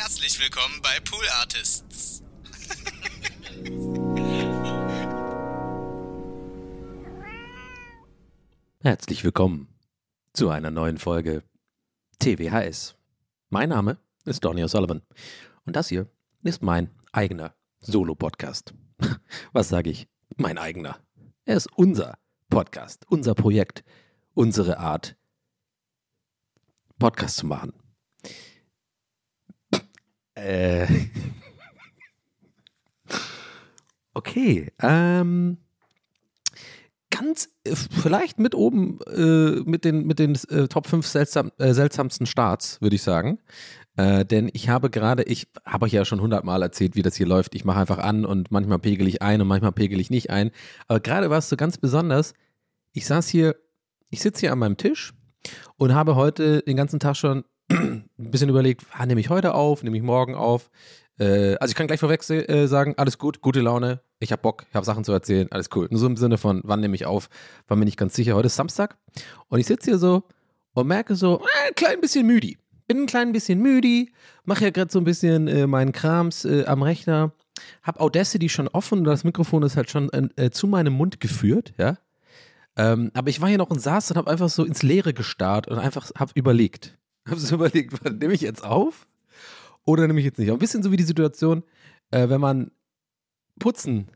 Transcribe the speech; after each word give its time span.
Herzlich 0.00 0.38
willkommen 0.38 0.80
bei 0.80 1.00
Pool 1.00 1.24
Artists. 1.40 2.22
Herzlich 8.80 9.24
willkommen 9.24 9.66
zu 10.34 10.50
einer 10.50 10.70
neuen 10.70 10.98
Folge 10.98 11.42
TWHS. 12.20 12.94
Mein 13.50 13.70
Name 13.70 13.98
ist 14.24 14.44
Donny 14.44 14.62
O'Sullivan 14.62 15.02
und 15.66 15.74
das 15.74 15.88
hier 15.88 16.08
ist 16.44 16.62
mein 16.62 16.94
eigener 17.10 17.56
Solo-Podcast. 17.80 18.74
Was 19.52 19.68
sage 19.68 19.90
ich? 19.90 20.06
Mein 20.36 20.58
eigener. 20.58 21.00
Er 21.44 21.56
ist 21.56 21.68
unser 21.74 22.16
Podcast, 22.50 23.04
unser 23.08 23.34
Projekt, 23.34 23.82
unsere 24.34 24.78
Art, 24.78 25.16
Podcast 27.00 27.38
zu 27.38 27.46
machen. 27.48 27.72
Äh. 30.38 30.86
Okay, 34.14 34.72
ähm, 34.82 35.58
ganz 37.08 37.50
äh, 37.62 37.76
vielleicht 37.76 38.40
mit 38.40 38.52
oben 38.56 38.98
äh, 39.02 39.60
mit 39.64 39.84
den, 39.84 40.08
mit 40.08 40.18
den 40.18 40.36
äh, 40.50 40.66
Top 40.66 40.88
5 40.88 41.06
seltsam, 41.06 41.52
äh, 41.58 41.72
seltsamsten 41.72 42.26
Starts, 42.26 42.80
würde 42.80 42.96
ich 42.96 43.02
sagen. 43.02 43.38
Äh, 43.96 44.24
denn 44.24 44.50
ich 44.52 44.68
habe 44.68 44.90
gerade, 44.90 45.22
ich 45.22 45.46
habe 45.64 45.86
euch 45.86 45.92
ja 45.92 46.04
schon 46.04 46.20
hundertmal 46.20 46.62
erzählt, 46.62 46.96
wie 46.96 47.02
das 47.02 47.14
hier 47.14 47.28
läuft. 47.28 47.54
Ich 47.54 47.64
mache 47.64 47.78
einfach 47.78 47.98
an 47.98 48.24
und 48.24 48.50
manchmal 48.50 48.80
pegel 48.80 49.06
ich 49.06 49.22
ein 49.22 49.40
und 49.40 49.46
manchmal 49.46 49.72
pegel 49.72 50.00
ich 50.00 50.10
nicht 50.10 50.30
ein. 50.30 50.50
Aber 50.88 50.98
gerade 50.98 51.30
war 51.30 51.38
es 51.38 51.48
so 51.48 51.56
ganz 51.56 51.78
besonders. 51.78 52.34
Ich 52.92 53.06
saß 53.06 53.28
hier, 53.28 53.54
ich 54.10 54.20
sitze 54.20 54.40
hier 54.40 54.52
an 54.52 54.58
meinem 54.58 54.76
Tisch 54.76 55.14
und 55.76 55.94
habe 55.94 56.16
heute 56.16 56.62
den 56.62 56.76
ganzen 56.76 56.98
Tag 56.98 57.16
schon 57.16 57.44
ein 58.18 58.30
bisschen 58.30 58.48
überlegt, 58.48 58.84
ah, 58.92 59.06
nehme 59.06 59.20
ich 59.20 59.30
heute 59.30 59.54
auf, 59.54 59.82
nehme 59.82 59.96
ich 59.96 60.02
morgen 60.02 60.34
auf. 60.34 60.70
Äh, 61.18 61.56
also 61.56 61.70
ich 61.70 61.74
kann 61.74 61.86
gleich 61.86 62.00
vorweg 62.00 62.28
äh, 62.30 62.66
sagen, 62.66 62.94
alles 62.96 63.18
gut, 63.18 63.40
gute 63.40 63.60
Laune, 63.60 64.00
ich 64.20 64.32
habe 64.32 64.42
Bock, 64.42 64.66
ich 64.68 64.74
habe 64.74 64.86
Sachen 64.86 65.04
zu 65.04 65.12
erzählen, 65.12 65.48
alles 65.50 65.68
cool. 65.74 65.88
Nur 65.90 66.00
so 66.00 66.06
im 66.06 66.16
Sinne 66.16 66.38
von, 66.38 66.60
wann 66.64 66.80
nehme 66.80 66.94
ich 66.94 67.06
auf, 67.06 67.28
war 67.66 67.76
mir 67.76 67.84
nicht 67.84 67.96
ganz 67.96 68.14
sicher. 68.14 68.34
Heute 68.34 68.46
ist 68.46 68.56
Samstag 68.56 68.96
und 69.48 69.60
ich 69.60 69.66
sitze 69.66 69.90
hier 69.90 69.98
so 69.98 70.24
und 70.74 70.86
merke 70.86 71.14
so, 71.14 71.40
äh, 71.40 71.68
ein 71.68 71.74
klein 71.74 72.00
bisschen 72.00 72.26
müde. 72.26 72.54
Bin 72.86 73.02
ein 73.02 73.06
klein 73.06 73.32
bisschen 73.32 73.60
müde, 73.60 74.10
mache 74.44 74.64
ja 74.64 74.70
gerade 74.70 74.90
so 74.90 74.98
ein 74.98 75.04
bisschen 75.04 75.46
äh, 75.46 75.66
meinen 75.66 75.92
Krams 75.92 76.44
äh, 76.44 76.64
am 76.64 76.82
Rechner, 76.82 77.32
habe 77.82 78.00
Audacity 78.00 78.48
schon 78.48 78.68
offen 78.68 79.04
das 79.04 79.24
Mikrofon 79.24 79.62
ist 79.62 79.76
halt 79.76 79.90
schon 79.90 80.10
äh, 80.36 80.50
zu 80.50 80.66
meinem 80.66 80.94
Mund 80.94 81.20
geführt, 81.20 81.74
ja. 81.76 81.98
Ähm, 82.76 83.10
aber 83.12 83.28
ich 83.28 83.40
war 83.40 83.48
hier 83.48 83.58
noch 83.58 83.70
und 83.70 83.80
saß 83.80 84.12
und 84.12 84.16
habe 84.16 84.30
einfach 84.30 84.48
so 84.48 84.64
ins 84.64 84.84
Leere 84.84 85.12
gestarrt 85.12 85.66
und 85.66 85.78
einfach 85.78 86.10
habe 86.16 86.30
überlegt. 86.36 86.96
Habe 87.30 87.40
so 87.40 87.54
überlegt, 87.54 88.02
nehme 88.20 88.34
ich 88.34 88.40
jetzt 88.40 88.64
auf 88.64 89.06
oder 89.84 90.06
nehme 90.06 90.20
ich 90.20 90.26
jetzt 90.26 90.38
nicht? 90.38 90.50
Ein 90.50 90.58
bisschen 90.58 90.82
so 90.82 90.92
wie 90.92 90.96
die 90.96 91.04
Situation, 91.04 91.62
äh, 92.10 92.28
wenn 92.28 92.40
man 92.40 92.70
putzen 93.58 94.08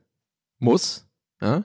muss, 0.59 1.07
ja? 1.41 1.65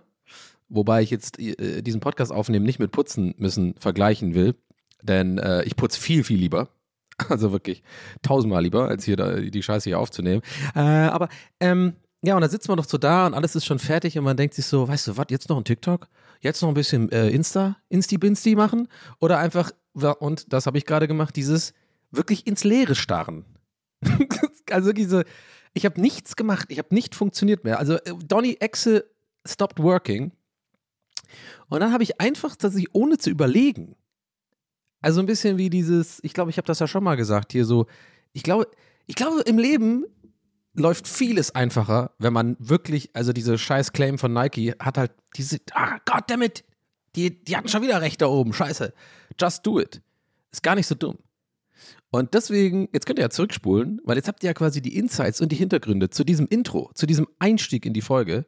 wobei 0.69 1.01
ich 1.01 1.09
jetzt 1.09 1.39
äh, 1.39 1.81
diesen 1.81 2.01
Podcast 2.01 2.31
aufnehmen 2.31 2.65
nicht 2.65 2.79
mit 2.79 2.91
putzen 2.91 3.35
müssen 3.37 3.75
vergleichen 3.79 4.33
will, 4.33 4.55
denn 5.01 5.37
äh, 5.37 5.63
ich 5.63 5.75
putze 5.75 5.99
viel, 5.99 6.23
viel 6.23 6.39
lieber. 6.39 6.69
Also 7.29 7.51
wirklich 7.51 7.81
tausendmal 8.21 8.61
lieber, 8.61 8.89
als 8.89 9.03
hier 9.03 9.15
da, 9.15 9.39
die 9.39 9.63
Scheiße 9.63 9.89
hier 9.89 9.97
aufzunehmen. 9.97 10.43
Äh, 10.75 10.81
aber 10.81 11.29
ähm, 11.59 11.93
ja, 12.21 12.35
und 12.35 12.41
dann 12.41 12.49
sitzt 12.51 12.67
man 12.67 12.77
doch 12.77 12.87
so 12.87 12.99
da 12.99 13.25
und 13.25 13.33
alles 13.33 13.55
ist 13.55 13.65
schon 13.65 13.79
fertig 13.79 14.19
und 14.19 14.23
man 14.23 14.37
denkt 14.37 14.53
sich 14.53 14.67
so, 14.67 14.87
weißt 14.87 15.07
du 15.07 15.17
was, 15.17 15.25
jetzt 15.29 15.49
noch 15.49 15.57
ein 15.57 15.63
TikTok? 15.63 16.09
Jetzt 16.41 16.61
noch 16.61 16.69
ein 16.69 16.75
bisschen 16.75 17.11
äh, 17.11 17.29
Insta, 17.29 17.77
Insti-Binsti 17.89 18.55
machen? 18.55 18.87
Oder 19.19 19.39
einfach, 19.39 19.71
und 20.03 20.53
das 20.53 20.65
habe 20.65 20.77
ich 20.77 20.85
gerade 20.85 21.07
gemacht, 21.07 21.35
dieses 21.35 21.73
wirklich 22.11 22.47
ins 22.47 22.63
Leere 22.63 22.95
starren. 22.95 23.45
also 24.71 24.91
so, 25.07 25.23
ich 25.73 25.85
habe 25.85 25.99
nichts 25.99 26.35
gemacht, 26.35 26.67
ich 26.69 26.79
habe 26.79 26.93
nicht 26.93 27.15
funktioniert 27.15 27.63
mehr. 27.63 27.79
Also 27.79 27.95
äh, 27.95 28.13
Donny 28.25 28.57
Exe 28.59 29.05
stopped 29.45 29.81
working. 29.81 30.31
Und 31.69 31.81
dann 31.81 31.91
habe 31.91 32.03
ich 32.03 32.21
einfach 32.21 32.55
tatsächlich, 32.55 32.93
ohne 32.93 33.17
zu 33.17 33.29
überlegen, 33.29 33.95
also 35.01 35.19
ein 35.19 35.25
bisschen 35.25 35.57
wie 35.57 35.69
dieses, 35.69 36.19
ich 36.23 36.33
glaube, 36.33 36.49
ich 36.49 36.57
habe 36.57 36.65
das 36.65 36.79
ja 36.79 36.87
schon 36.87 37.03
mal 37.03 37.15
gesagt, 37.15 37.51
hier 37.51 37.65
so, 37.65 37.87
ich 38.33 38.43
glaube, 38.43 38.67
ich 39.05 39.15
glaube, 39.15 39.41
im 39.41 39.57
Leben 39.57 40.05
läuft 40.73 41.07
vieles 41.07 41.53
einfacher, 41.53 42.11
wenn 42.19 42.33
man 42.33 42.55
wirklich, 42.59 43.15
also 43.15 43.33
diese 43.33 43.57
scheiß 43.57 43.93
Claim 43.93 44.17
von 44.17 44.33
Nike 44.33 44.75
hat 44.79 44.97
halt 44.97 45.11
diese, 45.35 45.59
ah, 45.73 45.97
goddammit, 46.05 46.63
die, 47.17 47.43
die 47.43 47.57
hatten 47.57 47.67
schon 47.67 47.81
wieder 47.81 48.01
recht 48.01 48.21
da 48.21 48.27
oben, 48.27 48.53
scheiße. 48.53 48.93
Just 49.39 49.65
do 49.65 49.79
it. 49.79 50.01
Ist 50.51 50.63
gar 50.63 50.75
nicht 50.75 50.87
so 50.87 50.95
dumm. 50.95 51.17
Und 52.09 52.33
deswegen, 52.33 52.87
jetzt 52.93 53.05
könnt 53.05 53.19
ihr 53.19 53.23
ja 53.23 53.29
zurückspulen, 53.29 53.99
weil 54.05 54.15
jetzt 54.15 54.27
habt 54.27 54.43
ihr 54.43 54.47
ja 54.47 54.53
quasi 54.53 54.81
die 54.81 54.95
Insights 54.95 55.41
und 55.41 55.51
die 55.51 55.57
Hintergründe 55.57 56.09
zu 56.09 56.23
diesem 56.23 56.47
Intro, 56.47 56.89
zu 56.93 57.05
diesem 57.05 57.27
Einstieg 57.39 57.85
in 57.85 57.93
die 57.93 58.01
Folge. 58.01 58.45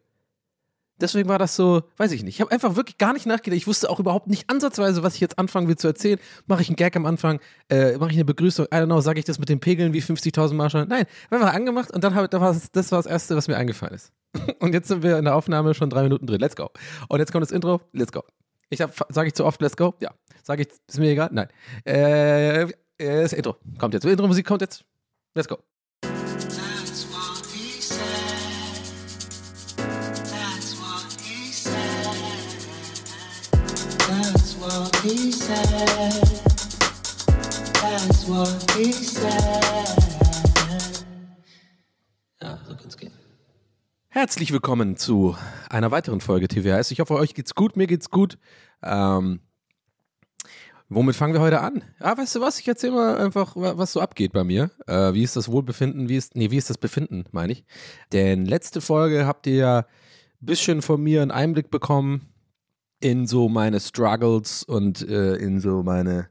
Deswegen 1.02 1.30
war 1.30 1.40
das 1.40 1.56
so, 1.56 1.84
weiß 1.98 2.12
ich 2.12 2.24
nicht. 2.24 2.36
Ich 2.36 2.42
habe 2.42 2.52
einfach 2.52 2.76
wirklich 2.76 2.98
gar 2.98 3.14
nicht 3.14 3.26
nachgedacht. 3.26 3.58
Ich 3.58 3.68
wusste 3.68 3.90
auch 3.90 4.00
überhaupt 4.00 4.28
nicht 4.28 4.50
ansatzweise, 4.50 5.02
was 5.02 5.16
ich 5.16 5.22
jetzt 5.22 5.40
anfangen 5.40 5.68
will 5.68 5.78
zu 5.78 5.88
erzählen. 5.88 6.20
Mache 6.46 6.62
ich 6.62 6.70
einen 6.70 6.76
Gag 6.76 6.96
am 6.96 7.06
Anfang? 7.06 7.40
Äh, 7.70 7.98
Mache 7.98 8.12
ich 8.12 8.18
eine 8.18 8.26
Begrüßung? 8.26 8.66
I 8.66 8.76
don't 8.76 8.86
know, 8.86 9.00
sage 9.00 9.20
ich 9.20 9.26
das 9.26 9.40
mit 9.40 9.50
den 9.50 9.62
Pegeln 9.62 9.94
wie 9.94 10.02
50.000 10.02 10.54
Mal 10.54 10.70
schon? 10.70 10.88
Nein, 10.88 11.06
wir 11.30 11.40
haben 11.40 11.56
angemacht 11.56 11.92
und 11.92 12.04
dann 12.04 12.14
das, 12.30 12.72
das 12.72 12.92
war 12.92 13.00
das 13.00 13.06
Erste, 13.06 13.36
was 13.38 13.48
mir 13.48 13.56
eingefallen 13.56 13.96
ist. 13.96 14.12
Und 14.60 14.74
jetzt 14.74 14.88
sind 14.88 15.02
wir 15.02 15.18
in 15.18 15.26
der 15.26 15.36
Aufnahme 15.36 15.74
schon 15.74 15.90
drei 15.90 16.04
Minuten 16.04 16.28
drin. 16.28 16.40
Let's 16.40 16.56
go. 16.56 16.70
Und 17.08 17.20
jetzt 17.20 17.32
kommt 17.32 17.42
das 17.42 17.52
Intro. 17.52 17.82
Let's 17.94 18.12
go. 18.12 18.24
Ich 18.70 18.80
sage 18.80 19.28
ich 19.28 19.34
zu 19.34 19.46
oft 19.46 19.62
Let's 19.62 19.76
go? 19.76 19.96
Ja. 20.00 20.14
Sage 20.44 20.64
ich, 20.64 20.70
ist 20.88 21.00
mir 21.00 21.12
egal? 21.12 21.30
Nein. 21.32 21.48
Äh, 21.86 22.64
äh, 22.64 22.70
das 22.98 23.34
Intro 23.34 23.56
kommt 23.78 23.94
jetzt. 23.94 24.06
Intro-Musik 24.06 24.46
kommt 24.46 24.62
jetzt. 24.62 24.86
Let's 25.36 25.48
go. 25.48 25.58
That's 37.82 38.28
what 38.28 38.72
he 38.76 38.92
said. 38.92 39.59
Herzlich 44.10 44.52
willkommen 44.52 44.98
zu 44.98 45.36
einer 45.70 45.92
weiteren 45.92 46.20
Folge 46.22 46.48
TWHS. 46.48 46.92
Ich 46.92 47.00
hoffe, 47.00 47.14
euch 47.16 47.36
geht's 47.36 47.54
gut, 47.54 47.78
mir 47.78 47.86
geht's 47.86 48.10
gut. 48.10 48.40
Ähm, 48.82 49.40
womit 50.90 51.16
fangen 51.16 51.34
wir 51.34 51.42
heute 51.42 51.62
an? 51.62 51.84
Ja, 52.00 52.18
weißt 52.18 52.36
du 52.36 52.42
was? 52.42 52.60
Ich 52.60 52.68
erzähle 52.68 52.94
mal 52.94 53.18
einfach, 53.20 53.56
wa- 53.56 53.78
was 53.78 53.94
so 53.94 54.02
abgeht 54.02 54.34
bei 54.34 54.44
mir. 54.44 54.72
Äh, 54.88 55.14
wie 55.14 55.22
ist 55.24 55.36
das 55.36 55.52
Wohlbefinden? 55.52 56.10
Wie 56.10 56.16
ist, 56.18 56.36
nee, 56.36 56.50
wie 56.50 56.58
ist 56.58 56.72
das 56.72 56.80
Befinden, 56.80 57.26
meine 57.32 57.54
ich? 57.54 57.66
Denn 58.12 58.46
letzte 58.46 58.82
Folge 58.82 59.28
habt 59.28 59.46
ihr 59.46 59.56
ja 59.56 59.78
ein 59.80 59.86
bisschen 60.46 60.82
von 60.82 61.02
mir 61.02 61.22
einen 61.22 61.32
Einblick 61.32 61.70
bekommen 61.70 62.34
in 63.00 63.28
so 63.28 63.48
meine 63.48 63.80
Struggles 63.80 64.64
und 64.64 65.08
äh, 65.08 65.36
in 65.36 65.60
so 65.60 65.84
meine 65.84 66.30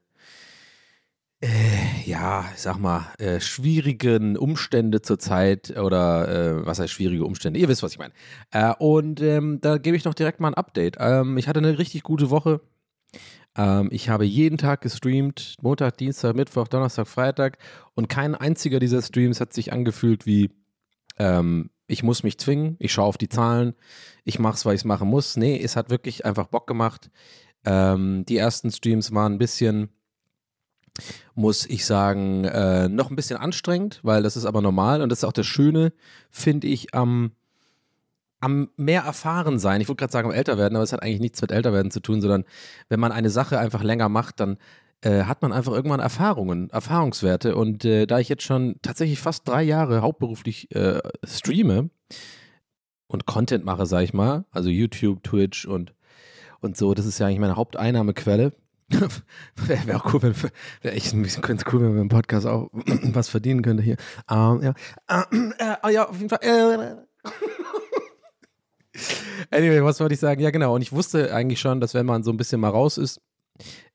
äh, 1.41 2.03
ja, 2.05 2.45
ich 2.55 2.61
sag 2.61 2.79
mal, 2.79 3.13
äh, 3.19 3.41
schwierigen 3.41 4.37
Umstände 4.37 5.03
zurzeit 5.03 5.77
oder 5.79 6.29
äh, 6.29 6.67
was 6.67 6.81
heißt 6.81 6.93
schwierige 6.93 7.25
Umstände? 7.25 7.61
Ihr 7.61 7.69
wisst, 7.69 7.83
was 7.83 7.93
ich 7.93 7.99
meine. 7.99 8.13
Äh, 8.51 8.75
und 8.79 9.21
ähm, 9.21 9.61
da 9.61 9.79
gebe 9.79 9.97
ich 9.97 10.05
noch 10.05 10.15
direkt 10.15 10.41
mal 10.41 10.49
ein 10.49 10.55
Update. 10.55 10.97
Ähm, 10.99 11.39
ich 11.39 11.47
hatte 11.47 11.59
eine 11.59 11.79
richtig 11.79 12.03
gute 12.03 12.31
Woche. 12.31 12.61
Ähm, 13.57 13.89
ich 13.93 14.09
habe 14.09 14.25
jeden 14.25 14.59
Tag 14.59 14.81
gestreamt, 14.81 15.57
Montag, 15.63 15.97
Dienstag, 15.99 16.35
Mittwoch, 16.35 16.67
Donnerstag, 16.67 17.07
Freitag 17.07 17.59
und 17.95 18.09
kein 18.09 18.35
einziger 18.35 18.81
dieser 18.81 19.03
Streams 19.03 19.41
hat 19.41 19.53
sich 19.53 19.73
angefühlt 19.73 20.27
wie 20.27 20.51
ähm, 21.19 21.71
ich 21.87 22.03
muss 22.03 22.23
mich 22.23 22.39
zwingen, 22.39 22.77
ich 22.81 22.93
schaue 22.93 23.07
auf 23.07 23.19
die 23.19 23.29
Zahlen, 23.29 23.75
ich 24.25 24.39
mache 24.39 24.55
es, 24.55 24.67
weil 24.67 24.75
ich 24.75 24.83
es 24.83 24.85
machen 24.85 25.09
muss. 25.09 25.37
Nee, 25.37 25.59
es 25.63 25.75
hat 25.75 25.89
wirklich 25.89 26.27
einfach 26.27 26.49
Bock 26.49 26.67
gemacht. 26.67 27.11
Ähm, 27.65 28.25
die 28.29 28.37
ersten 28.37 28.71
Streams 28.71 29.13
waren 29.13 29.35
ein 29.35 29.39
bisschen 29.39 29.89
muss 31.35 31.67
ich 31.67 31.85
sagen, 31.85 32.45
äh, 32.45 32.89
noch 32.89 33.11
ein 33.11 33.17
bisschen 33.17 33.39
anstrengend, 33.39 34.01
weil 34.03 34.23
das 34.23 34.37
ist 34.37 34.45
aber 34.45 34.61
normal 34.61 35.03
und 35.03 35.11
das 35.11 35.21
ist 35.21 35.25
auch 35.25 35.33
das 35.33 35.47
Schöne, 35.47 35.93
finde 36.31 36.67
ich, 36.67 36.95
am, 36.95 37.33
am 38.41 38.71
mehr 38.77 39.03
erfahren 39.03 39.59
sein. 39.59 39.81
Ich 39.81 39.89
wollte 39.89 40.01
gerade 40.01 40.13
sagen, 40.13 40.29
am 40.29 40.35
älter 40.35 40.59
werden, 40.59 40.77
aber 40.77 40.85
es 40.85 40.93
hat 40.93 41.03
eigentlich 41.03 41.21
nichts 41.21 41.41
mit 41.41 41.53
älter 41.53 41.73
werden 41.73 41.91
zu 41.91 42.01
tun, 42.01 42.21
sondern 42.21 42.45
wenn 42.89 43.01
man 43.01 43.13
eine 43.13 43.31
Sache 43.31 43.59
einfach 43.59 43.83
länger 43.83 44.09
macht, 44.09 44.41
dann 44.41 44.59
äh, 45.03 45.25
hat 45.25 45.43
man 45.43 45.53
einfach 45.53 45.73
irgendwann 45.73 46.01
Erfahrungen, 46.01 46.71
Erfahrungswerte. 46.71 47.55
Und 47.55 47.85
äh, 47.85 48.07
da 48.07 48.19
ich 48.19 48.29
jetzt 48.29 48.43
schon 48.43 48.77
tatsächlich 48.83 49.21
fast 49.21 49.47
drei 49.47 49.63
Jahre 49.63 50.03
hauptberuflich 50.03 50.75
äh, 50.75 51.01
streame 51.25 51.91
und 53.07 53.27
Content 53.27 53.65
mache, 53.65 53.87
sag 53.87 54.03
ich 54.03 54.13
mal, 54.13 54.45
also 54.51 54.69
YouTube, 54.71 55.23
Twitch 55.23 55.67
und, 55.67 55.95
und 56.61 56.77
so, 56.77 56.95
das 56.95 57.07
ist 57.07 57.19
ja 57.19 57.27
eigentlich 57.27 57.39
meine 57.39 57.57
Haupteinnahmequelle. 57.57 58.53
Wäre 59.57 59.87
wär 59.87 59.97
auch 59.97 60.15
cool, 60.15 60.23
wenn 60.23 60.35
wäre 60.83 60.95
echt 60.95 61.13
ein 61.13 61.23
bisschen 61.23 61.43
ganz 61.43 61.65
cool, 61.73 61.83
wenn 61.83 61.95
wir 61.95 62.01
im 62.01 62.09
Podcast 62.09 62.47
auch 62.47 62.71
was 63.13 63.29
verdienen 63.29 63.63
könnte 63.63 63.83
hier. 63.83 63.97
Ähm, 64.31 64.63
ja. 64.63 64.75
Ähm, 65.31 65.53
äh, 65.59 65.93
ja, 65.93 66.09
auf 66.09 66.17
jeden 66.17 66.31
Fall. 66.31 66.41
Äh. 66.43 67.29
Anyway, 69.51 69.83
was 69.85 70.01
wollte 70.01 70.15
ich 70.15 70.21
sagen? 70.21 70.41
Ja, 70.41 70.51
genau. 70.51 70.75
Und 70.75 70.83
ich 70.83 70.91
wusste 70.91 71.33
eigentlich 71.33 71.61
schon, 71.61 71.81
dass 71.81 71.95
wenn 71.95 72.05
man 72.05 72.25
so 72.25 72.33
ein 72.33 72.37
bisschen 72.37 72.61
mal 72.61 72.71
raus 72.71 72.99
ist, 72.99 73.21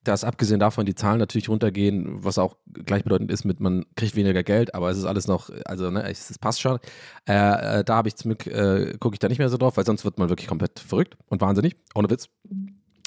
dass 0.03 0.23
abgesehen 0.23 0.59
davon 0.59 0.85
die 0.85 0.95
Zahlen 0.95 1.19
natürlich 1.19 1.49
runtergehen, 1.49 2.23
was 2.23 2.37
auch 2.37 2.57
gleichbedeutend 2.71 3.31
ist 3.31 3.45
mit, 3.45 3.59
man 3.59 3.85
kriegt 3.95 4.15
weniger 4.15 4.43
Geld, 4.43 4.75
aber 4.75 4.89
es 4.89 4.97
ist 4.97 5.05
alles 5.05 5.27
noch, 5.27 5.49
also 5.65 5.89
ne, 5.89 6.03
es, 6.09 6.29
es 6.29 6.37
passt 6.37 6.61
schon. 6.61 6.79
Äh, 7.27 7.79
äh, 7.79 7.83
da 7.83 7.95
habe 7.95 8.09
ich 8.09 8.15
zum 8.15 8.29
Glück, 8.29 8.47
äh, 8.47 8.97
gucke 8.99 9.15
ich 9.15 9.19
da 9.19 9.29
nicht 9.29 9.39
mehr 9.39 9.49
so 9.49 9.57
drauf, 9.57 9.77
weil 9.77 9.85
sonst 9.85 10.03
wird 10.03 10.19
man 10.19 10.29
wirklich 10.29 10.47
komplett 10.47 10.79
verrückt 10.79 11.17
und 11.27 11.41
wahnsinnig, 11.41 11.75
ohne 11.95 12.09
Witz. 12.09 12.29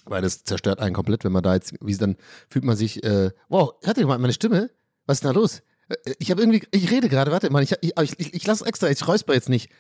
Weil 0.07 0.23
das 0.23 0.45
zerstört 0.45 0.81
einen 0.81 0.95
komplett, 0.95 1.25
wenn 1.25 1.33
man 1.33 1.43
da 1.43 1.55
jetzt, 1.55 1.75
wie 1.81 1.97
dann 1.97 2.17
fühlt 2.49 2.65
man 2.65 2.77
sich, 2.77 3.03
äh, 3.05 3.33
wow, 3.49 3.75
hört 3.83 3.99
ihr 3.99 4.07
mal 4.07 4.19
meine 4.19 4.33
Stimme? 4.33 4.71
Was 5.07 5.17
ist 5.19 5.25
denn 5.25 5.33
da 5.35 5.39
los? 5.39 5.63
Äh, 5.89 6.15
Ich 6.19 6.31
habe 6.31 6.41
irgendwie, 6.41 6.67
ich 6.71 6.91
rede 6.91 7.09
gerade, 7.09 7.33
warte 7.33 7.51
mal, 7.51 7.63
ich, 7.63 7.75
ich, 7.81 7.93
ich, 7.97 8.35
ich 8.35 8.47
lasse 8.47 8.65
extra, 8.67 8.89
ich 8.89 9.07
räusper 9.07 9.35
jetzt 9.35 9.49
nicht. 9.49 9.71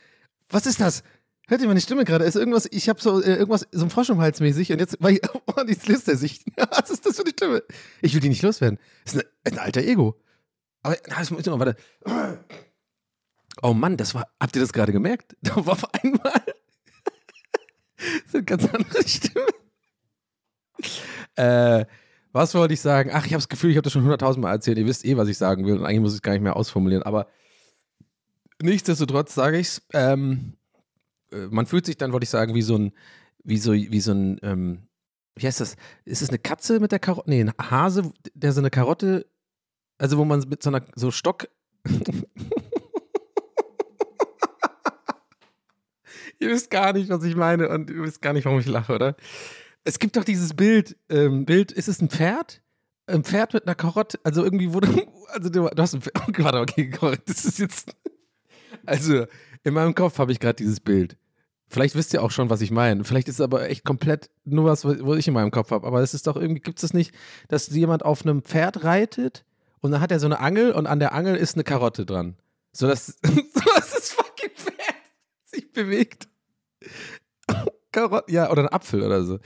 Was 0.48 0.66
ist 0.66 0.80
das? 0.80 1.02
Hört 1.48 1.60
ihr 1.60 1.68
meine 1.68 1.80
Stimme 1.80 2.04
gerade? 2.04 2.24
Ist 2.24 2.34
irgendwas, 2.34 2.66
ich 2.70 2.88
habe 2.88 3.00
so 3.00 3.22
äh, 3.22 3.36
irgendwas, 3.36 3.68
so 3.70 3.84
ein 3.84 3.90
Frosch 3.90 4.08
im 4.10 4.20
Hals 4.20 4.40
mäßig 4.40 4.72
und 4.72 4.80
jetzt, 4.80 4.96
weil 5.00 5.20
oh, 5.46 5.62
jetzt 5.68 5.86
löst 5.86 6.08
er 6.08 6.16
sich. 6.16 6.44
Was 6.56 6.90
ist 6.90 7.06
das 7.06 7.16
für 7.16 7.22
eine 7.22 7.30
Stimme? 7.30 7.62
Ich 8.02 8.14
will 8.14 8.20
die 8.20 8.28
nicht 8.28 8.42
loswerden. 8.42 8.80
Das 9.04 9.14
ist 9.14 9.24
ein, 9.44 9.52
ein 9.52 9.58
alter 9.60 9.82
Ego. 9.82 10.16
Aber, 10.82 10.96
na, 11.08 11.18
das 11.20 11.30
muss 11.30 11.40
ich 11.40 11.46
noch, 11.46 11.58
warte. 11.60 11.76
Oh 13.62 13.74
Mann, 13.74 13.96
das 13.96 14.14
war, 14.14 14.26
habt 14.40 14.56
ihr 14.56 14.62
das 14.62 14.72
gerade 14.72 14.92
gemerkt? 14.92 15.36
Da 15.42 15.54
war 15.64 15.74
auf 15.74 15.94
einmal 15.94 16.42
so 18.32 18.38
eine 18.38 18.44
ganz 18.44 18.64
andere 18.64 19.06
Stimme. 19.06 19.46
Äh, 21.38 21.84
was 22.32 22.54
wollte 22.54 22.72
ich 22.72 22.80
sagen? 22.80 23.10
Ach, 23.12 23.26
ich 23.26 23.32
habe 23.32 23.42
das 23.42 23.50
Gefühl, 23.50 23.70
ich 23.70 23.76
habe 23.76 23.84
das 23.84 23.92
schon 23.92 24.00
hunderttausendmal 24.02 24.52
erzählt. 24.52 24.78
Ihr 24.78 24.86
wisst 24.86 25.04
eh, 25.04 25.18
was 25.18 25.28
ich 25.28 25.36
sagen 25.36 25.66
will 25.66 25.76
und 25.76 25.84
eigentlich 25.84 26.00
muss 26.00 26.12
ich 26.12 26.16
es 26.16 26.22
gar 26.22 26.32
nicht 26.32 26.40
mehr 26.40 26.56
ausformulieren. 26.56 27.02
Aber 27.02 27.28
nichtsdestotrotz 28.62 29.34
sage 29.34 29.58
ich 29.58 29.66
es. 29.66 29.82
Ähm, 29.92 30.54
äh, 31.30 31.46
man 31.50 31.66
fühlt 31.66 31.84
sich 31.86 31.96
dann, 31.96 32.12
wollte 32.12 32.24
ich 32.24 32.30
sagen, 32.30 32.54
wie 32.54 32.62
so 32.62 32.76
ein, 32.76 32.92
wie 33.44 33.58
so, 33.58 33.72
wie 33.72 34.00
so 34.00 34.12
ein, 34.12 34.38
ähm, 34.42 34.88
wie 35.34 35.46
heißt 35.46 35.60
das? 35.60 35.76
Ist 36.04 36.22
es 36.22 36.30
eine 36.30 36.38
Katze 36.38 36.80
mit 36.80 36.92
der 36.92 36.98
Karotte? 36.98 37.28
Nee, 37.28 37.42
ein 37.42 37.52
Hase, 37.58 38.12
der 38.34 38.52
so 38.52 38.60
eine 38.60 38.70
Karotte, 38.70 39.26
also 39.98 40.18
wo 40.18 40.24
man 40.24 40.40
mit 40.48 40.62
so 40.62 40.70
einer, 40.70 40.82
so 40.94 41.10
Stock. 41.10 41.48
ihr 46.38 46.48
wisst 46.50 46.70
gar 46.70 46.92
nicht, 46.92 47.08
was 47.10 47.24
ich 47.24 47.36
meine 47.36 47.68
und 47.68 47.90
ihr 47.90 48.02
wisst 48.02 48.22
gar 48.22 48.32
nicht, 48.32 48.44
warum 48.44 48.60
ich 48.60 48.66
lache, 48.66 48.94
oder? 48.94 49.16
Es 49.86 50.00
gibt 50.00 50.16
doch 50.16 50.24
dieses 50.24 50.54
Bild, 50.54 50.96
ähm, 51.08 51.44
Bild, 51.44 51.70
ist 51.70 51.86
es 51.86 52.02
ein 52.02 52.10
Pferd? 52.10 52.60
Ein 53.06 53.22
Pferd 53.22 53.54
mit 53.54 53.66
einer 53.66 53.76
Karotte, 53.76 54.18
also 54.24 54.42
irgendwie 54.42 54.72
wurde, 54.72 54.88
also 55.28 55.48
du, 55.48 55.68
du 55.68 55.80
hast 55.80 55.94
ein 55.94 56.02
Pferd, 56.02 56.16
okay, 56.28 56.42
warte, 56.42 56.58
okay, 56.58 56.90
das 57.24 57.44
ist 57.44 57.60
jetzt, 57.60 57.94
also 58.84 59.26
in 59.62 59.74
meinem 59.74 59.94
Kopf 59.94 60.18
habe 60.18 60.32
ich 60.32 60.40
gerade 60.40 60.56
dieses 60.56 60.80
Bild. 60.80 61.16
Vielleicht 61.68 61.94
wisst 61.94 62.12
ihr 62.12 62.24
auch 62.24 62.32
schon, 62.32 62.50
was 62.50 62.62
ich 62.62 62.72
meine. 62.72 63.04
Vielleicht 63.04 63.28
ist 63.28 63.36
es 63.36 63.40
aber 63.40 63.70
echt 63.70 63.84
komplett 63.84 64.28
nur 64.44 64.64
was, 64.64 64.84
wo 64.84 65.14
ich 65.14 65.28
in 65.28 65.34
meinem 65.34 65.52
Kopf 65.52 65.70
habe. 65.70 65.86
Aber 65.86 66.00
es 66.00 66.14
ist 66.14 66.26
doch 66.26 66.36
irgendwie, 66.36 66.60
gibt 66.60 66.82
es 66.82 66.92
nicht, 66.92 67.14
dass 67.48 67.68
jemand 67.68 68.04
auf 68.04 68.22
einem 68.22 68.42
Pferd 68.42 68.82
reitet 68.82 69.44
und 69.80 69.92
dann 69.92 70.00
hat 70.00 70.10
er 70.10 70.18
so 70.18 70.26
eine 70.26 70.40
Angel 70.40 70.72
und 70.72 70.88
an 70.88 70.98
der 70.98 71.12
Angel 71.12 71.36
ist 71.36 71.54
eine 71.54 71.64
Karotte 71.64 72.04
dran. 72.04 72.36
So 72.72 72.88
dass, 72.88 73.06
so 73.06 73.70
dass 73.74 73.92
das 73.92 74.10
fucking 74.10 74.50
Pferd 74.56 74.96
sich 75.44 75.72
bewegt. 75.72 76.28
Karotte, 77.92 78.32
ja, 78.32 78.50
oder 78.50 78.62
ein 78.62 78.68
Apfel 78.68 79.02
oder 79.02 79.22
so. 79.22 79.38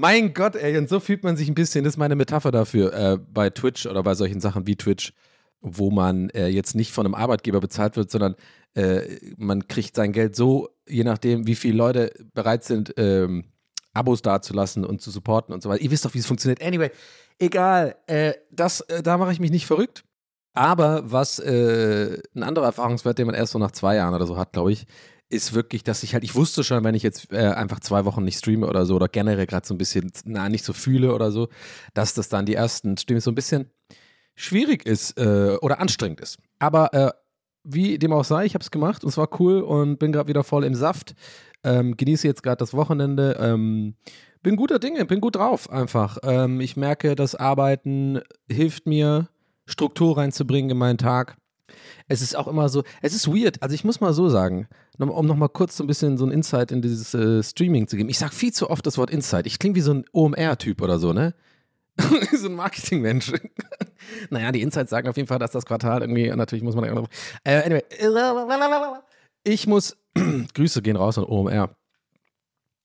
Mein 0.00 0.32
Gott, 0.32 0.56
ey, 0.56 0.78
und 0.78 0.88
so 0.88 0.98
fühlt 0.98 1.24
man 1.24 1.36
sich 1.36 1.46
ein 1.46 1.54
bisschen, 1.54 1.84
das 1.84 1.92
ist 1.92 1.98
meine 1.98 2.16
Metapher 2.16 2.50
dafür, 2.50 2.94
äh, 2.94 3.18
bei 3.18 3.50
Twitch 3.50 3.84
oder 3.84 4.02
bei 4.02 4.14
solchen 4.14 4.40
Sachen 4.40 4.66
wie 4.66 4.74
Twitch, 4.74 5.12
wo 5.60 5.90
man 5.90 6.30
äh, 6.30 6.46
jetzt 6.46 6.74
nicht 6.74 6.90
von 6.90 7.04
einem 7.04 7.14
Arbeitgeber 7.14 7.60
bezahlt 7.60 7.98
wird, 7.98 8.10
sondern 8.10 8.34
äh, 8.74 9.02
man 9.36 9.68
kriegt 9.68 9.94
sein 9.94 10.12
Geld 10.12 10.34
so, 10.34 10.70
je 10.88 11.04
nachdem, 11.04 11.46
wie 11.46 11.54
viele 11.54 11.76
Leute 11.76 12.14
bereit 12.32 12.64
sind, 12.64 12.94
ähm, 12.96 13.44
Abos 13.92 14.22
dazulassen 14.22 14.86
und 14.86 15.02
zu 15.02 15.10
supporten 15.10 15.52
und 15.52 15.62
so 15.62 15.68
weiter. 15.68 15.82
Ihr 15.82 15.90
wisst 15.90 16.06
doch, 16.06 16.14
wie 16.14 16.20
es 16.20 16.26
funktioniert. 16.26 16.62
Anyway, 16.62 16.90
egal. 17.38 17.94
Äh, 18.06 18.32
das, 18.50 18.80
äh, 18.80 19.02
da 19.02 19.18
mache 19.18 19.32
ich 19.32 19.40
mich 19.40 19.50
nicht 19.50 19.66
verrückt. 19.66 20.04
Aber 20.54 21.12
was 21.12 21.38
äh, 21.40 22.22
ein 22.34 22.42
anderer 22.42 22.64
Erfahrungswert, 22.64 23.18
den 23.18 23.26
man 23.26 23.34
erst 23.34 23.52
so 23.52 23.58
nach 23.58 23.72
zwei 23.72 23.96
Jahren 23.96 24.14
oder 24.14 24.26
so 24.26 24.38
hat, 24.38 24.54
glaube 24.54 24.72
ich, 24.72 24.86
ist 25.30 25.54
wirklich, 25.54 25.84
dass 25.84 26.02
ich 26.02 26.12
halt, 26.12 26.24
ich 26.24 26.34
wusste 26.34 26.64
schon, 26.64 26.84
wenn 26.84 26.94
ich 26.94 27.02
jetzt 27.02 27.32
äh, 27.32 27.38
einfach 27.38 27.80
zwei 27.80 28.04
Wochen 28.04 28.24
nicht 28.24 28.38
streame 28.38 28.66
oder 28.66 28.84
so 28.84 28.96
oder 28.96 29.08
generell 29.08 29.46
gerade 29.46 29.66
so 29.66 29.72
ein 29.72 29.78
bisschen, 29.78 30.10
na, 30.24 30.48
nicht 30.48 30.64
so 30.64 30.72
fühle 30.72 31.14
oder 31.14 31.30
so, 31.30 31.48
dass 31.94 32.14
das 32.14 32.28
dann 32.28 32.46
die 32.46 32.54
ersten 32.54 32.96
Streams 32.96 33.24
so 33.24 33.30
ein 33.30 33.36
bisschen 33.36 33.70
schwierig 34.34 34.84
ist 34.84 35.16
äh, 35.18 35.56
oder 35.60 35.80
anstrengend 35.80 36.20
ist. 36.20 36.38
Aber 36.58 36.92
äh, 36.92 37.12
wie 37.62 37.98
dem 37.98 38.12
auch 38.12 38.24
sei, 38.24 38.44
ich 38.44 38.54
habe 38.54 38.62
es 38.62 38.70
gemacht 38.70 39.04
und 39.04 39.10
es 39.10 39.16
war 39.16 39.28
cool 39.40 39.60
und 39.62 39.98
bin 39.98 40.12
gerade 40.12 40.28
wieder 40.28 40.44
voll 40.44 40.64
im 40.64 40.74
Saft. 40.74 41.14
Ähm, 41.62 41.96
genieße 41.96 42.26
jetzt 42.26 42.42
gerade 42.42 42.56
das 42.56 42.74
Wochenende. 42.74 43.36
Ähm, 43.38 43.94
bin 44.42 44.56
guter 44.56 44.78
Dinge, 44.78 45.04
bin 45.04 45.20
gut 45.20 45.36
drauf 45.36 45.70
einfach. 45.70 46.18
Ähm, 46.22 46.60
ich 46.60 46.76
merke, 46.76 47.14
das 47.14 47.34
Arbeiten 47.34 48.20
hilft 48.50 48.86
mir, 48.86 49.28
Struktur 49.66 50.16
reinzubringen 50.16 50.70
in 50.70 50.78
meinen 50.78 50.98
Tag. 50.98 51.36
Es 52.08 52.22
ist 52.22 52.36
auch 52.36 52.48
immer 52.48 52.68
so, 52.68 52.82
es 53.02 53.14
ist 53.14 53.28
weird. 53.28 53.62
Also 53.62 53.74
ich 53.74 53.84
muss 53.84 54.00
mal 54.00 54.12
so 54.12 54.28
sagen, 54.28 54.68
um 54.98 55.26
nochmal 55.26 55.48
kurz 55.48 55.76
so 55.76 55.84
ein 55.84 55.86
bisschen 55.86 56.18
so 56.18 56.26
ein 56.26 56.30
Insight 56.30 56.72
in 56.72 56.82
dieses 56.82 57.14
äh, 57.14 57.42
Streaming 57.42 57.88
zu 57.88 57.96
geben. 57.96 58.08
Ich 58.08 58.18
sage 58.18 58.34
viel 58.34 58.52
zu 58.52 58.70
oft 58.70 58.86
das 58.86 58.98
Wort 58.98 59.10
Insight. 59.10 59.46
Ich 59.46 59.58
klinge 59.58 59.76
wie 59.76 59.80
so 59.80 59.94
ein 59.94 60.04
OMR-Typ 60.12 60.82
oder 60.82 60.98
so, 60.98 61.12
ne? 61.12 61.34
so 62.36 62.48
ein 62.48 62.54
Marketingmensch. 62.54 63.32
naja, 64.30 64.52
die 64.52 64.62
Insights 64.62 64.90
sagen 64.90 65.08
auf 65.08 65.16
jeden 65.16 65.28
Fall, 65.28 65.38
dass 65.38 65.50
das 65.50 65.66
Quartal 65.66 66.02
irgendwie, 66.02 66.28
natürlich 66.30 66.64
muss 66.64 66.74
man. 66.74 66.84
Äh, 67.44 67.62
anyway, 67.62 67.82
ich 69.44 69.66
muss, 69.66 69.96
Grüße 70.54 70.82
gehen 70.82 70.96
raus 70.96 71.18
an 71.18 71.24
OMR. 71.24 71.76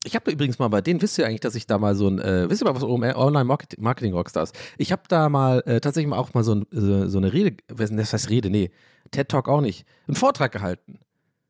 Ich 0.06 0.16
habe 0.16 0.32
übrigens 0.32 0.60
mal 0.60 0.68
bei 0.68 0.82
denen, 0.82 1.02
wisst 1.02 1.18
ihr 1.18 1.26
eigentlich, 1.26 1.42
dass 1.42 1.56
ich 1.56 1.66
da 1.66 1.78
mal 1.78 1.96
so 1.96 2.08
ein, 2.08 2.20
äh, 2.20 2.50
wisst 2.50 2.62
ihr 2.62 2.66
mal, 2.66 2.76
was 2.76 2.84
OMR, 2.84 3.18
Online 3.18 3.46
Marketing, 3.46 3.84
Marketing 3.84 4.14
Rockstars, 4.14 4.52
ich 4.78 4.92
habe 4.92 5.02
da 5.08 5.30
mal 5.30 5.64
äh, 5.66 5.82
tatsächlich 5.82 6.14
auch 6.14 6.34
mal 6.34 6.44
so, 6.44 6.56
ein, 6.56 6.66
so, 6.70 7.08
so 7.08 7.18
eine 7.18 7.34
Rede, 7.34 7.58
das 7.68 8.14
heißt 8.14 8.30
Rede, 8.30 8.50
nee, 8.50 8.72
TED 9.12 9.30
Talk 9.30 9.50
auch 9.50 9.62
nicht, 9.62 9.86
einen 10.08 10.16
Vortrag 10.16 10.52
gehalten 10.52 11.00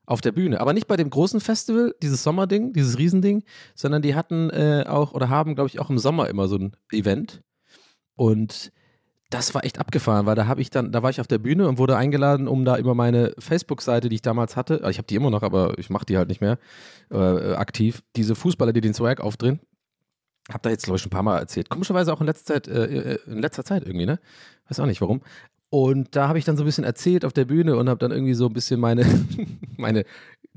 auf 0.06 0.22
der 0.22 0.32
Bühne. 0.32 0.62
Aber 0.62 0.74
nicht 0.74 0.88
bei 0.88 0.98
dem 0.98 1.10
großen 1.10 1.40
Festival, 1.42 1.96
dieses 2.02 2.24
Sommerding, 2.24 2.74
dieses 2.74 2.98
Riesending, 2.98 3.44
sondern 3.74 4.02
die 4.02 4.16
hatten 4.16 4.50
äh, 4.52 4.86
auch 4.88 5.14
oder 5.14 5.30
haben, 5.30 5.56
glaube 5.56 5.70
ich, 5.70 5.80
auch 5.80 5.90
im 5.90 5.98
Sommer 5.98 6.30
immer 6.30 6.48
so 6.48 6.58
ein 6.58 6.76
Event. 6.92 7.44
Und 8.16 8.72
das 9.36 9.54
war 9.54 9.66
echt 9.66 9.80
abgefahren, 9.80 10.26
weil 10.26 10.36
da 10.36 10.48
habe 10.48 10.62
ich 10.62 10.70
dann, 10.70 10.94
da 10.94 11.04
war 11.04 11.10
ich 11.10 11.20
auf 11.20 11.28
der 11.28 11.40
Bühne 11.40 11.68
und 11.68 11.78
wurde 11.78 11.98
eingeladen, 11.98 12.48
um 12.48 12.64
da 12.64 12.78
über 12.78 12.96
meine 12.96 13.34
Facebook-Seite, 13.38 14.08
die 14.08 14.16
ich 14.16 14.22
damals 14.22 14.56
hatte, 14.56 14.82
ich 14.90 14.98
habe 14.98 15.08
die 15.08 15.16
immer 15.16 15.30
noch, 15.30 15.44
aber 15.44 15.78
ich 15.78 15.90
mache 15.90 16.06
die 16.06 16.18
halt 16.18 16.30
nicht 16.30 16.40
mehr 16.40 16.58
äh, 17.12 17.54
aktiv, 17.54 18.02
diese 18.16 18.34
Fußballer, 18.34 18.72
die 18.72 18.80
den 18.80 18.94
Swag 18.94 19.20
aufdrehen. 19.20 19.60
Hab 20.50 20.64
da 20.64 20.70
jetzt, 20.70 20.86
glaube 20.86 20.96
ich, 20.96 21.02
schon 21.02 21.10
ein 21.10 21.12
paar 21.12 21.24
Mal 21.24 21.40
erzählt. 21.40 21.70
Komischerweise 21.70 22.14
auch 22.14 22.22
in 22.22 22.28
letzter 22.28 22.54
Zeit, 22.54 22.68
äh, 22.70 23.16
in 23.26 23.40
letzter 23.40 23.66
Zeit 23.66 23.84
irgendwie, 23.86 24.06
ne? 24.06 24.20
Weiß 24.70 24.80
auch 24.80 24.86
nicht 24.86 25.02
warum. 25.02 25.22
Und 25.70 26.16
da 26.16 26.30
habe 26.30 26.40
ich 26.40 26.46
dann 26.46 26.56
so 26.56 26.64
ein 26.64 26.68
bisschen 26.68 26.86
erzählt 26.86 27.26
auf 27.26 27.34
der 27.34 27.44
Bühne 27.44 27.76
und 27.76 27.90
habe 27.90 28.00
dann 28.00 28.12
irgendwie 28.12 28.36
so 28.36 28.46
ein 28.46 28.54
bisschen 28.54 28.80
meine, 28.80 29.04
meine 29.78 30.06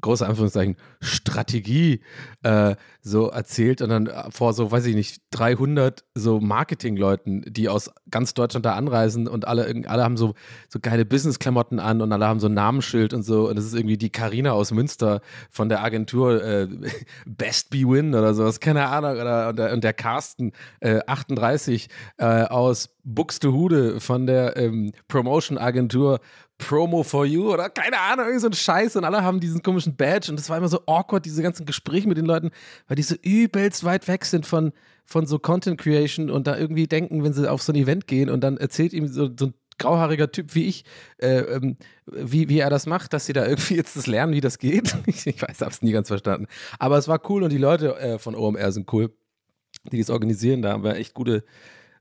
große 0.00 0.26
Anführungszeichen 0.26 0.76
Strategie 1.00 2.00
äh, 2.43 2.76
so 3.00 3.28
erzählt 3.28 3.83
und 3.83 3.88
dann 3.88 4.11
vor 4.31 4.52
so, 4.52 4.71
weiß 4.71 4.87
ich 4.87 4.95
nicht, 4.95 5.23
300 5.31 6.05
so 6.14 6.40
Marketingleuten, 6.40 7.45
die 7.47 7.69
aus 7.69 7.90
ganz 8.11 8.35
Deutschland 8.35 8.67
da 8.67 8.75
anreisen 8.75 9.28
und 9.28 9.47
alle, 9.47 9.83
alle 9.87 10.05
haben 10.05 10.17
so, 10.17 10.35
so 10.69 10.78
geile 10.81 11.05
Business-Klamotten 11.05 11.81
an 11.81 12.00
und 12.02 12.12
alle 12.12 12.26
haben 12.26 12.40
so 12.40 12.49
ein 12.49 12.55
Namensschild 12.55 13.14
und 13.14 13.23
so. 13.23 13.49
Und 13.49 13.57
das 13.57 13.64
ist 13.64 13.75
irgendwie 13.75 13.99
die 13.99 14.11
Karina 14.11 14.52
aus 14.52 14.73
Münster 14.73 15.21
von 15.50 15.69
der 15.69 15.83
Agentur 15.83 16.43
äh, 16.43 16.69
Best 17.26 17.71
Be 17.71 17.78
Win 17.78 18.14
oder 18.14 18.35
sowas, 18.35 18.61
keine 18.61 18.88
Ahnung, 18.88 19.12
oder, 19.12 19.49
und, 19.49 19.59
der, 19.59 19.73
und 19.73 19.85
der 19.85 19.95
Carsten 19.95 20.52
äh, 20.81 21.00
38 21.07 21.88
äh, 22.19 22.25
aus 22.45 22.90
Buxtehude 23.05 24.00
von 24.00 24.26
der 24.26 24.57
ähm, 24.57 24.93
Promotion-Agentur 25.09 26.21
Promo 26.59 27.05
for 27.05 27.25
You 27.25 27.53
oder 27.53 27.71
keine 27.71 27.99
Ahnung, 27.99 28.27
irgend 28.27 28.41
so 28.41 28.49
ein 28.49 28.53
Scheiß 28.53 28.97
und 28.97 29.05
alle 29.05 29.23
haben 29.23 29.41
diesen 29.41 29.62
komischen 29.62 29.97
Badge 29.97 30.31
und 30.31 30.38
das 30.38 30.50
war 30.50 30.59
immer 30.59 30.69
so 30.69 30.81
awkward, 30.87 31.25
diese 31.25 31.43
ganzen 31.43 31.67
Gespräche 31.67 32.09
mit 32.09 32.19
den 32.19 32.27
Leuten, 32.27 32.50
weil 32.88 32.97
die 32.97 33.03
so 33.03 33.15
übelst 33.23 33.85
weit 33.85 34.09
weg 34.09 34.25
sind 34.25 34.45
von, 34.45 34.73
von 35.07 35.27
so 35.27 35.38
Content 35.38 35.81
Creation 35.81 36.31
und 36.31 36.47
da 36.47 36.57
irgendwie 36.59 36.87
denken, 36.87 37.23
wenn 37.23 37.33
sie 37.33 37.50
auf 37.50 37.62
so 37.62 37.73
ein 37.73 37.77
Event 37.77 38.07
gehen 38.09 38.29
und 38.29 38.43
dann 38.43 38.57
erzählt 38.57 38.93
ihm 38.93 39.07
so, 39.07 39.31
so 39.38 39.47
ein 39.47 39.55
grauhaariger 39.79 40.31
Typ 40.31 40.55
wie 40.55 40.67
ich, 40.67 40.85
äh, 41.19 41.38
ähm, 41.38 41.77
wie, 42.07 42.49
wie 42.49 42.59
er 42.59 42.71
das 42.71 42.87
macht, 42.87 43.12
dass 43.12 43.27
sie 43.27 43.33
da 43.33 43.47
irgendwie 43.47 43.77
jetzt 43.77 43.97
das 43.97 44.07
lernen, 44.07 44.33
wie 44.33 44.41
das 44.41 44.59
geht. 44.59 44.95
ich 45.07 45.41
weiß, 45.41 45.61
hab's 45.61 45.83
nie 45.83 45.93
ganz 45.93 46.09
verstanden. 46.09 46.47
Aber 46.79 46.99
es 46.99 47.09
war 47.09 47.21
cool 47.31 47.45
und 47.45 47.53
die 47.53 47.59
Leute 47.59 47.97
äh, 47.99 48.19
von 48.19 48.35
OMR 48.35 48.73
sind 48.73 48.93
cool, 48.93 49.12
die 49.91 49.99
das 49.99 50.11
organisieren. 50.11 50.62
Da 50.62 50.73
haben 50.73 50.83
wir 50.83 50.97
echt 50.97 51.15
gute, 51.15 51.45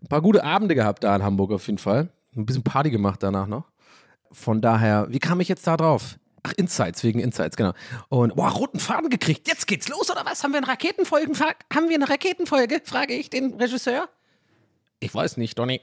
ein 0.02 0.08
paar 0.08 0.22
gute 0.22 0.44
Abende 0.44 0.76
gehabt 0.76 1.04
da 1.04 1.16
in 1.16 1.24
Hamburg 1.24 1.52
auf 1.52 1.68
jeden 1.68 1.78
Fall. 1.78 2.10
Ein 2.36 2.46
bisschen 2.46 2.64
Party 2.64 2.90
gemacht 2.90 3.22
danach 3.24 3.48
noch. 3.48 3.66
Von 4.38 4.62
daher, 4.62 5.08
wie 5.10 5.18
kam 5.18 5.40
ich 5.40 5.48
jetzt 5.48 5.66
da 5.66 5.78
drauf? 5.78 6.20
Ach, 6.44 6.54
Insights, 6.58 7.04
wegen 7.04 7.20
Insights, 7.20 7.58
genau. 7.58 7.74
Und, 8.08 8.36
boah, 8.36 8.50
roten 8.50 8.80
Faden 8.80 9.10
gekriegt. 9.10 9.48
Jetzt 9.48 9.66
geht's 9.66 9.90
los, 9.90 10.12
oder 10.12 10.26
was? 10.26 10.44
Haben 10.44 10.52
wir 10.52 10.60
eine 10.60 10.68
Raketenfolge? 10.68 11.32
Haben 11.74 11.90
wir 11.90 11.96
eine 11.96 12.08
Raketenfolge? 12.08 12.82
Frage 12.86 13.16
ich 13.16 13.32
den 13.32 13.56
Regisseur. 13.56 14.08
Ich 15.00 15.14
weiß 15.14 15.38
nicht, 15.38 15.58
Donny. 15.58 15.82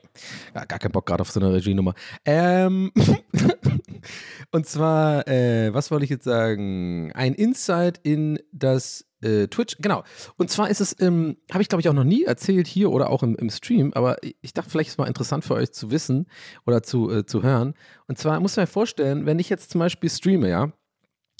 Ja, 0.54 0.64
gar 0.64 0.78
keinen 0.78 0.92
Bock 0.92 1.06
gerade 1.06 1.20
auf 1.20 1.32
so 1.32 1.40
eine 1.40 1.52
Regienummer. 1.52 1.94
Ähm, 2.24 2.92
und 4.52 4.66
zwar, 4.66 5.26
äh, 5.26 5.74
was 5.74 5.90
wollte 5.90 6.04
ich 6.04 6.10
jetzt 6.10 6.24
sagen? 6.24 7.12
Ein 7.12 7.34
Insight 7.34 7.98
in 8.04 8.38
das 8.52 9.04
äh, 9.24 9.48
Twitch, 9.48 9.76
genau. 9.78 10.04
Und 10.36 10.50
zwar 10.50 10.70
ist 10.70 10.80
es, 10.80 10.94
ähm, 11.00 11.36
habe 11.50 11.62
ich 11.62 11.68
glaube 11.68 11.80
ich 11.80 11.88
auch 11.88 11.94
noch 11.94 12.04
nie 12.04 12.24
erzählt 12.24 12.66
hier 12.66 12.90
oder 12.90 13.10
auch 13.10 13.22
im, 13.22 13.36
im 13.36 13.50
Stream, 13.50 13.92
aber 13.94 14.16
ich 14.22 14.52
dachte, 14.52 14.70
vielleicht 14.70 14.88
ist 14.88 14.94
es 14.94 14.98
mal 14.98 15.06
interessant 15.06 15.44
für 15.44 15.54
euch 15.54 15.72
zu 15.72 15.90
wissen 15.90 16.26
oder 16.66 16.82
zu, 16.82 17.10
äh, 17.10 17.26
zu 17.26 17.42
hören. 17.42 17.74
Und 18.06 18.18
zwar 18.18 18.38
muss 18.40 18.56
man 18.56 18.66
vorstellen, 18.66 19.26
wenn 19.26 19.38
ich 19.38 19.48
jetzt 19.48 19.70
zum 19.70 19.78
Beispiel 19.80 20.10
streame, 20.10 20.48
ja, 20.48 20.72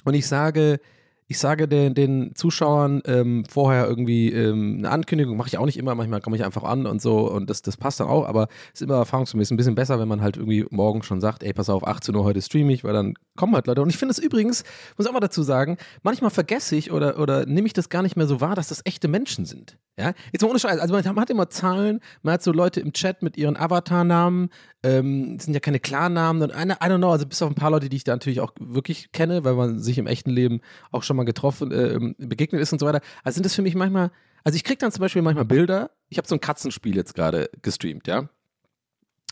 und 0.05 0.15
ich 0.15 0.27
sage, 0.27 0.81
ich 1.27 1.39
sage 1.39 1.67
den, 1.67 1.95
den 1.95 2.35
Zuschauern 2.35 3.03
ähm, 3.07 3.45
vorher 3.49 3.87
irgendwie 3.87 4.31
ähm, 4.31 4.77
eine 4.79 4.91
Ankündigung, 4.91 5.37
mache 5.37 5.49
ich 5.49 5.59
auch 5.59 5.65
nicht 5.65 5.79
immer, 5.79 5.95
manchmal 5.95 6.21
komme 6.21 6.37
ich 6.37 6.45
einfach 6.45 6.65
an 6.65 6.87
und 6.87 7.01
so 7.01 7.31
und 7.31 7.49
das, 7.49 7.63
das 7.63 7.77
passt 7.77 8.01
dann 8.01 8.09
auch, 8.09 8.27
aber 8.27 8.49
es 8.73 8.81
ist 8.81 8.83
immer 8.83 8.97
erfahrungsgemäß 8.97 9.51
ein 9.51 9.57
bisschen 9.57 9.75
besser, 9.75 9.99
wenn 9.99 10.09
man 10.09 10.21
halt 10.21 10.37
irgendwie 10.37 10.67
morgen 10.71 11.03
schon 11.03 11.21
sagt, 11.21 11.43
ey, 11.43 11.53
pass 11.53 11.71
auf, 11.71 11.87
18 11.87 12.15
Uhr 12.15 12.25
heute 12.25 12.43
streame 12.43 12.73
ich, 12.73 12.85
weil 12.85 12.93
dann 12.93 13.15
kommen 13.37 13.55
halt 13.55 13.67
Leute. 13.67 13.83
Und 13.83 13.91
ich 13.91 13.97
finde 13.97 14.13
es 14.13 14.19
übrigens, 14.19 14.65
muss 14.97 15.07
ich 15.07 15.09
auch 15.09 15.15
mal 15.15 15.21
dazu 15.21 15.43
sagen, 15.43 15.79
manchmal 16.03 16.31
vergesse 16.31 16.77
ich 16.77 16.93
oder, 16.93 17.19
oder 17.19 17.47
nehme 17.47 17.67
ich 17.67 17.73
das 17.73 17.89
gar 17.89 18.03
nicht 18.03 18.17
mehr 18.17 18.27
so 18.27 18.41
wahr, 18.41 18.55
dass 18.55 18.69
das 18.69 18.83
echte 18.85 19.09
Menschen 19.09 19.47
sind. 19.47 19.79
Ja, 19.97 20.13
jetzt 20.33 20.43
mal 20.43 20.49
ohne 20.49 20.59
Scheiß. 20.59 20.81
Also 20.81 20.93
man 20.93 21.21
hat 21.21 21.31
immer 21.31 21.49
Zahlen, 21.51 22.01
man 22.23 22.35
hat 22.35 22.43
so 22.43 22.51
Leute 22.51 22.81
im 22.81 22.93
Chat 22.93 23.23
mit 23.23 23.37
ihren 23.37 23.57
Avatar-Namen, 23.57 24.51
ähm, 24.83 25.39
sind 25.39 25.55
ja 25.55 25.61
keine 25.61 25.79
Klarnamen 25.79 26.43
und 26.43 26.51
eine, 26.51 26.75
I 26.75 26.87
don't 26.87 26.99
know, 26.99 27.13
also 27.13 27.27
bis 27.27 27.41
auf 27.43 27.51
ein 27.51 27.55
paar 27.55 27.71
Leute, 27.71 27.89
die 27.89 27.97
ich 27.97 28.05
da 28.05 28.13
natürlich 28.13 28.41
auch 28.41 28.53
wirklich 28.59 29.13
kenne, 29.13 29.45
weil 29.45 29.55
man 29.55 29.79
sich 29.79 29.97
im 29.99 30.09
echten 30.09 30.31
Leben 30.31 30.63
auch 30.91 31.05
schon 31.05 31.17
mal 31.17 31.25
getroffen, 31.25 31.71
äh, 31.71 32.15
begegnet 32.19 32.61
ist 32.61 32.73
und 32.73 32.81
so 32.81 32.87
weiter. 32.87 33.03
Also 33.23 33.37
sind 33.37 33.47
das 33.47 33.55
für 33.55 33.63
mich 33.63 33.77
manchmal, 33.77 34.11
also 34.43 34.57
ich 34.57 34.65
kriege 34.65 34.79
dann 34.79 34.91
zum 34.91 35.01
Beispiel 35.01 35.23
manchmal 35.23 35.45
Bilder, 35.45 35.93
ich 36.09 36.19
habe 36.19 36.27
so 36.27 36.35
ein 36.35 36.41
Katzenspiel 36.41 36.97
jetzt 36.97 37.15
gerade 37.15 37.49
gestreamt, 37.63 38.09
ja. 38.09 38.29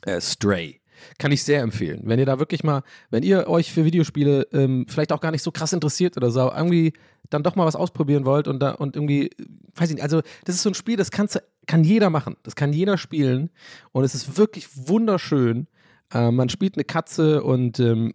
Äh, 0.03 0.21
Stray. 0.21 0.81
Kann 1.19 1.33
ich 1.33 1.43
sehr 1.43 1.63
empfehlen. 1.63 2.03
Wenn 2.05 2.21
ihr 2.21 2.27
da 2.27 2.39
wirklich 2.39 2.63
mal, 2.63 2.83
wenn 3.11 3.25
ihr 3.25 3.49
euch 3.49 3.73
für 3.73 3.85
Videospiele 3.85 4.47
ähm, 4.53 4.87
vielleicht 4.89 5.11
auch 5.11 5.21
gar 5.21 5.33
nicht 5.33 5.43
so 5.43 5.51
krass 5.51 5.73
interessiert 5.73 6.17
oder 6.17 6.31
so, 6.31 6.53
irgendwie 6.53 6.93
dann 7.33 7.43
doch 7.43 7.57
mal 7.57 7.67
was 7.67 7.77
ausprobieren 7.77 8.25
wollt 8.25 8.49
und 8.49 8.61
da 8.61 8.73
und 8.73 8.97
irgendwie, 8.97 9.31
weiß 9.75 9.91
ich 9.91 9.97
nicht, 9.97 10.03
also 10.03 10.23
das 10.45 10.57
ist 10.57 10.63
so 10.63 10.71
ein 10.71 10.75
Spiel, 10.75 10.97
das 10.97 11.11
kannst, 11.11 11.41
kann 11.67 11.85
jeder 11.85 12.11
machen. 12.11 12.37
Das 12.43 12.57
kann 12.57 12.73
jeder 12.73 12.99
spielen 12.99 13.51
und 13.93 14.05
es 14.05 14.15
ist 14.15 14.37
wirklich 14.39 14.69
wunderschön. 14.89 15.67
Äh, 16.13 16.31
man 16.31 16.49
spielt 16.49 16.77
eine 16.77 16.85
Katze 16.85 17.43
und 17.43 17.81
ähm, 17.81 18.15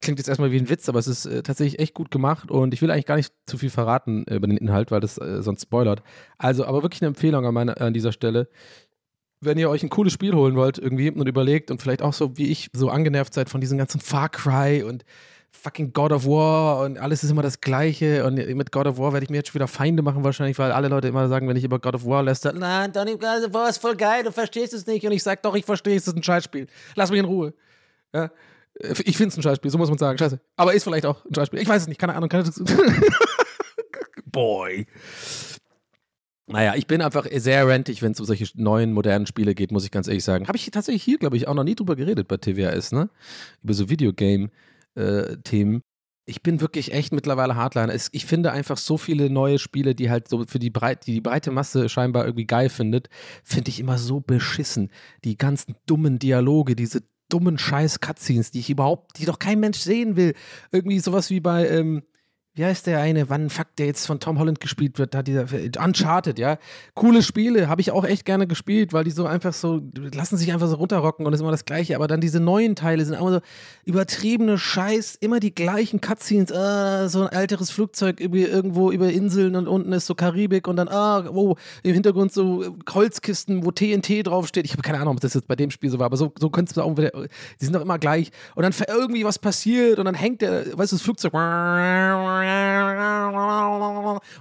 klingt 0.00 0.18
jetzt 0.18 0.28
erstmal 0.28 0.52
wie 0.52 0.58
ein 0.58 0.68
Witz, 0.68 0.88
aber 0.88 0.98
es 0.98 1.06
ist 1.06 1.26
äh, 1.26 1.42
tatsächlich 1.42 1.80
echt 1.80 1.94
gut 1.94 2.10
gemacht 2.10 2.50
und 2.50 2.74
ich 2.74 2.82
will 2.82 2.90
eigentlich 2.90 3.06
gar 3.06 3.16
nicht 3.16 3.32
zu 3.46 3.58
viel 3.58 3.70
verraten 3.70 4.26
äh, 4.26 4.36
über 4.36 4.46
den 4.46 4.56
Inhalt, 4.56 4.90
weil 4.90 5.00
das 5.00 5.18
äh, 5.18 5.42
sonst 5.42 5.62
spoilert. 5.62 6.02
Also, 6.38 6.64
aber 6.64 6.82
wirklich 6.82 7.02
eine 7.02 7.08
Empfehlung 7.08 7.46
an, 7.46 7.54
meine, 7.54 7.80
an 7.80 7.94
dieser 7.94 8.12
Stelle 8.12 8.48
wenn 9.42 9.58
ihr 9.58 9.68
euch 9.68 9.82
ein 9.82 9.90
cooles 9.90 10.12
Spiel 10.12 10.34
holen 10.34 10.54
wollt 10.54 10.78
irgendwie 10.78 11.10
und 11.10 11.28
überlegt 11.28 11.70
und 11.70 11.82
vielleicht 11.82 12.00
auch 12.00 12.12
so 12.12 12.38
wie 12.38 12.46
ich 12.46 12.70
so 12.72 12.88
angenervt 12.88 13.34
seid 13.34 13.50
von 13.50 13.60
diesem 13.60 13.76
ganzen 13.76 14.00
Far 14.00 14.28
Cry 14.28 14.84
und 14.84 15.04
fucking 15.52 15.92
God 15.92 16.12
of 16.12 16.26
War 16.26 16.84
und 16.84 16.98
alles 16.98 17.22
ist 17.22 17.30
immer 17.30 17.42
das 17.42 17.60
Gleiche 17.60 18.24
und 18.24 18.34
mit 18.34 18.72
God 18.72 18.86
of 18.86 18.98
War 18.98 19.12
werde 19.12 19.24
ich 19.24 19.30
mir 19.30 19.36
jetzt 19.36 19.48
schon 19.48 19.54
wieder 19.54 19.68
Feinde 19.68 20.02
machen 20.02 20.24
wahrscheinlich, 20.24 20.58
weil 20.58 20.72
alle 20.72 20.88
Leute 20.88 21.08
immer 21.08 21.28
sagen, 21.28 21.48
wenn 21.48 21.56
ich 21.56 21.64
über 21.64 21.78
God 21.78 21.94
of 21.94 22.06
War 22.06 22.22
lässt, 22.22 22.44
nein, 22.44 22.92
Donny, 22.92 23.12
God 23.12 23.46
of 23.46 23.54
War 23.54 23.68
ist 23.68 23.78
voll 23.78 23.96
geil, 23.96 24.24
du 24.24 24.32
verstehst 24.32 24.72
es 24.72 24.86
nicht 24.86 25.06
und 25.06 25.12
ich 25.12 25.22
sag 25.22 25.42
doch, 25.42 25.54
ich 25.54 25.64
verstehe 25.64 25.96
es, 25.96 26.08
ist 26.08 26.16
ein 26.16 26.22
Scheißspiel. 26.22 26.66
Lass 26.96 27.10
mich 27.10 27.20
in 27.20 27.26
Ruhe. 27.26 27.54
Ja. 28.12 28.30
Ich 29.04 29.16
finde 29.16 29.28
es 29.28 29.36
ein 29.36 29.42
Scheißspiel, 29.42 29.70
so 29.70 29.78
muss 29.78 29.90
man 29.90 29.98
sagen, 29.98 30.18
scheiße. 30.18 30.40
Aber 30.56 30.72
ist 30.72 30.84
vielleicht 30.84 31.06
auch 31.06 31.24
ein 31.24 31.34
Scheißspiel. 31.34 31.60
Ich 31.60 31.68
weiß 31.68 31.82
es 31.82 31.88
nicht, 31.88 32.00
keine 32.00 32.14
Ahnung. 32.14 32.30
Keine 32.30 32.44
Boy. 34.24 34.86
Naja, 36.46 36.74
ich 36.74 36.86
bin 36.86 37.00
einfach 37.02 37.26
sehr 37.30 37.68
rentig, 37.68 38.02
wenn 38.02 38.12
es 38.12 38.20
um 38.20 38.26
solche 38.26 38.46
neuen, 38.54 38.92
modernen 38.92 39.26
Spiele 39.26 39.54
geht, 39.54 39.72
muss 39.72 39.84
ich 39.84 39.90
ganz 39.90 40.08
ehrlich 40.08 40.24
sagen. 40.24 40.48
Habe 40.48 40.56
ich 40.56 40.70
tatsächlich 40.70 41.02
hier, 41.02 41.18
glaube 41.18 41.36
ich, 41.36 41.48
auch 41.48 41.54
noch 41.54 41.64
nie 41.64 41.74
drüber 41.74 41.96
geredet 41.96 42.28
bei 42.28 42.36
TWS, 42.36 42.92
ne? 42.92 43.10
Über 43.62 43.74
so 43.74 43.88
Videogame-Themen. 43.88 44.50
Äh, 44.94 45.36
ich 46.24 46.42
bin 46.42 46.60
wirklich 46.60 46.92
echt 46.92 47.12
mittlerweile 47.12 47.56
Hardliner. 47.56 47.94
Ich 47.94 48.26
finde 48.26 48.52
einfach 48.52 48.76
so 48.76 48.96
viele 48.96 49.28
neue 49.28 49.58
Spiele, 49.58 49.94
die 49.94 50.08
halt 50.08 50.28
so 50.28 50.44
für 50.46 50.60
die, 50.60 50.70
Breit, 50.70 51.06
die, 51.06 51.14
die 51.14 51.20
breite 51.20 51.50
Masse 51.50 51.88
scheinbar 51.88 52.24
irgendwie 52.26 52.46
geil 52.46 52.68
findet, 52.68 53.08
finde 53.42 53.70
ich 53.70 53.80
immer 53.80 53.98
so 53.98 54.20
beschissen. 54.20 54.90
Die 55.24 55.36
ganzen 55.36 55.74
dummen 55.86 56.18
Dialoge, 56.18 56.76
diese 56.76 57.02
dummen 57.28 57.58
scheiß 57.58 58.00
Cutscenes, 58.00 58.50
die 58.50 58.60
ich 58.60 58.70
überhaupt, 58.70 59.18
die 59.18 59.24
doch 59.24 59.38
kein 59.38 59.58
Mensch 59.58 59.78
sehen 59.78 60.16
will. 60.16 60.34
Irgendwie 60.70 61.00
sowas 61.00 61.30
wie 61.30 61.40
bei, 61.40 61.68
ähm, 61.68 62.02
wie 62.54 62.66
heißt 62.66 62.86
der 62.86 63.00
eine, 63.00 63.30
wann 63.30 63.48
fuck, 63.48 63.68
der 63.78 63.86
jetzt 63.86 64.06
von 64.06 64.20
Tom 64.20 64.38
Holland 64.38 64.60
gespielt 64.60 64.98
wird, 64.98 65.14
da 65.14 65.22
dieser 65.22 65.46
Uncharted, 65.82 66.38
ja. 66.38 66.58
Coole 66.94 67.22
Spiele, 67.22 67.68
habe 67.68 67.80
ich 67.80 67.90
auch 67.90 68.04
echt 68.04 68.26
gerne 68.26 68.46
gespielt, 68.46 68.92
weil 68.92 69.04
die 69.04 69.10
so 69.10 69.24
einfach 69.24 69.54
so, 69.54 69.80
lassen 70.12 70.36
sich 70.36 70.52
einfach 70.52 70.68
so 70.68 70.76
runterrocken 70.76 71.24
und 71.24 71.32
ist 71.32 71.40
immer 71.40 71.50
das 71.50 71.64
Gleiche. 71.64 71.96
Aber 71.96 72.08
dann 72.08 72.20
diese 72.20 72.40
neuen 72.40 72.76
Teile 72.76 73.02
sind 73.06 73.14
immer 73.14 73.32
so 73.32 73.40
übertriebene 73.86 74.58
Scheiß, 74.58 75.16
immer 75.20 75.40
die 75.40 75.54
gleichen 75.54 76.02
Cutscenes, 76.02 76.52
ah, 76.52 77.08
so 77.08 77.22
ein 77.22 77.32
älteres 77.32 77.70
Flugzeug 77.70 78.20
irgendwo 78.20 78.90
über 78.92 79.10
Inseln 79.10 79.56
und 79.56 79.66
unten 79.66 79.92
ist 79.94 80.04
so 80.04 80.14
Karibik 80.14 80.68
und 80.68 80.76
dann, 80.76 80.88
ah, 80.88 81.24
oh, 81.30 81.56
im 81.82 81.94
Hintergrund 81.94 82.34
so 82.34 82.76
Holzkisten, 82.92 83.64
wo 83.64 83.70
TNT 83.70 84.26
draufsteht. 84.26 84.66
Ich 84.66 84.72
habe 84.72 84.82
keine 84.82 85.00
Ahnung, 85.00 85.14
ob 85.14 85.20
das 85.20 85.32
jetzt 85.32 85.48
bei 85.48 85.56
dem 85.56 85.70
Spiel 85.70 85.88
so 85.88 85.98
war, 85.98 86.04
aber 86.06 86.18
so, 86.18 86.30
so 86.38 86.50
könntest 86.50 86.76
du 86.76 86.82
auch 86.82 86.98
wieder, 86.98 87.12
die 87.60 87.64
sind 87.64 87.74
doch 87.74 87.80
immer 87.80 87.98
gleich. 87.98 88.30
Und 88.54 88.62
dann 88.62 88.74
irgendwie 88.88 89.24
was 89.24 89.38
passiert 89.38 89.98
und 89.98 90.04
dann 90.04 90.14
hängt 90.14 90.42
der, 90.42 90.66
weißt 90.76 90.92
du, 90.92 90.96
das 90.96 91.02
Flugzeug 91.02 91.32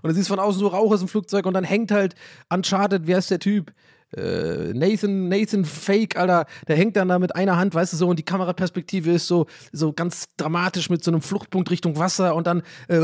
und 0.01 0.09
du 0.09 0.13
siehst 0.13 0.27
von 0.27 0.39
außen 0.39 0.59
so 0.59 0.67
Rauch 0.67 0.91
aus 0.91 0.99
dem 0.99 1.07
Flugzeug 1.07 1.45
und 1.45 1.53
dann 1.53 1.63
hängt 1.63 1.91
halt 1.91 2.15
Uncharted, 2.49 3.03
wer 3.05 3.17
ist 3.17 3.31
der 3.31 3.39
Typ? 3.39 3.71
Äh, 4.15 4.73
Nathan, 4.73 5.29
Nathan 5.29 5.63
Fake, 5.63 6.17
Alter, 6.17 6.45
der 6.67 6.75
hängt 6.75 6.97
dann 6.97 7.07
da 7.07 7.17
mit 7.17 7.33
einer 7.35 7.55
Hand, 7.55 7.73
weißt 7.73 7.93
du 7.93 7.97
so, 7.97 8.09
und 8.09 8.19
die 8.19 8.23
Kameraperspektive 8.23 9.11
ist 9.11 9.27
so, 9.27 9.45
so 9.71 9.93
ganz 9.93 10.25
dramatisch 10.35 10.89
mit 10.89 11.01
so 11.01 11.11
einem 11.11 11.21
Fluchtpunkt 11.21 11.71
Richtung 11.71 11.97
Wasser 11.97 12.35
und 12.35 12.45
dann, 12.45 12.61
äh, 12.89 12.99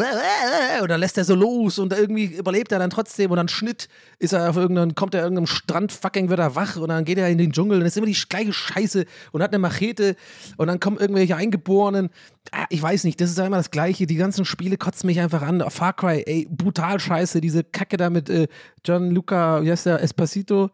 und 0.82 0.90
dann 0.90 1.00
lässt 1.00 1.18
er 1.18 1.24
so 1.24 1.34
los 1.34 1.80
und 1.80 1.94
irgendwie 1.94 2.26
überlebt 2.26 2.74
er 2.74 2.80
dann 2.80 2.90
trotzdem 2.90 3.32
und 3.32 3.38
dann 3.38 3.48
Schnitt 3.48 3.88
ist 4.20 4.34
er 4.34 4.50
auf 4.50 4.58
irgendeinem, 4.58 4.96
kommt 4.96 5.14
er 5.14 5.22
irgendeinem 5.22 5.48
Strand, 5.48 5.94
fucking 5.94 6.28
wird 6.28 6.40
er 6.40 6.56
wach 6.56 6.76
und 6.76 6.90
dann 6.90 7.06
geht 7.06 7.18
er 7.18 7.30
in 7.30 7.38
den 7.38 7.54
Dschungel 7.54 7.80
und 7.80 7.86
ist 7.86 7.96
immer 7.96 8.08
die 8.08 8.18
gleiche 8.28 8.52
Scheiße 8.52 9.06
und 9.32 9.42
hat 9.42 9.52
eine 9.52 9.60
Machete 9.60 10.18
und 10.58 10.68
dann 10.68 10.82
kommen 10.82 10.98
irgendwelche 10.98 11.38
Eingeborenen. 11.38 12.10
Ah, 12.52 12.66
ich 12.70 12.82
weiß 12.82 13.04
nicht, 13.04 13.20
das 13.20 13.30
ist 13.30 13.38
ja 13.38 13.46
immer 13.46 13.58
das 13.58 13.72
Gleiche. 13.72 14.08
Die 14.08 14.16
ganzen 14.16 14.46
Spiele 14.46 14.78
kotzen 14.78 15.08
mich 15.08 15.20
einfach 15.20 15.42
an. 15.42 15.64
Far 15.70 15.94
Cry, 15.94 16.24
ey, 16.26 16.48
brutal 16.50 17.00
scheiße. 17.00 17.42
Diese 17.42 17.64
Kacke 17.64 17.98
da 17.98 18.10
mit 18.10 18.30
äh, 18.30 18.48
Gianluca, 18.84 19.64
wie 19.64 19.72
heißt 19.72 19.86
der, 19.86 20.02
Espacito 20.02 20.72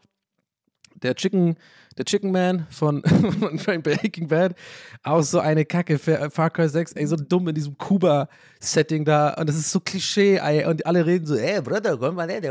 der 0.96 1.16
Chicken, 1.16 1.56
der 1.98 2.06
Chicken 2.06 2.32
Man 2.32 2.68
von, 2.70 3.04
von 3.58 3.82
Breaking 3.82 4.28
Bad, 4.28 4.56
auch 5.04 5.22
so 5.22 5.40
eine 5.40 5.66
Kacke 5.66 6.00
für 6.00 6.30
Far 6.30 6.50
Cry 6.50 6.70
6, 6.70 6.94
ey, 6.94 7.06
so 7.08 7.16
dumm 7.16 7.48
in 7.48 7.56
diesem 7.56 7.78
Kuba-Setting 7.78 9.06
da. 9.06 9.34
Und 9.34 9.48
das 9.48 9.56
ist 9.56 9.72
so 9.72 9.80
Klischee, 9.80 10.38
ey, 10.38 10.66
und 10.66 10.86
alle 10.86 11.06
reden 11.06 11.26
so, 11.26 11.36
ey, 11.36 11.62
Bruder, 11.62 11.98
komm 11.98 12.16
mal 12.16 12.30
her, 12.30 12.42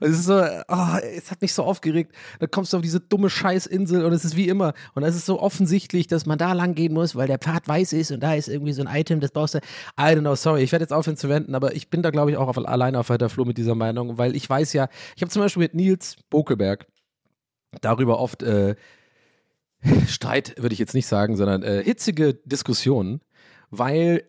und 0.00 0.08
es 0.10 0.18
ist 0.18 0.24
so, 0.24 0.42
oh, 0.68 0.96
es 1.16 1.30
hat 1.30 1.40
mich 1.42 1.52
so 1.52 1.62
aufgeregt, 1.62 2.14
dann 2.38 2.50
kommst 2.50 2.72
du 2.72 2.76
auf 2.78 2.82
diese 2.82 3.00
dumme 3.00 3.30
Scheißinsel 3.30 4.04
und 4.04 4.12
es 4.12 4.24
ist 4.24 4.36
wie 4.36 4.48
immer. 4.48 4.74
Und 4.94 5.02
es 5.02 5.16
ist 5.16 5.26
so 5.26 5.40
offensichtlich, 5.40 6.06
dass 6.06 6.26
man 6.26 6.38
da 6.38 6.52
lang 6.52 6.74
gehen 6.74 6.92
muss, 6.92 7.16
weil 7.16 7.26
der 7.26 7.38
Pfad 7.38 7.68
weiß 7.68 7.92
ist 7.92 8.10
und 8.10 8.20
da 8.20 8.34
ist 8.34 8.48
irgendwie 8.48 8.72
so 8.72 8.82
ein 8.82 8.94
Item, 8.94 9.20
das 9.20 9.30
brauchst 9.30 9.54
du, 9.54 9.58
I 9.58 10.02
don't 10.02 10.20
know, 10.20 10.34
sorry, 10.34 10.62
ich 10.62 10.72
werde 10.72 10.84
jetzt 10.84 10.92
aufhören 10.92 11.16
zu 11.16 11.28
wenden, 11.28 11.54
aber 11.54 11.74
ich 11.74 11.90
bin 11.90 12.02
da, 12.02 12.10
glaube 12.10 12.30
ich, 12.30 12.36
auch 12.36 12.48
auf, 12.48 12.58
alleine 12.58 12.98
auf 12.98 13.08
weiter 13.10 13.28
Flur 13.28 13.46
mit 13.46 13.58
dieser 13.58 13.74
Meinung, 13.74 14.18
weil 14.18 14.34
ich 14.36 14.48
weiß 14.48 14.72
ja, 14.72 14.88
ich 15.16 15.22
habe 15.22 15.30
zum 15.30 15.42
Beispiel 15.42 15.62
mit 15.62 15.74
Nils 15.74 16.16
Bokelberg, 16.30 16.86
darüber 17.80 18.18
oft 18.18 18.42
äh, 18.42 18.74
Streit, 20.08 20.54
würde 20.58 20.72
ich 20.72 20.78
jetzt 20.78 20.94
nicht 20.94 21.06
sagen, 21.06 21.36
sondern 21.36 21.62
äh, 21.62 21.82
hitzige 21.82 22.34
Diskussionen, 22.34 23.20
weil 23.70 24.24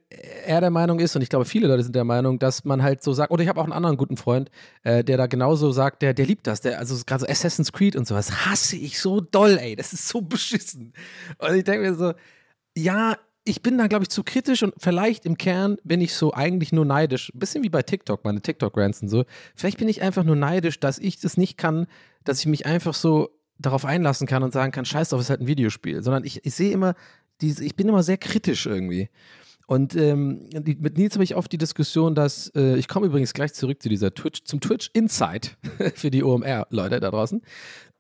er 0.46 0.62
der 0.62 0.70
Meinung 0.70 1.00
ist, 1.00 1.16
und 1.16 1.22
ich 1.22 1.30
glaube, 1.30 1.46
viele 1.46 1.68
Leute 1.68 1.84
sind 1.84 1.96
der 1.96 2.04
Meinung, 2.04 2.40
dass 2.40 2.66
man 2.66 2.82
halt 2.84 3.04
so 3.04 3.14
sagt, 3.14 3.32
oder 3.32 3.44
ich 3.44 3.50
habe 3.50 3.60
auch 3.60 3.66
einen 3.66 3.74
anderen 3.74 3.98
guten 3.98 4.18
Freund, 4.18 4.50
äh, 4.84 5.04
der 5.04 5.18
da 5.18 5.28
genauso 5.28 5.72
sagt, 5.72 6.02
der, 6.02 6.14
der 6.14 6.26
liebt 6.26 6.48
das, 6.48 6.62
der, 6.62 6.80
also 6.80 6.96
gerade 7.06 7.22
so 7.22 7.28
Assassin's 7.28 7.72
Creed 7.72 7.96
und 7.96 8.08
sowas, 8.08 8.46
hasse 8.46 8.76
ich 8.76 9.00
so 9.00 9.22
doll, 9.22 9.58
ey, 9.60 9.76
das 9.76 9.94
ist 9.94 10.08
so 10.08 10.22
beschissen. 10.22 10.94
Und 11.38 11.56
ich 11.56 11.64
denke 11.64 11.90
mir 11.90 11.96
so, 11.96 12.14
ja, 12.76 13.16
ich 13.44 13.62
bin 13.62 13.78
da, 13.78 13.88
glaube 13.88 14.04
ich, 14.04 14.10
zu 14.10 14.24
kritisch 14.24 14.62
und 14.64 14.74
vielleicht 14.78 15.26
im 15.26 15.38
Kern 15.38 15.78
bin 15.84 16.02
ich 16.02 16.14
so 16.14 16.34
eigentlich 16.34 16.74
nur 16.74 16.84
neidisch. 16.84 17.32
Ein 17.34 17.40
bisschen 17.40 17.64
wie 17.64 17.70
bei 17.70 17.82
TikTok, 17.82 18.26
meine 18.26 18.42
TikTok-Rants 18.42 19.02
und 19.04 19.08
so. 19.10 19.24
Vielleicht 19.56 19.78
bin 19.78 19.88
ich 19.88 20.02
einfach 20.02 20.26
nur 20.26 20.36
neidisch, 20.36 20.80
dass 20.80 21.00
ich 21.00 21.20
das 21.22 21.38
nicht 21.38 21.58
kann, 21.58 21.88
dass 22.26 22.40
ich 22.40 22.48
mich 22.48 22.66
einfach 22.66 22.94
so 22.94 23.30
darauf 23.60 23.86
einlassen 23.86 24.28
kann 24.28 24.44
und 24.44 24.54
sagen 24.54 24.72
kann, 24.72 24.86
scheiß 24.86 25.10
drauf, 25.10 25.20
es 25.20 25.26
ist 25.26 25.30
halt 25.30 25.42
ein 25.42 25.48
Videospiel. 25.48 26.04
Sondern 26.04 26.24
ich, 26.24 26.46
ich 26.46 26.54
sehe 26.54 26.72
immer, 26.72 26.96
diese, 27.42 27.64
ich 27.64 27.76
bin 27.76 27.88
immer 27.88 28.04
sehr 28.04 28.18
kritisch 28.18 28.66
irgendwie. 28.66 29.10
Und 29.68 29.96
ähm, 29.96 30.48
mit 30.54 30.98
Nils 30.98 31.16
habe 31.16 31.26
ich 31.26 31.36
oft 31.36 31.52
die 31.52 31.58
Diskussion, 31.58 32.16
dass, 32.16 32.48
äh, 32.56 32.78
ich 32.78 32.88
komme 32.88 33.08
übrigens 33.08 33.34
gleich 33.34 33.54
zurück 33.54 33.82
zu 33.82 33.90
dieser 33.90 34.14
Twitch, 34.14 34.46
zum 34.46 34.62
Twitch 34.62 34.90
Insight 34.94 35.58
für 35.96 36.10
die 36.10 36.24
OMR-Leute 36.24 37.02
da 37.02 37.12
draußen. 37.12 37.42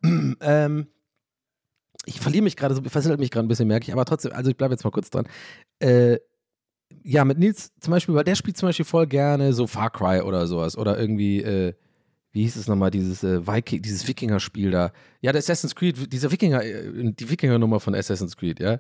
ähm, 0.41 0.87
ich 2.05 2.21
verliere 2.21 2.43
mich 2.43 2.55
gerade, 2.55 2.73
so 2.73 2.81
versittet 2.83 3.19
mich 3.19 3.31
gerade 3.31 3.45
ein 3.45 3.49
bisschen, 3.49 3.67
merke 3.67 3.83
ich, 3.83 3.91
aber 3.91 4.05
trotzdem, 4.05 4.31
also 4.31 4.49
ich 4.49 4.55
bleibe 4.55 4.73
jetzt 4.73 4.85
mal 4.85 4.91
kurz 4.91 5.09
dran. 5.09 5.27
Äh, 5.79 6.19
ja, 7.03 7.25
mit 7.25 7.37
Nils 7.37 7.73
zum 7.81 7.91
Beispiel, 7.91 8.15
weil 8.15 8.23
der 8.23 8.35
spielt 8.35 8.55
zum 8.55 8.69
Beispiel 8.69 8.85
voll 8.85 9.05
gerne 9.05 9.51
so 9.51 9.67
Far 9.67 9.89
Cry 9.89 10.21
oder 10.21 10.47
sowas 10.47 10.77
oder 10.77 10.97
irgendwie, 10.97 11.41
äh, 11.41 11.73
wie 12.38 12.44
hieß 12.44 12.56
es 12.56 12.67
nochmal, 12.67 12.91
dieses 12.91 13.24
äh, 13.24 13.48
Viking, 13.48 13.82
dieses 13.82 14.08
Wikinger-Spiel 14.08 14.70
da. 14.70 14.91
Ja, 15.22 15.32
der 15.32 15.39
Assassin's 15.39 15.74
Creed, 15.74 16.13
diese 16.13 16.32
Wikinger, 16.32 16.63
äh, 16.63 17.12
die 17.12 17.29
Wikinger-Nummer 17.32 17.79
von 17.79 17.96
Assassin's 17.96 18.38
Creed, 18.38 18.60
ja. 18.60 18.79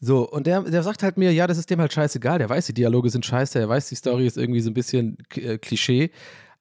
So, 0.00 0.28
und 0.28 0.48
der, 0.48 0.62
der 0.62 0.82
sagt 0.82 1.04
halt 1.04 1.16
mir, 1.16 1.32
ja, 1.32 1.46
das 1.46 1.56
ist 1.56 1.70
dem 1.70 1.80
halt 1.80 1.92
scheißegal. 1.92 2.38
Der 2.38 2.48
weiß, 2.48 2.66
die 2.66 2.74
Dialoge 2.74 3.08
sind 3.10 3.24
scheiße, 3.24 3.60
der 3.60 3.68
weiß, 3.68 3.90
die 3.90 3.94
Story 3.94 4.26
ist 4.26 4.36
irgendwie 4.36 4.60
so 4.60 4.70
ein 4.70 4.74
bisschen 4.74 5.18
äh, 5.36 5.58
Klischee. 5.58 6.10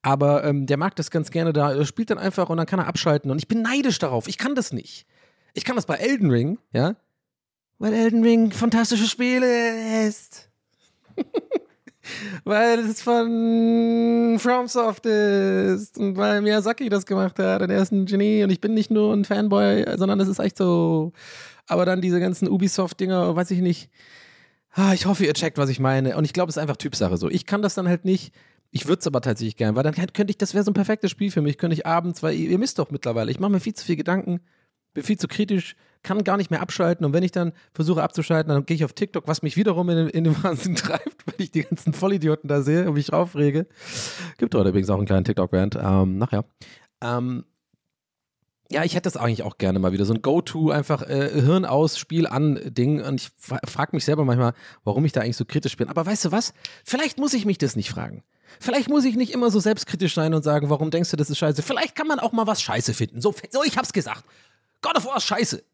Aber 0.03 0.43
ähm, 0.43 0.67
der 0.67 0.77
mag 0.77 0.95
das 0.98 1.09
ganz 1.09 1.31
gerne 1.31 1.51
da. 1.51 1.74
Er 1.74 1.86
spielt 1.86 2.12
dann 2.12 2.19
einfach 2.19 2.50
und 2.50 2.57
dann 2.57 2.67
kann 2.67 2.79
er 2.79 2.86
abschalten. 2.86 3.31
Und 3.31 3.39
ich 3.39 3.48
bin 3.48 3.63
neidisch 3.63 3.98
darauf. 3.98 4.27
Ich 4.27 4.38
kann 4.38 4.53
das 4.53 4.71
nicht. 4.71 5.07
Ich 5.55 5.65
kann 5.65 5.77
das 5.77 5.88
bei 5.88 5.95
Elden 5.95 6.29
Ring, 6.29 6.59
ja? 6.74 6.95
Weil 7.79 7.93
Elden 7.93 8.21
Ring 8.21 8.51
fantastische 8.51 9.07
Spiele 9.07 10.05
ist. 10.05 10.51
weil 12.43 12.79
es 12.79 13.01
von 13.01 14.37
FromSoft 14.39 15.05
ist 15.05 15.97
und 15.97 16.17
weil 16.17 16.41
Miyazaki 16.41 16.89
das 16.89 17.05
gemacht 17.05 17.39
hat 17.39 17.61
und 17.61 17.69
er 17.69 17.81
ist 17.81 17.91
ein 17.91 18.05
Genie 18.05 18.43
und 18.43 18.49
ich 18.49 18.61
bin 18.61 18.73
nicht 18.73 18.91
nur 18.91 19.13
ein 19.13 19.25
Fanboy, 19.25 19.85
sondern 19.97 20.19
es 20.19 20.27
ist 20.27 20.39
echt 20.39 20.57
so. 20.57 21.13
Aber 21.67 21.85
dann 21.85 22.01
diese 22.01 22.19
ganzen 22.19 22.47
Ubisoft-Dinger, 22.47 23.35
weiß 23.35 23.51
ich 23.51 23.59
nicht. 23.59 23.89
Ah, 24.73 24.93
ich 24.93 25.05
hoffe, 25.05 25.25
ihr 25.25 25.33
checkt, 25.33 25.57
was 25.57 25.69
ich 25.69 25.79
meine. 25.79 26.17
Und 26.17 26.25
ich 26.25 26.33
glaube, 26.33 26.49
es 26.49 26.57
ist 26.57 26.61
einfach 26.61 26.77
Typsache 26.77 27.17
so. 27.17 27.29
Ich 27.29 27.45
kann 27.45 27.61
das 27.61 27.75
dann 27.75 27.87
halt 27.87 28.05
nicht. 28.05 28.33
Ich 28.71 28.87
würde 28.87 28.99
es 28.99 29.07
aber 29.07 29.21
tatsächlich 29.21 29.55
gern, 29.55 29.75
weil 29.75 29.83
dann 29.83 29.95
könnte 29.95 30.29
ich, 30.29 30.37
das 30.37 30.53
wäre 30.53 30.63
so 30.63 30.71
ein 30.71 30.75
perfektes 30.75 31.09
Spiel 31.09 31.31
für 31.31 31.41
mich, 31.41 31.57
könnte 31.57 31.73
ich 31.73 31.87
abends, 31.87 32.21
weil 32.21 32.35
ihr, 32.35 32.49
ihr 32.49 32.59
misst 32.59 32.77
doch 32.77 32.91
mittlerweile, 32.91 33.31
ich 33.31 33.39
mache 33.39 33.51
mir 33.51 33.59
viel 33.59 33.73
zu 33.73 33.83
viel 33.83 33.95
Gedanken, 33.95 34.41
bin 34.93 35.03
viel 35.03 35.17
zu 35.17 35.27
kritisch, 35.27 35.75
kann 36.01 36.24
gar 36.24 36.38
nicht 36.38 36.50
mehr 36.50 36.62
abschalten 36.62 37.05
und 37.05 37.12
wenn 37.13 37.24
ich 37.24 37.31
dann 37.31 37.51
versuche 37.74 38.01
abzuschalten, 38.01 38.53
dann 38.53 38.65
gehe 38.65 38.75
ich 38.75 38.86
auf 38.86 38.93
TikTok, 38.93 39.27
was 39.27 39.41
mich 39.41 39.58
wiederum 39.58 39.89
in, 39.89 39.98
den- 39.98 40.10
in 40.10 40.24
den 40.24 40.43
Wahnsinn 40.43 40.75
treibt, 40.75 41.27
weil 41.27 41.36
ich 41.38 41.51
die 41.51 41.63
ganzen 41.63 41.93
Vollidioten 41.93 42.48
da 42.48 42.62
sehe 42.62 42.88
und 42.88 42.93
mich 42.93 43.12
aufrege. 43.12 43.67
Gibt 44.38 44.55
heute 44.55 44.69
übrigens 44.69 44.89
auch 44.89 44.98
einen 44.98 45.05
kleinen 45.05 45.25
TikTok-Rant, 45.25 45.77
ähm, 45.81 46.17
nachher. 46.17 46.46
Ähm, 47.01 47.43
ja, 48.72 48.84
ich 48.84 48.93
hätte 48.93 49.10
das 49.10 49.17
eigentlich 49.17 49.41
auch 49.43 49.58
gerne 49.58 49.79
mal 49.79 49.91
wieder. 49.93 50.05
So 50.05 50.13
ein 50.13 50.22
Go-To, 50.22 50.69
einfach 50.69 51.01
äh, 51.01 51.29
Hirn 51.41 51.65
aus, 51.65 51.98
Spiel 51.98 52.27
an 52.27 52.60
Ding. 52.65 53.01
Und 53.01 53.19
ich 53.22 53.29
fra 53.38 53.60
frage 53.65 53.96
mich 53.96 54.05
selber 54.05 54.25
manchmal, 54.25 54.53
warum 54.84 55.03
ich 55.05 55.12
da 55.12 55.22
eigentlich 55.22 55.38
so 55.38 55.46
kritisch 55.46 55.75
bin. 55.75 55.89
Aber 55.89 56.05
weißt 56.05 56.25
du 56.25 56.31
was? 56.31 56.53
Vielleicht 56.86 57.17
muss 57.17 57.34
ich 57.34 57.46
mich 57.46 57.58
das 57.58 57.75
nicht 57.75 57.89
fragen. 57.89 58.24
Vielleicht 58.60 58.88
muss 58.89 59.05
ich 59.05 59.15
nicht 59.15 59.34
immer 59.34 59.50
so 59.50 59.60
selbstkritisch 59.60 60.13
sein 60.13 60.36
und 60.36 60.43
sagen, 60.43 60.69
warum 60.69 60.91
denkst 60.91 61.10
du, 61.10 61.17
das 61.17 61.31
ist 61.31 61.39
scheiße? 61.39 61.63
Vielleicht 61.63 61.96
kann 61.96 62.08
man 62.08 62.19
auch 62.19 62.31
mal 62.31 62.46
was 62.46 62.62
scheiße 62.62 62.93
finden. 62.93 63.22
So, 63.22 63.34
so 63.50 63.63
ich 63.63 63.75
hab's 63.77 63.91
gesagt. 63.91 64.24
God 64.81 64.98
of 64.98 65.05
War 65.05 65.17
ist 65.17 65.25
scheiße. 65.25 65.63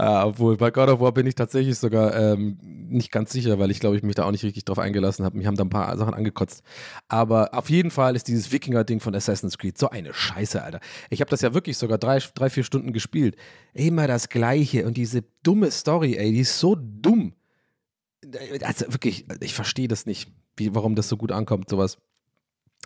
Ah, 0.00 0.26
obwohl, 0.26 0.56
bei 0.56 0.70
God 0.70 0.88
of 0.90 1.00
War 1.00 1.10
bin 1.10 1.26
ich 1.26 1.34
tatsächlich 1.34 1.76
sogar 1.76 2.14
ähm, 2.14 2.56
nicht 2.62 3.10
ganz 3.10 3.32
sicher, 3.32 3.58
weil 3.58 3.72
ich 3.72 3.80
glaube, 3.80 3.96
ich 3.96 4.04
mich 4.04 4.14
da 4.14 4.24
auch 4.24 4.30
nicht 4.30 4.44
richtig 4.44 4.64
drauf 4.64 4.78
eingelassen 4.78 5.24
habe. 5.24 5.36
Mich 5.36 5.48
haben 5.48 5.56
da 5.56 5.64
ein 5.64 5.70
paar 5.70 5.96
Sachen 5.96 6.14
angekotzt. 6.14 6.62
Aber 7.08 7.52
auf 7.52 7.68
jeden 7.68 7.90
Fall 7.90 8.14
ist 8.14 8.28
dieses 8.28 8.52
Wikinger-Ding 8.52 9.00
von 9.00 9.12
Assassin's 9.16 9.58
Creed 9.58 9.76
so 9.76 9.90
eine 9.90 10.14
Scheiße, 10.14 10.62
Alter. 10.62 10.78
Ich 11.10 11.20
habe 11.20 11.30
das 11.30 11.40
ja 11.40 11.52
wirklich 11.52 11.78
sogar 11.78 11.98
drei, 11.98 12.20
drei, 12.34 12.48
vier 12.48 12.62
Stunden 12.62 12.92
gespielt. 12.92 13.34
Immer 13.74 14.06
das 14.06 14.28
Gleiche 14.28 14.86
und 14.86 14.96
diese 14.96 15.24
dumme 15.42 15.72
Story, 15.72 16.14
ey, 16.16 16.30
die 16.30 16.40
ist 16.40 16.60
so 16.60 16.76
dumm. 16.78 17.34
Also 18.62 18.86
wirklich, 18.92 19.26
ich 19.40 19.54
verstehe 19.54 19.88
das 19.88 20.06
nicht, 20.06 20.30
wie, 20.56 20.76
warum 20.76 20.94
das 20.94 21.08
so 21.08 21.16
gut 21.16 21.32
ankommt, 21.32 21.68
sowas. 21.68 21.98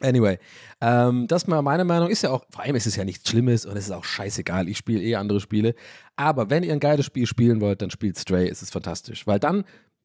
Anyway, 0.01 0.39
ähm, 0.81 1.27
das 1.29 1.47
mal 1.47 1.63
meine 1.63 1.85
Meinung 1.85 2.09
ist 2.09 2.23
ja 2.23 2.31
auch, 2.31 2.45
vor 2.51 2.63
allem 2.65 2.75
ist 2.75 2.87
es 2.87 2.97
ja 2.97 3.05
nichts 3.05 3.29
Schlimmes 3.29 3.67
und 3.67 3.77
es 3.77 3.85
ist 3.85 3.91
auch 3.93 4.05
scheißegal. 4.05 4.69
Ich 4.69 4.79
spiele 4.79 5.01
eh 5.03 5.15
andere 5.17 5.39
Spiele. 5.41 5.75
Aber 6.17 6.51
wenn 6.51 6.63
ihr 6.65 6.73
ein 6.73 6.81
geiles 6.81 7.07
Spiel 7.07 7.27
spielen 7.27 7.61
wollt, 7.61 7.83
dann 7.83 7.91
spielt 7.91 8.19
Stray, 8.19 8.49
es 8.49 8.63
ist 8.63 8.73
fantastisch. 8.73 9.27
Weil 9.27 9.39
dann, 9.39 9.65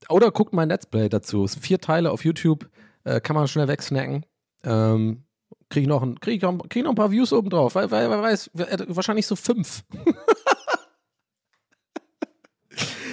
oder 0.10 0.30
guckt 0.32 0.54
mein 0.54 0.70
Let's 0.70 0.86
Play 0.86 1.10
dazu. 1.10 1.46
Es 1.46 1.54
sind 1.54 1.62
vier 1.64 1.80
Teile 1.80 2.12
auf 2.12 2.24
YouTube, 2.26 2.70
äh, 3.06 3.20
kann 3.22 3.36
man 3.36 3.48
schnell 3.48 3.68
wegsnacken. 3.68 4.26
Ähm, 4.64 5.24
kriege 5.70 5.82
ich 5.84 5.88
noch, 5.88 6.04
ein, 6.04 6.20
krieg 6.20 6.36
ich 6.36 6.42
noch, 6.44 6.70
krieg 6.70 6.84
noch 6.84 6.92
ein 6.92 6.96
paar 6.96 7.12
Views 7.12 7.34
oben 7.34 7.50
drauf, 7.50 7.74
weil, 7.76 7.90
weil, 7.90 8.10
wer 8.10 8.22
weiß, 8.22 8.52
wer- 8.54 8.86
wahrscheinlich 8.96 9.26
so 9.26 9.36
fünf. 9.36 9.84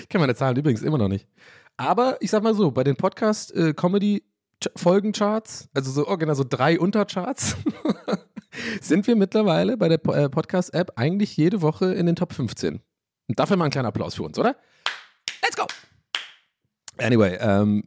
ich 0.01 0.09
kenne 0.09 0.23
meine 0.23 0.35
Zahlen 0.35 0.57
übrigens 0.57 0.83
immer 0.83 0.99
noch 0.99 1.09
nicht. 1.09 1.27
Aber 1.77 2.19
ich 2.21 2.31
sag 2.31 2.43
mal 2.43 2.55
so, 2.55 2.71
bei 2.71 2.85
den 2.85 2.97
Podcast-Comedy-Folgencharts, 4.65 5.69
also 5.75 5.91
so 5.91 6.07
original 6.07 6.35
so 6.35 6.45
drei 6.49 6.79
Untercharts, 6.79 7.57
sind 8.81 9.07
wir 9.07 9.17
mittlerweile 9.17 9.77
bei 9.77 9.89
der 9.89 10.05
äh, 10.07 10.29
Podcast-App 10.29 10.93
eigentlich 10.97 11.37
jede 11.37 11.63
Woche 11.63 11.93
in 11.95 12.07
den 12.07 12.17
Top 12.17 12.33
15. 12.33 12.81
Und 13.27 13.39
dafür 13.39 13.57
mal 13.57 13.67
ein 13.67 13.71
kleiner 13.71 13.89
Applaus 13.89 14.15
für 14.15 14.23
uns, 14.23 14.39
oder? 14.39 14.57
Let's 15.43 15.57
go! 15.57 15.67
Anyway, 16.99 17.37
ähm, 17.41 17.85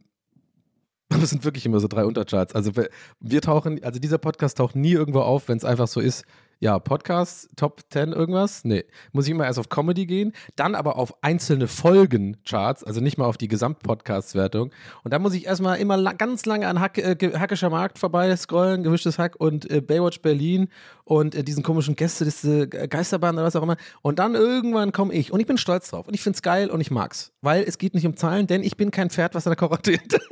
das 1.08 1.30
sind 1.30 1.44
wirklich 1.44 1.64
immer 1.66 1.80
so 1.80 1.88
drei 1.88 2.04
Untercharts. 2.04 2.54
Also 2.54 2.76
wir, 2.76 2.88
wir 3.20 3.40
tauchen, 3.40 3.82
also 3.82 3.98
dieser 3.98 4.18
Podcast 4.18 4.58
taucht 4.58 4.76
nie 4.76 4.92
irgendwo 4.92 5.20
auf, 5.20 5.48
wenn 5.48 5.58
es 5.58 5.64
einfach 5.64 5.88
so 5.88 6.00
ist, 6.00 6.24
ja, 6.60 6.78
Podcast, 6.78 7.50
Top 7.56 7.82
10 7.90 8.12
irgendwas? 8.12 8.64
Nee. 8.64 8.84
Muss 9.12 9.26
ich 9.26 9.30
immer 9.30 9.44
erst 9.44 9.58
auf 9.58 9.68
Comedy 9.68 10.06
gehen, 10.06 10.32
dann 10.56 10.74
aber 10.74 10.96
auf 10.96 11.22
einzelne 11.22 11.68
Folgencharts, 11.68 12.82
also 12.82 13.00
nicht 13.00 13.18
mal 13.18 13.26
auf 13.26 13.36
die 13.36 13.48
Gesamtpodcast-Wertung. 13.48 14.72
Und 15.04 15.12
dann 15.12 15.22
muss 15.22 15.34
ich 15.34 15.46
erstmal 15.46 15.78
immer 15.78 15.96
la 15.96 16.12
ganz 16.12 16.46
lange 16.46 16.66
an 16.66 16.80
Hack, 16.80 16.98
äh, 16.98 17.16
Hackischer 17.38 17.70
Markt 17.70 17.98
vorbei 17.98 18.34
scrollen, 18.36 18.82
gewischtes 18.82 19.18
Hack 19.18 19.36
und 19.38 19.70
äh, 19.70 19.80
Baywatch 19.80 20.20
Berlin 20.20 20.68
und 21.04 21.34
äh, 21.34 21.44
diesen 21.44 21.62
komischen 21.62 21.94
Gästeliste 21.94 22.68
äh, 22.72 22.88
Geisterbahn 22.88 23.36
oder 23.36 23.44
was 23.44 23.56
auch 23.56 23.62
immer. 23.62 23.76
Und 24.02 24.18
dann 24.18 24.34
irgendwann 24.34 24.92
komme 24.92 25.14
ich. 25.14 25.32
Und 25.32 25.40
ich 25.40 25.46
bin 25.46 25.58
stolz 25.58 25.90
drauf. 25.90 26.08
Und 26.08 26.14
ich 26.14 26.22
finde 26.22 26.36
es 26.36 26.42
geil 26.42 26.70
und 26.70 26.80
ich 26.80 26.90
mag's. 26.90 27.32
Weil 27.40 27.62
es 27.62 27.78
geht 27.78 27.94
nicht 27.94 28.06
um 28.06 28.16
Zahlen, 28.16 28.46
denn 28.46 28.62
ich 28.62 28.76
bin 28.76 28.90
kein 28.90 29.10
Pferd, 29.10 29.34
was 29.34 29.46
an 29.46 29.52
der 29.52 29.56
Karotte 29.56 29.92
hinter. 29.92 30.18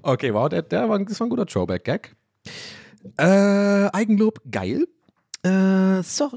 Okay, 0.00 0.32
wow, 0.32 0.48
der, 0.48 0.62
der 0.62 0.88
war, 0.88 0.98
das 1.00 1.18
war 1.20 1.26
ein 1.26 1.30
guter 1.30 1.44
Throwback-Gag. 1.44 2.14
Äh, 3.16 3.90
Eigenlob, 3.92 4.40
geil. 4.50 4.86
Äh, 5.42 6.02
so, 6.02 6.30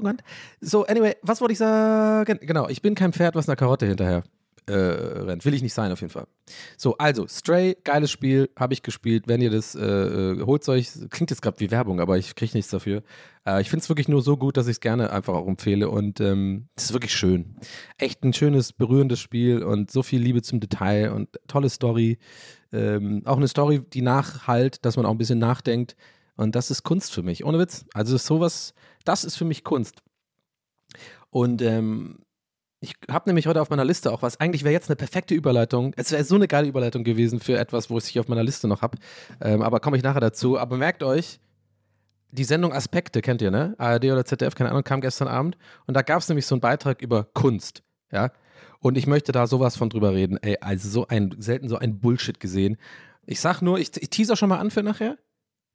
so, 0.60 0.86
anyway, 0.86 1.16
was 1.22 1.40
wollte 1.40 1.52
ich 1.52 1.58
sagen? 1.58 2.38
Genau, 2.42 2.68
ich 2.68 2.82
bin 2.82 2.94
kein 2.94 3.12
Pferd, 3.12 3.34
was 3.34 3.48
einer 3.48 3.56
Karotte 3.56 3.86
hinterher 3.86 4.22
äh, 4.66 4.74
rennt. 4.74 5.44
Will 5.44 5.54
ich 5.54 5.62
nicht 5.62 5.74
sein, 5.74 5.90
auf 5.90 6.00
jeden 6.00 6.12
Fall. 6.12 6.26
So, 6.76 6.96
also, 6.98 7.26
Stray, 7.26 7.76
geiles 7.82 8.10
Spiel, 8.10 8.50
habe 8.56 8.74
ich 8.74 8.82
gespielt. 8.82 9.24
Wenn 9.26 9.40
ihr 9.40 9.50
das, 9.50 9.74
äh, 9.74 9.80
äh, 9.80 10.42
holt 10.44 10.68
euch, 10.68 10.90
klingt 11.10 11.30
jetzt 11.30 11.42
gerade 11.42 11.58
wie 11.60 11.70
Werbung, 11.70 12.00
aber 12.00 12.16
ich 12.16 12.34
kriege 12.34 12.52
nichts 12.54 12.70
dafür. 12.70 13.02
Äh, 13.46 13.60
ich 13.60 13.70
finde 13.70 13.82
es 13.82 13.88
wirklich 13.88 14.08
nur 14.08 14.22
so 14.22 14.36
gut, 14.36 14.56
dass 14.56 14.66
ich 14.66 14.72
es 14.72 14.80
gerne 14.80 15.10
einfach 15.10 15.34
auch 15.34 15.48
empfehle 15.48 15.88
und 15.88 16.20
ähm, 16.20 16.68
es 16.76 16.84
ist 16.84 16.92
wirklich 16.92 17.14
schön. 17.14 17.56
Echt 17.98 18.22
ein 18.22 18.32
schönes, 18.32 18.72
berührendes 18.72 19.20
Spiel 19.20 19.62
und 19.62 19.90
so 19.90 20.02
viel 20.02 20.20
Liebe 20.20 20.42
zum 20.42 20.60
Detail 20.60 21.12
und 21.12 21.28
tolle 21.48 21.68
Story. 21.68 22.18
Ähm, 22.72 23.22
auch 23.24 23.36
eine 23.36 23.48
Story, 23.48 23.80
die 23.80 24.02
nachhalt, 24.02 24.84
dass 24.84 24.96
man 24.96 25.06
auch 25.06 25.10
ein 25.10 25.18
bisschen 25.18 25.38
nachdenkt. 25.40 25.96
Und 26.36 26.54
das 26.54 26.70
ist 26.70 26.82
Kunst 26.82 27.12
für 27.12 27.22
mich, 27.22 27.44
ohne 27.44 27.58
Witz. 27.58 27.84
Also 27.94 28.16
sowas, 28.16 28.74
das 29.04 29.24
ist 29.24 29.36
für 29.36 29.44
mich 29.44 29.64
Kunst. 29.64 30.02
Und 31.30 31.62
ähm, 31.62 32.18
ich 32.80 32.94
habe 33.10 33.28
nämlich 33.28 33.46
heute 33.46 33.62
auf 33.62 33.70
meiner 33.70 33.84
Liste 33.84 34.12
auch 34.12 34.22
was. 34.22 34.40
Eigentlich 34.40 34.64
wäre 34.64 34.72
jetzt 34.72 34.88
eine 34.90 34.96
perfekte 34.96 35.34
Überleitung. 35.34 35.94
Es 35.96 36.10
wäre 36.10 36.24
so 36.24 36.34
eine 36.34 36.48
geile 36.48 36.66
Überleitung 36.66 37.04
gewesen 37.04 37.38
für 37.38 37.56
etwas, 37.56 37.90
wo 37.90 37.98
ich 37.98 38.06
hier 38.06 38.20
auf 38.20 38.28
meiner 38.28 38.42
Liste 38.42 38.66
noch 38.66 38.82
habe. 38.82 38.98
Ähm, 39.40 39.62
aber 39.62 39.78
komme 39.80 39.96
ich 39.96 40.02
nachher 40.02 40.20
dazu. 40.20 40.58
Aber 40.58 40.76
merkt 40.76 41.02
euch, 41.02 41.38
die 42.32 42.44
Sendung 42.44 42.72
Aspekte 42.72 43.20
kennt 43.20 43.40
ihr, 43.42 43.50
ne? 43.50 43.74
ARD 43.78 44.06
oder 44.06 44.24
ZDF, 44.24 44.54
keine 44.54 44.70
Ahnung, 44.70 44.82
kam 44.82 45.00
gestern 45.00 45.28
Abend. 45.28 45.56
Und 45.86 45.94
da 45.94 46.02
gab 46.02 46.20
es 46.20 46.28
nämlich 46.28 46.46
so 46.46 46.54
einen 46.54 46.60
Beitrag 46.60 47.02
über 47.02 47.24
Kunst, 47.24 47.82
ja. 48.10 48.32
Und 48.80 48.98
ich 48.98 49.06
möchte 49.06 49.30
da 49.30 49.46
sowas 49.46 49.76
von 49.76 49.90
drüber 49.90 50.12
reden. 50.12 50.38
Ey, 50.42 50.58
also 50.60 50.88
so 50.88 51.06
ein, 51.06 51.36
selten 51.38 51.68
so 51.68 51.76
ein 51.76 52.00
Bullshit 52.00 52.40
gesehen. 52.40 52.78
Ich 53.26 53.40
sag 53.40 53.62
nur, 53.62 53.78
ich, 53.78 53.90
ich 54.02 54.10
teaser 54.10 54.34
schon 54.34 54.48
mal 54.48 54.58
an 54.58 54.72
für 54.72 54.82
nachher. 54.82 55.18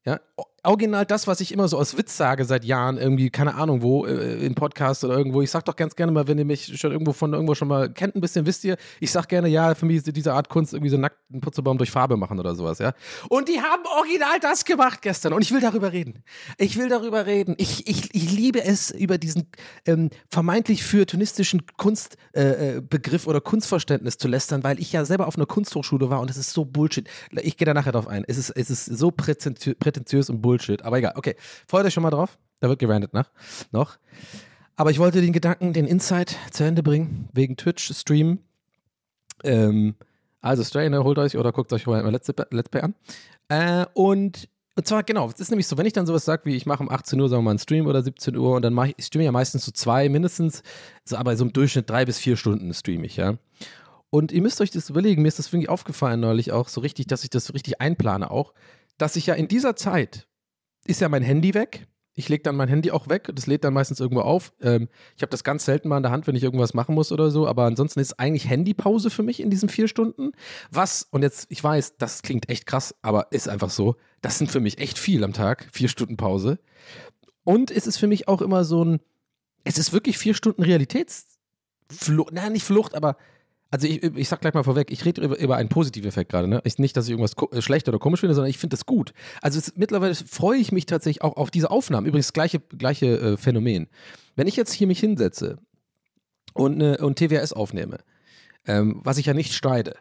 Ja, 0.03 0.19
original 0.67 1.05
das, 1.05 1.27
was 1.27 1.41
ich 1.41 1.51
immer 1.51 1.67
so 1.67 1.77
aus 1.77 1.97
Witz 1.97 2.17
sage 2.17 2.45
seit 2.45 2.65
Jahren, 2.65 2.97
irgendwie, 2.97 3.29
keine 3.29 3.55
Ahnung 3.55 3.81
wo, 3.81 4.05
äh, 4.05 4.45
in 4.45 4.55
Podcasts 4.55 5.03
oder 5.03 5.17
irgendwo. 5.17 5.41
Ich 5.41 5.51
sag 5.51 5.65
doch 5.65 5.75
ganz 5.75 5.95
gerne 5.95 6.11
mal, 6.11 6.27
wenn 6.27 6.37
ihr 6.37 6.45
mich 6.45 6.79
schon 6.79 6.91
irgendwo 6.91 7.13
von 7.13 7.33
irgendwo 7.33 7.55
schon 7.55 7.67
mal 7.67 7.91
kennt, 7.91 8.15
ein 8.15 8.21
bisschen, 8.21 8.45
wisst 8.45 8.63
ihr, 8.63 8.77
ich 8.99 9.11
sag 9.11 9.27
gerne, 9.29 9.47
ja, 9.47 9.75
für 9.75 9.85
mich 9.85 9.97
ist 9.97 10.15
diese 10.15 10.33
Art 10.33 10.49
Kunst 10.49 10.73
irgendwie 10.73 10.89
so 10.89 10.97
nackt 10.97 11.17
einen 11.31 11.41
Putzebaum 11.41 11.77
durch 11.77 11.91
Farbe 11.91 12.17
machen 12.17 12.39
oder 12.39 12.55
sowas, 12.55 12.79
ja. 12.79 12.93
Und 13.29 13.47
die 13.47 13.61
haben 13.61 13.83
original 13.97 14.39
das 14.41 14.65
gemacht 14.65 15.01
gestern 15.01 15.33
und 15.33 15.41
ich 15.41 15.51
will 15.51 15.61
darüber 15.61 15.91
reden. 15.93 16.23
Ich 16.57 16.77
will 16.77 16.89
darüber 16.89 17.25
reden. 17.25 17.55
Ich, 17.57 17.87
ich, 17.87 18.13
ich 18.13 18.31
liebe 18.31 18.63
es, 18.63 18.91
über 18.91 19.17
diesen 19.17 19.49
ähm, 19.85 20.09
vermeintlich 20.29 20.83
feuilletonistischen 20.83 21.63
Kunstbegriff 21.77 23.23
äh, 23.23 23.25
äh, 23.25 23.29
oder 23.29 23.41
Kunstverständnis 23.41 24.17
zu 24.17 24.27
lästern, 24.27 24.63
weil 24.63 24.79
ich 24.79 24.91
ja 24.91 25.05
selber 25.05 25.27
auf 25.27 25.35
einer 25.35 25.45
Kunsthochschule 25.45 26.09
war 26.09 26.21
und 26.21 26.29
es 26.29 26.37
ist 26.37 26.51
so 26.51 26.65
Bullshit. 26.65 27.07
Ich 27.31 27.57
gehe 27.57 27.65
da 27.65 27.73
nachher 27.73 27.93
drauf 27.93 28.07
ein. 28.07 28.23
Es 28.27 28.37
ist, 28.37 28.49
es 28.51 28.69
ist 28.69 28.85
so 28.85 29.11
prätentiö 29.11 29.73
prätentiös 29.79 30.29
und 30.29 30.41
Bullshit. 30.41 30.56
Aber 30.83 30.97
egal, 30.97 31.13
okay. 31.15 31.35
Freut 31.67 31.85
euch 31.85 31.93
schon 31.93 32.03
mal 32.03 32.09
drauf. 32.09 32.37
Da 32.59 32.69
wird 32.69 32.79
gerandet 32.79 33.13
nach, 33.13 33.29
noch. 33.71 33.97
Aber 34.75 34.91
ich 34.91 34.99
wollte 34.99 35.21
den 35.21 35.33
Gedanken, 35.33 35.73
den 35.73 35.85
Insight 35.85 36.35
zu 36.51 36.63
Ende 36.63 36.83
bringen, 36.83 37.29
wegen 37.33 37.57
Twitch-Stream. 37.57 38.39
Ähm, 39.43 39.95
also 40.41 40.63
Stray, 40.63 40.89
ne, 40.89 41.03
holt 41.03 41.17
euch 41.17 41.37
oder 41.37 41.51
guckt 41.51 41.73
euch 41.73 41.85
mal 41.87 42.07
Let's, 42.11 42.31
Let's 42.51 42.69
Play 42.69 42.81
an. 42.81 42.95
Äh, 43.49 43.85
und, 43.93 44.47
und 44.75 44.87
zwar, 44.87 45.03
genau, 45.03 45.27
es 45.29 45.39
ist 45.39 45.49
nämlich 45.49 45.67
so, 45.67 45.77
wenn 45.77 45.85
ich 45.85 45.93
dann 45.93 46.05
sowas 46.05 46.25
sage, 46.25 46.43
wie 46.45 46.55
ich 46.55 46.65
mache 46.65 46.83
um 46.83 46.89
18 46.89 47.19
Uhr, 47.19 47.27
sagen 47.27 47.41
wir 47.41 47.45
mal, 47.45 47.51
einen 47.51 47.59
Stream 47.59 47.87
oder 47.87 48.03
17 48.03 48.35
Uhr 48.35 48.55
und 48.55 48.61
dann 48.61 48.73
mache 48.73 48.89
ich, 48.89 48.95
ich 48.97 49.05
streame 49.05 49.25
ja 49.25 49.31
meistens 49.31 49.65
so 49.65 49.71
zwei, 49.71 50.09
mindestens, 50.09 50.61
so, 51.05 51.17
aber 51.17 51.35
so 51.35 51.45
im 51.45 51.53
Durchschnitt 51.53 51.89
drei 51.89 52.05
bis 52.05 52.19
vier 52.19 52.37
Stunden 52.37 52.73
streame 52.73 53.05
ich, 53.05 53.17
ja. 53.17 53.37
Und 54.09 54.31
ihr 54.31 54.41
müsst 54.41 54.61
euch 54.61 54.71
das 54.71 54.89
überlegen, 54.89 55.21
mir 55.21 55.27
ist 55.27 55.39
das 55.39 55.51
wirklich 55.51 55.69
aufgefallen 55.69 56.19
neulich 56.19 56.51
auch 56.51 56.69
so 56.69 56.81
richtig, 56.81 57.07
dass 57.07 57.23
ich 57.23 57.29
das 57.29 57.45
so 57.45 57.53
richtig 57.53 57.81
einplane 57.81 58.29
auch, 58.29 58.53
dass 58.97 59.15
ich 59.15 59.25
ja 59.25 59.33
in 59.33 59.47
dieser 59.47 59.75
Zeit, 59.75 60.27
ist 60.87 61.01
ja 61.01 61.09
mein 61.09 61.23
Handy 61.23 61.53
weg, 61.53 61.87
Ich 62.19 62.29
lege 62.29 62.41
dann 62.41 62.55
mein 62.55 62.67
Handy 62.67 62.89
auch 62.89 63.09
weg. 63.09 63.29
Das 63.35 63.45
lädt 63.45 63.63
dann 63.63 63.75
meistens 63.75 63.99
irgendwo 63.99 64.21
auf. 64.21 64.51
Ähm, 64.59 64.89
ich 65.15 65.21
habe 65.21 65.29
das 65.29 65.43
ganz 65.43 65.65
selten 65.65 65.87
mal 65.87 65.97
in 65.97 66.03
der 66.03 66.11
Hand, 66.11 66.25
wenn 66.25 66.35
ich 66.35 66.41
irgendwas 66.41 66.73
machen 66.73 66.95
muss 66.95 67.11
oder 67.11 67.29
so. 67.29 67.47
Aber 67.47 67.65
ansonsten 67.65 67.99
ist 67.99 68.19
eigentlich 68.19 68.49
Handypause 68.49 69.11
für 69.11 69.21
mich 69.21 69.39
in 69.39 69.51
diesen 69.51 69.69
vier 69.69 69.87
Stunden. 69.87 70.31
Was, 70.71 71.07
und 71.11 71.21
jetzt, 71.21 71.45
ich 71.49 71.63
weiß, 71.63 71.97
das 71.97 72.23
klingt 72.23 72.49
echt 72.49 72.65
krass, 72.65 72.95
aber 73.03 73.27
ist 73.31 73.47
einfach 73.47 73.69
so. 73.69 73.97
Das 74.21 74.39
sind 74.39 74.49
für 74.49 74.59
mich 74.59 74.79
echt 74.79 74.97
viel 74.97 75.23
am 75.23 75.33
Tag. 75.33 75.67
Vier 75.71 75.89
Stunden 75.89 76.17
Pause. 76.17 76.57
Und 77.43 77.69
es 77.69 77.85
ist 77.85 77.97
für 77.97 78.07
mich 78.07 78.27
auch 78.27 78.41
immer 78.41 78.65
so 78.65 78.83
ein, 78.83 78.99
es 79.63 79.77
ist 79.77 79.93
wirklich 79.93 80.17
vier 80.17 80.33
Stunden 80.33 80.63
Realitätsflucht. 80.63 82.33
Nein, 82.33 82.53
nicht 82.53 82.63
Flucht, 82.63 82.95
aber 82.95 83.17
also 83.69 83.87
ich, 83.87 84.03
ich 84.03 84.29
sag 84.29 84.41
gleich 84.41 84.53
mal 84.53 84.63
vorweg, 84.63 84.91
ich 84.91 85.03
rede 85.05 85.21
über, 85.21 85.37
über 85.39 85.57
einen 85.57 85.69
positiven 85.69 86.07
Effekt 86.07 86.31
gerade. 86.31 86.47
Ne? 86.47 86.61
Ich, 86.63 86.79
nicht, 86.79 86.95
dass 86.95 87.05
ich 87.05 87.11
irgendwas 87.11 87.35
äh, 87.51 87.61
schlecht 87.61 87.87
oder 87.87 87.99
komisch 87.99 88.21
finde, 88.21 88.35
sondern 88.35 88.49
ich 88.49 88.57
finde 88.57 88.75
das 88.75 88.85
gut. 88.85 89.13
Also 89.41 89.59
es, 89.59 89.75
mittlerweile 89.75 90.15
freue 90.15 90.57
ich 90.57 90.71
mich 90.71 90.85
tatsächlich 90.85 91.21
auch 91.21 91.35
auf 91.35 91.51
diese 91.51 91.69
Aufnahmen. 91.71 92.07
Übrigens 92.07 92.33
gleiche, 92.33 92.59
gleiche 92.59 93.19
äh, 93.19 93.37
Phänomen. 93.37 93.87
Wenn 94.35 94.47
ich 94.47 94.55
jetzt 94.55 94.71
hier 94.73 94.87
mich 94.87 94.99
hinsetze 94.99 95.57
und, 96.53 96.77
ne, 96.77 96.97
und 96.97 97.17
TWS 97.17 97.53
aufnehme, 97.53 97.99
ähm, 98.65 99.01
was 99.03 99.17
ich 99.17 99.25
ja 99.25 99.33
nicht 99.33 99.53
streite, 99.53 99.95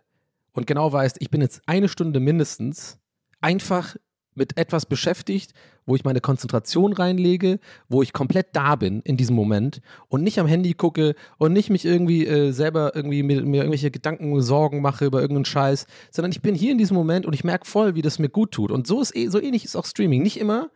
und 0.53 0.67
genau 0.67 0.91
weiß, 0.91 1.15
ich 1.19 1.31
bin 1.31 1.43
jetzt 1.43 1.61
eine 1.67 1.89
Stunde 1.89 2.19
mindestens 2.19 2.99
einfach 3.43 3.97
mit 4.37 4.57
etwas 4.57 4.87
beschäftigt, 4.87 5.53
wo 5.87 5.97
ich 5.97 6.05
meine 6.05 6.21
Konzentration 6.21 6.93
reinlege, 6.93 7.59
wo 7.89 8.03
ich 8.03 8.13
komplett 8.13 8.49
da 8.53 8.77
bin 8.77 9.01
in 9.03 9.17
diesem 9.17 9.37
Moment 9.37 9.81
und 10.09 10.23
nicht 10.23 10.39
am 10.39 10.47
Handy 10.47 10.75
gucke 10.75 11.15
und 11.39 11.53
nicht 11.53 11.71
mich 11.71 11.85
irgendwie 11.85 12.27
äh, 12.27 12.53
selber 12.53 12.95
irgendwie 12.95 13.23
mir, 13.23 13.43
mir, 13.43 13.59
irgendwelche 13.59 13.91
Gedanken, 13.91 14.43
Sorgen 14.43 14.83
mache 14.83 15.07
über 15.07 15.21
irgendeinen 15.21 15.45
Scheiß, 15.45 15.87
sondern 16.11 16.33
ich 16.33 16.43
bin 16.43 16.55
hier 16.55 16.73
in 16.73 16.79
diesem 16.79 16.97
Moment 16.97 17.27
und 17.27 17.33
ich 17.33 17.45
merke 17.45 17.67
voll, 17.67 17.95
wie 17.95 18.03
das 18.03 18.19
mir 18.19 18.29
gut 18.29 18.53
tut. 18.53 18.71
Und 18.71 18.87
so 18.87 19.01
ist 19.01 19.17
eh, 19.17 19.29
so 19.29 19.41
ähnlich 19.41 19.65
ist 19.65 19.77
auch 19.77 19.87
Streaming. 19.87 20.23
Nicht 20.23 20.39
immer, 20.39 20.71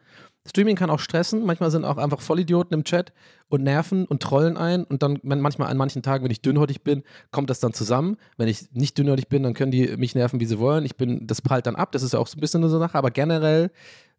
Streaming 0.48 0.76
kann 0.76 0.90
auch 0.90 1.00
stressen. 1.00 1.44
Manchmal 1.44 1.70
sind 1.70 1.84
auch 1.84 1.98
einfach 1.98 2.20
Vollidioten 2.20 2.72
im 2.72 2.84
Chat 2.84 3.12
und 3.48 3.62
nerven 3.62 4.06
und 4.06 4.22
trollen 4.22 4.56
ein. 4.56 4.84
Und 4.84 5.02
dann, 5.02 5.18
manchmal 5.22 5.68
an 5.68 5.76
manchen 5.76 6.02
Tagen, 6.02 6.24
wenn 6.24 6.30
ich 6.30 6.40
dünnhäutig 6.40 6.82
bin, 6.82 7.02
kommt 7.30 7.50
das 7.50 7.60
dann 7.60 7.74
zusammen. 7.74 8.16
Wenn 8.38 8.48
ich 8.48 8.72
nicht 8.72 8.96
dünnhäutig 8.96 9.28
bin, 9.28 9.42
dann 9.42 9.52
können 9.52 9.70
die 9.70 9.96
mich 9.98 10.14
nerven, 10.14 10.40
wie 10.40 10.46
sie 10.46 10.58
wollen. 10.58 10.84
Ich 10.86 10.96
bin, 10.96 11.26
das 11.26 11.42
prallt 11.42 11.66
dann 11.66 11.76
ab. 11.76 11.92
Das 11.92 12.02
ist 12.02 12.14
ja 12.14 12.18
auch 12.18 12.26
so 12.26 12.38
ein 12.38 12.40
bisschen 12.40 12.62
eine 12.62 12.70
Sache. 12.70 12.96
Aber 12.96 13.10
generell 13.10 13.70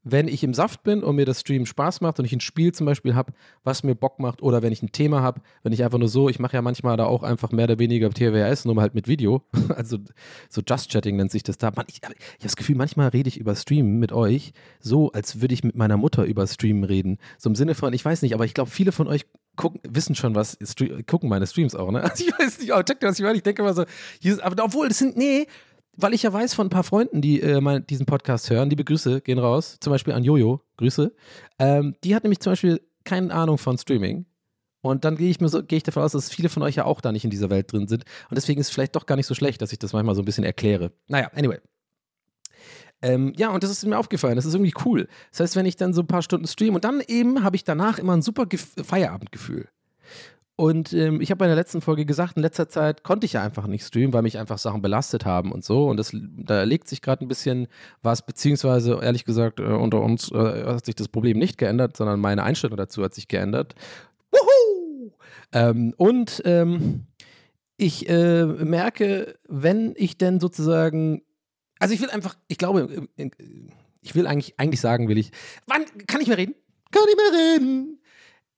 wenn 0.03 0.27
ich 0.27 0.43
im 0.43 0.53
Saft 0.53 0.83
bin 0.83 1.03
und 1.03 1.15
mir 1.15 1.25
das 1.25 1.41
Stream 1.41 1.65
Spaß 1.65 2.01
macht 2.01 2.19
und 2.19 2.25
ich 2.25 2.33
ein 2.33 2.39
Spiel 2.39 2.71
zum 2.71 2.85
Beispiel 2.85 3.15
habe, 3.15 3.33
was 3.63 3.83
mir 3.83 3.95
Bock 3.95 4.19
macht 4.19 4.41
oder 4.41 4.61
wenn 4.61 4.73
ich 4.73 4.81
ein 4.81 4.91
Thema 4.91 5.21
habe, 5.21 5.41
wenn 5.63 5.73
ich 5.73 5.83
einfach 5.83 5.99
nur 5.99 6.07
so, 6.07 6.29
ich 6.29 6.39
mache 6.39 6.53
ja 6.55 6.61
manchmal 6.61 6.97
da 6.97 7.05
auch 7.05 7.23
einfach 7.23 7.51
mehr 7.51 7.65
oder 7.65 7.79
weniger 7.79 8.09
TWS, 8.09 8.65
nur 8.65 8.79
halt 8.81 8.95
mit 8.95 9.07
Video, 9.07 9.43
also 9.75 9.97
so 10.49 10.61
Just 10.67 10.89
Chatting 10.91 11.17
nennt 11.17 11.31
sich 11.31 11.43
das 11.43 11.57
da. 11.57 11.71
Man, 11.75 11.85
ich, 11.87 11.97
ich 11.97 12.03
habe 12.03 12.15
das 12.41 12.55
Gefühl, 12.55 12.75
manchmal 12.75 13.09
rede 13.09 13.29
ich 13.29 13.37
über 13.37 13.55
Streamen 13.55 13.99
mit 13.99 14.11
euch 14.11 14.53
so, 14.79 15.11
als 15.11 15.41
würde 15.41 15.53
ich 15.53 15.63
mit 15.63 15.75
meiner 15.75 15.97
Mutter 15.97 16.25
über 16.25 16.47
Streamen 16.47 16.83
reden. 16.83 17.17
So 17.37 17.49
im 17.49 17.55
Sinne 17.55 17.75
von, 17.75 17.93
ich 17.93 18.03
weiß 18.03 18.21
nicht, 18.23 18.33
aber 18.33 18.45
ich 18.45 18.53
glaube, 18.53 18.71
viele 18.71 18.91
von 18.91 19.07
euch 19.07 19.25
gucken, 19.55 19.81
wissen 19.87 20.15
schon 20.15 20.33
was, 20.35 20.57
gucken 21.07 21.29
meine 21.29 21.45
Streams 21.45 21.75
auch, 21.75 21.91
ne? 21.91 22.01
Also 22.01 22.23
ich 22.27 22.39
weiß 22.39 22.59
nicht, 22.59 22.73
aber 22.73 22.83
checkt 22.83 23.03
was 23.03 23.19
ich 23.19 23.23
meine. 23.23 23.37
Ich 23.37 23.43
denke 23.43 23.61
immer 23.61 23.73
so, 23.73 23.85
Jesus, 24.19 24.39
aber 24.39 24.63
obwohl, 24.63 24.87
das 24.87 24.97
sind, 24.97 25.17
nee, 25.17 25.47
weil 25.97 26.13
ich 26.13 26.23
ja 26.23 26.31
weiß 26.31 26.53
von 26.53 26.67
ein 26.67 26.69
paar 26.69 26.83
Freunden, 26.83 27.21
die 27.21 27.41
äh, 27.41 27.61
mal 27.61 27.81
diesen 27.81 28.05
Podcast 28.05 28.49
hören, 28.49 28.69
liebe 28.69 28.83
Grüße 28.83 29.21
gehen 29.21 29.39
raus, 29.39 29.77
zum 29.79 29.91
Beispiel 29.91 30.13
an 30.13 30.23
Jojo, 30.23 30.61
Grüße. 30.77 31.13
Ähm, 31.59 31.95
die 32.03 32.15
hat 32.15 32.23
nämlich 32.23 32.39
zum 32.39 32.53
Beispiel 32.53 32.81
keine 33.03 33.33
Ahnung 33.33 33.57
von 33.57 33.77
Streaming. 33.77 34.25
Und 34.81 35.05
dann 35.05 35.15
gehe 35.15 35.29
ich 35.29 35.39
mir 35.39 35.47
so, 35.47 35.63
gehe 35.63 35.77
ich 35.77 35.83
davon 35.83 36.01
aus, 36.03 36.13
dass 36.13 36.31
viele 36.31 36.49
von 36.49 36.63
euch 36.63 36.75
ja 36.75 36.85
auch 36.85 37.01
da 37.01 37.11
nicht 37.11 37.23
in 37.23 37.29
dieser 37.29 37.49
Welt 37.51 37.71
drin 37.71 37.87
sind. 37.87 38.03
Und 38.29 38.35
deswegen 38.35 38.59
ist 38.59 38.67
es 38.67 38.73
vielleicht 38.73 38.95
doch 38.95 39.05
gar 39.05 39.15
nicht 39.15 39.27
so 39.27 39.35
schlecht, 39.35 39.61
dass 39.61 39.71
ich 39.71 39.79
das 39.79 39.93
manchmal 39.93 40.15
so 40.15 40.21
ein 40.21 40.25
bisschen 40.25 40.43
erkläre. 40.43 40.91
Naja, 41.07 41.29
anyway. 41.35 41.59
Ähm, 43.03 43.33
ja, 43.37 43.49
und 43.49 43.63
das 43.63 43.69
ist 43.69 43.85
mir 43.85 43.97
aufgefallen. 43.97 44.35
Das 44.35 44.45
ist 44.45 44.53
irgendwie 44.53 44.73
cool. 44.85 45.07
Das 45.31 45.39
heißt, 45.41 45.55
wenn 45.55 45.65
ich 45.65 45.75
dann 45.75 45.93
so 45.93 46.01
ein 46.01 46.07
paar 46.07 46.21
Stunden 46.21 46.47
streame 46.47 46.75
und 46.75 46.83
dann 46.83 47.01
eben 47.07 47.43
habe 47.43 47.55
ich 47.55 47.63
danach 47.63 47.99
immer 47.99 48.13
ein 48.13 48.21
super 48.21 48.45
Gef 48.45 48.73
Feierabendgefühl. 48.83 49.69
Und 50.55 50.93
ähm, 50.93 51.21
ich 51.21 51.31
habe 51.31 51.43
in 51.45 51.49
der 51.49 51.55
letzten 51.55 51.81
Folge 51.81 52.05
gesagt, 52.05 52.35
in 52.35 52.43
letzter 52.43 52.69
Zeit 52.69 53.03
konnte 53.03 53.25
ich 53.25 53.33
ja 53.33 53.43
einfach 53.43 53.65
nicht 53.67 53.83
streamen, 53.83 54.13
weil 54.13 54.21
mich 54.21 54.37
einfach 54.37 54.57
Sachen 54.57 54.81
belastet 54.81 55.25
haben 55.25 55.51
und 55.51 55.63
so. 55.63 55.87
Und 55.87 55.97
das, 55.97 56.11
da 56.13 56.63
legt 56.63 56.87
sich 56.87 57.01
gerade 57.01 57.25
ein 57.25 57.27
bisschen 57.27 57.67
was, 58.03 58.25
beziehungsweise 58.25 58.99
ehrlich 59.01 59.25
gesagt, 59.25 59.59
äh, 59.59 59.63
unter 59.63 60.01
uns 60.01 60.31
äh, 60.31 60.65
hat 60.65 60.85
sich 60.85 60.95
das 60.95 61.07
Problem 61.07 61.39
nicht 61.39 61.57
geändert, 61.57 61.97
sondern 61.97 62.19
meine 62.19 62.43
Einstellung 62.43 62.77
dazu 62.77 63.03
hat 63.03 63.15
sich 63.15 63.27
geändert. 63.27 63.73
Wuhu! 64.31 65.11
Ähm, 65.53 65.93
und 65.97 66.41
ähm, 66.45 67.07
ich 67.77 68.07
äh, 68.07 68.45
merke, 68.45 69.39
wenn 69.47 69.93
ich 69.97 70.19
denn 70.19 70.39
sozusagen, 70.39 71.23
also 71.79 71.95
ich 71.95 72.01
will 72.01 72.11
einfach, 72.11 72.35
ich 72.47 72.59
glaube, 72.59 73.07
äh, 73.17 73.31
ich 74.01 74.13
will 74.13 74.27
eigentlich, 74.27 74.59
eigentlich 74.59 74.81
sagen, 74.81 75.07
will 75.07 75.17
ich, 75.17 75.31
wann 75.65 75.85
kann 76.05 76.21
ich 76.21 76.27
mehr 76.27 76.37
reden? 76.37 76.53
Kann 76.91 77.03
ich 77.09 77.15
mehr 77.15 77.39
reden? 77.39 77.99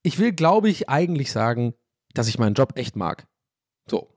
Ich 0.01 0.19
will, 0.19 0.34
glaube 0.34 0.69
ich, 0.69 0.89
eigentlich 0.89 1.32
sagen, 1.32 1.73
dass 2.13 2.28
ich 2.28 2.39
meinen 2.39 2.54
Job 2.54 2.73
echt 2.76 2.95
mag. 2.95 3.28
So. 3.88 4.10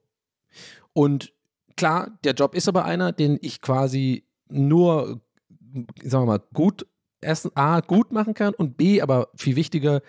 Und 0.92 1.32
klar, 1.76 2.18
der 2.24 2.35
Job 2.35 2.54
ist 2.54 2.68
aber 2.68 2.85
einer, 2.85 3.12
den 3.12 3.38
ich 3.40 3.61
quasi 3.61 4.24
nur, 4.48 5.20
sagen 6.02 6.22
wir 6.24 6.26
mal, 6.26 6.42
gut, 6.52 6.87
erstens 7.20 7.56
A, 7.56 7.80
gut 7.80 8.12
machen 8.12 8.35
kann 8.35 8.54
und 8.54 8.76
B, 8.76 9.02
aber 9.02 9.28
viel 9.35 9.56
wichtiger, 9.56 10.02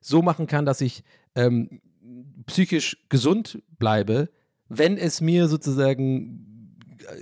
so 0.00 0.22
machen 0.22 0.46
kann, 0.46 0.66
dass 0.66 0.80
ich 0.80 1.04
ähm, 1.34 1.80
psychisch 2.46 3.04
gesund 3.08 3.62
bleibe, 3.78 4.30
wenn 4.68 4.96
es 4.96 5.20
mir 5.20 5.48
sozusagen 5.48 6.76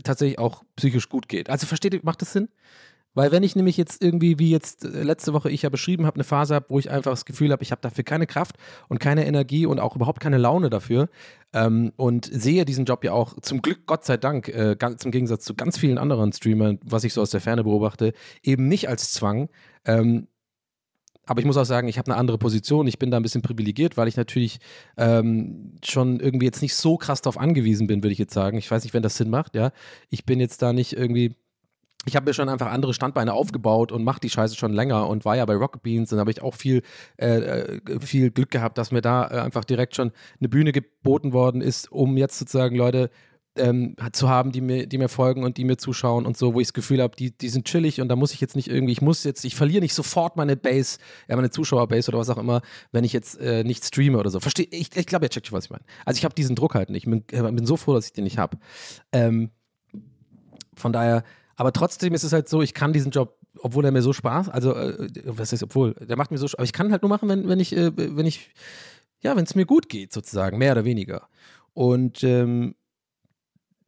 tatsächlich 0.04 0.38
auch 0.38 0.62
psychisch 0.76 1.08
gut 1.08 1.28
geht. 1.28 1.50
Also 1.50 1.66
versteht 1.66 1.94
ihr, 1.94 2.00
macht 2.02 2.22
das 2.22 2.32
Sinn? 2.32 2.48
Weil 3.14 3.32
wenn 3.32 3.42
ich 3.42 3.56
nämlich 3.56 3.76
jetzt 3.76 4.02
irgendwie, 4.02 4.38
wie 4.38 4.50
jetzt 4.50 4.84
äh, 4.84 5.02
letzte 5.02 5.32
Woche 5.32 5.50
ich 5.50 5.62
ja 5.62 5.68
beschrieben 5.68 6.06
habe, 6.06 6.16
eine 6.16 6.24
Phase 6.24 6.54
habe, 6.54 6.66
wo 6.68 6.78
ich 6.78 6.90
einfach 6.90 7.10
das 7.10 7.24
Gefühl 7.24 7.50
habe, 7.50 7.62
ich 7.62 7.72
habe 7.72 7.80
dafür 7.80 8.04
keine 8.04 8.26
Kraft 8.26 8.56
und 8.88 9.00
keine 9.00 9.26
Energie 9.26 9.66
und 9.66 9.80
auch 9.80 9.96
überhaupt 9.96 10.20
keine 10.20 10.38
Laune 10.38 10.70
dafür 10.70 11.08
ähm, 11.52 11.92
und 11.96 12.28
sehe 12.32 12.64
diesen 12.64 12.84
Job 12.84 13.04
ja 13.04 13.12
auch 13.12 13.40
zum 13.40 13.62
Glück, 13.62 13.86
Gott 13.86 14.04
sei 14.04 14.16
Dank, 14.16 14.48
äh, 14.48 14.76
ganz, 14.78 15.04
im 15.04 15.10
Gegensatz 15.10 15.44
zu 15.44 15.54
ganz 15.54 15.76
vielen 15.76 15.98
anderen 15.98 16.32
Streamern, 16.32 16.78
was 16.84 17.04
ich 17.04 17.12
so 17.12 17.22
aus 17.22 17.30
der 17.30 17.40
Ferne 17.40 17.64
beobachte, 17.64 18.12
eben 18.42 18.68
nicht 18.68 18.88
als 18.88 19.12
Zwang. 19.12 19.48
Ähm, 19.84 20.28
aber 21.26 21.40
ich 21.40 21.46
muss 21.46 21.56
auch 21.56 21.64
sagen, 21.64 21.86
ich 21.86 21.96
habe 21.98 22.10
eine 22.10 22.18
andere 22.18 22.38
Position. 22.38 22.88
Ich 22.88 22.98
bin 22.98 23.12
da 23.12 23.16
ein 23.16 23.22
bisschen 23.22 23.42
privilegiert, 23.42 23.96
weil 23.96 24.08
ich 24.08 24.16
natürlich 24.16 24.58
ähm, 24.96 25.76
schon 25.84 26.18
irgendwie 26.18 26.46
jetzt 26.46 26.60
nicht 26.60 26.74
so 26.74 26.96
krass 26.96 27.22
darauf 27.22 27.38
angewiesen 27.38 27.86
bin, 27.86 28.02
würde 28.02 28.12
ich 28.12 28.18
jetzt 28.18 28.34
sagen. 28.34 28.58
Ich 28.58 28.68
weiß 28.68 28.82
nicht, 28.82 28.94
wenn 28.94 29.02
das 29.04 29.16
Sinn 29.16 29.30
macht, 29.30 29.54
ja. 29.54 29.70
Ich 30.08 30.24
bin 30.24 30.40
jetzt 30.40 30.60
da 30.60 30.72
nicht 30.72 30.92
irgendwie 30.92 31.36
ich 32.06 32.16
habe 32.16 32.26
mir 32.26 32.34
schon 32.34 32.48
einfach 32.48 32.70
andere 32.70 32.94
Standbeine 32.94 33.34
aufgebaut 33.34 33.92
und 33.92 34.04
mache 34.04 34.20
die 34.20 34.30
Scheiße 34.30 34.56
schon 34.56 34.72
länger 34.72 35.08
und 35.08 35.24
war 35.24 35.36
ja 35.36 35.44
bei 35.44 35.54
Rocket 35.54 35.82
Beans, 35.82 36.10
dann 36.10 36.18
habe 36.18 36.30
ich 36.30 36.40
auch 36.40 36.54
viel, 36.54 36.82
äh, 37.18 37.26
äh, 37.26 38.00
viel 38.00 38.30
Glück 38.30 38.50
gehabt, 38.50 38.78
dass 38.78 38.90
mir 38.90 39.02
da 39.02 39.26
äh, 39.26 39.40
einfach 39.40 39.64
direkt 39.64 39.96
schon 39.96 40.12
eine 40.38 40.48
Bühne 40.48 40.72
geboten 40.72 41.32
worden 41.32 41.60
ist, 41.60 41.92
um 41.92 42.16
jetzt 42.16 42.38
sozusagen 42.38 42.74
Leute 42.74 43.10
ähm, 43.56 43.96
zu 44.12 44.28
haben, 44.28 44.52
die 44.52 44.60
mir, 44.60 44.86
die 44.86 44.96
mir 44.96 45.08
folgen 45.08 45.42
und 45.44 45.56
die 45.56 45.64
mir 45.64 45.76
zuschauen 45.76 46.24
und 46.24 46.36
so, 46.36 46.54
wo 46.54 46.60
ich 46.60 46.68
das 46.68 46.72
Gefühl 46.72 47.02
habe, 47.02 47.16
die, 47.16 47.36
die 47.36 47.48
sind 47.48 47.66
chillig 47.66 48.00
und 48.00 48.08
da 48.08 48.16
muss 48.16 48.32
ich 48.32 48.40
jetzt 48.40 48.56
nicht 48.56 48.68
irgendwie, 48.68 48.92
ich 48.92 49.02
muss 49.02 49.24
jetzt, 49.24 49.44
ich 49.44 49.56
verliere 49.56 49.82
nicht 49.82 49.94
sofort 49.94 50.36
meine 50.36 50.56
Base, 50.56 50.98
ja, 51.28 51.36
meine 51.36 51.50
Zuschauerbase 51.50 52.10
oder 52.10 52.18
was 52.18 52.30
auch 52.30 52.38
immer, 52.38 52.62
wenn 52.92 53.04
ich 53.04 53.12
jetzt 53.12 53.38
äh, 53.40 53.64
nicht 53.64 53.84
streame 53.84 54.18
oder 54.18 54.30
so. 54.30 54.40
Verstehe, 54.40 54.66
ich, 54.70 54.96
ich 54.96 55.06
glaube, 55.06 55.26
ihr 55.26 55.30
checkt, 55.30 55.52
was 55.52 55.64
ich 55.64 55.70
meine. 55.70 55.84
Also 56.04 56.18
ich 56.18 56.24
habe 56.24 56.34
diesen 56.34 56.56
Druck 56.56 56.74
halt 56.74 56.90
nicht. 56.90 57.04
Ich 57.06 57.10
bin, 57.10 57.24
äh, 57.32 57.52
bin 57.52 57.66
so 57.66 57.76
froh, 57.76 57.94
dass 57.94 58.06
ich 58.06 58.12
den 58.12 58.24
nicht 58.24 58.38
habe. 58.38 58.56
Ähm, 59.12 59.50
von 60.74 60.92
daher, 60.92 61.24
aber 61.60 61.74
trotzdem 61.74 62.14
ist 62.14 62.24
es 62.24 62.32
halt 62.32 62.48
so, 62.48 62.62
ich 62.62 62.72
kann 62.72 62.94
diesen 62.94 63.10
Job, 63.10 63.36
obwohl 63.58 63.84
er 63.84 63.92
mir 63.92 64.00
so 64.00 64.14
Spaß, 64.14 64.48
also 64.48 64.74
äh, 64.74 65.10
was 65.26 65.52
heißt, 65.52 65.62
obwohl, 65.62 65.92
der 65.92 66.16
macht 66.16 66.30
mir 66.30 66.38
so, 66.38 66.46
aber 66.54 66.64
ich 66.64 66.72
kann 66.72 66.90
halt 66.90 67.02
nur 67.02 67.10
machen, 67.10 67.28
wenn, 67.28 67.50
wenn 67.50 67.60
ich, 67.60 67.76
äh, 67.76 67.92
wenn 67.94 68.24
ich, 68.24 68.48
ja, 69.20 69.36
wenn 69.36 69.44
es 69.44 69.54
mir 69.54 69.66
gut 69.66 69.90
geht, 69.90 70.10
sozusagen, 70.10 70.56
mehr 70.56 70.72
oder 70.72 70.86
weniger. 70.86 71.28
Und 71.74 72.24
ähm, 72.24 72.76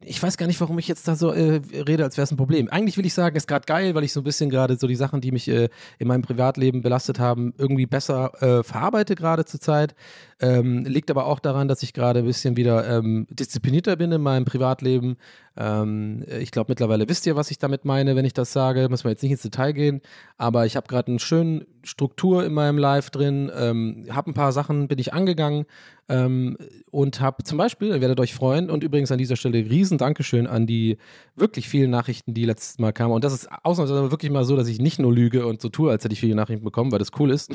ich 0.05 0.21
weiß 0.21 0.37
gar 0.37 0.47
nicht, 0.47 0.61
warum 0.61 0.77
ich 0.79 0.87
jetzt 0.87 1.07
da 1.07 1.15
so 1.15 1.31
äh, 1.31 1.61
rede, 1.73 2.03
als 2.03 2.17
wäre 2.17 2.23
es 2.23 2.31
ein 2.31 2.37
Problem. 2.37 2.69
Eigentlich 2.69 2.97
will 2.97 3.05
ich 3.05 3.13
sagen, 3.13 3.35
ist 3.35 3.47
gerade 3.47 3.65
geil, 3.65 3.95
weil 3.95 4.03
ich 4.03 4.13
so 4.13 4.21
ein 4.21 4.23
bisschen 4.23 4.49
gerade 4.49 4.77
so 4.77 4.87
die 4.87 4.95
Sachen, 4.95 5.21
die 5.21 5.31
mich 5.31 5.47
äh, 5.47 5.69
in 5.97 6.07
meinem 6.07 6.21
Privatleben 6.21 6.81
belastet 6.81 7.19
haben, 7.19 7.53
irgendwie 7.57 7.85
besser 7.85 8.31
äh, 8.41 8.63
verarbeite 8.63 9.15
gerade 9.15 9.45
zur 9.45 9.59
Zeit. 9.59 9.95
Ähm, 10.39 10.85
liegt 10.85 11.09
aber 11.09 11.25
auch 11.25 11.39
daran, 11.39 11.67
dass 11.67 11.83
ich 11.83 11.93
gerade 11.93 12.19
ein 12.19 12.25
bisschen 12.25 12.57
wieder 12.57 12.87
ähm, 12.87 13.27
disziplinierter 13.29 13.95
bin 13.95 14.11
in 14.11 14.21
meinem 14.21 14.45
Privatleben. 14.45 15.17
Ähm, 15.55 16.23
ich 16.39 16.51
glaube, 16.51 16.71
mittlerweile 16.71 17.07
wisst 17.07 17.25
ihr, 17.25 17.35
was 17.35 17.51
ich 17.51 17.59
damit 17.59 17.85
meine, 17.85 18.15
wenn 18.15 18.25
ich 18.25 18.33
das 18.33 18.53
sage. 18.53 18.87
Muss 18.89 19.03
man 19.03 19.11
jetzt 19.11 19.21
nicht 19.21 19.31
ins 19.31 19.41
Detail 19.41 19.73
gehen. 19.73 20.01
Aber 20.37 20.65
ich 20.65 20.75
habe 20.75 20.87
gerade 20.87 21.11
eine 21.11 21.19
schöne 21.19 21.65
Struktur 21.83 22.45
in 22.45 22.53
meinem 22.53 22.77
Live 22.77 23.09
drin. 23.09 23.51
Ähm, 23.55 24.05
habe 24.09 24.31
ein 24.31 24.33
paar 24.33 24.51
Sachen, 24.51 24.87
bin 24.87 24.99
ich 24.99 25.13
angegangen 25.13 25.65
ähm, 26.09 26.57
und 26.91 27.19
habe 27.21 27.43
zum 27.43 27.57
Beispiel, 27.57 27.89
ihr 27.89 28.01
werdet 28.01 28.19
euch 28.19 28.33
freuen, 28.33 28.69
und 28.69 28.83
übrigens 28.83 29.11
an 29.11 29.17
dieser 29.17 29.35
Stelle 29.35 29.57
riesen 29.69 29.97
Dankeschön 29.97 30.47
an 30.47 30.65
die 30.65 30.97
wirklich 31.35 31.69
vielen 31.69 31.91
Nachrichten, 31.91 32.33
die 32.33 32.45
letztes 32.45 32.79
Mal 32.79 32.91
kamen. 32.91 33.13
Und 33.13 33.23
das 33.23 33.33
ist 33.33 33.49
ausnahmsweise 33.63 34.11
wirklich 34.11 34.31
mal 34.31 34.45
so, 34.45 34.55
dass 34.55 34.67
ich 34.67 34.79
nicht 34.79 34.99
nur 34.99 35.13
lüge 35.13 35.45
und 35.45 35.61
so 35.61 35.69
tue, 35.69 35.91
als 35.91 36.03
hätte 36.03 36.13
ich 36.13 36.19
viele 36.19 36.35
Nachrichten 36.35 36.65
bekommen, 36.65 36.91
weil 36.91 36.99
das 36.99 37.11
cool 37.19 37.31
ist. 37.31 37.53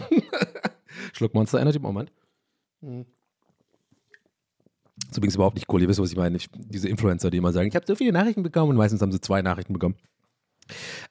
Schluck 1.13 1.35
Monster 1.35 1.61
Energy, 1.61 1.79
Moment. 1.79 2.13
Mhm. 2.81 3.07
Das 5.09 5.15
ist 5.15 5.19
übrigens 5.19 5.35
überhaupt 5.35 5.57
nicht 5.57 5.69
cool. 5.73 5.83
Ihr 5.83 5.89
wisst, 5.89 6.01
was 6.01 6.11
ich 6.11 6.17
meine. 6.17 6.37
Ich, 6.37 6.49
diese 6.55 6.89
Influencer, 6.89 7.31
die 7.31 7.39
immer 7.39 7.53
sagen, 7.53 7.69
ich 7.69 7.75
habe 7.75 7.87
so 7.87 7.95
viele 7.97 8.13
Nachrichten 8.13 8.43
bekommen 8.43 8.71
und 8.71 8.77
meistens 8.77 9.03
haben 9.03 9.11
sie 9.11 9.21
zwei 9.21 9.43
Nachrichten 9.43 9.73
bekommen. 9.73 9.97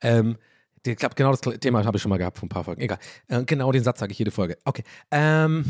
Ähm, 0.01 0.37
Ich 0.85 0.95
glaube, 0.95 1.15
genau 1.15 1.31
das 1.31 1.41
Thema 1.59 1.83
habe 1.83 1.97
ich 1.97 2.01
schon 2.01 2.09
mal 2.09 2.17
gehabt 2.17 2.37
vor 2.37 2.45
ein 2.45 2.49
paar 2.49 2.63
Folgen. 2.63 2.81
Egal. 2.81 2.99
Äh, 3.27 3.43
genau 3.43 3.71
den 3.71 3.83
Satz 3.83 3.99
sage 3.99 4.11
ich 4.11 4.19
jede 4.19 4.31
Folge. 4.31 4.57
Okay. 4.63 4.83
Ähm, 5.11 5.65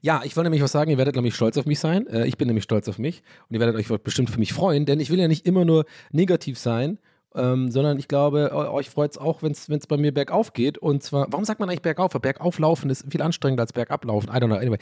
ja, 0.00 0.22
ich 0.24 0.34
wollte 0.36 0.46
nämlich 0.48 0.62
was 0.62 0.72
sagen. 0.72 0.90
Ihr 0.90 0.98
werdet, 0.98 1.12
glaube 1.12 1.28
ich, 1.28 1.34
stolz 1.34 1.56
auf 1.56 1.66
mich 1.66 1.78
sein. 1.78 2.06
Äh, 2.08 2.26
ich 2.26 2.36
bin 2.36 2.48
nämlich 2.48 2.64
stolz 2.64 2.88
auf 2.88 2.98
mich. 2.98 3.22
Und 3.48 3.54
ihr 3.54 3.60
werdet 3.60 3.76
euch 3.76 3.86
bestimmt 4.02 4.30
für 4.30 4.38
mich 4.38 4.52
freuen, 4.52 4.86
denn 4.86 4.98
ich 4.98 5.10
will 5.10 5.20
ja 5.20 5.28
nicht 5.28 5.46
immer 5.46 5.64
nur 5.64 5.84
negativ 6.10 6.58
sein, 6.58 6.98
ähm, 7.34 7.70
sondern 7.70 7.98
ich 7.98 8.08
glaube, 8.08 8.52
euch 8.52 8.90
freut 8.90 9.12
es 9.12 9.18
auch, 9.18 9.42
wenn 9.42 9.52
es 9.52 9.86
bei 9.86 9.96
mir 9.96 10.12
bergauf 10.12 10.52
geht. 10.52 10.78
Und 10.78 11.02
zwar, 11.02 11.30
warum 11.30 11.44
sagt 11.44 11.60
man 11.60 11.68
eigentlich 11.68 11.82
bergauf? 11.82 12.14
Weil 12.14 12.20
bergauf 12.20 12.58
laufen 12.58 12.90
ist 12.90 13.04
viel 13.10 13.22
anstrengender 13.22 13.62
als 13.62 13.72
bergab 13.72 14.04
laufen. 14.04 14.30
I 14.30 14.38
don't 14.38 14.46
know. 14.46 14.56
Anyway. 14.56 14.78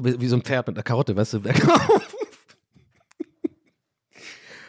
Wie, 0.00 0.26
so 0.26 0.36
ein 0.36 0.42
Pferd 0.42 0.66
mit 0.66 0.76
einer 0.76 0.82
Karotte, 0.82 1.16
weißt 1.16 1.34
du, 1.34 1.40
bergauf. 1.40 2.16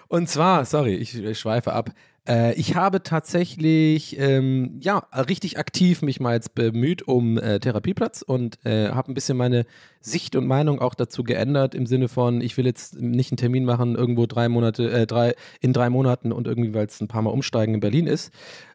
Und 0.08 0.30
zwar, 0.30 0.66
sorry, 0.66 0.96
ich 0.96 1.40
schweife 1.40 1.74
ab. 1.74 1.90
Äh, 2.28 2.54
ich 2.56 2.76
habe 2.76 3.04
tatsächlich, 3.04 4.18
ähm, 4.20 4.80
ja, 4.82 5.08
richtig 5.14 5.60
aktiv 5.60 6.02
mich 6.02 6.20
mal 6.20 6.34
jetzt 6.34 6.56
bemüht 6.56 7.08
um 7.08 7.38
äh, 7.38 7.60
Therapieplatz 7.60 8.22
und 8.22 8.58
äh, 8.66 8.90
habe 8.90 9.12
ein 9.12 9.14
bisschen 9.14 9.38
meine 9.38 9.66
Sicht 10.02 10.36
und 10.36 10.46
Meinung 10.46 10.80
auch 10.82 10.94
dazu 10.94 11.24
geändert 11.24 11.76
im 11.76 11.86
Sinne 11.86 12.08
von, 12.08 12.42
ich 12.42 12.58
will 12.58 12.66
jetzt 12.66 13.00
nicht 13.00 13.32
einen 13.32 13.38
Termin 13.38 13.66
machen 13.66 13.96
irgendwo 13.96 14.26
drei 14.26 14.50
Monate, 14.50 14.92
äh, 14.92 15.08
drei, 15.08 15.36
in 15.62 15.74
drei 15.74 15.90
Monaten 15.90 16.32
und 16.32 16.48
irgendwie, 16.48 16.74
weil 16.74 16.86
es 16.86 17.02
ein 17.02 17.08
paar 17.08 17.22
Mal 17.22 17.32
umsteigen 17.32 17.76
in 17.76 17.80
Berlin 17.80 18.08
ist. 18.08 18.32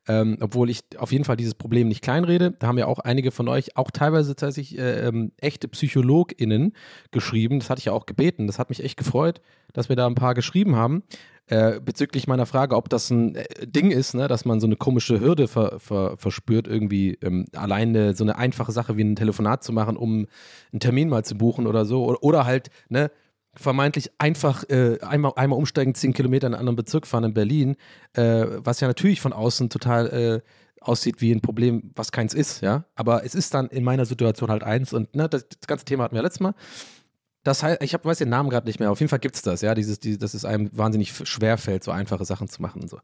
Ähm, 0.08 0.38
obwohl 0.40 0.70
ich 0.70 0.80
auf 0.98 1.12
jeden 1.12 1.24
Fall 1.24 1.36
dieses 1.36 1.54
Problem 1.54 1.86
nicht 1.86 2.02
kleinrede. 2.02 2.52
Da 2.58 2.66
haben 2.66 2.78
ja 2.78 2.86
auch 2.86 2.98
einige 2.98 3.30
von 3.30 3.48
euch, 3.48 3.76
auch 3.76 3.90
teilweise 3.90 4.34
tatsächlich 4.34 4.78
äh, 4.78 5.06
ähm, 5.06 5.32
echte 5.36 5.68
PsychologInnen 5.68 6.72
geschrieben. 7.12 7.60
Das 7.60 7.70
hatte 7.70 7.80
ich 7.80 7.84
ja 7.84 7.92
auch 7.92 8.06
gebeten. 8.06 8.46
Das 8.46 8.58
hat 8.58 8.70
mich 8.70 8.82
echt 8.82 8.96
gefreut, 8.96 9.40
dass 9.72 9.88
wir 9.88 9.96
da 9.96 10.06
ein 10.06 10.14
paar 10.14 10.34
geschrieben 10.34 10.74
haben. 10.74 11.02
Äh, 11.50 11.80
bezüglich 11.80 12.28
meiner 12.28 12.46
Frage, 12.46 12.76
ob 12.76 12.88
das 12.88 13.10
ein 13.10 13.34
äh, 13.34 13.66
Ding 13.66 13.90
ist, 13.90 14.14
ne, 14.14 14.28
dass 14.28 14.44
man 14.44 14.60
so 14.60 14.68
eine 14.68 14.76
komische 14.76 15.18
Hürde 15.18 15.48
ver, 15.48 15.80
ver, 15.80 16.16
verspürt, 16.16 16.68
irgendwie 16.68 17.18
ähm, 17.22 17.46
alleine 17.56 18.14
so 18.14 18.22
eine 18.22 18.38
einfache 18.38 18.70
Sache 18.70 18.96
wie 18.96 19.02
ein 19.02 19.16
Telefonat 19.16 19.64
zu 19.64 19.72
machen, 19.72 19.96
um 19.96 20.28
einen 20.72 20.78
Termin 20.78 21.08
mal 21.08 21.24
zu 21.24 21.36
buchen 21.36 21.66
oder 21.66 21.84
so. 21.84 22.04
Oder, 22.04 22.22
oder 22.22 22.46
halt, 22.46 22.70
ne, 22.88 23.10
vermeintlich 23.56 24.12
einfach 24.18 24.62
äh, 24.68 24.98
einmal, 25.00 25.32
einmal 25.34 25.58
umsteigen, 25.58 25.96
zehn 25.96 26.12
Kilometer 26.12 26.46
in 26.46 26.54
einen 26.54 26.60
anderen 26.60 26.76
Bezirk 26.76 27.04
fahren 27.04 27.24
in 27.24 27.34
Berlin, 27.34 27.74
äh, 28.12 28.46
was 28.58 28.78
ja 28.78 28.86
natürlich 28.86 29.20
von 29.20 29.32
außen 29.32 29.70
total 29.70 30.06
äh, 30.06 30.40
aussieht 30.80 31.20
wie 31.20 31.32
ein 31.32 31.40
Problem, 31.40 31.90
was 31.96 32.12
keins 32.12 32.32
ist, 32.32 32.60
ja. 32.60 32.84
Aber 32.94 33.24
es 33.24 33.34
ist 33.34 33.54
dann 33.54 33.66
in 33.70 33.82
meiner 33.82 34.06
Situation 34.06 34.52
halt 34.52 34.62
eins 34.62 34.92
und 34.92 35.16
ne, 35.16 35.28
das, 35.28 35.48
das 35.48 35.66
ganze 35.66 35.84
Thema 35.84 36.04
hatten 36.04 36.14
wir 36.14 36.22
letztes 36.22 36.40
Mal. 36.40 36.54
Das 37.42 37.62
heißt, 37.62 37.82
ich 37.82 37.94
hab, 37.94 38.04
weiß 38.04 38.18
den 38.18 38.28
Namen 38.28 38.50
gerade 38.50 38.66
nicht 38.66 38.80
mehr. 38.80 38.90
Auf 38.90 39.00
jeden 39.00 39.08
Fall 39.08 39.18
gibt 39.18 39.34
es 39.34 39.42
das, 39.42 39.62
ja, 39.62 39.74
dieses, 39.74 39.98
die, 39.98 40.18
dass 40.18 40.34
es 40.34 40.44
einem 40.44 40.70
wahnsinnig 40.76 41.12
schwer 41.24 41.56
fällt, 41.56 41.84
so 41.84 41.90
einfache 41.90 42.24
Sachen 42.24 42.48
zu 42.48 42.60
machen 42.60 42.82
und 42.82 42.90
so. 42.90 42.98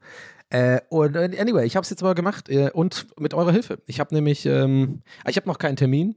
Äh, 0.50 0.80
und 0.90 1.16
äh, 1.16 1.38
anyway, 1.38 1.64
ich 1.64 1.76
habe 1.76 1.84
es 1.84 1.90
jetzt 1.90 2.02
aber 2.02 2.14
gemacht 2.14 2.48
äh, 2.50 2.70
und 2.70 3.06
mit 3.18 3.32
eurer 3.32 3.52
Hilfe. 3.52 3.78
Ich 3.86 3.98
habe 3.98 4.14
nämlich, 4.14 4.44
ähm, 4.44 5.02
ich 5.26 5.36
habe 5.36 5.48
noch 5.48 5.58
keinen 5.58 5.76
Termin, 5.76 6.16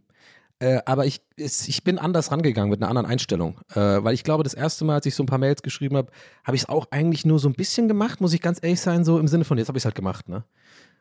äh, 0.59 0.81
aber 0.85 1.05
ich, 1.05 1.21
ist, 1.37 1.69
ich 1.69 1.85
bin 1.85 1.97
anders 1.97 2.31
rangegangen 2.31 2.69
mit 2.69 2.81
einer 2.81 2.89
anderen 2.89 3.09
Einstellung. 3.09 3.61
Äh, 3.71 4.03
weil 4.03 4.13
ich 4.13 4.25
glaube, 4.25 4.43
das 4.43 4.53
erste 4.53 4.83
Mal, 4.83 4.95
als 4.95 5.05
ich 5.05 5.15
so 5.15 5.23
ein 5.23 5.27
paar 5.27 5.37
Mails 5.37 5.61
geschrieben 5.61 5.95
habe, 5.95 6.11
habe 6.43 6.57
ich 6.57 6.63
es 6.63 6.69
auch 6.69 6.87
eigentlich 6.91 7.25
nur 7.25 7.39
so 7.39 7.47
ein 7.47 7.53
bisschen 7.53 7.87
gemacht, 7.87 8.19
muss 8.19 8.33
ich 8.33 8.41
ganz 8.41 8.59
ehrlich 8.61 8.81
sein, 8.81 9.05
so 9.05 9.17
im 9.17 9.29
Sinne 9.29 9.45
von, 9.45 9.57
jetzt 9.57 9.69
habe 9.69 9.77
ich 9.77 9.81
es 9.81 9.85
halt 9.85 9.95
gemacht, 9.95 10.27
ne? 10.27 10.43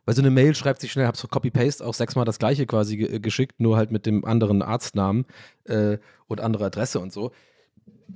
Weil 0.08 0.14
so 0.14 0.22
eine 0.22 0.30
Mail 0.30 0.54
schreibt 0.54 0.80
sich 0.80 0.90
schnell, 0.90 1.04
habe 1.04 1.18
so 1.18 1.28
Copy-Paste 1.28 1.84
auch 1.84 1.92
sechsmal 1.92 2.24
das 2.24 2.38
gleiche 2.38 2.64
quasi 2.64 2.96
geschickt, 2.96 3.60
nur 3.60 3.76
halt 3.76 3.90
mit 3.90 4.06
dem 4.06 4.24
anderen 4.24 4.62
Arztnamen 4.62 5.26
äh, 5.64 5.98
und 6.28 6.40
andere 6.40 6.64
Adresse 6.64 6.98
und 6.98 7.12
so. 7.12 7.30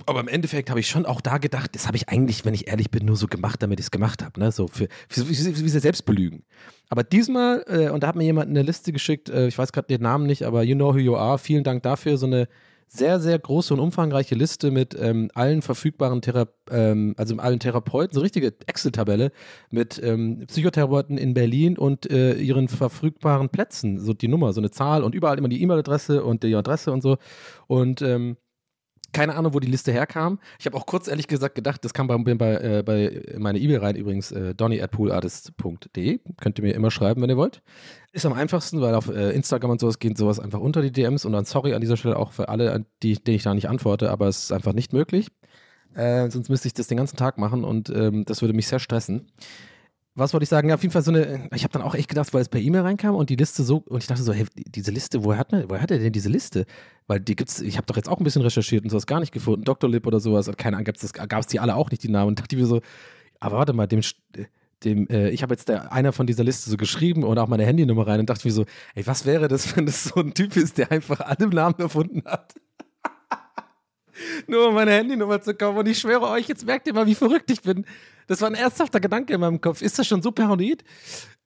Aber 0.06 0.20
im 0.20 0.28
Endeffekt 0.28 0.70
habe 0.70 0.80
ich 0.80 0.88
schon 0.88 1.04
auch 1.04 1.20
da 1.20 1.36
gedacht, 1.36 1.74
das 1.74 1.86
habe 1.86 1.98
ich 1.98 2.08
eigentlich, 2.08 2.46
wenn 2.46 2.54
ich 2.54 2.66
ehrlich 2.66 2.90
bin, 2.90 3.04
nur 3.04 3.16
so 3.16 3.26
gemacht, 3.26 3.62
damit 3.62 3.78
ich 3.78 3.84
es 3.84 3.90
gemacht 3.90 4.22
habe. 4.24 4.40
Ne? 4.40 4.52
So 4.52 4.68
für, 4.68 4.88
für, 5.06 5.22
sie 5.22 5.68
selbst 5.80 6.06
belügen. 6.06 6.44
Aber 6.88 7.04
diesmal, 7.04 7.62
äh, 7.68 7.90
und 7.90 8.02
da 8.02 8.06
hat 8.06 8.16
mir 8.16 8.24
jemand 8.24 8.48
eine 8.48 8.62
Liste 8.62 8.90
geschickt, 8.90 9.28
äh, 9.28 9.48
ich 9.48 9.58
weiß 9.58 9.70
gerade 9.72 9.88
den 9.88 10.00
Namen 10.00 10.24
nicht, 10.24 10.44
aber 10.44 10.62
you 10.62 10.74
know 10.74 10.94
who 10.94 10.98
you 10.98 11.14
are. 11.14 11.36
Vielen 11.36 11.62
Dank 11.62 11.82
dafür. 11.82 12.16
So 12.16 12.24
eine 12.24 12.48
sehr, 12.94 13.20
sehr 13.20 13.38
große 13.38 13.72
und 13.72 13.80
umfangreiche 13.80 14.34
Liste 14.34 14.70
mit 14.70 14.94
ähm, 15.00 15.30
allen 15.32 15.62
verfügbaren 15.62 16.20
Thera 16.20 16.46
ähm, 16.70 17.14
also 17.16 17.34
allen 17.36 17.58
Therapeuten, 17.58 18.14
so 18.14 18.20
richtige 18.20 18.52
Excel-Tabelle 18.66 19.32
mit 19.70 19.98
ähm, 20.04 20.44
Psychotherapeuten 20.46 21.16
in 21.16 21.32
Berlin 21.32 21.78
und 21.78 22.10
äh, 22.10 22.34
ihren 22.34 22.68
verfügbaren 22.68 23.48
Plätzen, 23.48 23.98
so 23.98 24.12
die 24.12 24.28
Nummer, 24.28 24.52
so 24.52 24.60
eine 24.60 24.70
Zahl 24.70 25.04
und 25.04 25.14
überall 25.14 25.38
immer 25.38 25.48
die 25.48 25.62
E-Mail-Adresse 25.62 26.22
und 26.22 26.42
die 26.42 26.54
Adresse 26.54 26.92
und 26.92 27.00
so. 27.02 27.16
Und 27.66 28.02
ähm, 28.02 28.36
keine 29.12 29.34
Ahnung, 29.34 29.54
wo 29.54 29.60
die 29.60 29.70
Liste 29.70 29.92
herkam. 29.92 30.38
Ich 30.58 30.66
habe 30.66 30.76
auch 30.76 30.86
kurz 30.86 31.08
ehrlich 31.08 31.28
gesagt 31.28 31.54
gedacht, 31.54 31.84
das 31.84 31.94
kam 31.94 32.06
bei, 32.06 32.16
bei, 32.16 32.54
äh, 32.54 32.82
bei 32.84 33.22
meiner 33.38 33.58
E-Mail 33.58 33.78
rein, 33.78 33.96
übrigens 33.96 34.32
äh, 34.32 34.54
donny 34.54 34.80
at 34.80 34.90
poolartist.de. 34.90 36.20
Könnt 36.40 36.58
ihr 36.58 36.64
mir 36.64 36.74
immer 36.74 36.90
schreiben, 36.90 37.22
wenn 37.22 37.30
ihr 37.30 37.36
wollt. 37.36 37.62
Ist 38.12 38.26
am 38.26 38.32
einfachsten, 38.32 38.80
weil 38.80 38.94
auf 38.94 39.08
äh, 39.08 39.30
Instagram 39.30 39.72
und 39.72 39.80
sowas 39.80 39.98
geht 39.98 40.18
sowas 40.18 40.40
einfach 40.40 40.60
unter 40.60 40.82
die 40.82 40.92
DMs 40.92 41.24
und 41.24 41.32
dann 41.32 41.44
sorry 41.44 41.74
an 41.74 41.80
dieser 41.80 41.96
Stelle 41.96 42.16
auch 42.16 42.32
für 42.32 42.48
alle, 42.48 42.84
die, 43.02 43.14
denen 43.14 43.36
ich 43.36 43.42
da 43.42 43.54
nicht 43.54 43.68
antworte, 43.68 44.10
aber 44.10 44.28
es 44.28 44.44
ist 44.44 44.52
einfach 44.52 44.72
nicht 44.72 44.92
möglich. 44.92 45.28
Äh, 45.94 46.30
sonst 46.30 46.48
müsste 46.48 46.68
ich 46.68 46.74
das 46.74 46.88
den 46.88 46.96
ganzen 46.96 47.16
Tag 47.16 47.38
machen 47.38 47.64
und 47.64 47.90
ähm, 47.90 48.24
das 48.24 48.40
würde 48.40 48.54
mich 48.54 48.66
sehr 48.66 48.78
stressen 48.78 49.26
was 50.14 50.32
wollte 50.34 50.44
ich 50.44 50.50
sagen? 50.50 50.68
Ja, 50.68 50.74
auf 50.74 50.82
jeden 50.82 50.92
Fall 50.92 51.02
so 51.02 51.10
eine, 51.10 51.48
ich 51.54 51.64
habe 51.64 51.72
dann 51.72 51.82
auch 51.82 51.94
echt 51.94 52.08
gedacht, 52.08 52.34
weil 52.34 52.42
es 52.42 52.48
per 52.48 52.60
E-Mail 52.60 52.82
reinkam 52.82 53.14
und 53.14 53.30
die 53.30 53.36
Liste 53.36 53.62
so, 53.62 53.78
und 53.86 54.02
ich 54.02 54.06
dachte 54.06 54.22
so, 54.22 54.32
hey, 54.32 54.44
diese 54.54 54.90
Liste, 54.90 55.24
woher 55.24 55.38
hat, 55.38 55.52
woher 55.52 55.80
hat 55.80 55.90
er 55.90 55.98
denn 55.98 56.12
diese 56.12 56.28
Liste? 56.28 56.66
Weil 57.06 57.20
die 57.20 57.34
gibt's, 57.34 57.60
ich 57.60 57.78
habe 57.78 57.86
doch 57.86 57.96
jetzt 57.96 58.08
auch 58.08 58.18
ein 58.18 58.24
bisschen 58.24 58.42
recherchiert 58.42 58.84
und 58.84 58.90
sowas 58.90 59.06
gar 59.06 59.20
nicht 59.20 59.32
gefunden. 59.32 59.64
Dr. 59.64 59.88
Lip 59.88 60.06
oder 60.06 60.20
sowas, 60.20 60.50
keine 60.58 60.76
Ahnung, 60.76 60.84
gab 60.84 61.40
es 61.40 61.46
die 61.46 61.60
alle 61.60 61.76
auch 61.76 61.90
nicht, 61.90 62.02
die 62.02 62.10
Namen. 62.10 62.28
Und 62.28 62.40
dachte 62.40 62.54
ich 62.54 62.60
mir 62.60 62.68
so, 62.68 62.82
aber 63.40 63.56
warte 63.56 63.72
mal, 63.72 63.86
dem, 63.86 64.02
dem, 64.84 65.08
äh, 65.08 65.30
ich 65.30 65.42
habe 65.42 65.54
jetzt 65.54 65.68
der, 65.68 65.92
einer 65.92 66.12
von 66.12 66.26
dieser 66.26 66.44
Liste 66.44 66.68
so 66.68 66.76
geschrieben 66.76 67.24
und 67.24 67.38
auch 67.38 67.48
meine 67.48 67.64
Handynummer 67.64 68.06
rein 68.06 68.20
und 68.20 68.28
dachte 68.28 68.46
mir 68.46 68.52
so, 68.52 68.66
ey, 68.94 69.06
was 69.06 69.24
wäre 69.24 69.48
das, 69.48 69.76
wenn 69.76 69.86
das 69.86 70.04
so 70.04 70.20
ein 70.20 70.34
Typ 70.34 70.56
ist, 70.56 70.76
der 70.76 70.92
einfach 70.92 71.20
alle 71.20 71.48
Namen 71.48 71.78
erfunden 71.78 72.22
hat? 72.26 72.54
Nur 74.46 74.68
um 74.68 74.74
meine 74.74 74.92
Handynummer 74.92 75.40
zu 75.40 75.54
kommen. 75.54 75.78
Und 75.78 75.88
ich 75.88 75.98
schwöre 75.98 76.28
euch, 76.28 76.48
jetzt 76.48 76.66
merkt 76.66 76.86
ihr 76.86 76.92
mal, 76.92 77.06
wie 77.06 77.14
verrückt 77.14 77.50
ich 77.50 77.62
bin. 77.62 77.86
Das 78.26 78.40
war 78.40 78.48
ein 78.48 78.54
ernsthafter 78.54 79.00
Gedanke 79.00 79.34
in 79.34 79.40
meinem 79.40 79.60
Kopf. 79.60 79.82
Ist 79.82 79.98
das 79.98 80.06
schon 80.06 80.22
so 80.22 80.32
paranoid? 80.32 80.84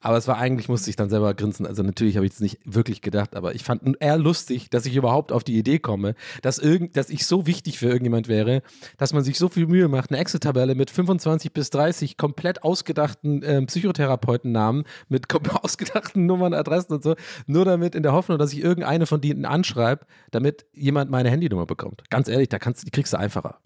Aber 0.01 0.19
es 0.19 0.29
war 0.29 0.39
eigentlich, 0.39 0.69
musste 0.69 0.91
ich 0.91 0.97
dann 0.97 1.09
selber 1.09 1.35
grinsen. 1.35 1.67
Also 1.67 1.83
natürlich 1.83 2.17
habe 2.17 2.27
ich 2.27 2.33
es 2.33 2.41
nicht 2.41 2.61
wirklich 2.65 3.01
gedacht, 3.01 3.35
aber 3.35 3.55
ich 3.55 3.65
fand 3.65 3.83
eher 3.99 4.19
lustig, 4.19 4.69
dass 4.71 4.87
ich 4.87 4.95
überhaupt 4.95 5.33
auf 5.33 5.43
die 5.43 5.57
Idee 5.57 5.79
komme, 5.79 6.15
dass, 6.43 6.59
irgend, 6.59 6.97
dass 6.97 7.09
ich 7.11 7.27
so 7.27 7.47
wichtig 7.47 7.79
für 7.79 7.87
irgendjemand 7.87 8.29
wäre, 8.29 8.63
dass 8.99 9.13
man 9.13 9.25
sich 9.25 9.39
so 9.39 9.49
viel 9.49 9.67
Mühe 9.67 9.89
macht, 9.89 10.11
eine 10.11 10.21
Excel-Tabelle 10.21 10.75
mit 10.75 10.91
25 10.91 11.53
bis 11.53 11.71
30 11.71 12.19
komplett 12.19 12.63
ausgedachten 12.63 13.43
äh, 13.43 13.63
Psychotherapeutennamen, 13.63 14.85
mit 15.09 15.27
ausgedachten 15.63 16.27
Nummern, 16.27 16.53
Adressen 16.53 16.93
und 16.93 17.03
so, 17.03 17.17
nur 17.47 17.65
damit 17.65 17.95
in 17.95 18.03
der 18.03 18.13
Hoffnung, 18.13 18.39
dass 18.39 18.53
ich 18.53 18.61
irgendeine 18.61 19.07
von 19.07 19.21
denen 19.21 19.45
anschreibe, 19.45 20.07
damit 20.31 20.67
jemand 20.73 21.11
meine 21.11 21.31
Handynummer 21.31 21.67
bekommt. 21.67 22.09
Ganz 22.11 22.29
ehrlich, 22.29 22.49
da 22.49 22.59
kannst, 22.59 22.87
die 22.87 22.91
kriegst 22.91 23.15
du 23.15 23.19
einfacher. 23.19 23.61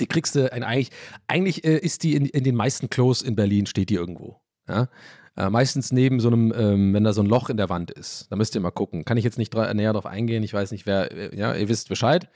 Die 0.00 0.06
kriegst 0.06 0.34
du 0.34 0.52
eigentlich, 0.52 0.90
eigentlich 1.26 1.64
äh, 1.64 1.78
ist 1.78 2.02
die 2.02 2.14
in, 2.14 2.26
in 2.26 2.44
den 2.44 2.54
meisten 2.54 2.90
Klos 2.90 3.22
in 3.22 3.36
Berlin, 3.36 3.66
steht 3.66 3.90
die 3.90 3.94
irgendwo. 3.94 4.40
Ja? 4.68 4.88
Äh, 5.36 5.50
meistens 5.50 5.92
neben 5.92 6.20
so 6.20 6.28
einem, 6.28 6.52
ähm, 6.56 6.94
wenn 6.94 7.04
da 7.04 7.12
so 7.12 7.22
ein 7.22 7.26
Loch 7.26 7.48
in 7.48 7.56
der 7.56 7.70
Wand 7.70 7.90
ist. 7.90 8.26
Da 8.30 8.36
müsst 8.36 8.54
ihr 8.54 8.60
mal 8.60 8.70
gucken. 8.70 9.04
Kann 9.04 9.16
ich 9.16 9.24
jetzt 9.24 9.38
nicht 9.38 9.54
näher 9.54 9.92
drauf 9.92 10.06
eingehen. 10.06 10.42
Ich 10.42 10.52
weiß 10.52 10.72
nicht, 10.72 10.86
wer, 10.86 11.10
äh, 11.10 11.36
ja, 11.36 11.54
ihr 11.54 11.68
wisst 11.68 11.88
Bescheid. 11.88 12.28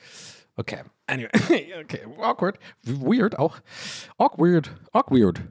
Okay. 0.57 0.83
Anyway, 1.07 1.29
okay. 1.83 2.01
Awkward. 2.19 2.59
Weird 2.83 3.39
auch. 3.39 3.59
Awkward. 4.17 4.75
Awkward. 4.93 5.43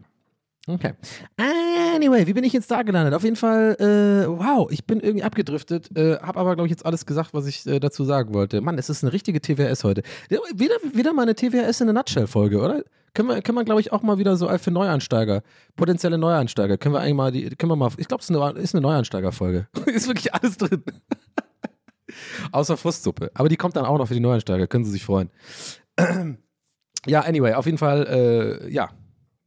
Okay. 0.67 0.93
Anyway, 1.37 2.25
wie 2.25 2.33
bin 2.33 2.43
ich 2.43 2.51
jetzt 2.51 2.71
da 2.71 2.81
gelandet? 2.81 3.13
Auf 3.13 3.23
jeden 3.23 3.35
Fall, 3.35 3.75
äh, 3.79 4.27
wow, 4.27 4.67
ich 4.71 4.85
bin 4.85 4.99
irgendwie 4.99 5.23
abgedriftet, 5.23 5.95
äh, 5.95 6.17
habe 6.17 6.39
aber, 6.39 6.55
glaube 6.55 6.65
ich, 6.65 6.71
jetzt 6.71 6.85
alles 6.85 7.05
gesagt, 7.05 7.35
was 7.35 7.45
ich 7.45 7.67
äh, 7.67 7.79
dazu 7.79 8.03
sagen 8.03 8.33
wollte. 8.33 8.61
Mann, 8.61 8.79
es 8.79 8.89
ist 8.89 9.03
eine 9.03 9.13
richtige 9.13 9.39
TWS 9.39 9.83
heute. 9.83 10.01
Wieder, 10.27 10.75
wieder 10.91 11.13
mal 11.13 11.21
eine 11.21 11.35
TWS 11.35 11.81
in 11.81 11.87
der 11.87 11.93
Nutshell-Folge, 11.93 12.59
oder? 12.59 12.83
Können 13.13 13.29
wir, 13.29 13.41
können 13.43 13.57
wir 13.59 13.63
glaube 13.63 13.79
ich, 13.79 13.93
auch 13.93 14.01
mal 14.01 14.17
wieder 14.17 14.35
so 14.37 14.49
für 14.57 14.71
Neueinsteiger, 14.71 15.43
potenzielle 15.75 16.17
Neueinsteiger, 16.17 16.77
können 16.77 16.95
wir 16.95 16.99
eigentlich 16.99 17.13
mal, 17.13 17.31
die, 17.31 17.49
können 17.49 17.71
wir 17.71 17.75
mal, 17.75 17.91
ich 17.97 18.07
glaube, 18.07 18.21
es 18.21 18.29
ist 18.29 18.75
eine, 18.75 18.81
Neueinsteiger-Folge. 18.81 19.67
ist 19.85 20.07
wirklich 20.07 20.33
alles 20.33 20.57
drin. 20.57 20.83
Außer 22.51 22.75
Frustsuppe. 22.75 23.29
Aber 23.35 23.49
die 23.49 23.55
kommt 23.55 23.75
dann 23.75 23.85
auch 23.85 23.97
noch 23.99 24.07
für 24.07 24.15
die 24.15 24.19
Neueinsteiger, 24.19 24.65
können 24.65 24.83
Sie 24.83 24.91
sich 24.91 25.05
freuen. 25.05 25.29
ja, 27.05 27.21
anyway, 27.21 27.53
auf 27.53 27.67
jeden 27.67 27.77
Fall, 27.77 28.07
äh, 28.65 28.73
ja, 28.73 28.89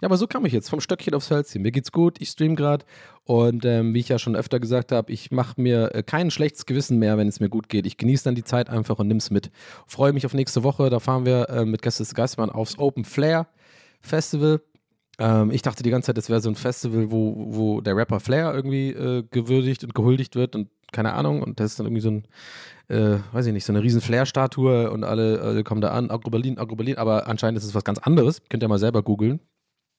ja, 0.01 0.07
aber 0.07 0.17
so 0.17 0.27
kam 0.27 0.45
ich 0.47 0.53
jetzt 0.53 0.71
vom 0.71 0.81
Stöckchen 0.81 1.15
aufs 1.15 1.31
Hölzchen. 1.31 1.63
Mir 1.63 1.73
geht's 1.73 1.91
gut, 1.91 2.21
ich 2.21 2.29
stream 2.29 2.55
gerade 2.55 2.85
und 3.25 3.65
ähm, 3.65 3.95
wie 3.95 3.99
ich 3.99 4.09
ja 4.09 4.19
schon 4.19 4.37
öfter 4.37 4.61
gesagt 4.61 4.93
habe, 4.93 5.13
ich 5.13 5.31
mache 5.31 5.61
mir 5.61 5.95
äh, 5.95 6.03
kein 6.03 6.31
schlechtes 6.31 6.67
Gewissen 6.67 6.99
mehr, 6.99 7.19
wenn 7.19 7.29
es 7.29 7.41
mir 7.41 7.49
gut 7.49 7.69
geht. 7.69 7.85
Ich 7.87 7.97
genieße 7.97 8.25
dann 8.25 8.35
die 8.35 8.45
Zeit 8.45 8.71
einfach 8.71 8.99
und 8.99 9.09
nimm's 9.09 9.31
mit. 9.31 9.51
Freue 9.87 10.13
mich 10.13 10.25
auf 10.25 10.35
nächste 10.35 10.63
Woche. 10.63 10.89
Da 10.89 11.01
fahren 11.01 11.27
wir 11.27 11.49
äh, 11.51 11.65
mit 11.65 11.83
Gäste 11.83 12.03
des 12.03 12.15
Geistmann 12.15 12.51
aufs 12.51 12.79
Open 12.79 13.05
Flair 13.05 13.49
Festival. 14.01 14.61
Ähm, 15.19 15.51
ich 15.51 15.63
dachte 15.63 15.83
die 15.83 15.91
ganze 15.91 16.07
Zeit, 16.07 16.17
das 16.17 16.31
wäre 16.31 16.41
so 16.41 16.49
ein 16.49 16.55
Festival, 16.55 17.11
wo, 17.11 17.35
wo 17.49 17.81
der 17.81 17.97
Rapper 17.97 18.21
Flair 18.21 18.55
irgendwie 18.55 18.91
äh, 18.91 19.25
gewürdigt 19.31 19.83
und 19.83 19.95
gehuldigt 19.95 20.37
wird 20.37 20.55
und 20.55 20.69
keine 20.93 21.15
Ahnung. 21.15 21.43
Und 21.43 21.61
das 21.61 21.73
ist 21.73 21.81
dann 21.81 21.87
irgendwie 21.87 22.03
so 22.03 22.11
ein, 22.11 22.25
äh, 22.89 23.19
weiß 23.33 23.47
ich 23.47 23.53
nicht, 23.53 23.65
so 23.65 23.73
eine 23.73 23.83
riesen 23.83 24.01
Flair-Statue 24.01 24.91
und 24.91 25.05
alle, 25.05 25.41
alle 25.41 25.65
kommen 25.65 25.81
da 25.81 25.91
an, 25.91 26.11
Agro 26.11 26.31
Berlin, 26.31 26.59
Agro 26.59 26.77
Berlin. 26.77 26.99
Aber 26.99 27.27
anscheinend 27.27 27.59
ist 27.59 27.65
es 27.65 27.75
was 27.75 27.85
ganz 27.85 27.99
anderes. 27.99 28.43
Könnt 28.49 28.63
ihr 28.63 28.69
mal 28.69 28.79
selber 28.79 29.03
googeln. 29.03 29.41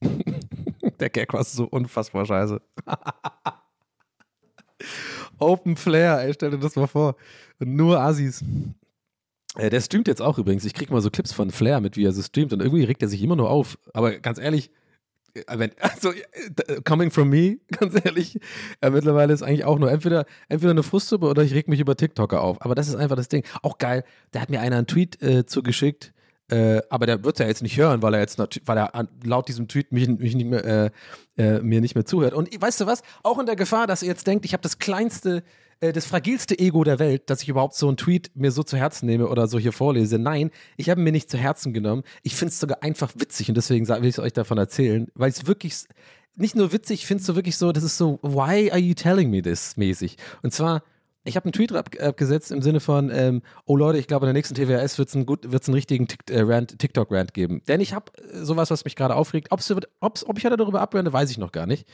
Der 0.01 1.09
Gag 1.09 1.33
war 1.33 1.43
so 1.43 1.65
unfassbar 1.65 2.25
scheiße. 2.25 2.61
Open 5.39 5.75
Flair, 5.75 6.21
ey, 6.21 6.33
stell 6.33 6.51
dir 6.51 6.59
das 6.59 6.75
mal 6.75 6.87
vor. 6.87 7.15
Nur 7.59 7.99
Assis. 7.99 8.43
Der 9.57 9.81
streamt 9.81 10.07
jetzt 10.07 10.21
auch 10.21 10.37
übrigens. 10.37 10.65
Ich 10.65 10.73
krieg 10.73 10.89
mal 10.91 11.01
so 11.01 11.09
Clips 11.09 11.33
von 11.33 11.51
Flair 11.51 11.81
mit, 11.81 11.97
wie 11.97 12.05
er 12.05 12.11
so 12.11 12.21
streamt 12.21 12.53
und 12.53 12.61
irgendwie 12.61 12.83
regt 12.83 13.01
er 13.01 13.07
sich 13.07 13.21
immer 13.21 13.35
nur 13.35 13.49
auf. 13.49 13.77
Aber 13.93 14.19
ganz 14.19 14.37
ehrlich, 14.37 14.71
äh, 15.33 15.69
also 15.79 16.11
äh, 16.11 16.81
coming 16.83 17.11
from 17.11 17.29
me, 17.29 17.57
ganz 17.71 17.95
ehrlich, 18.03 18.39
äh, 18.81 18.89
mittlerweile 18.89 19.33
ist 19.33 19.43
eigentlich 19.43 19.65
auch 19.65 19.79
nur 19.79 19.91
entweder, 19.91 20.25
entweder 20.47 20.71
eine 20.71 20.83
Frustsuppe 20.83 21.27
oder 21.27 21.43
ich 21.43 21.53
reg 21.53 21.67
mich 21.67 21.79
über 21.79 21.95
TikToker 21.95 22.41
auf. 22.41 22.61
Aber 22.61 22.75
das 22.75 22.87
ist 22.87 22.95
einfach 22.95 23.15
das 23.15 23.29
Ding. 23.29 23.43
Auch 23.61 23.77
geil, 23.77 24.03
da 24.31 24.41
hat 24.41 24.49
mir 24.49 24.61
einer 24.61 24.77
einen 24.77 24.87
Tweet 24.87 25.21
äh, 25.21 25.45
zugeschickt, 25.45 26.13
äh, 26.49 26.81
aber 26.89 27.05
der 27.05 27.23
wird 27.23 27.39
ja 27.39 27.47
jetzt 27.47 27.61
nicht 27.61 27.77
hören, 27.77 28.01
weil 28.01 28.13
er 28.13 28.19
jetzt 28.21 28.39
weil 28.39 28.77
er 28.77 28.95
an, 28.95 29.07
laut 29.23 29.47
diesem 29.47 29.67
Tweet 29.67 29.91
mich, 29.91 30.07
mich 30.07 30.35
nicht 30.35 30.47
mehr, 30.47 30.65
äh, 30.65 30.89
äh, 31.37 31.61
mir 31.61 31.81
nicht 31.81 31.95
mehr 31.95 32.05
zuhört. 32.05 32.33
Und 32.33 32.49
weißt 32.59 32.81
du 32.81 32.85
was? 32.85 33.03
Auch 33.23 33.39
in 33.39 33.45
der 33.45 33.55
Gefahr, 33.55 33.87
dass 33.87 34.01
ihr 34.01 34.09
jetzt 34.09 34.27
denkt, 34.27 34.45
ich 34.45 34.53
habe 34.53 34.61
das 34.63 34.79
kleinste, 34.79 35.43
äh, 35.79 35.93
das 35.93 36.05
fragilste 36.05 36.57
Ego 36.57 36.83
der 36.83 36.99
Welt, 36.99 37.29
dass 37.29 37.43
ich 37.43 37.49
überhaupt 37.49 37.75
so 37.75 37.87
einen 37.87 37.97
Tweet 37.97 38.31
mir 38.35 38.51
so 38.51 38.63
zu 38.63 38.77
Herzen 38.77 39.05
nehme 39.05 39.27
oder 39.27 39.47
so 39.47 39.59
hier 39.59 39.73
vorlese. 39.73 40.17
Nein, 40.17 40.51
ich 40.77 40.89
habe 40.89 41.01
mir 41.01 41.11
nicht 41.11 41.29
zu 41.29 41.37
Herzen 41.37 41.73
genommen. 41.73 42.03
Ich 42.23 42.35
finde 42.35 42.51
es 42.51 42.59
sogar 42.59 42.83
einfach 42.83 43.11
witzig 43.15 43.49
und 43.49 43.55
deswegen 43.55 43.87
will 43.87 44.05
ich 44.05 44.19
euch 44.19 44.33
davon 44.33 44.57
erzählen, 44.57 45.07
weil 45.13 45.29
es 45.29 45.45
wirklich 45.45 45.85
nicht 46.35 46.55
nur 46.55 46.71
witzig, 46.71 47.01
ich 47.01 47.05
finde 47.05 47.21
es 47.21 47.27
so 47.27 47.35
wirklich 47.35 47.57
so, 47.57 47.71
das 47.71 47.83
ist 47.83 47.97
so, 47.97 48.19
why 48.21 48.71
are 48.71 48.79
you 48.79 48.93
telling 48.93 49.29
me 49.29 49.41
this 49.41 49.75
mäßig? 49.77 50.15
Und 50.41 50.53
zwar, 50.53 50.83
ich 51.29 51.35
habe 51.35 51.45
einen 51.45 51.53
Tweet 51.53 51.71
ab, 51.71 51.89
abgesetzt 51.99 52.51
im 52.51 52.61
Sinne 52.61 52.79
von, 52.79 53.09
ähm, 53.13 53.41
oh 53.65 53.77
Leute, 53.77 53.97
ich 53.99 54.07
glaube, 54.07 54.25
in 54.25 54.27
der 54.27 54.33
nächsten 54.33 54.55
TWS 54.55 54.97
wird 54.97 55.09
es 55.09 55.15
einen, 55.15 55.27
einen 55.27 55.73
richtigen 55.73 56.07
äh, 56.29 56.41
Rant- 56.41 56.77
TikTok-Rant 56.77 57.33
geben. 57.33 57.61
Denn 57.67 57.79
ich 57.79 57.93
habe 57.93 58.11
äh, 58.17 58.43
sowas, 58.43 58.71
was 58.71 58.83
mich 58.83 58.95
gerade 58.95 59.15
aufregt. 59.15 59.51
Ob's, 59.51 59.73
ob's, 60.01 60.25
ob 60.25 60.37
ich 60.37 60.45
heute 60.45 60.57
darüber 60.57 60.81
abrande, 60.81 61.13
weiß 61.13 61.31
ich 61.31 61.37
noch 61.37 61.51
gar 61.51 61.67
nicht. 61.67 61.87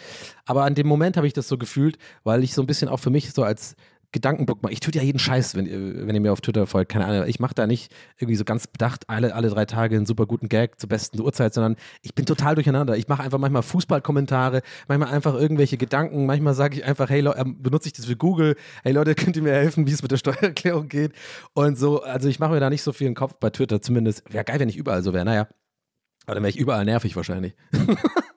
Aber 0.45 0.63
an 0.63 0.73
dem 0.73 0.87
Moment 0.87 1.17
habe 1.17 1.27
ich 1.27 1.33
das 1.33 1.47
so 1.47 1.57
gefühlt, 1.57 1.97
weil 2.23 2.43
ich 2.43 2.53
so 2.53 2.61
ein 2.63 2.67
bisschen 2.67 2.89
auch 2.89 2.99
für 2.99 3.09
mich 3.11 3.31
so 3.33 3.43
als 3.43 3.75
Gedankenbook 4.15 4.63
mache. 4.63 4.73
Ich 4.73 4.79
tue 4.79 4.91
ja 4.93 5.03
jeden 5.03 5.19
Scheiß, 5.19 5.53
wenn, 5.55 5.67
ihr- 5.67 6.07
wenn 6.07 6.15
ihr 6.15 6.21
mir 6.21 6.31
auf 6.33 6.41
Twitter 6.41 6.65
folgt. 6.65 6.91
Keine 6.91 7.05
Ahnung. 7.05 7.25
Ich 7.27 7.39
mache 7.39 7.53
da 7.53 7.67
nicht 7.67 7.93
irgendwie 8.17 8.35
so 8.35 8.43
ganz 8.45 8.65
bedacht 8.65 9.09
alle, 9.09 9.35
alle 9.35 9.49
drei 9.49 9.65
Tage 9.65 9.95
einen 9.95 10.05
super 10.07 10.25
guten 10.25 10.49
Gag 10.49 10.79
zur 10.79 10.89
besten 10.89 11.19
Uhrzeit, 11.21 11.53
sondern 11.53 11.75
ich 12.01 12.15
bin 12.15 12.25
total 12.25 12.55
durcheinander. 12.55 12.97
Ich 12.97 13.07
mache 13.07 13.21
einfach 13.21 13.37
manchmal 13.37 13.61
Fußballkommentare, 13.61 14.61
manchmal 14.87 15.09
einfach 15.13 15.35
irgendwelche 15.35 15.77
Gedanken. 15.77 16.25
Manchmal 16.25 16.53
sage 16.55 16.77
ich 16.77 16.85
einfach, 16.85 17.09
hey 17.09 17.21
Leute, 17.21 17.39
ähm, 17.41 17.61
benutze 17.61 17.87
ich 17.87 17.93
das 17.93 18.05
für 18.05 18.15
Google. 18.15 18.55
Hey 18.83 18.93
Leute, 18.93 19.13
könnt 19.15 19.35
ihr 19.35 19.43
mir 19.43 19.53
helfen, 19.53 19.85
wie 19.85 19.91
es 19.91 20.01
mit 20.01 20.11
der 20.11 20.17
Steuererklärung 20.17 20.87
geht? 20.87 21.11
Und 21.53 21.77
so, 21.77 22.01
also 22.01 22.27
ich 22.29 22.39
mache 22.39 22.53
mir 22.53 22.59
da 22.59 22.69
nicht 22.69 22.81
so 22.83 22.93
viel 22.93 23.07
den 23.07 23.15
Kopf 23.15 23.35
bei 23.39 23.49
Twitter 23.49 23.81
zumindest. 23.81 24.23
Wäre 24.33 24.45
geil, 24.45 24.59
wenn 24.59 24.69
ich 24.69 24.77
überall 24.77 25.03
so 25.03 25.13
wäre. 25.13 25.25
Naja. 25.25 25.47
Aber 26.25 26.33
dann 26.35 26.43
wäre 26.43 26.49
ich 26.49 26.57
überall 26.57 26.85
nervig 26.85 27.15
wahrscheinlich. 27.15 27.53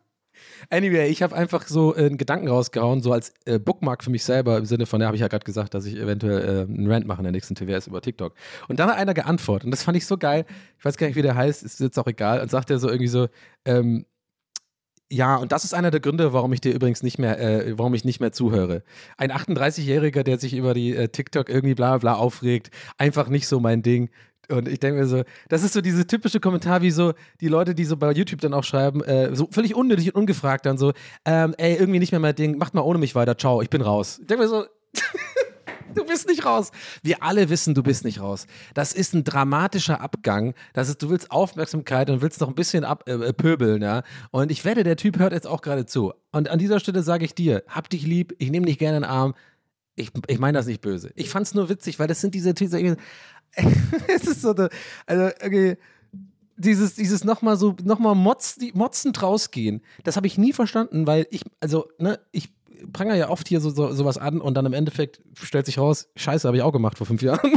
Anyway, 0.70 1.08
ich 1.08 1.22
habe 1.22 1.34
einfach 1.34 1.66
so 1.66 1.94
äh, 1.94 2.06
einen 2.06 2.18
Gedanken 2.18 2.48
rausgehauen, 2.48 3.02
so 3.02 3.12
als 3.12 3.32
äh, 3.44 3.58
Bookmark 3.58 4.04
für 4.04 4.10
mich 4.10 4.24
selber, 4.24 4.58
im 4.58 4.64
Sinne 4.64 4.86
von, 4.86 5.00
ja, 5.00 5.06
habe 5.06 5.16
ich 5.16 5.20
ja 5.20 5.28
gerade 5.28 5.44
gesagt, 5.44 5.74
dass 5.74 5.84
ich 5.84 5.96
eventuell 5.96 6.42
äh, 6.42 6.60
einen 6.62 6.90
Rant 6.90 7.06
mache 7.06 7.18
in 7.18 7.24
der 7.24 7.32
nächsten 7.32 7.54
TWS 7.54 7.86
über 7.86 8.00
TikTok. 8.00 8.34
Und 8.68 8.78
dann 8.80 8.88
hat 8.88 8.96
einer 8.96 9.14
geantwortet 9.14 9.64
und 9.64 9.70
das 9.70 9.82
fand 9.82 9.96
ich 9.96 10.06
so 10.06 10.16
geil. 10.16 10.44
Ich 10.78 10.84
weiß 10.84 10.96
gar 10.96 11.06
nicht, 11.06 11.16
wie 11.16 11.22
der 11.22 11.34
heißt, 11.34 11.62
ist 11.62 11.80
jetzt 11.80 11.98
auch 11.98 12.06
egal. 12.06 12.40
Und 12.40 12.50
sagt 12.50 12.70
er 12.70 12.78
so 12.78 12.88
irgendwie 12.88 13.08
so, 13.08 13.28
ähm, 13.64 14.04
ja, 15.10 15.36
und 15.36 15.52
das 15.52 15.64
ist 15.64 15.72
einer 15.72 15.90
der 15.90 16.00
Gründe, 16.00 16.34
warum 16.34 16.52
ich 16.52 16.60
dir 16.60 16.74
übrigens 16.74 17.02
nicht 17.02 17.18
mehr, 17.18 17.40
äh, 17.40 17.78
warum 17.78 17.94
ich 17.94 18.04
nicht 18.04 18.20
mehr 18.20 18.32
zuhöre. 18.32 18.82
Ein 19.16 19.32
38-Jähriger, 19.32 20.22
der 20.22 20.38
sich 20.38 20.54
über 20.54 20.74
die 20.74 20.94
äh, 20.94 21.08
TikTok 21.08 21.48
irgendwie 21.48 21.74
bla 21.74 21.96
bla 21.96 22.14
aufregt, 22.14 22.70
einfach 22.98 23.28
nicht 23.28 23.48
so 23.48 23.58
mein 23.58 23.82
Ding. 23.82 24.10
Und 24.50 24.66
ich 24.68 24.80
denke 24.80 25.00
mir 25.00 25.06
so, 25.06 25.22
das 25.48 25.62
ist 25.62 25.74
so 25.74 25.80
diese 25.80 26.06
typische 26.06 26.40
Kommentar, 26.40 26.80
wie 26.82 26.90
so 26.90 27.12
die 27.40 27.48
Leute, 27.48 27.74
die 27.74 27.84
so 27.84 27.96
bei 27.96 28.12
YouTube 28.12 28.40
dann 28.40 28.54
auch 28.54 28.64
schreiben, 28.64 29.02
äh, 29.04 29.34
so 29.34 29.48
völlig 29.50 29.74
unnötig 29.74 30.14
und 30.14 30.20
ungefragt 30.22 30.64
dann 30.66 30.78
so, 30.78 30.92
ähm, 31.24 31.54
ey, 31.58 31.76
irgendwie 31.76 31.98
nicht 31.98 32.12
mehr 32.12 32.20
mein 32.20 32.34
Ding, 32.34 32.56
macht 32.58 32.72
mal 32.74 32.80
ohne 32.82 32.98
mich 32.98 33.14
weiter, 33.14 33.36
ciao, 33.36 33.60
ich 33.62 33.70
bin 33.70 33.82
raus. 33.82 34.18
Ich 34.20 34.26
denke 34.26 34.44
mir 34.44 34.48
so, 34.48 34.64
Du 35.94 36.04
bist 36.04 36.28
nicht 36.28 36.44
raus. 36.44 36.70
Wir 37.02 37.22
alle 37.22 37.48
wissen, 37.48 37.74
du 37.74 37.82
bist 37.82 38.04
nicht 38.04 38.20
raus. 38.20 38.46
Das 38.74 38.92
ist 38.92 39.14
ein 39.14 39.24
dramatischer 39.24 40.02
Abgang. 40.02 40.54
Das 40.74 40.90
ist, 40.90 41.02
du 41.02 41.08
willst 41.08 41.30
Aufmerksamkeit 41.30 42.10
und 42.10 42.20
willst 42.20 42.40
noch 42.42 42.48
ein 42.48 42.54
bisschen 42.54 42.84
ab, 42.84 43.08
äh, 43.08 43.32
pöbeln, 43.32 43.80
ja. 43.82 44.02
Und 44.30 44.52
ich 44.52 44.64
wette, 44.66 44.84
der 44.84 44.96
Typ 44.96 45.18
hört 45.18 45.32
jetzt 45.32 45.46
auch 45.46 45.62
gerade 45.62 45.86
zu. 45.86 46.12
Und 46.30 46.50
an 46.50 46.58
dieser 46.58 46.78
Stelle 46.78 47.02
sage 47.02 47.24
ich 47.24 47.34
dir, 47.34 47.64
hab 47.68 47.88
dich 47.88 48.06
lieb, 48.06 48.34
ich 48.38 48.50
nehme 48.50 48.66
dich 48.66 48.78
gerne 48.78 48.98
in 48.98 49.02
den 49.04 49.10
Arm. 49.10 49.34
Ich, 49.96 50.10
ich 50.28 50.38
meine 50.38 50.58
das 50.58 50.66
nicht 50.66 50.82
böse. 50.82 51.10
Ich 51.16 51.30
fand 51.30 51.46
es 51.46 51.54
nur 51.54 51.68
witzig, 51.70 51.98
weil 51.98 52.06
das 52.06 52.20
sind 52.20 52.34
diese 52.34 52.52
diese- 52.54 52.96
Es 54.08 54.26
ist 54.26 54.42
so, 54.42 54.54
also, 55.06 55.30
okay, 55.44 55.76
dieses, 56.56 56.94
dieses 56.94 57.24
nochmal 57.24 57.56
so, 57.56 57.76
nochmal 57.82 58.14
motz, 58.14 58.58
motzend 58.74 59.22
rausgehen, 59.22 59.82
das 60.04 60.16
habe 60.16 60.26
ich 60.26 60.38
nie 60.38 60.52
verstanden, 60.52 61.06
weil 61.06 61.26
ich, 61.30 61.42
also, 61.60 61.88
ne, 61.98 62.18
ich 62.32 62.52
pranger 62.92 63.14
ja 63.14 63.28
oft 63.28 63.48
hier 63.48 63.60
so, 63.60 63.70
so, 63.70 63.92
sowas 63.92 64.18
an 64.18 64.40
und 64.40 64.54
dann 64.54 64.66
im 64.66 64.72
Endeffekt 64.72 65.22
stellt 65.34 65.66
sich 65.66 65.78
raus, 65.78 66.08
scheiße, 66.16 66.46
habe 66.46 66.56
ich 66.56 66.62
auch 66.62 66.72
gemacht 66.72 66.98
vor 66.98 67.06
fünf 67.06 67.22
Jahren. 67.22 67.52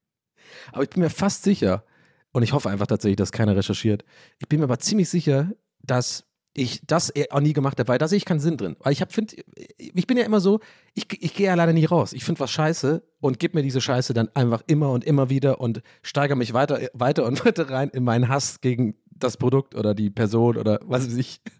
aber 0.72 0.82
ich 0.82 0.90
bin 0.90 1.02
mir 1.02 1.10
fast 1.10 1.42
sicher, 1.42 1.84
und 2.32 2.42
ich 2.42 2.52
hoffe 2.52 2.70
einfach 2.70 2.86
tatsächlich, 2.86 3.16
dass 3.16 3.32
keiner 3.32 3.56
recherchiert, 3.56 4.04
ich 4.38 4.48
bin 4.48 4.60
mir 4.60 4.64
aber 4.64 4.78
ziemlich 4.78 5.08
sicher, 5.08 5.50
dass 5.82 6.27
ich 6.54 6.80
das 6.86 7.12
auch 7.30 7.40
nie 7.40 7.52
gemacht 7.52 7.78
habe, 7.78 7.88
weil 7.88 7.98
da 7.98 8.08
sehe 8.08 8.16
ich 8.16 8.24
keinen 8.24 8.40
Sinn 8.40 8.56
drin. 8.56 8.76
Weil 8.80 8.92
ich 8.92 9.00
habe, 9.00 9.12
finde, 9.12 9.36
ich 9.76 10.06
bin 10.06 10.16
ja 10.16 10.24
immer 10.24 10.40
so, 10.40 10.60
ich, 10.94 11.06
ich 11.22 11.34
gehe 11.34 11.46
ja 11.46 11.54
leider 11.54 11.72
nie 11.72 11.84
raus. 11.84 12.12
Ich 12.12 12.24
finde 12.24 12.40
was 12.40 12.50
scheiße 12.50 13.02
und 13.20 13.38
gebe 13.38 13.56
mir 13.56 13.62
diese 13.62 13.80
Scheiße 13.80 14.14
dann 14.14 14.28
einfach 14.34 14.62
immer 14.66 14.90
und 14.90 15.04
immer 15.04 15.30
wieder 15.30 15.60
und 15.60 15.82
steigere 16.02 16.36
mich 16.36 16.52
weiter, 16.52 16.80
weiter 16.94 17.24
und 17.26 17.44
weiter 17.44 17.70
rein 17.70 17.90
in 17.90 18.04
meinen 18.04 18.28
Hass 18.28 18.60
gegen 18.60 18.94
das 19.06 19.36
Produkt 19.36 19.74
oder 19.74 19.94
die 19.94 20.10
Person 20.10 20.56
oder 20.56 20.80
was 20.84 21.06
weiß 21.06 21.16
ich. 21.16 21.40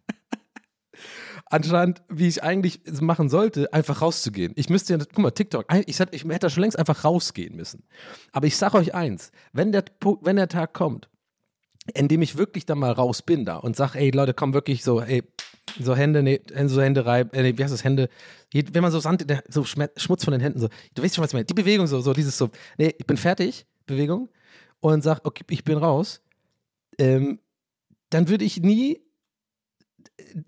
Anscheinend, 1.50 2.02
wie 2.08 2.28
ich 2.28 2.42
eigentlich 2.42 2.80
machen 3.00 3.30
sollte, 3.30 3.72
einfach 3.72 4.02
rauszugehen. 4.02 4.52
Ich 4.56 4.68
müsste 4.68 4.94
ja, 4.94 4.98
guck 4.98 5.18
mal, 5.18 5.30
TikTok, 5.30 5.64
ich 5.86 5.98
hätte, 5.98 6.38
da 6.38 6.50
schon 6.50 6.62
längst 6.62 6.78
einfach 6.78 7.04
rausgehen 7.04 7.56
müssen. 7.56 7.84
Aber 8.32 8.46
ich 8.46 8.56
sage 8.56 8.76
euch 8.76 8.94
eins, 8.94 9.32
wenn 9.52 9.72
der, 9.72 9.84
wenn 10.20 10.36
der 10.36 10.48
Tag 10.48 10.74
kommt, 10.74 11.08
in 11.94 12.08
dem 12.08 12.22
ich 12.22 12.36
wirklich 12.36 12.66
dann 12.66 12.78
mal 12.78 12.92
raus 12.92 13.22
bin 13.22 13.44
da 13.44 13.56
und 13.56 13.76
sage, 13.76 13.98
ey 13.98 14.10
Leute, 14.10 14.34
komm 14.34 14.54
wirklich 14.54 14.84
so, 14.84 15.00
ey, 15.00 15.22
so 15.80 15.94
Hände, 15.94 16.22
nee, 16.22 16.40
so 16.66 16.80
Hände 16.80 17.06
reiben, 17.06 17.30
äh, 17.32 17.42
nee, 17.42 17.56
wie 17.56 17.62
heißt 17.62 17.72
das, 17.72 17.84
Hände, 17.84 18.08
wenn 18.52 18.82
man 18.82 18.90
so 18.90 19.00
Sand, 19.00 19.26
so 19.48 19.64
Schmutz 19.64 20.24
von 20.24 20.32
den 20.32 20.40
Händen, 20.40 20.60
so, 20.60 20.68
du 20.94 21.02
weißt 21.02 21.14
schon, 21.14 21.22
was 21.22 21.30
ich 21.30 21.34
meine, 21.34 21.44
die 21.44 21.54
Bewegung 21.54 21.86
so, 21.86 22.00
so 22.00 22.12
dieses 22.12 22.36
so, 22.36 22.50
nee, 22.78 22.94
ich 22.98 23.06
bin 23.06 23.16
fertig, 23.16 23.66
Bewegung, 23.86 24.28
und 24.80 25.02
sag, 25.02 25.24
okay, 25.24 25.44
ich 25.50 25.64
bin 25.64 25.78
raus, 25.78 26.22
ähm, 26.98 27.40
dann 28.10 28.28
würde 28.28 28.44
ich 28.44 28.60
nie, 28.60 29.00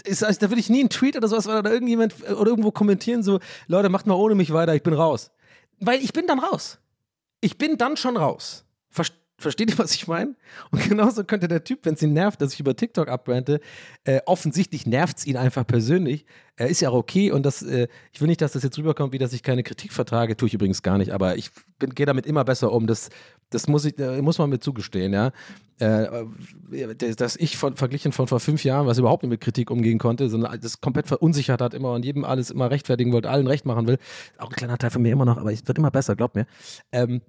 ist, 0.04 0.24
also, 0.24 0.40
da 0.40 0.50
würde 0.50 0.60
ich 0.60 0.70
nie 0.70 0.80
einen 0.80 0.90
Tweet 0.90 1.16
oder 1.16 1.28
sowas 1.28 1.46
oder 1.46 1.70
irgendjemand 1.70 2.14
äh, 2.26 2.32
oder 2.32 2.50
irgendwo 2.50 2.70
kommentieren, 2.70 3.22
so, 3.22 3.40
Leute, 3.66 3.88
macht 3.88 4.06
mal 4.06 4.14
ohne 4.14 4.34
mich 4.34 4.52
weiter, 4.52 4.74
ich 4.74 4.82
bin 4.82 4.94
raus. 4.94 5.30
Weil 5.78 6.00
ich 6.00 6.12
bin 6.12 6.26
dann 6.26 6.38
raus. 6.38 6.78
Ich 7.40 7.56
bin 7.56 7.78
dann 7.78 7.96
schon 7.96 8.16
raus. 8.16 8.64
Verst 8.90 9.14
Versteht 9.40 9.70
ihr, 9.70 9.78
was 9.78 9.94
ich 9.94 10.06
meine? 10.06 10.34
Und 10.70 10.86
genauso 10.86 11.24
könnte 11.24 11.48
der 11.48 11.64
Typ, 11.64 11.80
wenn 11.84 11.94
es 11.94 12.02
ihn 12.02 12.12
nervt, 12.12 12.42
dass 12.42 12.52
ich 12.52 12.60
über 12.60 12.76
TikTok 12.76 13.08
abbrannte, 13.08 13.60
äh, 14.04 14.20
offensichtlich 14.26 14.86
nervt 14.86 15.16
es 15.16 15.26
ihn 15.26 15.38
einfach 15.38 15.66
persönlich. 15.66 16.26
Er 16.56 16.68
ist 16.68 16.80
ja 16.80 16.90
auch 16.90 16.94
okay 16.94 17.30
und 17.30 17.46
das, 17.46 17.62
äh, 17.62 17.88
ich 18.12 18.20
will 18.20 18.28
nicht, 18.28 18.42
dass 18.42 18.52
das 18.52 18.62
jetzt 18.62 18.76
rüberkommt, 18.76 19.14
wie 19.14 19.18
dass 19.18 19.32
ich 19.32 19.42
keine 19.42 19.62
Kritik 19.62 19.94
vertrage, 19.94 20.36
tue 20.36 20.48
ich 20.48 20.54
übrigens 20.54 20.82
gar 20.82 20.98
nicht, 20.98 21.10
aber 21.12 21.36
ich 21.36 21.50
gehe 21.78 22.04
damit 22.04 22.26
immer 22.26 22.44
besser 22.44 22.70
um. 22.70 22.86
Das, 22.86 23.08
das 23.48 23.66
muss, 23.66 23.86
ich, 23.86 23.98
äh, 23.98 24.20
muss 24.20 24.36
man 24.36 24.50
mir 24.50 24.60
zugestehen, 24.60 25.14
ja. 25.14 25.32
Äh, 25.80 26.24
äh, 26.72 27.14
dass 27.16 27.36
ich 27.36 27.56
von, 27.56 27.76
verglichen 27.76 28.12
von 28.12 28.26
vor 28.26 28.40
fünf 28.40 28.62
Jahren, 28.62 28.86
was 28.86 28.98
überhaupt 28.98 29.22
nicht 29.22 29.30
mit 29.30 29.40
Kritik 29.40 29.70
umgehen 29.70 29.98
konnte, 29.98 30.28
sondern 30.28 30.60
das 30.60 30.82
komplett 30.82 31.06
verunsichert 31.06 31.62
hat 31.62 31.72
immer 31.72 31.92
und 31.92 32.04
jedem 32.04 32.24
alles 32.26 32.50
immer 32.50 32.70
rechtfertigen 32.70 33.14
wollte, 33.14 33.30
allen 33.30 33.46
recht 33.46 33.64
machen 33.64 33.88
will. 33.88 33.96
Auch 34.36 34.50
ein 34.50 34.56
kleiner 34.56 34.76
Teil 34.76 34.90
von 34.90 35.00
mir 35.00 35.12
immer 35.12 35.24
noch, 35.24 35.38
aber 35.38 35.50
es 35.50 35.66
wird 35.66 35.78
immer 35.78 35.90
besser, 35.90 36.14
glaubt 36.14 36.34
mir. 36.34 36.44
Ähm, 36.92 37.22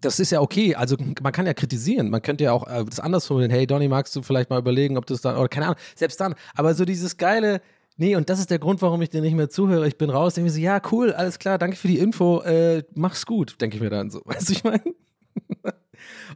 das 0.00 0.20
ist 0.20 0.30
ja 0.30 0.40
okay. 0.40 0.74
Also 0.74 0.96
man 1.20 1.32
kann 1.32 1.46
ja 1.46 1.54
kritisieren. 1.54 2.10
Man 2.10 2.22
könnte 2.22 2.44
ja 2.44 2.52
auch 2.52 2.66
äh, 2.66 2.84
das 2.84 3.00
anders 3.00 3.26
formulieren. 3.26 3.50
Hey 3.50 3.66
Donny, 3.66 3.88
magst 3.88 4.14
du 4.16 4.22
vielleicht 4.22 4.50
mal 4.50 4.58
überlegen, 4.58 4.96
ob 4.96 5.06
das 5.06 5.20
dann, 5.20 5.36
oder 5.36 5.48
keine 5.48 5.66
Ahnung, 5.66 5.78
selbst 5.94 6.20
dann. 6.20 6.34
Aber 6.54 6.74
so 6.74 6.84
dieses 6.84 7.16
geile, 7.16 7.60
nee, 7.96 8.16
und 8.16 8.30
das 8.30 8.38
ist 8.38 8.50
der 8.50 8.58
Grund, 8.58 8.80
warum 8.82 9.02
ich 9.02 9.10
dir 9.10 9.20
nicht 9.20 9.34
mehr 9.34 9.50
zuhöre. 9.50 9.86
Ich 9.86 9.98
bin 9.98 10.10
raus. 10.10 10.34
Denke 10.34 10.50
mir 10.50 10.54
so, 10.54 10.60
ja, 10.60 10.80
cool, 10.92 11.12
alles 11.12 11.38
klar, 11.38 11.58
danke 11.58 11.76
für 11.76 11.88
die 11.88 11.98
Info. 11.98 12.40
Äh, 12.42 12.84
mach's 12.94 13.26
gut, 13.26 13.60
denke 13.60 13.76
ich 13.76 13.82
mir 13.82 13.90
dann 13.90 14.10
so. 14.10 14.22
Weißt 14.24 14.48
du, 14.48 14.52
ich 14.52 14.64
meine? 14.64 14.82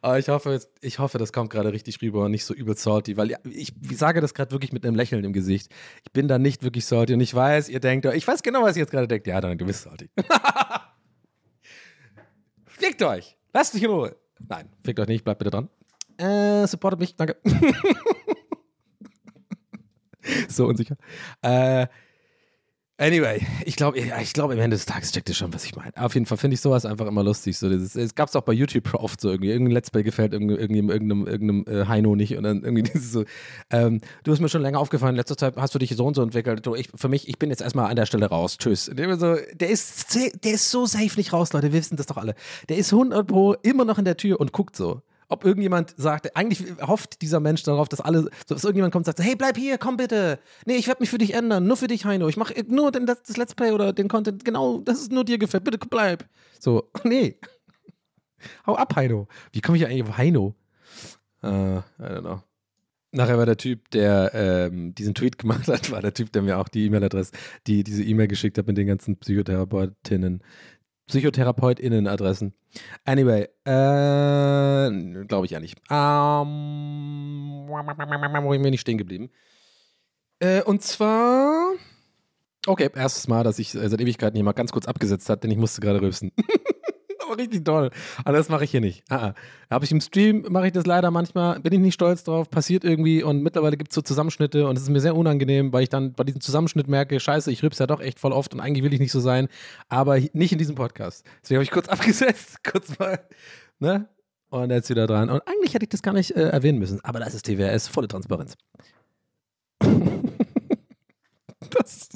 Aber 0.02 0.18
ich 0.18 0.28
hoffe, 0.28 0.60
ich 0.80 0.98
hoffe, 0.98 1.18
das 1.18 1.32
kommt 1.32 1.50
gerade 1.50 1.72
richtig 1.72 2.02
rüber 2.02 2.24
und 2.24 2.32
nicht 2.32 2.44
so 2.44 2.52
übel 2.52 2.76
salty, 2.76 3.16
weil 3.16 3.36
ich, 3.44 3.72
ich 3.80 3.96
sage 3.96 4.20
das 4.20 4.34
gerade 4.34 4.50
wirklich 4.50 4.72
mit 4.72 4.84
einem 4.84 4.96
Lächeln 4.96 5.24
im 5.24 5.32
Gesicht. 5.32 5.72
Ich 6.04 6.12
bin 6.12 6.26
da 6.28 6.38
nicht 6.38 6.64
wirklich 6.64 6.84
salty 6.84 7.14
und 7.14 7.20
ich 7.20 7.32
weiß, 7.32 7.68
ihr 7.68 7.78
denkt, 7.78 8.06
ich 8.06 8.26
weiß 8.26 8.42
genau, 8.42 8.62
was 8.62 8.76
ihr 8.76 8.80
jetzt 8.80 8.90
gerade 8.90 9.06
denkt. 9.06 9.28
Ja, 9.28 9.40
dann, 9.40 9.56
du 9.56 9.64
bist 9.64 9.82
salty. 9.82 10.10
Fickt 12.66 13.02
euch! 13.02 13.36
Lasst 13.52 13.74
mich 13.74 13.82
in 13.82 13.90
Ruhe! 13.90 14.16
Nein, 14.48 14.68
fickt 14.84 14.98
euch 14.98 15.08
nicht, 15.08 15.24
bleibt 15.24 15.38
bitte 15.38 15.50
dran. 15.50 15.68
Äh, 16.16 16.66
supportet 16.66 17.00
mich, 17.00 17.16
danke. 17.16 17.36
so 20.48 20.66
unsicher. 20.66 20.96
Äh, 21.42 21.86
Anyway, 23.02 23.44
ich 23.64 23.74
glaube, 23.74 23.98
ich 23.98 24.32
glaube, 24.32 24.52
am 24.52 24.60
Ende 24.60 24.76
des 24.76 24.86
Tages 24.86 25.10
checkt 25.10 25.28
ihr 25.28 25.34
schon, 25.34 25.52
was 25.52 25.64
ich 25.64 25.74
meine. 25.74 25.90
Auf 25.96 26.14
jeden 26.14 26.24
Fall 26.24 26.38
finde 26.38 26.54
ich 26.54 26.60
sowas 26.60 26.86
einfach 26.86 27.08
immer 27.08 27.24
lustig. 27.24 27.58
So, 27.58 27.68
dieses, 27.68 27.96
es 27.96 28.14
gab 28.14 28.28
es 28.28 28.36
auch 28.36 28.42
bei 28.42 28.52
YouTube 28.52 28.94
oft 28.94 29.20
so 29.20 29.28
irgendwie. 29.28 29.50
Irgendein 29.50 29.72
Let's 29.72 29.90
Play 29.90 30.04
gefällt 30.04 30.32
irgendeinem, 30.32 30.88
irgendeinem, 30.88 31.26
irgendeinem 31.26 31.64
äh, 31.66 31.86
Heino 31.86 32.14
nicht. 32.14 32.36
Und 32.36 32.44
dann 32.44 32.62
irgendwie 32.62 32.82
dieses 32.94 33.10
so, 33.10 33.24
ähm, 33.70 34.00
du 34.22 34.30
hast 34.30 34.38
mir 34.38 34.48
schon 34.48 34.62
länger 34.62 34.78
aufgefallen, 34.78 35.16
letzter 35.16 35.36
Zeit 35.36 35.56
hast 35.56 35.74
du 35.74 35.80
dich 35.80 35.90
so 35.96 36.06
und 36.06 36.14
so 36.14 36.22
entwickelt. 36.22 36.64
Du, 36.64 36.76
ich, 36.76 36.90
für 36.94 37.08
mich, 37.08 37.28
ich 37.28 37.40
bin 37.40 37.50
jetzt 37.50 37.60
erstmal 37.60 37.90
an 37.90 37.96
der 37.96 38.06
Stelle 38.06 38.26
raus. 38.26 38.56
Tschüss. 38.56 38.88
Der, 38.94 39.18
so, 39.18 39.36
der, 39.52 39.68
ist, 39.68 40.16
der 40.44 40.52
ist 40.52 40.70
so 40.70 40.86
safe 40.86 41.16
nicht 41.16 41.32
raus, 41.32 41.52
Leute. 41.52 41.72
Wir 41.72 41.80
wissen 41.80 41.96
das 41.96 42.06
doch 42.06 42.18
alle. 42.18 42.36
Der 42.68 42.76
ist 42.76 42.92
100 42.92 43.26
Pro 43.26 43.54
immer 43.64 43.84
noch 43.84 43.98
in 43.98 44.04
der 44.04 44.16
Tür 44.16 44.38
und 44.38 44.52
guckt 44.52 44.76
so 44.76 45.02
ob 45.32 45.44
irgendjemand 45.44 45.94
sagt, 45.96 46.36
eigentlich 46.36 46.62
hofft 46.80 47.22
dieser 47.22 47.40
Mensch 47.40 47.62
darauf, 47.62 47.88
dass 47.88 48.00
alle, 48.00 48.28
dass 48.46 48.64
irgendjemand 48.64 48.92
kommt 48.92 49.08
und 49.08 49.16
sagt, 49.16 49.26
hey, 49.26 49.34
bleib 49.34 49.56
hier, 49.56 49.78
komm 49.78 49.96
bitte. 49.96 50.38
Nee, 50.66 50.76
ich 50.76 50.86
werde 50.86 51.02
mich 51.02 51.10
für 51.10 51.18
dich 51.18 51.34
ändern, 51.34 51.66
nur 51.66 51.76
für 51.76 51.88
dich, 51.88 52.04
Heino. 52.04 52.28
Ich 52.28 52.36
mache 52.36 52.54
nur 52.68 52.92
den, 52.92 53.06
das 53.06 53.36
Let's 53.36 53.54
Play 53.54 53.72
oder 53.72 53.92
den 53.92 54.08
Content, 54.08 54.44
genau, 54.44 54.78
das 54.78 55.00
ist 55.00 55.12
nur 55.12 55.24
dir 55.24 55.38
gefällt, 55.38 55.64
bitte 55.64 55.78
bleib. 55.78 56.24
So, 56.60 56.90
nee. 57.04 57.38
Hau 58.66 58.76
ab, 58.76 58.94
Heino. 58.94 59.26
Wie 59.52 59.60
komme 59.60 59.78
ich 59.78 59.86
eigentlich 59.86 60.02
auf 60.02 60.16
Heino? 60.18 60.54
Uh, 61.42 61.80
I 61.98 62.02
don't 62.02 62.20
know. 62.20 62.42
Nachher 63.14 63.36
war 63.36 63.46
der 63.46 63.58
Typ, 63.58 63.90
der 63.90 64.30
ähm, 64.34 64.94
diesen 64.94 65.14
Tweet 65.14 65.38
gemacht 65.38 65.68
hat, 65.68 65.90
war 65.90 66.00
der 66.00 66.14
Typ, 66.14 66.32
der 66.32 66.40
mir 66.42 66.58
auch 66.58 66.68
die 66.68 66.86
E-Mail-Adresse, 66.86 67.32
die 67.66 67.84
diese 67.84 68.02
E-Mail 68.02 68.26
geschickt 68.26 68.56
hat 68.56 68.66
mit 68.66 68.78
den 68.78 68.86
ganzen 68.86 69.16
Psychotherapeutinnen, 69.18 70.42
PsychotherapeutInnen-Adressen. 71.08 72.54
Anyway, 73.04 73.48
äh, 73.64 75.24
glaube 75.26 75.46
ich 75.46 75.50
ja 75.50 75.60
nicht. 75.60 75.78
Ähm, 75.90 77.66
wo 77.68 78.50
bin 78.50 78.72
ich 78.72 78.80
stehen 78.80 78.98
geblieben? 78.98 79.30
Äh, 80.38 80.62
und 80.62 80.82
zwar, 80.82 81.72
okay, 82.66 82.90
erstes 82.94 83.28
Mal, 83.28 83.44
dass 83.44 83.58
ich 83.58 83.72
seit 83.72 84.00
Ewigkeiten 84.00 84.36
hier 84.36 84.44
mal 84.44 84.52
ganz 84.52 84.72
kurz 84.72 84.86
abgesetzt 84.86 85.28
hat, 85.28 85.44
denn 85.44 85.50
ich 85.50 85.58
musste 85.58 85.80
gerade 85.80 86.00
rülpsen. 86.00 86.32
aber 87.26 87.38
richtig 87.38 87.64
toll. 87.64 87.90
Aber 88.24 88.36
das 88.36 88.48
mache 88.48 88.64
ich 88.64 88.70
hier 88.70 88.80
nicht. 88.80 89.04
Ah, 89.08 89.28
ah. 89.28 89.34
Habe 89.70 89.84
ich 89.84 89.92
im 89.92 90.00
Stream, 90.00 90.44
mache 90.50 90.66
ich 90.66 90.72
das 90.72 90.86
leider 90.86 91.10
manchmal, 91.10 91.60
bin 91.60 91.72
ich 91.72 91.80
nicht 91.80 91.94
stolz 91.94 92.24
drauf, 92.24 92.50
passiert 92.50 92.84
irgendwie 92.84 93.22
und 93.22 93.42
mittlerweile 93.42 93.76
gibt 93.76 93.90
es 93.90 93.94
so 93.94 94.02
Zusammenschnitte 94.02 94.66
und 94.66 94.76
es 94.76 94.82
ist 94.82 94.90
mir 94.90 95.00
sehr 95.00 95.16
unangenehm, 95.16 95.72
weil 95.72 95.82
ich 95.82 95.88
dann 95.88 96.12
bei 96.12 96.24
diesem 96.24 96.40
Zusammenschnitt 96.40 96.88
merke, 96.88 97.18
scheiße, 97.18 97.50
ich 97.50 97.62
rübs 97.62 97.78
ja 97.78 97.86
doch 97.86 98.00
echt 98.00 98.20
voll 98.20 98.32
oft 98.32 98.52
und 98.52 98.60
eigentlich 98.60 98.84
will 98.84 98.92
ich 98.92 99.00
nicht 99.00 99.12
so 99.12 99.20
sein, 99.20 99.48
aber 99.88 100.18
nicht 100.18 100.52
in 100.52 100.58
diesem 100.58 100.74
Podcast. 100.74 101.24
Deswegen 101.42 101.56
habe 101.56 101.64
ich 101.64 101.70
kurz 101.70 101.88
abgesetzt, 101.90 102.62
kurz 102.64 102.98
mal, 102.98 103.20
ne? 103.78 104.08
Und 104.50 104.70
jetzt 104.70 104.90
wieder 104.90 105.06
dran. 105.06 105.30
Und 105.30 105.40
eigentlich 105.48 105.72
hätte 105.72 105.86
ich 105.86 105.88
das 105.88 106.02
gar 106.02 106.12
nicht 106.12 106.32
äh, 106.36 106.50
erwähnen 106.50 106.78
müssen, 106.78 107.02
aber 107.02 107.20
das 107.20 107.32
ist 107.32 107.46
TWRS, 107.46 107.88
volle 107.88 108.08
Transparenz. 108.08 108.54
das. 111.70 112.10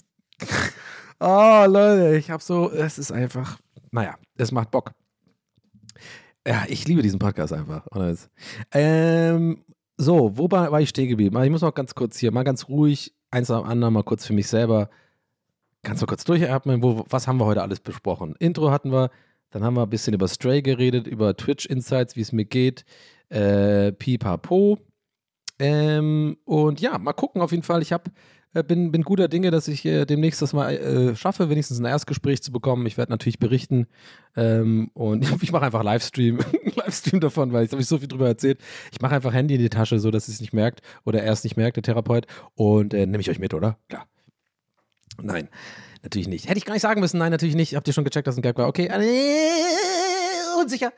Oh, 1.19 1.65
Leute, 1.67 2.17
ich 2.19 2.31
habe 2.31 2.43
so, 2.43 2.71
es 2.71 2.99
ist 2.99 3.11
einfach, 3.11 3.59
naja, 3.91 4.17
es 4.37 4.53
macht 4.53 4.71
Bock. 4.71 4.93
Ja, 6.47 6.65
ich 6.69 6.87
liebe 6.87 7.03
diesen 7.03 7.19
Podcast 7.19 7.53
einfach. 7.53 7.87
Ähm, 8.73 9.65
so, 9.97 10.37
wo 10.37 10.51
war, 10.51 10.81
ich 10.81 10.91
stehen 10.91 11.09
geblieben? 11.09 11.43
Ich 11.43 11.51
muss 11.51 11.63
noch 11.63 11.75
ganz 11.75 11.95
kurz 11.95 12.19
hier, 12.19 12.31
mal 12.31 12.45
ganz 12.45 12.69
ruhig, 12.69 13.15
eins 13.31 13.49
dem 13.49 13.65
anderen, 13.65 13.95
mal 13.95 14.05
kurz 14.05 14.27
für 14.27 14.33
mich 14.33 14.47
selber, 14.47 14.89
ganz 15.83 16.01
mal 16.01 16.07
kurz 16.07 16.25
durchatmen. 16.25 16.83
Wo, 16.83 17.05
was 17.09 17.27
haben 17.27 17.39
wir 17.39 17.47
heute 17.47 17.63
alles 17.63 17.81
besprochen? 17.81 18.37
Intro 18.39 18.71
hatten 18.71 18.93
wir, 18.93 19.11
dann 19.51 19.65
haben 19.65 19.75
wir 19.75 19.83
ein 19.83 19.91
bisschen 19.91 20.15
über 20.15 20.29
Stray 20.29 20.63
geredet, 20.63 21.07
über 21.07 21.37
Twitch 21.37 21.67
Insights, 21.67 22.15
wie 22.15 22.21
es 22.21 22.33
mir 22.33 22.45
geht, 22.45 22.85
äh, 23.29 23.93
pipapo. 23.93 24.79
Ähm, 25.59 26.37
und 26.45 26.81
ja, 26.81 26.99
mal 26.99 27.13
gucken 27.15 27.41
auf 27.41 27.51
jeden 27.51 27.63
Fall. 27.63 27.83
Ich 27.83 27.93
habe 27.93 28.11
bin, 28.63 28.93
bin 28.93 29.03
guter 29.03 29.29
Dinge, 29.29 29.51
dass 29.51 29.69
ich 29.69 29.85
äh, 29.85 30.05
demnächst 30.05 30.43
das 30.43 30.53
mal 30.53 30.71
äh, 30.71 31.17
schaffe, 31.17 31.51
wenigstens 31.51 31.79
ein 31.79 31.85
Erstgespräch 31.85 32.43
zu 32.43 32.53
bekommen. 32.53 32.87
Ich 32.87 32.97
werde 32.97 33.13
natürlich 33.13 33.39
berichten 33.39 33.87
ähm, 34.37 34.91
und 34.95 35.27
ich 35.43 35.53
mache 35.53 35.67
einfach 35.67 35.83
Livestream, 35.83 36.39
Livestream 36.77 37.21
davon, 37.21 37.53
weil 37.53 37.65
ich 37.65 37.73
habe 37.73 37.83
ich 37.83 37.89
so 37.89 37.99
viel 37.99 38.09
drüber 38.09 38.29
erzählt. 38.29 38.59
Ich 38.93 39.01
mache 39.01 39.15
einfach 39.15 39.33
Handy 39.33 39.55
in 39.55 39.61
die 39.61 39.69
Tasche, 39.69 39.99
so 39.99 40.11
dass 40.11 40.29
es 40.29 40.41
nicht 40.41 40.53
merkt 40.53 40.81
oder 41.05 41.23
er 41.23 41.33
es 41.33 41.45
nicht 41.45 41.57
merkt, 41.57 41.77
der 41.77 41.83
Therapeut. 41.83 42.27
Und 42.55 42.95
äh, 42.95 43.07
nehme 43.07 43.21
ich 43.21 43.31
euch 43.31 43.39
mit, 43.39 43.55
oder? 43.55 43.79
Klar. 43.89 44.07
Nein, 45.21 45.49
natürlich 46.03 46.29
nicht. 46.29 46.49
Hätte 46.49 46.59
ich 46.59 46.65
gar 46.65 46.75
nicht 46.75 46.83
sagen 46.83 47.01
müssen. 47.01 47.19
Nein, 47.19 47.33
natürlich 47.33 47.55
nicht. 47.55 47.75
Habt 47.75 47.87
ihr 47.89 47.95
schon 47.95 48.05
gecheckt, 48.05 48.27
dass 48.27 48.37
ein 48.37 48.43
Gag 48.43 48.59
war? 48.59 48.69
Okay, 48.69 48.87
äh, 48.87 50.61
unsicher. 50.61 50.93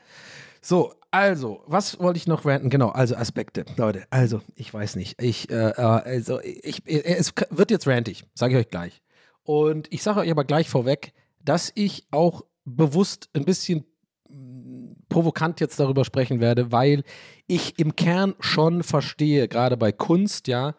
So, 0.61 0.93
also, 1.11 1.63
was 1.65 1.99
wollte 1.99 2.17
ich 2.17 2.27
noch 2.27 2.45
ranten? 2.45 2.69
Genau, 2.69 2.89
also 2.89 3.15
Aspekte. 3.15 3.65
Leute, 3.77 4.05
also, 4.11 4.41
ich 4.55 4.73
weiß 4.73 4.95
nicht. 4.95 5.21
Ich, 5.21 5.49
äh, 5.49 5.69
äh 5.69 5.81
also, 5.81 6.39
ich, 6.41 6.87
äh, 6.87 7.01
es 7.01 7.33
wird 7.49 7.71
jetzt 7.71 7.87
rantig, 7.87 8.25
sage 8.35 8.53
ich 8.53 8.59
euch 8.59 8.69
gleich. 8.69 9.01
Und 9.43 9.91
ich 9.91 10.03
sage 10.03 10.19
euch 10.19 10.29
aber 10.29 10.43
gleich 10.43 10.69
vorweg, 10.69 11.13
dass 11.43 11.71
ich 11.73 12.07
auch 12.11 12.43
bewusst 12.65 13.29
ein 13.33 13.45
bisschen 13.45 13.85
mm, 14.29 14.91
provokant 15.09 15.59
jetzt 15.59 15.79
darüber 15.79 16.05
sprechen 16.05 16.39
werde, 16.39 16.71
weil 16.71 17.03
ich 17.47 17.79
im 17.79 17.95
Kern 17.95 18.35
schon 18.39 18.83
verstehe, 18.83 19.47
gerade 19.47 19.77
bei 19.77 19.91
Kunst, 19.91 20.47
ja, 20.47 20.75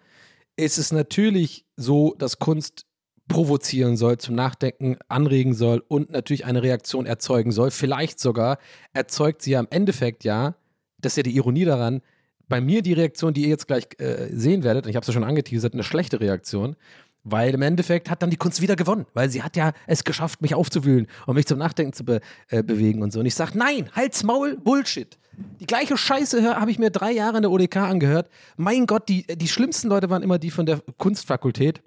ist 0.57 0.79
es 0.79 0.93
natürlich 0.93 1.65
so, 1.77 2.15
dass 2.19 2.39
Kunst 2.39 2.87
provozieren 3.31 3.97
soll, 3.97 4.19
zum 4.19 4.35
Nachdenken 4.35 4.97
anregen 5.09 5.55
soll 5.55 5.83
und 5.89 6.11
natürlich 6.11 6.45
eine 6.45 6.63
Reaktion 6.63 7.07
erzeugen 7.07 7.53
soll. 7.53 7.71
Vielleicht 7.71 8.21
sogar 8.21 8.59
erzeugt 8.93 9.43
sie 9.43 9.53
ja 9.53 9.61
im 9.61 9.69
Endeffekt 9.71 10.25
ja, 10.25 10.57
das 10.99 11.13
ist 11.13 11.17
ja 11.19 11.23
die 11.23 11.37
Ironie 11.37 11.65
daran, 11.65 12.03
bei 12.49 12.61
mir 12.61 12.83
die 12.83 12.93
Reaktion, 12.93 13.33
die 13.33 13.43
ihr 13.43 13.49
jetzt 13.49 13.69
gleich 13.69 13.87
äh, 13.99 14.27
sehen 14.33 14.65
werdet, 14.65 14.87
ich 14.87 14.97
habe 14.97 15.03
es 15.03 15.07
ja 15.07 15.15
schon 15.15 15.25
angeteasert, 15.25 15.73
eine 15.73 15.85
schlechte 15.85 16.21
Reaktion, 16.21 16.75
weil 17.23 17.55
im 17.55 17.63
Endeffekt 17.63 18.11
hat 18.11 18.23
dann 18.23 18.31
die 18.31 18.37
Kunst 18.37 18.61
wieder 18.61 18.75
gewonnen, 18.75 19.07
weil 19.15 19.31
sie 19.31 19.43
hat 19.43 19.57
ja 19.57 19.73
es 19.87 20.03
geschafft, 20.03 20.43
mich 20.43 20.55
aufzuwühlen 20.55 21.07
und 21.27 21.37
mich 21.37 21.47
zum 21.47 21.59
Nachdenken 21.59 21.93
zu 21.93 22.05
be 22.05 22.21
äh, 22.49 22.65
bewegen 22.65 23.03
und 23.03 23.13
so. 23.13 23.21
Und 23.21 23.27
ich 23.27 23.37
sage, 23.37 23.57
nein, 23.57 23.89
halt's 23.93 24.25
Maul, 24.25 24.57
Bullshit. 24.57 25.17
Die 25.61 25.67
gleiche 25.67 25.97
Scheiße 25.97 26.43
habe 26.59 26.71
ich 26.71 26.81
mir 26.81 26.91
drei 26.91 27.13
Jahre 27.13 27.37
in 27.37 27.43
der 27.43 27.53
ODK 27.53 27.77
angehört. 27.77 28.29
Mein 28.57 28.87
Gott, 28.87 29.09
die, 29.09 29.25
die 29.27 29.49
schlimmsten 29.49 29.89
Leute 29.89 30.11
waren 30.11 30.23
immer 30.23 30.39
die 30.39 30.51
von 30.51 30.67
der 30.67 30.83
Kunstfakultät. 30.99 31.81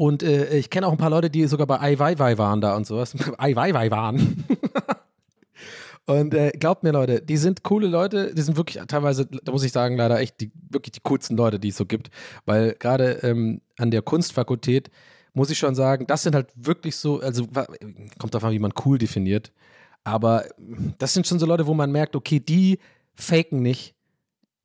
Und 0.00 0.22
äh, 0.22 0.56
ich 0.56 0.70
kenne 0.70 0.86
auch 0.86 0.92
ein 0.92 0.96
paar 0.96 1.10
Leute, 1.10 1.28
die 1.28 1.46
sogar 1.46 1.66
bei 1.66 1.78
Ai 1.78 1.98
waren 1.98 2.62
da 2.62 2.74
und 2.74 2.86
sowas. 2.86 3.14
Ai 3.36 3.54
waren. 3.54 4.46
und 6.06 6.32
äh, 6.32 6.52
glaubt 6.52 6.84
mir, 6.84 6.92
Leute, 6.92 7.20
die 7.20 7.36
sind 7.36 7.62
coole 7.64 7.86
Leute. 7.86 8.34
Die 8.34 8.40
sind 8.40 8.56
wirklich 8.56 8.82
teilweise, 8.88 9.26
da 9.26 9.52
muss 9.52 9.62
ich 9.62 9.72
sagen, 9.72 9.98
leider 9.98 10.18
echt 10.18 10.40
die, 10.40 10.52
wirklich 10.70 10.92
die 10.92 11.00
coolsten 11.02 11.36
Leute, 11.36 11.58
die 11.58 11.68
es 11.68 11.76
so 11.76 11.84
gibt. 11.84 12.08
Weil 12.46 12.76
gerade 12.78 13.20
ähm, 13.24 13.60
an 13.76 13.90
der 13.90 14.00
Kunstfakultät 14.00 14.90
muss 15.34 15.50
ich 15.50 15.58
schon 15.58 15.74
sagen, 15.74 16.06
das 16.06 16.22
sind 16.22 16.34
halt 16.34 16.48
wirklich 16.54 16.96
so, 16.96 17.20
also 17.20 17.46
kommt 18.18 18.32
davon, 18.32 18.52
wie 18.52 18.58
man 18.58 18.72
cool 18.86 18.96
definiert. 18.96 19.52
Aber 20.02 20.46
das 20.96 21.12
sind 21.12 21.26
schon 21.26 21.38
so 21.38 21.44
Leute, 21.44 21.66
wo 21.66 21.74
man 21.74 21.92
merkt, 21.92 22.16
okay, 22.16 22.40
die 22.40 22.78
faken 23.16 23.60
nicht, 23.60 23.94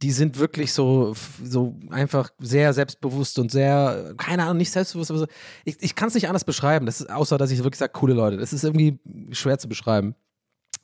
die 0.02 0.12
sind 0.12 0.40
wirklich 0.40 0.74
so, 0.74 1.16
so 1.44 1.76
einfach 1.90 2.30
sehr 2.40 2.74
selbstbewusst 2.74 3.40
und 3.40 3.52
sehr, 3.52 4.14
keine 4.18 4.44
Ahnung, 4.44 4.58
nicht 4.58 4.72
selbstbewusst, 4.72 5.10
aber 5.10 5.22
so, 5.22 5.28
ich, 5.64 5.78
ich 5.80 5.96
kann 5.96 6.10
es 6.10 6.14
nicht 6.16 6.28
anders 6.28 6.44
beschreiben, 6.44 6.86
das 6.86 7.02
ist, 7.02 7.10
außer 7.10 7.38
dass 7.38 7.52
ich 7.52 7.60
wirklich 7.60 7.80
sage, 7.80 7.94
coole 7.94 8.14
Leute. 8.14 8.38
Das 8.38 8.52
ist 8.52 8.64
irgendwie 8.64 9.00
schwer 9.32 9.58
zu 9.58 9.70
beschreiben. 9.70 10.16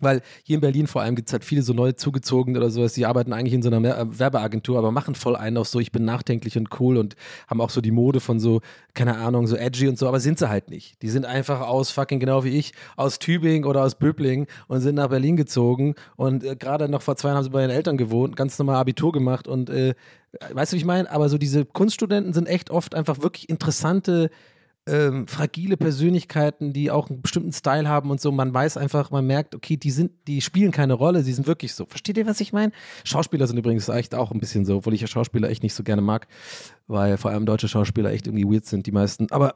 Weil 0.02 0.22
hier 0.44 0.56
in 0.56 0.62
Berlin 0.62 0.88
vor 0.88 1.02
allem 1.02 1.16
gibt 1.16 1.30
es 1.30 1.34
halt 1.34 1.46
viele 1.46 1.62
so 1.62 1.74
neu 1.74 1.92
zugezogene 1.94 2.58
oder 2.58 2.70
sowas, 2.70 2.94
die 2.94 3.06
arbeiten 3.06 3.34
eigentlich 3.34 3.54
in 3.54 3.62
so 3.62 3.70
einer 3.70 3.98
äh, 3.98 4.20
Werbeagentur, 4.20 4.78
aber 4.78 4.92
machen 4.92 5.16
voll 5.16 5.36
einen 5.36 5.58
auf 5.58 5.68
so, 5.68 5.80
ich 5.80 5.92
bin 5.92 6.06
nachdenklich 6.06 6.58
und 6.58 6.70
cool 6.80 6.98
und 6.98 7.16
haben 7.48 7.62
auch 7.62 7.70
so 7.70 7.82
die 7.82 7.92
Mode 7.92 8.20
von 8.20 8.40
so, 8.40 8.62
keine 8.94 9.18
Ahnung, 9.18 9.48
so 9.48 9.56
edgy 9.56 9.88
und 9.88 9.98
so, 9.98 10.08
aber 10.08 10.20
sind 10.20 10.40
sie 10.40 10.50
halt 10.50 10.70
nicht. 10.70 11.02
Die 11.02 11.10
sind 11.10 11.26
einfach 11.26 11.62
aus 11.62 11.92
fucking 11.92 12.20
genau 12.20 12.44
wie 12.44 12.58
ich, 12.58 12.74
aus 12.98 13.20
Tübingen 13.20 13.66
oder 13.66 13.84
aus 13.84 13.96
Böbling 13.96 14.48
und 14.68 14.82
sind 14.82 14.96
nach 14.96 15.10
Berlin 15.10 15.38
gezogen 15.38 15.96
und 16.16 16.44
äh, 16.44 16.56
gerade 16.56 16.90
noch 16.90 17.02
vor 17.02 17.16
zwei 17.16 17.30
Jahren 17.30 17.38
haben 17.38 17.44
sie 17.44 17.50
bei 17.52 17.62
ihren 17.62 17.72
Eltern 17.72 17.98
gewohnt, 17.98 18.36
ganz 18.36 18.58
normal 18.60 18.76
Abitur 18.78 19.12
gemacht 19.12 19.48
und 19.48 19.70
äh, 19.70 19.96
weißt 20.52 20.72
du, 20.72 20.76
wie 20.76 20.80
ich 20.80 20.86
meine? 20.86 21.10
Aber 21.12 21.30
so 21.30 21.38
diese 21.38 21.66
Kunststudenten 21.66 22.34
sind 22.34 22.48
echt 22.48 22.70
oft 22.70 22.96
einfach 22.96 23.22
wirklich 23.22 23.50
interessante 23.50 24.30
ähm, 24.88 25.28
fragile 25.28 25.78
Persönlichkeiten, 25.78 26.74
die 26.74 26.90
auch 26.90 27.10
einen 27.10 27.22
bestimmten 27.22 27.54
Style 27.54 27.88
haben 27.88 28.10
und 28.10 28.20
so. 28.20 28.32
Man 28.32 28.54
weiß 28.54 28.78
einfach, 28.78 29.12
man 29.12 29.26
merkt, 29.28 29.54
okay, 29.54 29.78
die 29.78 29.92
sind, 29.92 30.12
die 30.28 30.42
spielen 30.42 30.72
keine 30.72 30.94
Rolle, 30.94 31.24
sie 31.24 31.34
sind 31.34 31.48
wirklich 31.48 31.74
so. 31.74 31.86
Versteht 31.86 32.18
ihr, 32.18 32.26
was 32.26 32.40
ich 32.40 32.52
meine? 32.52 32.72
Schauspieler 33.04 33.46
sind 33.48 33.58
übrigens 33.58 33.88
echt 33.90 34.16
auch 34.16 34.32
ein 34.32 34.40
bisschen 34.40 34.66
so, 34.66 34.78
obwohl 34.78 34.94
ich 34.94 35.02
ja 35.02 35.08
Schauspieler 35.08 35.50
echt 35.50 35.64
nicht 35.64 35.74
so 35.74 35.84
gerne 35.84 36.02
mag, 36.02 36.28
weil 36.88 37.18
vor 37.18 37.32
allem 37.32 37.46
deutsche 37.46 37.68
Schauspieler 37.68 38.12
echt 38.12 38.28
irgendwie 38.28 38.46
weird 38.46 38.66
sind, 38.66 38.88
die 38.88 38.92
meisten. 38.92 39.28
Aber 39.32 39.56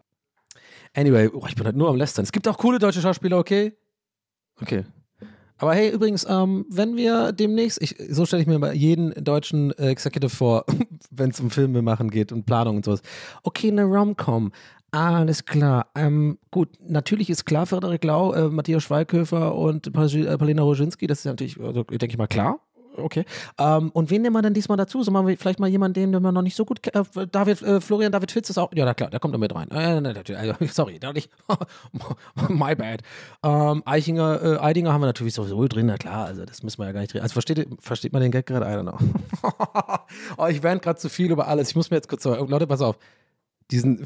anyway, 0.93 1.29
oh, 1.33 1.45
ich 1.47 1.55
bin 1.55 1.65
halt 1.65 1.75
nur 1.75 1.89
am 1.89 1.95
Lästern. 1.95 2.23
Es 2.23 2.31
gibt 2.31 2.47
auch 2.47 2.57
coole 2.57 2.77
deutsche 2.77 3.01
Schauspieler, 3.01 3.37
okay? 3.37 3.73
Okay. 4.61 4.85
Aber 5.57 5.73
hey, 5.73 5.89
übrigens, 5.89 6.25
ähm, 6.29 6.65
wenn 6.69 6.97
wir 6.97 7.31
demnächst, 7.31 7.81
ich, 7.81 7.95
so 8.09 8.25
stelle 8.25 8.41
ich 8.41 8.47
mir 8.47 8.59
mal 8.59 8.75
jeden 8.75 9.11
deutschen 9.23 9.71
äh, 9.77 9.87
Executive 9.87 10.29
vor, 10.29 10.65
wenn 11.11 11.29
es 11.29 11.39
um 11.39 11.49
Filme 11.49 11.81
machen 11.81 12.11
geht 12.11 12.33
und 12.33 12.45
Planung 12.45 12.77
und 12.77 12.85
sowas. 12.85 13.01
Okay, 13.43 13.69
eine 13.69 13.85
Rom-Com. 13.85 14.51
Alles 14.91 15.45
klar. 15.45 15.87
Ähm, 15.95 16.37
gut, 16.51 16.69
natürlich 16.87 17.29
ist 17.29 17.45
klar, 17.45 17.65
Frederik 17.65 18.03
Lau, 18.03 18.33
äh, 18.33 18.47
Matthias 18.47 18.83
Schweighöfer 18.83 19.55
und 19.55 19.87
äh, 19.87 20.37
Paulina 20.37 20.61
Roginski, 20.63 21.07
das 21.07 21.19
ist 21.19 21.25
natürlich, 21.25 21.59
also, 21.59 21.83
denke 21.83 22.07
ich 22.07 22.17
mal, 22.17 22.27
klar. 22.27 22.59
Okay. 22.97 23.25
Ähm, 23.57 23.89
und 23.91 24.09
wen 24.09 24.21
nehmen 24.21 24.35
wir 24.35 24.41
denn 24.41 24.53
diesmal 24.53 24.77
dazu? 24.77 25.03
Sollen 25.03 25.27
wir 25.27 25.37
vielleicht 25.37 25.59
mal 25.59 25.67
jemanden, 25.67 26.11
den 26.11 26.23
wir 26.23 26.31
noch 26.31 26.41
nicht 26.41 26.55
so 26.55 26.65
gut 26.65 26.81
kennen? 26.81 27.05
Äh, 27.15 27.27
David, 27.27 27.61
äh, 27.61 27.81
Florian 27.81 28.11
David 28.11 28.31
Fitz 28.31 28.49
ist 28.49 28.57
auch. 28.57 28.71
Ja, 28.73 28.85
na 28.85 28.93
klar, 28.93 29.09
der 29.09 29.19
kommt 29.19 29.33
da 29.33 29.37
mit 29.37 29.53
rein. 29.53 29.69
Äh, 29.71 30.01
ne, 30.01 30.13
natürlich, 30.13 30.39
also, 30.39 30.55
sorry, 30.71 30.99
da 30.99 31.13
nicht. 31.13 31.29
My 32.49 32.75
bad. 32.75 33.01
Ähm, 33.43 33.83
Eichinger, 33.85 34.41
äh, 34.41 34.57
Eidinger 34.59 34.93
haben 34.93 35.01
wir 35.01 35.07
natürlich 35.07 35.33
sowieso 35.33 35.67
drin, 35.67 35.87
na 35.87 35.97
klar, 35.97 36.25
also 36.25 36.45
das 36.45 36.63
müssen 36.63 36.79
wir 36.79 36.85
ja 36.85 36.91
gar 36.91 37.01
nicht 37.01 37.13
drin. 37.13 37.21
Also 37.21 37.33
versteht, 37.33 37.67
versteht 37.79 38.13
man 38.13 38.21
den 38.21 38.31
Gag 38.31 38.45
gerade? 38.45 38.65
I 38.65 38.69
don't 38.69 38.83
know. 38.83 39.99
oh, 40.37 40.47
ich 40.47 40.63
wäre 40.63 40.79
gerade 40.79 40.99
zu 40.99 41.09
viel 41.09 41.31
über 41.31 41.47
alles. 41.47 41.69
Ich 41.69 41.75
muss 41.75 41.89
mir 41.89 41.97
jetzt 41.97 42.07
kurz 42.07 42.23
Leute, 42.25 42.67
pass 42.67 42.81
auf 42.81 42.97
diesen 43.71 44.05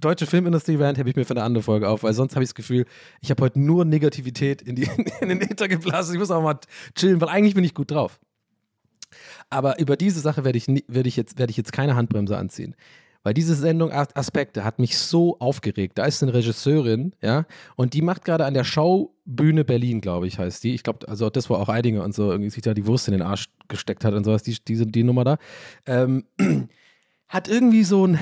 deutsche 0.00 0.26
Filmindustrie-Rant 0.26 0.98
habe 0.98 1.08
ich 1.08 1.16
mir 1.16 1.24
für 1.24 1.34
eine 1.34 1.42
andere 1.42 1.62
Folge 1.62 1.88
auf, 1.88 2.02
weil 2.02 2.12
sonst 2.12 2.34
habe 2.34 2.42
ich 2.42 2.50
das 2.50 2.54
Gefühl, 2.54 2.86
ich 3.20 3.30
habe 3.30 3.42
heute 3.42 3.60
nur 3.60 3.84
Negativität 3.84 4.62
in, 4.62 4.76
die, 4.76 4.88
in 5.20 5.28
den 5.28 5.40
Äther 5.40 5.68
geblasen. 5.68 6.14
Ich 6.14 6.18
muss 6.18 6.30
auch 6.30 6.42
mal 6.42 6.58
chillen, 6.94 7.20
weil 7.20 7.28
eigentlich 7.28 7.54
bin 7.54 7.64
ich 7.64 7.74
gut 7.74 7.90
drauf. 7.90 8.18
Aber 9.48 9.78
über 9.78 9.96
diese 9.96 10.20
Sache 10.20 10.44
werde 10.44 10.58
ich, 10.58 10.66
werd 10.66 11.06
ich, 11.06 11.16
jetzt, 11.16 11.38
werd 11.38 11.50
ich 11.50 11.56
jetzt 11.56 11.72
keine 11.72 11.94
Handbremse 11.94 12.36
anziehen. 12.36 12.74
Weil 13.22 13.34
diese 13.34 13.56
Sendung 13.56 13.90
Aspekte 13.90 14.62
hat 14.62 14.78
mich 14.78 14.96
so 14.98 15.40
aufgeregt. 15.40 15.98
Da 15.98 16.04
ist 16.04 16.22
eine 16.22 16.32
Regisseurin, 16.32 17.12
ja, 17.20 17.44
und 17.74 17.92
die 17.92 18.00
macht 18.00 18.24
gerade 18.24 18.44
an 18.44 18.54
der 18.54 18.62
Schaubühne 18.62 19.64
Berlin, 19.64 20.00
glaube 20.00 20.28
ich, 20.28 20.38
heißt 20.38 20.62
die. 20.62 20.74
Ich 20.74 20.84
glaube, 20.84 21.08
also 21.08 21.28
das 21.28 21.50
war 21.50 21.58
auch 21.58 21.68
Eidinger 21.68 22.04
und 22.04 22.14
so, 22.14 22.30
irgendwie 22.30 22.50
sich 22.50 22.62
da 22.62 22.72
die 22.72 22.86
Wurst 22.86 23.08
in 23.08 23.12
den 23.12 23.22
Arsch 23.22 23.46
gesteckt 23.66 24.04
hat 24.04 24.14
und 24.14 24.22
sowas, 24.22 24.44
die, 24.44 24.56
diese, 24.64 24.86
die 24.86 25.02
Nummer 25.02 25.24
da. 25.24 25.38
Ähm, 25.86 26.24
hat 27.28 27.48
irgendwie 27.48 27.82
so 27.82 28.06
ein, 28.06 28.20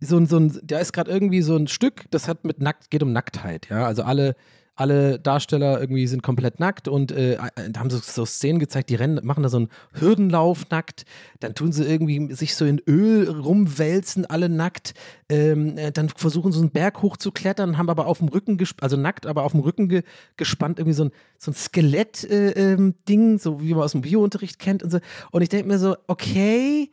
so 0.00 0.16
ein, 0.16 0.26
so 0.26 0.38
ein, 0.38 0.60
da 0.62 0.78
ist 0.78 0.92
gerade 0.92 1.10
irgendwie 1.10 1.42
so 1.42 1.56
ein 1.56 1.68
Stück, 1.68 2.04
das 2.10 2.28
hat 2.28 2.44
mit 2.44 2.60
nackt, 2.60 2.90
geht 2.90 3.02
um 3.02 3.12
Nacktheit, 3.12 3.68
ja. 3.70 3.86
Also 3.86 4.02
alle, 4.02 4.36
alle 4.76 5.20
Darsteller 5.20 5.80
irgendwie 5.80 6.06
sind 6.06 6.22
komplett 6.22 6.58
nackt 6.58 6.88
und 6.88 7.12
äh, 7.12 7.36
da 7.70 7.80
haben 7.80 7.90
so, 7.90 7.98
so 7.98 8.26
Szenen 8.26 8.58
gezeigt, 8.58 8.90
die 8.90 8.96
rennen, 8.96 9.24
machen 9.24 9.42
da 9.42 9.48
so 9.48 9.58
einen 9.58 9.68
Hürdenlauf 9.92 10.68
nackt, 10.70 11.04
dann 11.40 11.54
tun 11.54 11.72
sie 11.72 11.84
irgendwie 11.84 12.34
sich 12.34 12.56
so 12.56 12.64
in 12.64 12.80
Öl 12.88 13.30
rumwälzen, 13.30 14.26
alle 14.26 14.48
nackt, 14.48 14.94
ähm, 15.28 15.78
äh, 15.78 15.92
dann 15.92 16.08
versuchen 16.08 16.50
so 16.50 16.60
einen 16.60 16.70
Berg 16.70 17.02
hochzuklettern, 17.02 17.78
haben 17.78 17.88
aber 17.88 18.06
auf 18.06 18.18
dem 18.18 18.28
Rücken, 18.28 18.58
also 18.80 18.96
nackt, 18.96 19.26
aber 19.26 19.44
auf 19.44 19.52
dem 19.52 19.60
Rücken 19.60 19.88
ge 19.88 20.02
gespannt, 20.36 20.78
irgendwie 20.78 20.96
so 20.96 21.04
ein, 21.04 21.10
so 21.38 21.52
ein 21.52 21.54
Skelett-Ding, 21.54 22.30
äh, 22.30 22.72
ähm, 22.72 23.38
so 23.38 23.60
wie 23.60 23.74
man 23.74 23.84
aus 23.84 23.92
dem 23.92 24.02
Biounterricht 24.02 24.58
kennt 24.58 24.82
und 24.82 24.90
so. 24.90 24.98
Und 25.30 25.42
ich 25.42 25.48
denke 25.48 25.68
mir 25.68 25.78
so, 25.78 25.96
okay, 26.08 26.90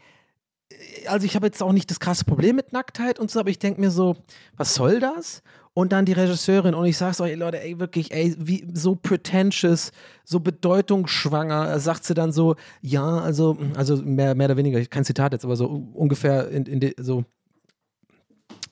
also 1.07 1.25
ich 1.25 1.35
habe 1.35 1.47
jetzt 1.47 1.61
auch 1.61 1.73
nicht 1.73 1.89
das 1.89 1.99
krasse 1.99 2.25
Problem 2.25 2.55
mit 2.55 2.73
Nacktheit 2.73 3.19
und 3.19 3.31
so, 3.31 3.39
aber 3.39 3.49
ich 3.49 3.59
denke 3.59 3.81
mir 3.81 3.91
so, 3.91 4.17
was 4.57 4.75
soll 4.75 4.99
das? 4.99 5.41
Und 5.73 5.93
dann 5.93 6.05
die 6.05 6.13
Regisseurin 6.13 6.75
und 6.75 6.85
ich 6.85 6.97
sag's 6.97 7.21
euch, 7.21 7.37
Leute, 7.37 7.61
ey, 7.61 7.79
wirklich, 7.79 8.11
ey, 8.11 8.35
wie 8.37 8.67
so 8.73 8.95
pretentious, 8.95 9.91
so 10.25 10.41
bedeutungsschwanger, 10.41 11.79
sagt 11.79 12.03
sie 12.03 12.13
dann 12.13 12.33
so, 12.33 12.55
ja, 12.81 13.19
also, 13.19 13.57
also 13.75 13.95
mehr, 13.97 14.35
mehr 14.35 14.47
oder 14.47 14.57
weniger, 14.57 14.83
kein 14.85 15.05
Zitat 15.05 15.31
jetzt, 15.31 15.45
aber 15.45 15.55
so 15.55 15.67
ungefähr 15.93 16.49
in, 16.49 16.65
in 16.65 16.79
de, 16.81 16.93
so, 16.97 17.23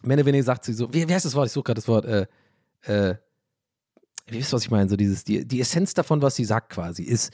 mehr 0.02 0.18
oder 0.18 0.26
weniger 0.26 0.44
sagt 0.44 0.66
sie 0.66 0.74
so, 0.74 0.94
wie, 0.94 1.08
wie 1.08 1.14
heißt 1.14 1.26
das 1.26 1.36
Wort? 1.36 1.48
Ich 1.48 1.54
suche 1.54 1.64
gerade 1.64 1.80
das 1.80 1.88
Wort, 1.88 2.06
äh, 2.06 2.28
äh, 2.84 3.16
wie 4.28 4.40
wisst 4.40 4.54
was 4.54 4.64
ich 4.64 4.72
meine? 4.72 4.90
So 4.90 4.96
dieses, 4.96 5.24
die, 5.24 5.48
die 5.48 5.62
Essenz 5.62 5.94
davon, 5.94 6.22
was 6.22 6.36
sie 6.36 6.46
sagt 6.46 6.72
quasi, 6.72 7.04
ist, 7.04 7.32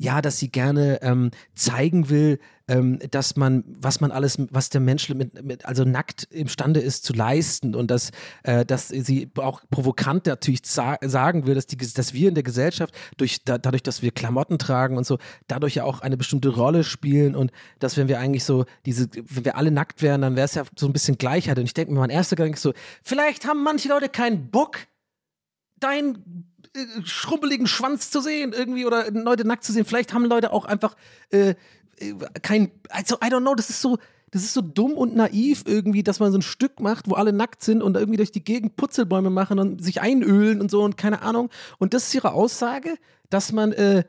ja, 0.00 0.22
dass 0.22 0.38
sie 0.38 0.50
gerne 0.50 1.02
ähm, 1.02 1.30
zeigen 1.54 2.08
will, 2.08 2.38
ähm, 2.68 2.98
dass 3.10 3.36
man, 3.36 3.64
was 3.66 4.00
man 4.00 4.10
alles, 4.10 4.38
was 4.50 4.70
der 4.70 4.80
Mensch 4.80 5.10
mit, 5.10 5.44
mit, 5.44 5.66
also 5.66 5.84
nackt 5.84 6.24
imstande 6.30 6.80
ist 6.80 7.04
zu 7.04 7.12
leisten 7.12 7.74
und 7.74 7.90
dass, 7.90 8.10
äh, 8.42 8.64
dass 8.64 8.88
sie 8.88 9.30
auch 9.36 9.60
provokant 9.70 10.24
natürlich 10.24 10.62
sa 10.64 10.96
sagen 11.02 11.46
will, 11.46 11.54
dass, 11.54 11.66
die, 11.66 11.76
dass 11.76 12.14
wir 12.14 12.30
in 12.30 12.34
der 12.34 12.42
Gesellschaft 12.42 12.94
durch, 13.18 13.44
da, 13.44 13.58
dadurch, 13.58 13.82
dass 13.82 14.00
wir 14.00 14.10
Klamotten 14.10 14.58
tragen 14.58 14.96
und 14.96 15.04
so, 15.04 15.18
dadurch 15.48 15.74
ja 15.74 15.84
auch 15.84 16.00
eine 16.00 16.16
bestimmte 16.16 16.48
Rolle 16.48 16.82
spielen 16.82 17.36
und 17.36 17.52
dass 17.78 17.98
wenn 17.98 18.08
wir 18.08 18.20
eigentlich 18.20 18.44
so 18.44 18.64
diese, 18.86 19.06
wenn 19.12 19.44
wir 19.44 19.58
alle 19.58 19.70
nackt 19.70 20.00
wären, 20.00 20.22
dann 20.22 20.34
wäre 20.34 20.46
es 20.46 20.54
ja 20.54 20.64
so 20.76 20.86
ein 20.86 20.94
bisschen 20.94 21.18
Gleichheit. 21.18 21.58
Und 21.58 21.66
ich 21.66 21.74
denke 21.74 21.92
mir, 21.92 22.00
mein 22.00 22.08
erster 22.08 22.36
Gedanke 22.36 22.56
ist 22.56 22.62
so, 22.62 22.72
vielleicht 23.02 23.46
haben 23.46 23.62
manche 23.62 23.90
Leute 23.90 24.08
keinen 24.08 24.50
Bock, 24.50 24.78
dein 25.78 26.49
schrumpeligen 27.04 27.66
Schwanz 27.66 28.10
zu 28.10 28.20
sehen 28.20 28.52
irgendwie 28.52 28.86
oder 28.86 29.10
Leute 29.10 29.46
nackt 29.46 29.64
zu 29.64 29.72
sehen. 29.72 29.84
Vielleicht 29.84 30.14
haben 30.14 30.24
Leute 30.24 30.52
auch 30.52 30.64
einfach 30.64 30.96
äh, 31.30 31.54
äh, 31.96 32.14
kein, 32.42 32.70
also 32.88 33.16
I 33.16 33.28
don't 33.28 33.40
know, 33.40 33.54
das 33.54 33.70
ist 33.70 33.80
so, 33.80 33.98
das 34.30 34.42
ist 34.42 34.54
so 34.54 34.60
dumm 34.60 34.92
und 34.92 35.16
naiv 35.16 35.64
irgendwie, 35.66 36.02
dass 36.02 36.20
man 36.20 36.30
so 36.30 36.38
ein 36.38 36.42
Stück 36.42 36.80
macht, 36.80 37.08
wo 37.08 37.14
alle 37.14 37.32
nackt 37.32 37.62
sind 37.62 37.82
und 37.82 37.96
irgendwie 37.96 38.16
durch 38.16 38.30
die 38.30 38.44
Gegend 38.44 38.76
Putzelbäume 38.76 39.30
machen 39.30 39.58
und 39.58 39.82
sich 39.82 40.00
einölen 40.00 40.60
und 40.60 40.70
so 40.70 40.82
und 40.82 40.96
keine 40.96 41.22
Ahnung. 41.22 41.50
Und 41.78 41.94
das 41.94 42.06
ist 42.06 42.14
ihre 42.14 42.32
Aussage, 42.32 42.96
dass 43.28 43.52
man 43.52 43.72
äh, 43.72 44.04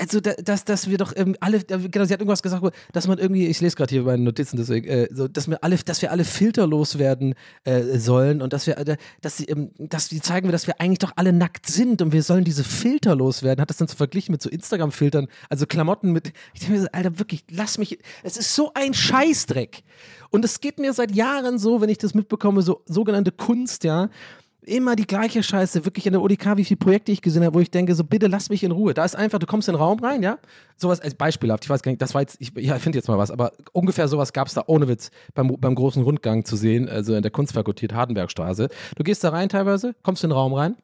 also 0.00 0.20
dass, 0.20 0.64
dass 0.64 0.88
wir 0.88 0.96
doch 0.98 1.12
alle, 1.40 1.60
genau, 1.60 2.04
sie 2.04 2.12
hat 2.12 2.20
irgendwas 2.20 2.42
gesagt, 2.42 2.64
dass 2.92 3.06
man 3.06 3.18
irgendwie, 3.18 3.46
ich 3.46 3.60
lese 3.60 3.76
gerade 3.76 3.90
hier 3.90 4.04
bei 4.04 4.16
den 4.16 4.24
Notizen, 4.24 4.56
deswegen, 4.56 4.88
äh, 4.88 5.08
so, 5.12 5.28
dass 5.28 5.48
wir 5.48 5.62
alle, 5.62 5.76
dass 5.76 6.00
wir 6.00 6.10
alle 6.10 6.24
filterlos 6.24 6.98
werden 6.98 7.34
äh, 7.64 7.98
sollen 7.98 8.40
und 8.40 8.52
dass 8.52 8.66
wir, 8.66 8.78
äh, 8.78 8.96
dass 9.20 9.36
sie, 9.36 9.44
ähm, 9.44 9.70
dass 9.78 10.08
die 10.08 10.20
zeigen 10.20 10.50
dass 10.50 10.66
wir 10.66 10.80
eigentlich 10.80 11.00
doch 11.00 11.12
alle 11.16 11.32
nackt 11.32 11.66
sind 11.66 12.02
und 12.02 12.12
wir 12.12 12.22
sollen 12.22 12.44
diese 12.44 12.64
filterlos 12.64 13.42
werden. 13.42 13.60
Hat 13.60 13.70
das 13.70 13.76
dann 13.76 13.88
so 13.88 13.96
verglichen 13.96 14.32
mit 14.32 14.42
so 14.42 14.48
Instagram-Filtern, 14.48 15.28
also 15.48 15.66
Klamotten 15.66 16.12
mit, 16.12 16.32
ich 16.54 16.60
denke 16.60 16.74
mir 16.74 16.82
so, 16.82 16.88
Alter, 16.92 17.18
wirklich, 17.18 17.44
lass 17.50 17.78
mich, 17.78 17.98
es 18.22 18.36
ist 18.36 18.54
so 18.54 18.72
ein 18.74 18.94
Scheißdreck. 18.94 19.82
Und 20.30 20.44
es 20.44 20.60
geht 20.60 20.78
mir 20.78 20.92
seit 20.92 21.14
Jahren 21.14 21.58
so, 21.58 21.80
wenn 21.80 21.88
ich 21.88 21.98
das 21.98 22.14
mitbekomme, 22.14 22.62
so 22.62 22.82
sogenannte 22.86 23.32
Kunst, 23.32 23.84
ja, 23.84 24.08
immer 24.62 24.96
die 24.96 25.06
gleiche 25.06 25.42
Scheiße, 25.42 25.84
wirklich 25.84 26.06
in 26.06 26.12
der 26.12 26.22
ODK, 26.22 26.56
wie 26.56 26.64
viele 26.64 26.78
Projekte 26.78 27.12
ich 27.12 27.22
gesehen 27.22 27.44
habe, 27.44 27.54
wo 27.54 27.60
ich 27.60 27.70
denke, 27.70 27.94
so 27.94 28.04
bitte 28.04 28.26
lass 28.26 28.50
mich 28.50 28.62
in 28.62 28.72
Ruhe. 28.72 28.94
Da 28.94 29.04
ist 29.04 29.16
einfach, 29.16 29.38
du 29.38 29.46
kommst 29.46 29.68
in 29.68 29.74
den 29.74 29.80
Raum 29.80 29.98
rein, 30.00 30.22
ja, 30.22 30.38
sowas 30.76 31.00
als 31.00 31.14
beispielhaft, 31.14 31.64
ich 31.64 31.70
weiß 31.70 31.82
gar 31.82 31.90
nicht, 31.90 32.02
das 32.02 32.14
war 32.14 32.20
jetzt, 32.20 32.36
ich, 32.40 32.52
ja, 32.56 32.76
ich 32.76 32.82
finde 32.82 32.98
jetzt 32.98 33.08
mal 33.08 33.18
was, 33.18 33.30
aber 33.30 33.52
ungefähr 33.72 34.08
sowas 34.08 34.32
gab 34.32 34.48
es 34.48 34.54
da 34.54 34.64
ohne 34.66 34.88
Witz 34.88 35.10
beim, 35.34 35.56
beim 35.58 35.74
großen 35.74 36.02
Rundgang 36.02 36.44
zu 36.44 36.56
sehen, 36.56 36.88
also 36.88 37.14
in 37.14 37.22
der 37.22 37.30
Kunstfakultät 37.30 37.92
Hardenbergstraße. 37.92 38.68
Du 38.96 39.02
gehst 39.02 39.24
da 39.24 39.30
rein 39.30 39.48
teilweise, 39.48 39.94
kommst 40.02 40.24
in 40.24 40.30
den 40.30 40.36
Raum 40.36 40.52
rein, 40.52 40.76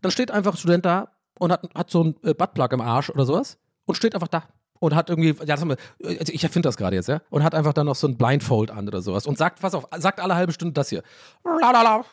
dann 0.00 0.10
steht 0.10 0.30
einfach 0.30 0.54
ein 0.54 0.58
Student 0.58 0.84
da 0.84 1.08
und 1.38 1.52
hat, 1.52 1.68
hat 1.74 1.90
so 1.90 2.04
ein 2.04 2.14
äh, 2.22 2.34
Buttplug 2.34 2.72
im 2.72 2.80
Arsch 2.80 3.10
oder 3.10 3.24
sowas 3.24 3.58
und 3.86 3.96
steht 3.96 4.14
einfach 4.14 4.28
da 4.28 4.44
und 4.78 4.94
hat 4.94 5.10
irgendwie, 5.10 5.34
ja, 5.46 5.60
wir, 5.60 5.76
also 6.04 6.32
ich 6.32 6.42
erfinde 6.42 6.68
das 6.68 6.76
gerade 6.76 6.96
jetzt, 6.96 7.08
ja, 7.08 7.20
und 7.30 7.42
hat 7.42 7.54
einfach 7.54 7.72
dann 7.72 7.86
noch 7.86 7.94
so 7.94 8.08
ein 8.08 8.16
Blindfold 8.16 8.70
an 8.70 8.88
oder 8.88 9.00
sowas 9.00 9.26
und 9.26 9.38
sagt, 9.38 9.60
pass 9.60 9.74
auf, 9.74 9.86
sagt 9.98 10.20
alle 10.20 10.34
halbe 10.34 10.52
Stunde 10.52 10.74
das 10.74 10.88
hier. 10.88 11.02
Lalalala 11.44 12.04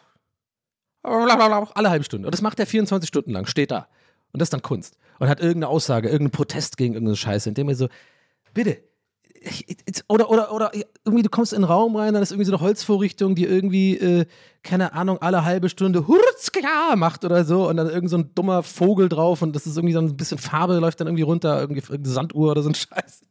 alle 1.76 1.90
halbe 1.90 2.04
Stunde. 2.04 2.28
Und 2.28 2.34
das 2.34 2.42
macht 2.42 2.60
er 2.60 2.66
24 2.66 3.08
Stunden 3.08 3.32
lang, 3.32 3.46
steht 3.46 3.72
da. 3.72 3.88
Und 4.32 4.42
das 4.42 4.48
ist 4.48 4.54
dann 4.54 4.62
Kunst. 4.62 4.98
Und 5.20 5.28
hat 5.30 5.40
irgendeine 5.40 5.68
Aussage, 5.68 6.08
irgendeinen 6.08 6.32
Protest 6.32 6.78
gegen 6.78 6.94
irgendeine 6.94 7.18
Scheiße, 7.18 7.50
indem 7.50 7.70
er 7.70 7.76
so, 7.76 7.90
bitte, 8.54 8.82
oder, 10.08 10.30
oder, 10.30 10.54
oder 10.54 10.72
irgendwie 11.06 11.24
du 11.24 11.30
kommst 11.30 11.54
in 11.54 11.62
den 11.62 11.70
Raum 11.70 11.96
rein, 11.96 12.14
dann 12.14 12.24
ist 12.24 12.32
irgendwie 12.32 12.46
so 12.46 12.52
eine 12.54 12.62
Holzvorrichtung, 12.62 13.36
die 13.36 13.46
irgendwie, 13.46 13.98
äh, 13.98 14.26
keine 14.64 14.94
Ahnung, 14.94 15.22
alle 15.22 15.46
halbe 15.46 15.70
Stunde 15.70 16.08
Hurzka 16.08 16.96
macht 16.96 17.24
oder 17.24 17.46
so 17.46 17.70
und 17.70 17.78
dann 17.78 17.90
irgend 17.90 18.10
so 18.10 18.18
ein 18.18 18.36
dummer 18.36 18.64
Vogel 18.64 19.08
drauf 19.08 19.42
und 19.42 19.56
das 19.56 19.66
ist 19.66 19.78
irgendwie 19.78 19.94
so 19.94 20.00
ein 20.00 20.18
bisschen 20.18 20.38
Farbe, 20.38 20.76
läuft 20.76 21.00
dann 21.00 21.08
irgendwie 21.08 21.24
runter, 21.24 21.60
irgendwie 21.60 21.82
irgendeine 21.82 22.14
Sanduhr 22.14 22.52
oder 22.52 22.64
so 22.64 22.70
ein 22.70 22.76
Scheiß. 22.76 23.22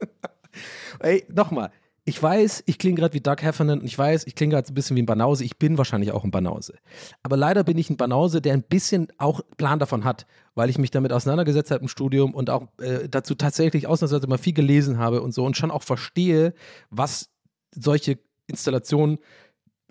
Ey, 1.00 1.24
nochmal, 1.28 1.70
ich 2.06 2.22
weiß, 2.22 2.64
ich 2.66 2.78
klinge 2.78 2.96
gerade 2.96 3.14
wie 3.14 3.20
Doug 3.20 3.36
Heffernan 3.40 3.80
und 3.80 3.86
ich 3.86 3.98
weiß, 3.98 4.26
ich 4.26 4.34
klinge 4.34 4.54
gerade 4.54 4.70
ein 4.70 4.74
bisschen 4.74 4.96
wie 4.96 5.02
ein 5.02 5.06
Banause. 5.06 5.42
Ich 5.42 5.58
bin 5.58 5.78
wahrscheinlich 5.78 6.12
auch 6.12 6.22
ein 6.22 6.30
Banause. 6.30 6.74
Aber 7.22 7.36
leider 7.36 7.64
bin 7.64 7.78
ich 7.78 7.88
ein 7.88 7.96
Banause, 7.96 8.42
der 8.42 8.52
ein 8.52 8.62
bisschen 8.62 9.08
auch 9.16 9.40
Plan 9.56 9.78
davon 9.78 10.04
hat, 10.04 10.26
weil 10.54 10.68
ich 10.68 10.76
mich 10.76 10.90
damit 10.90 11.12
auseinandergesetzt 11.12 11.70
habe 11.70 11.82
im 11.82 11.88
Studium 11.88 12.34
und 12.34 12.50
auch 12.50 12.68
äh, 12.78 13.08
dazu 13.08 13.34
tatsächlich 13.34 13.86
ausnahmsweise 13.86 14.26
mal 14.26 14.36
viel 14.36 14.52
gelesen 14.52 14.98
habe 14.98 15.22
und 15.22 15.32
so 15.32 15.44
und 15.44 15.56
schon 15.56 15.70
auch 15.70 15.82
verstehe, 15.82 16.52
was 16.90 17.30
solche 17.74 18.18
Installationen 18.46 19.18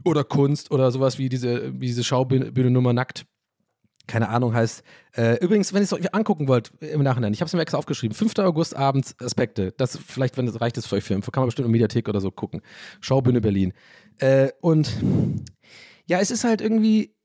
oder 0.05 0.23
Kunst 0.23 0.69
oder 0.69 0.91
sowas 0.91 1.17
wie 1.17 1.29
diese, 1.29 1.73
wie 1.79 1.87
diese 1.87 2.03
Schaubühne 2.03 2.69
Nummer 2.69 2.93
nackt 2.93 3.25
keine 4.07 4.29
Ahnung 4.29 4.53
heißt. 4.53 4.83
Äh, 5.15 5.37
übrigens, 5.43 5.73
wenn 5.73 5.81
ihr 5.81 5.85
es 5.85 5.93
euch 5.93 6.13
angucken 6.13 6.47
wollt 6.47 6.71
im 6.81 7.03
Nachhinein, 7.03 7.33
ich 7.33 7.41
habe 7.41 7.47
es 7.47 7.53
mir 7.53 7.61
extra 7.61 7.77
aufgeschrieben, 7.77 8.15
5. 8.15 8.37
August 8.39 8.75
abends 8.75 9.15
Aspekte. 9.19 9.73
Das 9.77 9.97
vielleicht, 9.97 10.37
wenn 10.37 10.47
es 10.47 10.59
reicht, 10.59 10.77
ist 10.77 10.87
für 10.87 10.95
euch 10.95 11.03
Film. 11.03 11.21
Kann 11.21 11.41
man 11.41 11.47
bestimmt 11.47 11.67
in 11.67 11.71
Mediathek 11.71 12.09
oder 12.09 12.19
so 12.19 12.31
gucken. 12.31 12.61
Schaubühne 12.99 13.41
Berlin. 13.41 13.73
Äh, 14.17 14.49
und 14.61 14.91
ja, 16.05 16.19
es 16.19 16.31
ist 16.31 16.43
halt 16.43 16.61
irgendwie. 16.61 17.15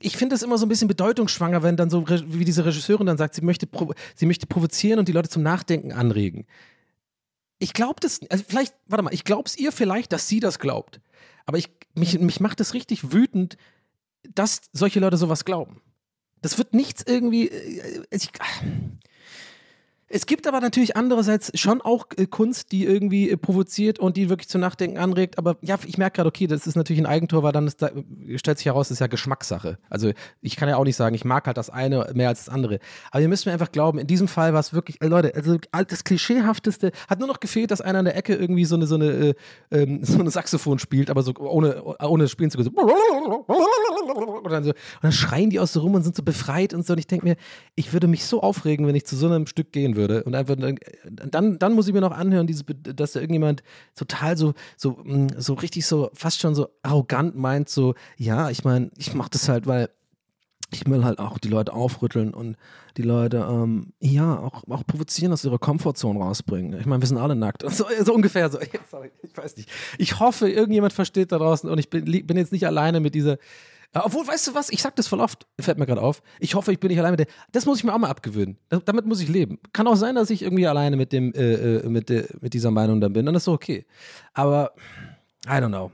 Ich 0.00 0.16
finde 0.16 0.34
es 0.34 0.42
immer 0.42 0.58
so 0.58 0.66
ein 0.66 0.68
bisschen 0.68 0.88
bedeutungsschwanger, 0.88 1.62
wenn 1.62 1.76
dann 1.76 1.90
so, 1.90 2.06
wie 2.08 2.44
diese 2.44 2.66
Regisseurin 2.66 3.06
dann 3.06 3.16
sagt, 3.16 3.34
sie 3.34 3.40
möchte, 3.40 3.68
sie 4.14 4.26
möchte 4.26 4.46
provozieren 4.46 4.98
und 4.98 5.08
die 5.08 5.12
Leute 5.12 5.30
zum 5.30 5.42
Nachdenken 5.42 5.92
anregen. 5.92 6.44
Ich 7.58 7.72
glaube 7.72 8.00
das, 8.00 8.20
also 8.28 8.44
vielleicht, 8.46 8.74
warte 8.86 9.04
mal, 9.04 9.14
ich 9.14 9.24
glaube 9.24 9.44
es 9.46 9.56
ihr 9.56 9.72
vielleicht, 9.72 10.12
dass 10.12 10.28
sie 10.28 10.40
das 10.40 10.58
glaubt. 10.58 11.00
Aber 11.46 11.56
ich, 11.56 11.70
mich, 11.94 12.18
mich 12.18 12.40
macht 12.40 12.60
es 12.60 12.74
richtig 12.74 13.12
wütend, 13.12 13.56
dass 14.34 14.60
solche 14.72 15.00
Leute 15.00 15.16
sowas 15.16 15.44
glauben. 15.44 15.80
Das 16.42 16.58
wird 16.58 16.74
nichts 16.74 17.02
irgendwie. 17.06 17.48
Äh, 17.48 18.04
ich, 18.10 18.30
Es 20.08 20.26
gibt 20.26 20.46
aber 20.46 20.60
natürlich 20.60 20.96
andererseits 20.96 21.50
schon 21.58 21.80
auch 21.80 22.06
äh, 22.16 22.26
Kunst, 22.26 22.70
die 22.70 22.84
irgendwie 22.84 23.28
äh, 23.28 23.36
provoziert 23.36 23.98
und 23.98 24.16
die 24.16 24.28
wirklich 24.28 24.48
zum 24.48 24.60
Nachdenken 24.60 24.98
anregt. 24.98 25.36
Aber 25.36 25.56
ja, 25.62 25.78
ich 25.84 25.98
merke 25.98 26.16
gerade, 26.16 26.28
okay, 26.28 26.46
das 26.46 26.68
ist 26.68 26.76
natürlich 26.76 27.02
ein 27.02 27.06
Eigentor, 27.06 27.42
weil 27.42 27.50
dann 27.50 27.66
ist 27.66 27.82
da, 27.82 27.90
stellt 28.36 28.58
sich 28.58 28.66
heraus, 28.66 28.86
das 28.88 28.96
ist 28.96 29.00
ja 29.00 29.08
Geschmackssache. 29.08 29.78
Also 29.90 30.12
ich 30.42 30.54
kann 30.54 30.68
ja 30.68 30.76
auch 30.76 30.84
nicht 30.84 30.94
sagen, 30.94 31.16
ich 31.16 31.24
mag 31.24 31.46
halt 31.48 31.56
das 31.56 31.70
eine 31.70 32.08
mehr 32.14 32.28
als 32.28 32.44
das 32.44 32.54
andere. 32.54 32.78
Aber 33.10 33.20
ihr 33.20 33.28
müsst 33.28 33.46
mir 33.46 33.52
einfach 33.52 33.72
glauben, 33.72 33.98
in 33.98 34.06
diesem 34.06 34.28
Fall 34.28 34.52
war 34.52 34.60
es 34.60 34.72
wirklich, 34.72 35.02
äh, 35.02 35.08
Leute, 35.08 35.34
also 35.34 35.58
das 35.72 36.04
Klischeehafteste 36.04 36.92
hat 37.08 37.18
nur 37.18 37.26
noch 37.26 37.40
gefehlt, 37.40 37.72
dass 37.72 37.80
einer 37.80 37.98
an 37.98 38.04
der 38.04 38.16
Ecke 38.16 38.36
irgendwie 38.36 38.64
so 38.64 38.76
eine, 38.76 38.86
so 38.86 38.94
eine, 38.94 39.06
äh, 39.06 39.34
ähm, 39.72 40.00
so 40.04 40.20
eine 40.20 40.30
Saxophon 40.30 40.78
spielt, 40.78 41.10
aber 41.10 41.24
so 41.24 41.34
ohne, 41.36 41.82
ohne 41.82 42.28
spielen 42.28 42.52
zu 42.52 42.58
können. 42.58 42.70
So 42.72 42.80
und, 44.46 44.64
dann 45.02 45.12
schreien 45.12 45.50
die 45.50 45.58
aus 45.58 45.72
so 45.72 45.80
rum 45.80 45.94
und 45.94 46.02
sind 46.02 46.14
so 46.14 46.22
befreit 46.22 46.74
und 46.74 46.86
so. 46.86 46.92
Und 46.92 47.00
ich 47.00 47.08
denke 47.08 47.26
mir, 47.26 47.36
ich 47.74 47.92
würde 47.92 48.06
mich 48.06 48.24
so 48.24 48.40
aufregen, 48.40 48.86
wenn 48.86 48.94
ich 48.94 49.04
zu 49.04 49.16
so 49.16 49.26
einem 49.26 49.46
Stück 49.46 49.72
gehen 49.72 49.95
würde. 49.96 50.22
Und 50.24 50.34
einfach 50.34 50.56
dann, 51.10 51.58
dann 51.58 51.72
muss 51.72 51.88
ich 51.88 51.94
mir 51.94 52.00
noch 52.00 52.12
anhören, 52.12 52.46
dieses, 52.46 52.64
dass 52.82 53.12
da 53.12 53.20
irgendjemand 53.20 53.62
total 53.94 54.36
so, 54.36 54.54
so, 54.76 54.98
mm, 55.02 55.28
so 55.36 55.54
richtig 55.54 55.86
so, 55.86 56.10
fast 56.14 56.40
schon 56.40 56.54
so 56.54 56.68
arrogant 56.82 57.36
meint, 57.36 57.68
so, 57.68 57.94
ja, 58.16 58.50
ich 58.50 58.64
meine, 58.64 58.90
ich 58.96 59.14
mache 59.14 59.30
das 59.30 59.48
halt, 59.48 59.66
weil 59.66 59.88
ich 60.72 60.84
will 60.86 61.04
halt 61.04 61.18
auch 61.18 61.38
die 61.38 61.48
Leute 61.48 61.72
aufrütteln 61.72 62.34
und 62.34 62.56
die 62.96 63.02
Leute, 63.02 63.46
ähm, 63.48 63.92
ja, 64.00 64.38
auch, 64.38 64.64
auch 64.68 64.84
provozieren, 64.86 65.32
aus 65.32 65.44
ihrer 65.44 65.58
Komfortzone 65.58 66.18
rausbringen. 66.18 66.78
Ich 66.80 66.86
meine, 66.86 67.02
wir 67.02 67.06
sind 67.06 67.18
alle 67.18 67.36
nackt. 67.36 67.62
So, 67.76 67.84
so 68.04 68.14
ungefähr 68.14 68.50
so. 68.50 68.58
Sorry, 68.90 69.10
ich 69.22 69.36
weiß 69.36 69.56
nicht. 69.56 69.70
Ich 69.98 70.18
hoffe, 70.18 70.48
irgendjemand 70.48 70.92
versteht 70.92 71.30
da 71.30 71.38
draußen 71.38 71.68
und 71.68 71.78
ich 71.78 71.90
bin, 71.90 72.04
bin 72.04 72.36
jetzt 72.36 72.52
nicht 72.52 72.66
alleine 72.66 73.00
mit 73.00 73.14
dieser. 73.14 73.38
Obwohl, 74.04 74.26
weißt 74.26 74.48
du 74.48 74.54
was, 74.54 74.70
ich 74.70 74.82
sag 74.82 74.96
das 74.96 75.06
voll 75.08 75.20
oft, 75.20 75.46
fällt 75.60 75.78
mir 75.78 75.86
gerade 75.86 76.02
auf. 76.02 76.22
Ich 76.40 76.54
hoffe, 76.54 76.72
ich 76.72 76.80
bin 76.80 76.88
nicht 76.88 76.98
alleine 76.98 77.16
mit 77.16 77.20
der. 77.20 77.34
Das 77.52 77.66
muss 77.66 77.78
ich 77.78 77.84
mir 77.84 77.94
auch 77.94 77.98
mal 77.98 78.10
abgewöhnen. 78.10 78.58
damit 78.84 79.06
muss 79.06 79.20
ich 79.20 79.28
leben. 79.28 79.58
Kann 79.72 79.86
auch 79.86 79.96
sein, 79.96 80.14
dass 80.14 80.30
ich 80.30 80.42
irgendwie 80.42 80.66
alleine 80.66 80.96
mit 80.96 81.12
dem, 81.12 81.32
äh, 81.34 81.54
äh 81.54 81.88
mit, 81.88 82.08
de, 82.08 82.26
mit 82.40 82.54
dieser 82.54 82.70
Meinung 82.70 83.00
dann 83.00 83.12
bin. 83.12 83.26
Dann 83.26 83.34
ist 83.34 83.44
so 83.44 83.52
okay. 83.52 83.86
Aber, 84.34 84.72
I 85.46 85.52
don't 85.52 85.68
know 85.68 85.90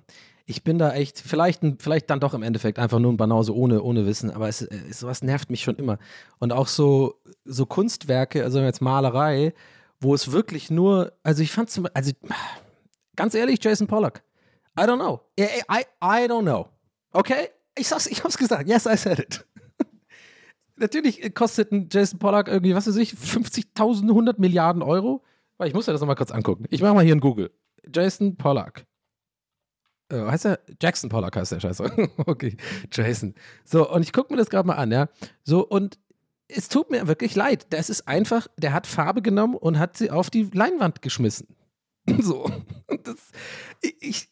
ich 0.46 0.64
bin 0.64 0.78
da 0.78 0.92
echt, 0.92 1.18
vielleicht, 1.18 1.62
vielleicht 1.78 2.10
dann 2.10 2.20
doch 2.20 2.34
im 2.34 2.42
Endeffekt 2.42 2.78
einfach 2.78 2.98
nur 2.98 3.12
ein 3.12 3.16
Banause 3.16 3.54
ohne, 3.54 3.82
ohne 3.82 4.06
Wissen, 4.06 4.30
aber 4.30 4.48
es, 4.48 4.62
es, 4.62 4.70
äh, 4.70 4.92
sowas 4.92 5.22
nervt 5.22 5.50
mich 5.50 5.62
schon 5.62 5.76
immer. 5.76 5.98
Und 6.38 6.52
auch 6.52 6.66
so, 6.66 7.20
so 7.44 7.66
Kunstwerke, 7.66 8.44
also 8.44 8.60
jetzt 8.60 8.82
Malerei, 8.82 9.54
wo 10.00 10.14
es 10.14 10.32
wirklich 10.32 10.70
nur, 10.70 11.12
also 11.22 11.42
ich 11.42 11.52
fand 11.52 11.70
zum 11.70 11.86
also 11.94 12.12
ganz 13.16 13.34
ehrlich, 13.34 13.62
Jason 13.62 13.86
Pollock, 13.86 14.22
I 14.78 14.82
don't 14.82 14.96
know. 14.98 15.20
I, 15.38 15.62
I, 15.70 15.84
I 16.02 16.26
don't 16.28 16.42
know. 16.42 16.68
Okay? 17.12 17.48
Ich 17.76 17.88
sag's, 17.88 18.06
ich 18.06 18.22
hab's 18.22 18.38
gesagt. 18.38 18.68
Yes, 18.68 18.86
I 18.86 18.96
said 18.96 19.18
it. 19.18 19.46
Natürlich 20.76 21.34
kostet 21.34 21.72
ein 21.72 21.88
Jason 21.90 22.18
Pollock 22.18 22.48
irgendwie, 22.48 22.74
was 22.74 22.86
weiß 22.86 22.96
ich, 22.96 23.14
50.000, 23.14 24.08
100 24.08 24.38
Milliarden 24.38 24.82
Euro. 24.82 25.24
Ich 25.64 25.74
muss 25.74 25.86
ja 25.86 25.92
das 25.92 26.00
nochmal 26.00 26.16
kurz 26.16 26.32
angucken. 26.32 26.64
Ich 26.70 26.82
mache 26.82 26.94
mal 26.94 27.04
hier 27.04 27.12
in 27.12 27.20
Google. 27.20 27.52
Jason 27.92 28.36
Pollock 28.36 28.84
äh, 30.12 30.30
heißt 30.30 30.46
er? 30.46 30.60
Jackson 30.80 31.10
Pollock 31.10 31.36
heißt 31.36 31.52
der 31.52 31.60
Scheiße. 31.60 32.10
okay, 32.26 32.56
Jason. 32.92 33.34
So, 33.64 33.90
und 33.90 34.02
ich 34.02 34.12
gucke 34.12 34.32
mir 34.32 34.38
das 34.38 34.50
gerade 34.50 34.66
mal 34.66 34.74
an, 34.74 34.92
ja. 34.92 35.08
So, 35.42 35.66
und 35.66 35.98
es 36.48 36.68
tut 36.68 36.90
mir 36.90 37.08
wirklich 37.08 37.34
leid. 37.34 37.66
Das 37.70 37.88
ist 37.88 38.06
einfach, 38.06 38.46
der 38.58 38.72
hat 38.72 38.86
Farbe 38.86 39.22
genommen 39.22 39.54
und 39.54 39.78
hat 39.78 39.96
sie 39.96 40.10
auf 40.10 40.30
die 40.30 40.50
Leinwand 40.52 41.02
geschmissen. 41.02 41.56
so. 42.20 42.50
Das, 43.04 43.16
ich, 43.80 44.28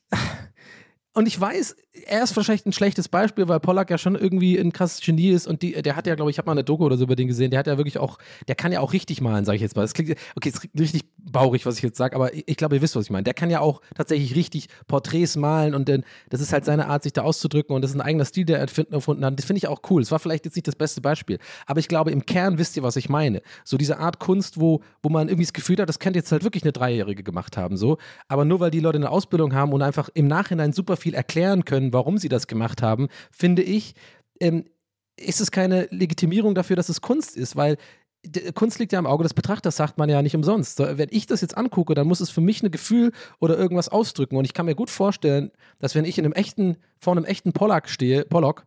und 1.20 1.26
ich 1.26 1.38
weiß, 1.38 1.76
er 2.06 2.22
ist 2.22 2.34
wahrscheinlich 2.34 2.64
ein 2.64 2.72
schlechtes 2.72 3.08
Beispiel, 3.08 3.46
weil 3.46 3.60
Pollack 3.60 3.90
ja 3.90 3.98
schon 3.98 4.14
irgendwie 4.14 4.56
ein 4.56 4.72
krasses 4.72 5.04
Genie 5.04 5.30
ist 5.30 5.46
und 5.46 5.60
die, 5.60 5.72
der 5.82 5.94
hat 5.94 6.06
ja, 6.06 6.14
glaube 6.14 6.30
ich, 6.30 6.36
ich 6.36 6.38
habe 6.38 6.46
mal 6.46 6.52
eine 6.52 6.64
Doku 6.64 6.84
oder 6.84 6.96
so 6.96 7.04
über 7.04 7.14
den 7.14 7.28
gesehen, 7.28 7.50
der 7.50 7.58
hat 7.58 7.66
ja 7.66 7.76
wirklich 7.76 7.98
auch, 7.98 8.18
der 8.48 8.54
kann 8.54 8.72
ja 8.72 8.80
auch 8.80 8.94
richtig 8.94 9.20
malen, 9.20 9.44
sage 9.44 9.56
ich 9.56 9.62
jetzt 9.62 9.76
mal. 9.76 9.82
Das 9.82 9.92
klingt, 9.92 10.16
okay, 10.34 10.48
es 10.48 10.60
klingt 10.60 10.80
richtig 10.80 11.02
baurig, 11.18 11.66
was 11.66 11.76
ich 11.76 11.82
jetzt 11.82 11.98
sage, 11.98 12.16
aber 12.16 12.32
ich, 12.32 12.44
ich 12.46 12.56
glaube, 12.56 12.76
ihr 12.76 12.82
wisst, 12.82 12.96
was 12.96 13.04
ich 13.04 13.10
meine. 13.10 13.24
Der 13.24 13.34
kann 13.34 13.50
ja 13.50 13.60
auch 13.60 13.82
tatsächlich 13.94 14.34
richtig 14.34 14.68
Porträts 14.86 15.36
malen 15.36 15.74
und 15.74 15.88
denn, 15.88 16.04
das 16.30 16.40
ist 16.40 16.54
halt 16.54 16.64
seine 16.64 16.86
Art, 16.86 17.02
sich 17.02 17.12
da 17.12 17.22
auszudrücken 17.22 17.76
und 17.76 17.82
das 17.82 17.90
ist 17.90 17.96
ein 17.96 18.00
eigener 18.00 18.24
Stil, 18.24 18.44
der 18.44 18.58
er 18.60 18.68
erfunden 18.92 19.24
hat. 19.24 19.38
Das 19.38 19.44
finde 19.44 19.58
ich 19.58 19.68
auch 19.68 19.82
cool. 19.90 20.00
Es 20.00 20.10
war 20.10 20.20
vielleicht 20.20 20.44
jetzt 20.44 20.54
nicht 20.54 20.68
das 20.68 20.76
beste 20.76 21.00
Beispiel, 21.00 21.38
aber 21.66 21.80
ich 21.80 21.88
glaube, 21.88 22.12
im 22.12 22.24
Kern 22.24 22.56
wisst 22.56 22.76
ihr, 22.76 22.82
was 22.82 22.96
ich 22.96 23.08
meine. 23.08 23.42
So 23.64 23.76
diese 23.76 23.98
Art 23.98 24.20
Kunst, 24.20 24.60
wo, 24.60 24.80
wo 25.02 25.08
man 25.08 25.28
irgendwie 25.28 25.44
das 25.44 25.52
Gefühl 25.52 25.76
hat, 25.78 25.88
das 25.88 25.98
könnte 25.98 26.18
jetzt 26.18 26.32
halt 26.32 26.44
wirklich 26.44 26.62
eine 26.62 26.72
Dreijährige 26.72 27.24
gemacht 27.24 27.56
haben, 27.56 27.76
so. 27.76 27.98
Aber 28.28 28.44
nur 28.44 28.60
weil 28.60 28.70
die 28.70 28.80
Leute 28.80 28.96
eine 28.96 29.10
Ausbildung 29.10 29.54
haben 29.54 29.72
und 29.72 29.82
einfach 29.82 30.08
im 30.14 30.28
Nachhinein 30.28 30.72
super 30.72 30.96
viel 30.96 31.09
erklären 31.14 31.64
können, 31.64 31.92
warum 31.92 32.18
sie 32.18 32.28
das 32.28 32.46
gemacht 32.46 32.82
haben, 32.82 33.08
finde 33.30 33.62
ich, 33.62 33.94
ähm, 34.40 34.64
ist 35.16 35.40
es 35.40 35.50
keine 35.50 35.86
Legitimierung 35.90 36.54
dafür, 36.54 36.76
dass 36.76 36.88
es 36.88 37.00
Kunst 37.00 37.36
ist, 37.36 37.56
weil 37.56 37.76
Kunst 38.54 38.78
liegt 38.78 38.92
ja 38.92 38.98
im 38.98 39.06
Auge 39.06 39.22
des 39.22 39.32
Betrachters, 39.32 39.76
sagt 39.76 39.96
man 39.96 40.10
ja 40.10 40.20
nicht 40.20 40.36
umsonst. 40.36 40.78
Wenn 40.78 41.08
ich 41.10 41.26
das 41.26 41.40
jetzt 41.40 41.56
angucke, 41.56 41.94
dann 41.94 42.06
muss 42.06 42.20
es 42.20 42.28
für 42.28 42.42
mich 42.42 42.62
ein 42.62 42.70
Gefühl 42.70 43.12
oder 43.38 43.56
irgendwas 43.56 43.88
ausdrücken. 43.88 44.36
Und 44.36 44.44
ich 44.44 44.52
kann 44.52 44.66
mir 44.66 44.74
gut 44.74 44.90
vorstellen, 44.90 45.50
dass 45.78 45.94
wenn 45.94 46.04
ich 46.04 46.18
in 46.18 46.26
einem 46.26 46.34
echten, 46.34 46.76
vor 46.98 47.16
einem 47.16 47.24
echten 47.24 47.52
Pollock 47.52 47.88
stehe, 47.88 48.24
Pollock, 48.26 48.66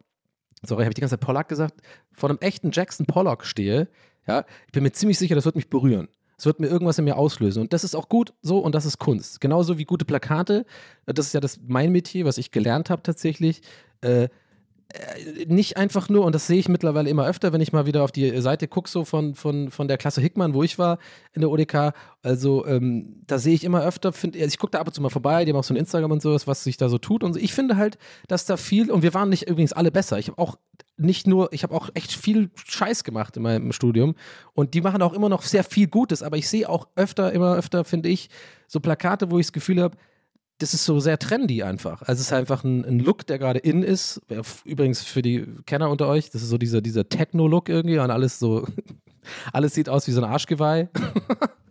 sorry, 0.63 0.83
habe 0.83 0.91
ich 0.91 0.95
die 0.95 1.01
ganze 1.01 1.19
Zeit 1.19 1.25
Pollock 1.25 1.49
gesagt, 1.49 1.81
vor 2.13 2.29
einem 2.29 2.39
echten 2.39 2.71
Jackson 2.71 3.05
Pollock 3.05 3.45
stehe, 3.45 3.87
ja, 4.27 4.45
ich 4.65 4.71
bin 4.71 4.83
mir 4.83 4.91
ziemlich 4.91 5.19
sicher, 5.19 5.35
das 5.35 5.45
wird 5.45 5.55
mich 5.55 5.69
berühren. 5.69 6.07
Es 6.43 6.45
wird 6.45 6.59
mir 6.59 6.67
irgendwas 6.67 6.97
in 6.97 7.05
mir 7.05 7.15
auslösen. 7.15 7.61
Und 7.61 7.71
das 7.71 7.85
ist 7.85 7.95
auch 7.95 8.09
gut 8.09 8.33
so 8.41 8.57
und 8.59 8.75
das 8.75 8.83
ist 8.83 8.99
Kunst. 8.99 9.39
Genauso 9.39 9.77
wie 9.77 9.85
gute 9.85 10.03
Plakate. 10.03 10.65
Das 11.05 11.27
ist 11.27 11.33
ja 11.33 11.39
das 11.39 11.57
mein 11.65 11.93
Metier, 11.93 12.25
was 12.25 12.37
ich 12.37 12.51
gelernt 12.51 12.89
habe 12.89 13.01
tatsächlich. 13.01 13.61
Äh, 14.01 14.27
nicht 15.47 15.77
einfach 15.77 16.09
nur, 16.09 16.25
und 16.25 16.35
das 16.35 16.47
sehe 16.47 16.59
ich 16.59 16.69
mittlerweile 16.69 17.09
immer 17.09 17.25
öfter, 17.25 17.53
wenn 17.53 17.61
ich 17.61 17.73
mal 17.73 17.85
wieder 17.85 18.03
auf 18.03 18.11
die 18.11 18.39
Seite 18.41 18.67
gucke, 18.67 18.89
so 18.89 19.05
von, 19.05 19.33
von, 19.35 19.71
von 19.71 19.87
der 19.87 19.97
Klasse 19.97 20.21
Hickmann, 20.21 20.53
wo 20.53 20.63
ich 20.63 20.77
war 20.77 20.99
in 21.33 21.41
der 21.41 21.49
ODK. 21.49 21.93
Also, 22.21 22.65
ähm, 22.65 23.23
da 23.25 23.39
sehe 23.39 23.53
ich 23.53 23.63
immer 23.63 23.83
öfter, 23.83 24.13
find, 24.13 24.35
also 24.35 24.47
ich 24.47 24.59
gucke 24.59 24.71
da 24.71 24.79
ab 24.79 24.87
und 24.87 24.93
zu 24.93 25.01
mal 25.01 25.09
vorbei, 25.09 25.45
die 25.45 25.51
haben 25.51 25.59
auch 25.59 25.63
so 25.63 25.73
ein 25.73 25.77
Instagram 25.77 26.11
und 26.11 26.21
sowas, 26.21 26.47
was 26.47 26.63
sich 26.63 26.77
da 26.77 26.89
so 26.89 26.97
tut. 26.97 27.23
Und 27.23 27.37
ich 27.37 27.53
finde 27.53 27.77
halt, 27.77 27.97
dass 28.27 28.45
da 28.45 28.57
viel, 28.57 28.91
und 28.91 29.01
wir 29.01 29.13
waren 29.13 29.29
nicht 29.29 29.49
übrigens 29.49 29.73
alle 29.73 29.91
besser. 29.91 30.19
Ich 30.19 30.27
habe 30.27 30.37
auch 30.37 30.57
nicht 30.97 31.25
nur, 31.27 31.51
ich 31.53 31.63
habe 31.63 31.73
auch 31.73 31.89
echt 31.95 32.11
viel 32.11 32.51
Scheiß 32.55 33.03
gemacht 33.03 33.35
in 33.37 33.43
meinem 33.43 33.71
Studium. 33.71 34.15
Und 34.53 34.73
die 34.73 34.81
machen 34.81 35.01
auch 35.01 35.13
immer 35.13 35.29
noch 35.29 35.41
sehr 35.41 35.63
viel 35.63 35.87
Gutes, 35.87 36.21
aber 36.21 36.37
ich 36.37 36.47
sehe 36.47 36.69
auch 36.69 36.87
öfter, 36.95 37.31
immer 37.31 37.55
öfter, 37.55 37.83
finde 37.83 38.09
ich, 38.09 38.29
so 38.67 38.79
Plakate, 38.79 39.31
wo 39.31 39.39
ich 39.39 39.47
das 39.47 39.53
Gefühl 39.53 39.81
habe, 39.81 39.97
das 40.63 40.73
ist 40.73 40.85
so 40.85 41.01
sehr 41.01 41.19
trendy 41.19 41.61
einfach. 41.61 42.01
Also 42.03 42.13
es 42.13 42.27
ist 42.27 42.33
einfach 42.33 42.63
ein, 42.63 42.85
ein 42.85 42.99
Look, 42.99 43.27
der 43.27 43.37
gerade 43.37 43.59
in 43.59 43.83
ist. 43.83 44.21
Übrigens 44.63 45.03
für 45.03 45.21
die 45.21 45.45
Kenner 45.65 45.89
unter 45.89 46.07
euch, 46.07 46.29
das 46.29 46.41
ist 46.41 46.49
so 46.49 46.57
dieser, 46.57 46.79
dieser 46.79 47.09
Techno-Look 47.09 47.67
irgendwie 47.67 47.99
und 47.99 48.09
alles 48.09 48.39
so, 48.39 48.65
alles 49.53 49.73
sieht 49.73 49.89
aus 49.89 50.07
wie 50.07 50.11
so 50.11 50.21
ein 50.21 50.29
Arschgeweih. 50.29 50.87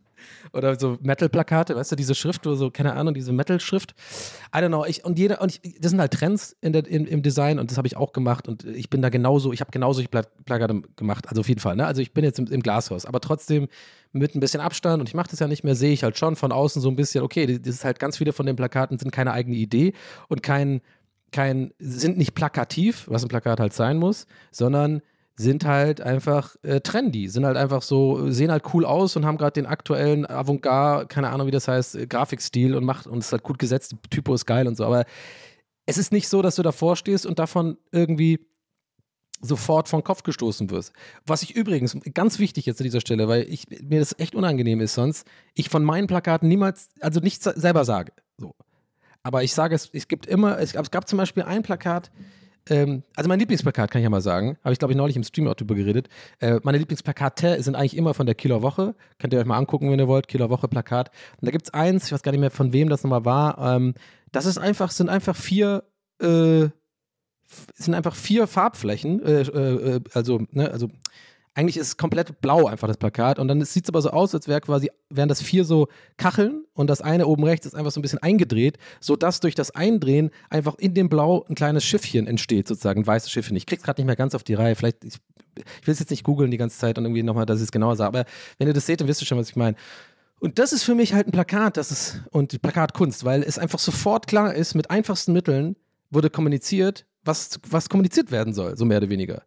Oder 0.53 0.79
so 0.79 0.99
Metal-Plakate, 1.01 1.75
weißt 1.77 1.93
du, 1.93 1.97
diese 1.97 2.15
Schrift 2.15 2.47
oder 2.47 2.57
so, 2.57 2.71
keine 2.71 2.93
Ahnung, 2.93 3.15
diese 3.15 3.33
Metal-Schrift. 3.33 3.95
I 4.55 4.59
don't 4.59 4.69
know. 4.69 4.85
Ich, 4.85 5.05
und 5.05 5.19
jeder, 5.19 5.41
und 5.41 5.51
ich, 5.51 5.81
das 5.81 5.91
sind 5.91 6.01
halt 6.01 6.13
Trends 6.13 6.57
in 6.61 6.73
der, 6.73 6.87
in, 6.87 7.07
im 7.07 7.23
Design 7.23 7.59
und 7.59 7.71
das 7.71 7.79
habe 7.79 7.87
ich 7.87 7.97
auch 7.97 8.13
gemacht 8.13 8.49
und 8.49 8.65
ich 8.65 8.91
bin 8.91 9.01
da 9.01 9.09
genauso, 9.09 9.53
ich 9.53 9.61
habe 9.61 9.71
genauso 9.71 10.03
Plakate 10.03 10.83
gemacht, 10.97 11.29
also 11.29 11.41
auf 11.41 11.49
jeden 11.49 11.61
Fall. 11.61 11.77
Ne? 11.77 11.87
Also 11.87 12.03
ich 12.03 12.13
bin 12.13 12.25
jetzt 12.25 12.39
im, 12.39 12.47
im 12.47 12.63
Glashaus, 12.63 13.07
aber 13.07 13.21
trotzdem 13.21 13.69
mit 14.13 14.35
ein 14.35 14.41
bisschen 14.41 14.61
Abstand 14.61 15.01
und 15.01 15.09
ich 15.09 15.15
mache 15.15 15.31
das 15.31 15.39
ja 15.39 15.49
nicht 15.49 15.65
mehr, 15.65 15.75
sehe 15.75 15.93
ich 15.93 16.05
halt 16.05 16.19
schon 16.19 16.37
von 16.37 16.53
außen 16.53 16.83
so 16.83 16.89
ein 16.91 16.97
bisschen, 16.97 17.25
okay, 17.25 17.47
das 17.59 17.75
ist 17.75 17.85
halt 17.85 17.99
ganz 17.99 18.19
viele 18.19 18.33
von 18.33 18.45
den 18.45 18.57
Plakaten 18.57 18.99
sind 18.99 19.11
keine 19.11 19.33
eigene 19.33 19.57
Idee 19.57 19.95
und 20.29 20.43
kein, 20.43 20.83
kein, 21.31 21.73
sind 21.79 22.19
nicht 22.19 22.35
plakativ, 22.35 23.07
was 23.09 23.23
ein 23.25 23.29
Plakat 23.29 23.59
halt 23.59 23.73
sein 23.73 23.97
muss, 23.97 24.27
sondern 24.51 25.01
sind 25.37 25.65
halt 25.65 26.01
einfach 26.01 26.57
äh, 26.63 26.81
trendy, 26.81 27.29
sind 27.29 27.47
halt 27.47 27.57
einfach 27.57 27.83
so, 27.83 28.31
sehen 28.31 28.51
halt 28.51 28.65
cool 28.75 28.85
aus 28.85 29.17
und 29.17 29.25
haben 29.25 29.39
gerade 29.39 29.53
den 29.53 29.67
aktuellen 29.67 30.29
Avantgarde, 30.29 31.07
keine 31.07 31.31
Ahnung, 31.31 31.47
wie 31.47 31.53
das 31.53 31.69
heißt, 31.69 31.97
äh, 31.97 32.07
Grafikstil 32.07 32.75
und 32.75 32.85
macht 32.85 33.07
und 33.07 33.19
ist 33.19 33.33
halt 33.33 33.43
gut 33.43 33.59
gesetzt, 33.59 33.97
Typo 34.11 34.35
ist 34.35 34.47
geil 34.47 34.67
und 34.67 34.77
so, 34.77 34.85
aber 34.85 35.05
es 35.87 35.99
ist 35.99 36.13
nicht 36.13 36.29
so, 36.29 36.43
dass 36.43 36.57
du 36.57 36.63
davor 36.63 36.97
stehst 36.97 37.27
und 37.27 37.39
davon 37.39 37.79
irgendwie 37.91 38.47
sofort 39.41 39.89
vom 39.89 40.05
Kopf 40.05 40.23
gestoßen 40.23 40.71
wirst. 40.71 40.93
Was 41.27 41.43
ich 41.43 41.57
übrigens, 41.57 41.97
ganz 42.15 42.39
wichtig 42.39 42.67
jetzt 42.67 42.81
an 42.81 42.85
dieser 42.85 43.01
Stelle, 43.01 43.27
weil 43.27 43.43
ich, 43.49 43.67
mir 43.83 43.99
das 43.99 44.17
echt 44.19 44.35
unangenehm 44.35 44.81
ist 44.81 44.95
sonst, 44.95 45.27
ich 45.55 45.69
von 45.69 45.83
meinen 45.83 46.07
Plakaten 46.07 46.49
niemals, 46.49 46.91
also 47.01 47.21
nichts 47.21 47.45
selber 47.45 47.85
sage. 47.85 48.13
So. 48.39 48.55
Aber 49.25 49.43
ich 49.43 49.53
sage 49.53 49.75
es, 49.75 49.91
es 49.93 50.07
gibt 50.07 50.27
immer, 50.27 50.59
es, 50.59 50.75
es 50.75 50.91
gab 50.91 51.09
zum 51.09 51.17
Beispiel 51.17 51.43
ein 51.43 51.63
Plakat, 51.63 52.13
ähm, 52.69 53.03
also 53.17 53.29
mein 53.29 53.39
Lieblingsplakat 53.39 53.91
kann 53.91 54.01
ich 54.01 54.05
ja 54.05 54.11
mal 54.11 54.21
sagen, 54.21 54.57
habe 54.63 54.73
ich 54.73 54.79
glaube 54.79 54.93
ich 54.93 54.97
neulich 54.97 55.17
im 55.17 55.25
Stream 55.25 55.49
auch 55.49 55.55
drüber 55.55 55.75
geredet. 55.75 56.09
Äh, 56.41 56.61
meine 56.63 56.79
Lieblingsplakate 56.79 57.63
sind 57.63 57.75
eigentlich 57.75 57.97
immer 57.97 58.15
von 58.15 58.27
der 58.27 58.35
Kieler 58.35 58.63
Woche. 58.63 58.95
Könnt 59.19 59.33
ihr 59.33 59.41
euch 59.41 59.47
mal 59.47 59.57
angucken, 59.57 59.91
wenn 59.91 59.99
ihr 59.99 60.09
wollt, 60.09 60.29
Kieler 60.29 60.51
Woche 60.51 60.69
Plakat. 60.69 61.11
Und 61.41 61.47
da 61.47 61.51
gibt 61.51 61.67
es 61.67 61.75
eins, 61.75 62.07
ich 62.07 62.13
weiß 62.13 62.23
gar 62.23 62.33
nicht 62.33 62.41
mehr 62.41 62.51
von 62.51 62.73
wem 62.73 62.89
das 62.89 63.03
nochmal 63.03 63.25
war. 63.25 63.59
Ähm, 63.77 63.95
das 64.31 64.47
ist 64.47 64.59
einfach, 64.59 64.91
sind 64.91 65.09
einfach 65.09 65.37
vier, 65.37 65.85
äh, 66.21 66.69
sind 67.75 67.95
einfach 67.95 68.15
vier 68.15 68.47
Farbflächen, 68.47 69.23
äh, 69.25 69.43
äh, 69.43 69.97
äh 69.97 70.01
also, 70.15 70.43
ne, 70.53 70.71
also 70.71 70.89
eigentlich 71.55 71.77
ist 71.77 71.87
es 71.89 71.97
komplett 71.97 72.41
blau 72.41 72.67
einfach 72.67 72.89
das 72.89 72.97
Plakat 72.97 73.39
und 73.39 73.49
dann 73.49 73.63
sieht 73.65 73.85
es 73.85 73.89
aber 73.91 74.01
so 74.01 74.11
aus, 74.11 74.35
als 74.35 74.49
wäre 74.49 74.61
quasi, 74.61 74.91
wären 75.11 75.29
das 75.29 75.43
vier 75.43 75.65
so 75.65 75.89
Kacheln 76.17 76.65
und 76.73 76.89
das 76.89 77.03
eine 77.03 77.27
oben 77.27 77.45
rechts 77.45 77.67
ist 77.67 77.75
einfach 77.75 77.91
so 77.91 78.01
ein 78.01 78.03
bisschen 78.03 78.21
eingedreht, 78.21 78.79
sodass 79.01 79.41
durch 79.41 79.55
das 79.55 79.71
Eindrehen 79.71 80.31
einfach 80.49 80.77
in 80.79 80.95
dem 80.95 81.09
Blau 81.09 81.45
ein 81.49 81.55
kleines 81.55 81.85
Schiffchen 81.85 82.27
entsteht, 82.27 82.69
sozusagen 82.69 83.03
ein 83.03 83.07
weißes 83.07 83.31
Schiffchen. 83.31 83.57
Ich 83.57 83.67
krieg's 83.67 83.83
gerade 83.83 84.01
nicht 84.01 84.07
mehr 84.07 84.17
ganz 84.17 84.35
auf 84.35 84.45
die 84.45 84.55
Reihe, 84.55 84.77
vielleicht, 84.77 85.05
ich 85.05 85.19
ich 85.55 85.87
will 85.87 85.93
es 85.93 86.01
jetzt 86.01 86.11
nicht 86.11 86.25
googeln 86.25 86.51
die 86.51 86.57
ganze 86.57 86.79
Zeit 86.79 86.99
und 86.99 87.05
irgendwie 87.05 87.23
nochmal, 87.23 87.47
dass 87.47 87.59
ich 87.59 87.65
es 87.65 87.73
genauer 87.73 87.97
sage, 87.97 88.09
aber 88.09 88.25
wenn 88.59 88.69
ihr 88.69 88.75
das 88.75 88.87
seht, 88.87 89.01
dann 89.01 89.09
wisst 89.09 89.23
ihr 89.23 89.27
schon, 89.27 89.39
was 89.39 89.51
ich 89.51 89.57
meine. 89.57 89.77
Und 90.41 90.59
das 90.59 90.73
ist 90.73 90.83
für 90.83 90.95
mich 90.95 91.15
halt 91.15 91.29
ein 91.29 91.33
Plakat, 91.33 91.77
das 91.77 91.91
ist, 91.91 92.23
und 92.31 92.61
Plakatkunst, 92.63 93.25
weil 93.25 93.43
es 93.43 93.59
einfach 93.59 93.79
sofort 93.79 94.27
klar 94.27 94.55
ist, 94.55 94.75
mit 94.75 94.91
einfachsten 94.91 95.33
Mitteln 95.33 95.77
wurde 96.11 96.31
kommuniziert, 96.31 97.07
was, 97.25 97.61
was 97.69 97.89
kommuniziert 97.89 98.31
werden 98.31 98.53
soll, 98.53 98.77
so 98.77 98.85
mehr 98.85 98.99
oder 98.99 99.09
weniger. 99.09 99.43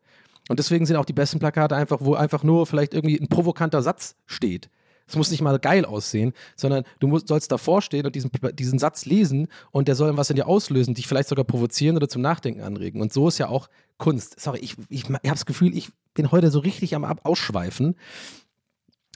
Und 0.48 0.60
deswegen 0.60 0.86
sind 0.86 0.96
auch 0.96 1.06
die 1.06 1.14
besten 1.14 1.40
Plakate 1.40 1.76
einfach, 1.76 2.00
wo 2.02 2.14
einfach 2.14 2.44
nur 2.44 2.66
vielleicht 2.66 2.94
irgendwie 2.94 3.20
ein 3.20 3.28
provokanter 3.28 3.82
Satz 3.82 4.16
steht. 4.26 4.70
Es 5.08 5.16
muss 5.16 5.30
nicht 5.30 5.42
mal 5.42 5.60
geil 5.60 5.86
aussehen, 5.86 6.34
sondern 6.56 6.84
du 7.00 7.08
musst, 7.08 7.28
sollst 7.28 7.52
davor 7.52 7.82
stehen 7.82 8.06
und 8.06 8.16
diesen, 8.16 8.32
diesen 8.54 8.80
Satz 8.80 9.06
lesen 9.06 9.48
und 9.72 9.88
der 9.88 9.96
soll 9.96 10.16
was 10.18 10.32
in 10.32 10.36
dir 10.36 10.48
auslösen, 10.48 10.96
dich 10.96 11.08
vielleicht 11.08 11.30
sogar 11.30 11.46
provozieren 11.46 11.96
oder 11.96 12.08
zum 12.08 12.24
Nachdenken 12.24 12.62
anregen. 12.62 13.02
Und 13.02 13.14
so 13.14 13.28
ist 13.28 13.38
ja 13.38 13.48
auch 13.48 13.70
Kunst. 13.98 14.40
Sorry, 14.40 14.60
ich, 14.60 14.76
ich, 14.90 15.04
ich 15.04 15.10
habe 15.10 15.20
das 15.24 15.46
Gefühl, 15.46 15.78
ich 15.78 15.90
bin 16.16 16.32
heute 16.32 16.50
so 16.50 16.60
richtig 16.60 16.96
am 16.96 17.04
Ausschweifen. 17.04 17.96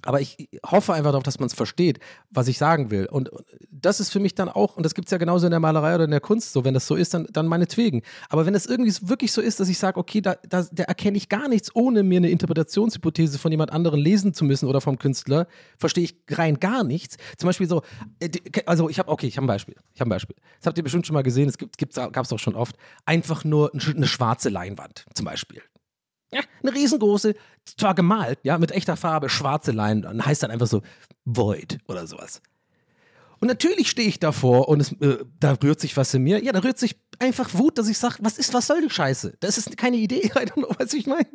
Aber 0.06 0.22
ich 0.22 0.50
hoffe 0.66 0.94
einfach 0.94 1.12
darauf, 1.12 1.24
dass 1.24 1.40
man 1.40 1.48
es 1.48 1.54
versteht, 1.54 2.00
was 2.30 2.48
ich 2.48 2.58
sagen 2.58 2.92
will. 2.92 3.06
Und 3.06 3.30
das 3.70 4.00
ist 4.00 4.12
für 4.12 4.20
mich 4.20 4.36
dann 4.36 4.50
auch, 4.50 4.78
und 4.78 4.84
das 4.84 4.94
gibt 4.96 5.08
es 5.08 5.12
ja 5.12 5.18
genauso 5.18 5.46
in 5.48 5.52
der 5.52 5.60
Malerei 5.60 5.96
oder 5.96 6.06
in 6.06 6.12
der 6.12 6.22
Kunst 6.22 6.54
so, 6.54 6.64
wenn 6.64 6.74
das 6.74 6.88
so 6.88 6.96
ist, 6.96 7.14
dann, 7.14 7.28
dann 7.32 7.48
meinetwegen. 7.48 8.02
Aber 8.30 8.46
wenn 8.46 8.56
es 8.56 8.66
irgendwie 8.66 8.94
wirklich 9.02 9.32
so 9.32 9.42
ist, 9.42 9.60
dass 9.60 9.70
ich 9.70 9.78
sage, 9.78 10.00
okay, 10.00 10.22
da, 10.22 10.36
da, 10.48 10.66
da 10.72 10.84
erkenne 10.84 11.18
ich 11.18 11.30
gar 11.30 11.48
nichts, 11.48 11.76
ohne 11.76 12.04
mir 12.04 12.18
eine 12.18 12.30
Interpretationshypothese 12.30 13.38
von 13.40 13.52
jemand 13.52 13.72
anderem 13.72 14.00
lesen 14.00 14.34
zu 14.34 14.46
müssen 14.46 14.68
oder 14.68 14.82
vom 14.82 14.98
Künstler, 14.98 15.48
verstehe 15.78 16.04
ich 16.04 16.16
rein 16.30 16.60
gar 16.60 16.84
nichts. 16.84 17.18
Zum 17.38 17.48
Beispiel 17.48 17.68
so, 17.68 17.82
äh, 18.20 18.30
also 18.66 18.90
ich 18.90 19.00
habe, 19.00 19.12
okay, 19.12 19.28
ich 19.28 19.38
habe 19.38 19.46
ein 19.46 19.48
Beispiel. 19.48 19.76
Ich 19.94 20.02
habe 20.02 20.10
ein 20.10 20.12
Beispiel. 20.12 20.36
Das 20.60 20.68
habt 20.68 20.78
ihr 20.78 20.84
bestimmt 20.84 21.08
schon 21.08 21.14
mal 21.14 21.24
gesehen, 21.24 21.50
es 21.50 21.58
gab 21.58 22.24
es 22.24 22.34
auch 22.34 22.40
schon 22.40 22.56
oft. 22.56 22.76
Einfach 23.06 23.44
nur 23.44 23.72
eine 23.74 24.08
schwarze 24.08 24.50
Leinwand, 24.50 25.06
zum 25.14 25.26
Beispiel. 25.26 25.62
Ja, 26.32 26.42
eine 26.62 26.74
riesengroße, 26.74 27.36
zwar 27.78 27.96
gemalt, 27.96 28.40
ja, 28.44 28.58
mit 28.58 28.72
echter 28.72 28.96
Farbe, 28.96 29.30
schwarze 29.30 29.72
Leinwand, 29.72 30.26
heißt 30.26 30.44
dann 30.44 30.52
einfach 30.52 30.68
so 30.68 30.82
Void 31.26 31.80
oder 31.88 32.06
sowas. 32.06 32.42
Und 33.40 33.48
natürlich 33.48 33.90
stehe 33.90 34.08
ich 34.08 34.20
davor 34.20 34.68
und 34.68 34.82
es, 34.82 34.92
äh, 35.02 35.18
da 35.40 35.54
rührt 35.54 35.80
sich 35.80 35.96
was 35.98 36.14
in 36.14 36.24
mir. 36.24 36.44
Ja, 36.44 36.52
da 36.52 36.60
rührt 36.60 36.78
sich 36.78 36.98
einfach 37.20 37.54
Wut, 37.54 37.78
dass 37.78 37.88
ich 37.88 37.98
sage, 37.98 38.18
was 38.20 38.38
ist, 38.38 38.54
was 38.54 38.68
soll 38.68 38.82
die 38.82 38.90
Scheiße? 38.90 39.38
Das 39.40 39.58
ist 39.58 39.78
keine 39.78 39.98
Idee. 39.98 40.22
I 40.36 40.46
don't 40.46 40.54
know, 40.54 40.76
was 40.78 40.94
ich 40.94 41.08
meine. 41.08 41.28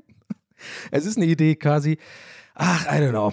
Es 0.91 1.07
ist 1.07 1.17
eine 1.17 1.27
Idee 1.27 1.57
quasi. 1.57 1.99
Ach, 2.55 2.87
I 2.87 3.01
don't 3.01 3.11
know. 3.11 3.33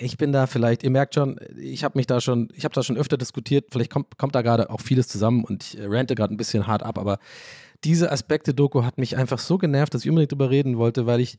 Ich 0.00 0.16
bin 0.16 0.32
da 0.32 0.46
vielleicht, 0.46 0.82
ihr 0.82 0.90
merkt 0.90 1.14
schon, 1.14 1.38
ich 1.56 1.84
habe 1.84 1.96
mich 1.96 2.06
da 2.06 2.20
schon, 2.20 2.48
ich 2.54 2.64
habe 2.64 2.74
da 2.74 2.82
schon 2.82 2.96
öfter 2.96 3.16
diskutiert. 3.16 3.68
Vielleicht 3.70 3.90
kommt, 3.90 4.18
kommt 4.18 4.34
da 4.34 4.42
gerade 4.42 4.68
auch 4.68 4.80
vieles 4.80 5.06
zusammen 5.06 5.44
und 5.44 5.62
ich 5.62 5.78
rante 5.80 6.14
gerade 6.14 6.34
ein 6.34 6.36
bisschen 6.36 6.66
hart 6.66 6.82
ab, 6.82 6.98
aber 6.98 7.18
diese 7.84 8.12
Aspekte-Doku 8.12 8.84
hat 8.84 8.98
mich 8.98 9.16
einfach 9.16 9.38
so 9.38 9.58
genervt, 9.58 9.94
dass 9.94 10.02
ich 10.02 10.10
unbedingt 10.10 10.32
drüber 10.32 10.50
reden 10.50 10.78
wollte, 10.78 11.06
weil 11.06 11.20
ich 11.20 11.38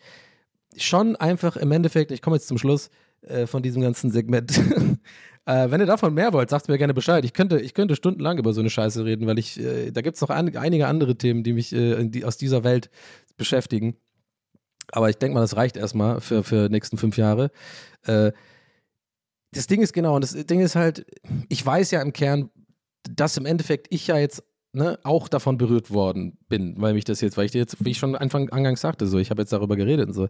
schon 0.78 1.16
einfach 1.16 1.56
im 1.56 1.72
Endeffekt, 1.72 2.12
ich 2.12 2.22
komme 2.22 2.36
jetzt 2.36 2.48
zum 2.48 2.58
Schluss 2.58 2.90
äh, 3.22 3.48
von 3.48 3.64
diesem 3.64 3.82
ganzen 3.82 4.12
Segment. 4.12 4.58
äh, 5.46 5.72
wenn 5.72 5.80
ihr 5.80 5.86
davon 5.86 6.14
mehr 6.14 6.34
wollt, 6.34 6.50
sagt 6.50 6.68
mir 6.68 6.78
gerne 6.78 6.94
Bescheid. 6.94 7.24
Ich 7.26 7.34
könnte, 7.34 7.60
ich 7.60 7.74
könnte 7.74 7.96
stundenlang 7.96 8.38
über 8.38 8.54
so 8.54 8.62
eine 8.62 8.70
Scheiße 8.70 9.06
reden, 9.06 9.28
weil 9.28 9.40
ich, 9.40 9.60
äh, 9.60 9.92
da 9.92 10.02
gibt 10.02 10.16
es 10.16 10.22
noch 10.22 10.30
ein, 10.30 10.56
einige 10.58 10.88
andere 10.88 11.16
Themen, 11.16 11.44
die 11.44 11.54
mich 11.54 11.74
äh, 11.74 12.04
die, 12.06 12.26
aus 12.26 12.38
dieser 12.38 12.64
Welt 12.64 12.90
beschäftigen. 13.38 13.96
Aber 14.92 15.10
ich 15.10 15.18
denke 15.18 15.36
mal, 15.36 15.42
das 15.42 15.56
reicht 15.56 15.78
erstmal 15.78 16.20
für, 16.22 16.44
für 16.44 16.68
die 16.68 16.74
nächsten 16.74 16.98
fünf 16.98 17.18
Jahre. 17.18 17.52
Äh, 18.06 18.32
das 19.52 19.68
Ding 19.68 19.82
ist 19.82 19.94
genau, 19.94 20.16
und 20.16 20.24
das 20.24 20.34
Ding 20.34 20.62
ist 20.62 20.76
halt, 20.76 21.06
ich 21.48 21.64
weiß 21.64 21.92
ja 21.92 22.02
im 22.02 22.12
Kern, 22.12 22.50
dass 23.10 23.38
im 23.38 23.46
Endeffekt 23.46 23.88
ich 23.92 24.08
ja 24.08 24.18
jetzt 24.18 24.44
ne, 24.74 25.00
auch 25.04 25.28
davon 25.28 25.58
berührt 25.58 25.92
worden 25.92 26.38
bin, 26.50 26.76
weil 26.78 26.94
mich 26.94 27.06
das 27.06 27.22
jetzt, 27.22 27.38
weil 27.38 27.46
ich 27.46 27.54
jetzt, 27.54 27.84
wie 27.84 27.92
ich 27.92 28.00
schon 28.00 28.16
Anfang 28.16 28.50
angangs 28.50 28.82
sagte, 28.82 29.08
so, 29.08 29.20
ich 29.20 29.30
habe 29.30 29.42
jetzt 29.42 29.54
darüber 29.54 29.76
geredet 29.76 30.08
und 30.08 30.14
so. 30.14 30.28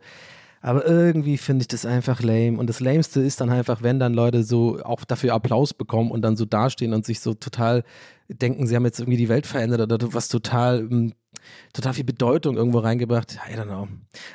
Aber 0.62 0.88
irgendwie 0.88 1.38
finde 1.38 1.64
ich 1.64 1.68
das 1.68 1.86
einfach 1.86 2.22
lame. 2.22 2.58
Und 2.58 2.68
das 2.68 2.80
Lameste 2.80 3.20
ist 3.20 3.42
dann 3.42 3.50
einfach, 3.50 3.82
wenn 3.82 4.00
dann 4.00 4.14
Leute 4.14 4.44
so 4.44 4.82
auch 4.82 5.04
dafür 5.04 5.34
Applaus 5.34 5.74
bekommen 5.74 6.10
und 6.10 6.22
dann 6.22 6.38
so 6.38 6.46
dastehen 6.46 6.94
und 6.94 7.06
sich 7.06 7.20
so 7.20 7.34
total 7.34 7.84
denken, 8.28 8.68
sie 8.68 8.76
haben 8.76 8.86
jetzt 8.86 9.00
irgendwie 9.00 9.18
die 9.18 9.30
Welt 9.30 9.46
verändert 9.46 9.82
oder 9.82 10.14
was 10.14 10.28
total, 10.28 10.80
hm, 10.80 11.14
total 11.74 11.94
viel 11.94 12.04
Bedeutung 12.04 12.56
irgendwo 12.56 12.80
reingebracht. 12.80 13.38
I 13.50 13.56
don't 13.56 13.66
know. 13.66 13.88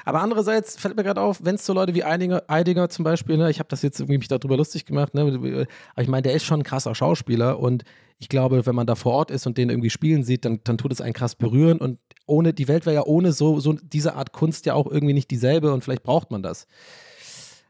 Aber 0.05 0.21
andererseits 0.21 0.79
fällt 0.79 0.97
mir 0.97 1.05
gerade 1.05 1.21
auf, 1.21 1.41
wenn 1.43 1.55
es 1.55 1.65
so 1.65 1.73
Leute 1.73 1.95
wie 1.95 2.05
Eidinger, 2.05 2.43
Eidinger 2.49 2.89
zum 2.89 3.05
Beispiel, 3.05 3.37
ne, 3.37 3.51
ich 3.51 3.59
habe 3.59 3.69
das 3.69 3.83
jetzt 3.83 4.01
irgendwie 4.01 4.19
mich 4.19 4.29
darüber 4.29 4.57
lustig 4.57 4.85
gemacht, 4.85 5.15
ne, 5.15 5.67
aber 5.95 6.03
ich 6.03 6.09
meine, 6.09 6.23
der 6.23 6.35
ist 6.35 6.45
schon 6.45 6.61
ein 6.61 6.65
krasser 6.65 6.95
Schauspieler 6.95 7.59
und 7.59 7.85
ich 8.19 8.29
glaube, 8.29 8.67
wenn 8.67 8.75
man 8.75 8.87
da 8.87 8.97
vor 8.97 9.13
Ort 9.13 9.31
ist 9.31 9.47
und 9.47 9.59
den 9.59 9.71
irgendwie 9.71 9.91
spielen 9.91 10.25
sieht, 10.25 10.45
dann, 10.45 10.61
dann 10.65 10.77
tut 10.77 10.93
es 10.93 11.01
einen 11.01 11.15
krass 11.15 11.37
berühren 11.37 11.79
und 11.79 11.99
ohne, 12.27 12.53
die 12.53 12.69
Welt 12.69 12.85
wäre 12.85 12.97
ja 12.97 13.05
ohne 13.05 13.33
so, 13.33 13.61
so 13.61 13.73
diese 13.73 14.15
Art 14.15 14.33
Kunst 14.33 14.67
ja 14.67 14.75
auch 14.75 14.87
irgendwie 14.87 15.15
nicht 15.15 15.31
dieselbe 15.31 15.73
und 15.73 15.85
vielleicht 15.85 16.03
braucht 16.03 16.31
man 16.31 16.43
das. 16.43 16.67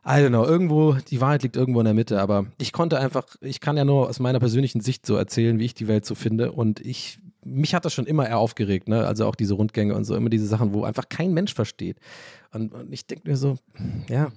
I 0.09 0.23
don't 0.23 0.31
know, 0.31 0.45
irgendwo, 0.45 0.95
die 0.95 1.21
Wahrheit 1.21 1.43
liegt 1.43 1.57
irgendwo 1.57 1.81
in 1.81 1.85
der 1.85 1.93
Mitte, 1.93 2.19
aber 2.19 2.47
ich 2.57 2.73
konnte 2.73 2.99
einfach, 2.99 3.27
ich 3.43 3.61
kann 3.61 3.77
ja 3.77 3.85
nur 3.85 4.09
aus 4.09 4.21
meiner 4.21 4.39
persönlichen 4.39 4.81
Sicht 4.81 5.05
so 5.05 5.17
erzählen, 5.17 5.59
wie 5.59 5.67
ich 5.67 5.75
die 5.75 5.87
Welt 5.87 6.07
so 6.07 6.15
finde 6.15 6.53
und 6.53 6.81
ich, 6.81 7.21
mich 7.45 7.75
hat 7.75 7.85
das 7.85 7.93
schon 7.93 8.07
immer 8.07 8.27
eher 8.27 8.39
aufgeregt, 8.39 8.89
ne? 8.89 9.07
Also 9.07 9.27
auch 9.27 9.35
diese 9.35 9.53
Rundgänge 9.53 9.95
und 9.95 10.05
so, 10.05 10.17
immer 10.17 10.31
diese 10.31 10.47
Sachen, 10.47 10.73
wo 10.73 10.85
einfach 10.85 11.11
kein 11.11 11.35
Mensch 11.35 11.53
versteht. 11.53 11.99
Und, 12.55 12.73
und 12.73 12.91
ich 12.91 13.07
denke 13.07 13.29
mir 13.29 13.37
so, 13.37 13.57
ja, 14.09 14.33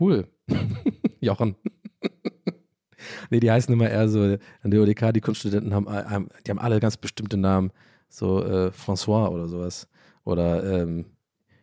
cool. 0.00 0.28
Jochen. 1.20 1.56
nee, 3.30 3.40
die 3.40 3.50
heißen 3.50 3.72
immer 3.72 3.90
eher 3.90 4.08
so, 4.08 4.38
an 4.62 4.70
der 4.70 4.80
ODK, 4.80 5.12
die 5.12 5.20
Kunststudenten 5.20 5.74
haben, 5.74 5.88
äh, 5.88 6.20
die 6.46 6.50
haben 6.50 6.58
alle 6.58 6.80
ganz 6.80 6.96
bestimmte 6.96 7.36
Namen. 7.36 7.70
So 8.08 8.42
äh, 8.42 8.68
François 8.68 9.28
oder 9.28 9.46
sowas. 9.46 9.88
Oder 10.24 10.82
ähm, 10.82 11.04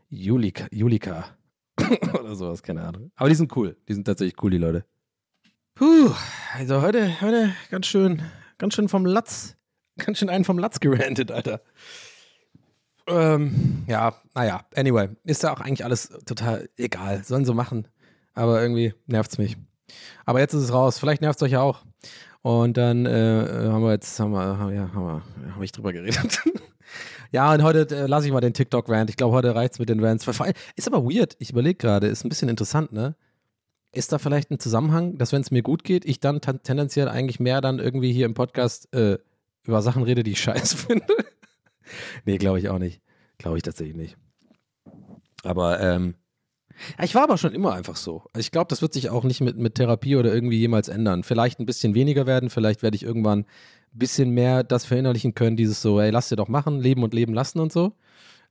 Julika, 0.10 0.68
Julika. 0.72 1.26
oder 2.20 2.36
sowas, 2.36 2.64
keine 2.64 2.84
Ahnung. 2.84 3.12
Aber 3.16 3.30
die 3.30 3.36
sind 3.36 3.56
cool. 3.56 3.78
Die 3.88 3.94
sind 3.94 4.06
tatsächlich 4.06 4.42
cool, 4.44 4.52
die 4.52 4.58
Leute. 4.58 4.86
Puh, 5.76 6.12
also 6.58 6.82
heute, 6.82 7.22
heute 7.22 7.54
ganz 7.72 7.88
schön, 7.88 8.22
ganz 8.58 8.76
schön 8.76 8.90
vom 8.90 9.06
Latz, 9.06 9.56
ganz 9.98 10.18
schön 10.18 10.30
einen 10.30 10.44
vom 10.44 10.60
Latz 10.60 10.80
gerantet, 10.80 11.32
Alter. 11.32 11.62
Ähm, 13.08 13.84
ja, 13.88 14.14
naja, 14.36 14.66
anyway, 14.76 15.10
ist 15.24 15.44
da 15.44 15.54
auch 15.54 15.62
eigentlich 15.62 15.84
alles 15.84 16.10
total 16.26 16.70
egal. 16.78 17.24
Sollen 17.24 17.46
so 17.46 17.54
machen. 17.54 17.88
Aber 18.34 18.62
irgendwie 18.62 18.94
nervt 19.08 19.32
es 19.32 19.38
mich. 19.38 19.58
Aber 20.26 20.40
jetzt 20.40 20.54
ist 20.54 20.64
es 20.64 20.74
raus. 20.74 21.00
Vielleicht 21.00 21.22
nervt 21.22 21.40
es 21.42 21.44
euch 21.44 21.54
ja 21.54 21.62
auch. 21.62 21.84
Und 22.42 22.78
dann 22.78 23.06
äh, 23.06 23.70
haben 23.70 23.84
wir 23.84 23.92
jetzt, 23.92 24.20
haben 24.20 24.32
wir, 24.32 24.72
ja, 24.74 24.94
haben 24.94 25.06
wir, 25.06 25.56
habe 25.56 25.66
ich 25.66 25.72
drüber 25.72 25.92
geredet. 25.92 26.42
ja, 27.32 27.54
und 27.54 27.64
heute 27.64 27.88
äh, 27.96 28.08
lasse 28.08 28.28
ich 28.28 28.34
mal 28.34 28.42
den 28.42 28.54
TikTok-Rant. 28.54 29.10
Ich 29.10 29.18
glaube, 29.18 29.34
heute 29.36 29.54
reicht 29.56 29.74
es 29.74 29.80
mit 29.80 29.90
den 29.90 30.04
Rants. 30.04 30.28
Ist 30.76 30.88
aber 30.88 31.04
weird. 31.04 31.36
Ich 31.40 31.52
überlege 31.52 31.76
gerade, 31.76 32.08
ist 32.08 32.26
ein 32.26 32.30
bisschen 32.30 32.50
interessant, 32.50 32.92
ne? 32.92 33.16
Ist 33.92 34.12
da 34.12 34.20
vielleicht 34.20 34.52
ein 34.52 34.60
Zusammenhang, 34.60 35.18
dass 35.18 35.32
wenn 35.32 35.42
es 35.42 35.52
mir 35.52 35.64
gut 35.64 35.84
geht, 35.84 36.06
ich 36.06 36.20
dann 36.20 36.42
tendenziell 36.42 37.08
eigentlich 37.08 37.40
mehr 37.40 37.60
dann 37.62 37.80
irgendwie 37.80 38.14
hier 38.14 38.26
im 38.26 38.36
Podcast 38.36 38.94
äh, 38.94 39.18
über 39.64 39.82
Sachen 39.82 40.04
rede, 40.04 40.24
die 40.24 40.32
ich 40.32 40.42
scheiße 40.42 40.78
finde? 40.78 41.06
nee, 42.26 42.38
glaube 42.38 42.60
ich 42.60 42.70
auch 42.70 42.80
nicht. 42.80 43.02
Glaube 43.38 43.58
ich 43.58 43.64
tatsächlich 43.64 43.96
nicht. 43.96 44.18
Aber 45.44 45.80
ähm, 45.80 46.16
ich 47.02 47.16
war 47.16 47.24
aber 47.24 47.38
schon 47.38 47.54
immer 47.54 47.74
einfach 47.74 47.96
so. 47.96 48.24
Ich 48.38 48.52
glaube, 48.52 48.68
das 48.70 48.82
wird 48.82 48.94
sich 48.94 49.10
auch 49.10 49.24
nicht 49.24 49.42
mit, 49.42 49.58
mit 49.58 49.76
Therapie 49.76 50.16
oder 50.16 50.34
irgendwie 50.34 50.58
jemals 50.58 50.88
ändern. 50.88 51.24
Vielleicht 51.24 51.60
ein 51.60 51.66
bisschen 51.66 51.96
weniger 51.96 52.26
werden, 52.26 52.50
vielleicht 52.50 52.84
werde 52.84 52.96
ich 52.96 53.04
irgendwann 53.04 53.46
bisschen 53.94 54.32
mehr 54.32 54.64
das 54.64 54.86
verinnerlichen 54.86 55.34
können, 55.34 55.58
dieses 55.58 55.82
so, 55.82 56.00
ey, 56.00 56.12
lass 56.12 56.30
dir 56.30 56.36
doch 56.36 56.48
machen, 56.48 56.80
leben 56.80 57.04
und 57.04 57.14
leben 57.14 57.34
lassen 57.34 57.60
und 57.60 57.72
so. 57.72 57.94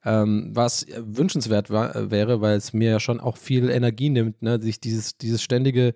Ähm, 0.04 0.50
was 0.54 0.86
wünschenswert 0.96 1.70
war, 1.70 2.10
wäre, 2.10 2.40
weil 2.40 2.56
es 2.56 2.72
mir 2.72 2.90
ja 2.90 3.00
schon 3.00 3.20
auch 3.20 3.36
viel 3.36 3.68
Energie 3.68 4.10
nimmt, 4.10 4.42
ne? 4.42 4.60
sich 4.60 4.80
dieses, 4.80 5.18
dieses 5.18 5.42
ständige 5.42 5.94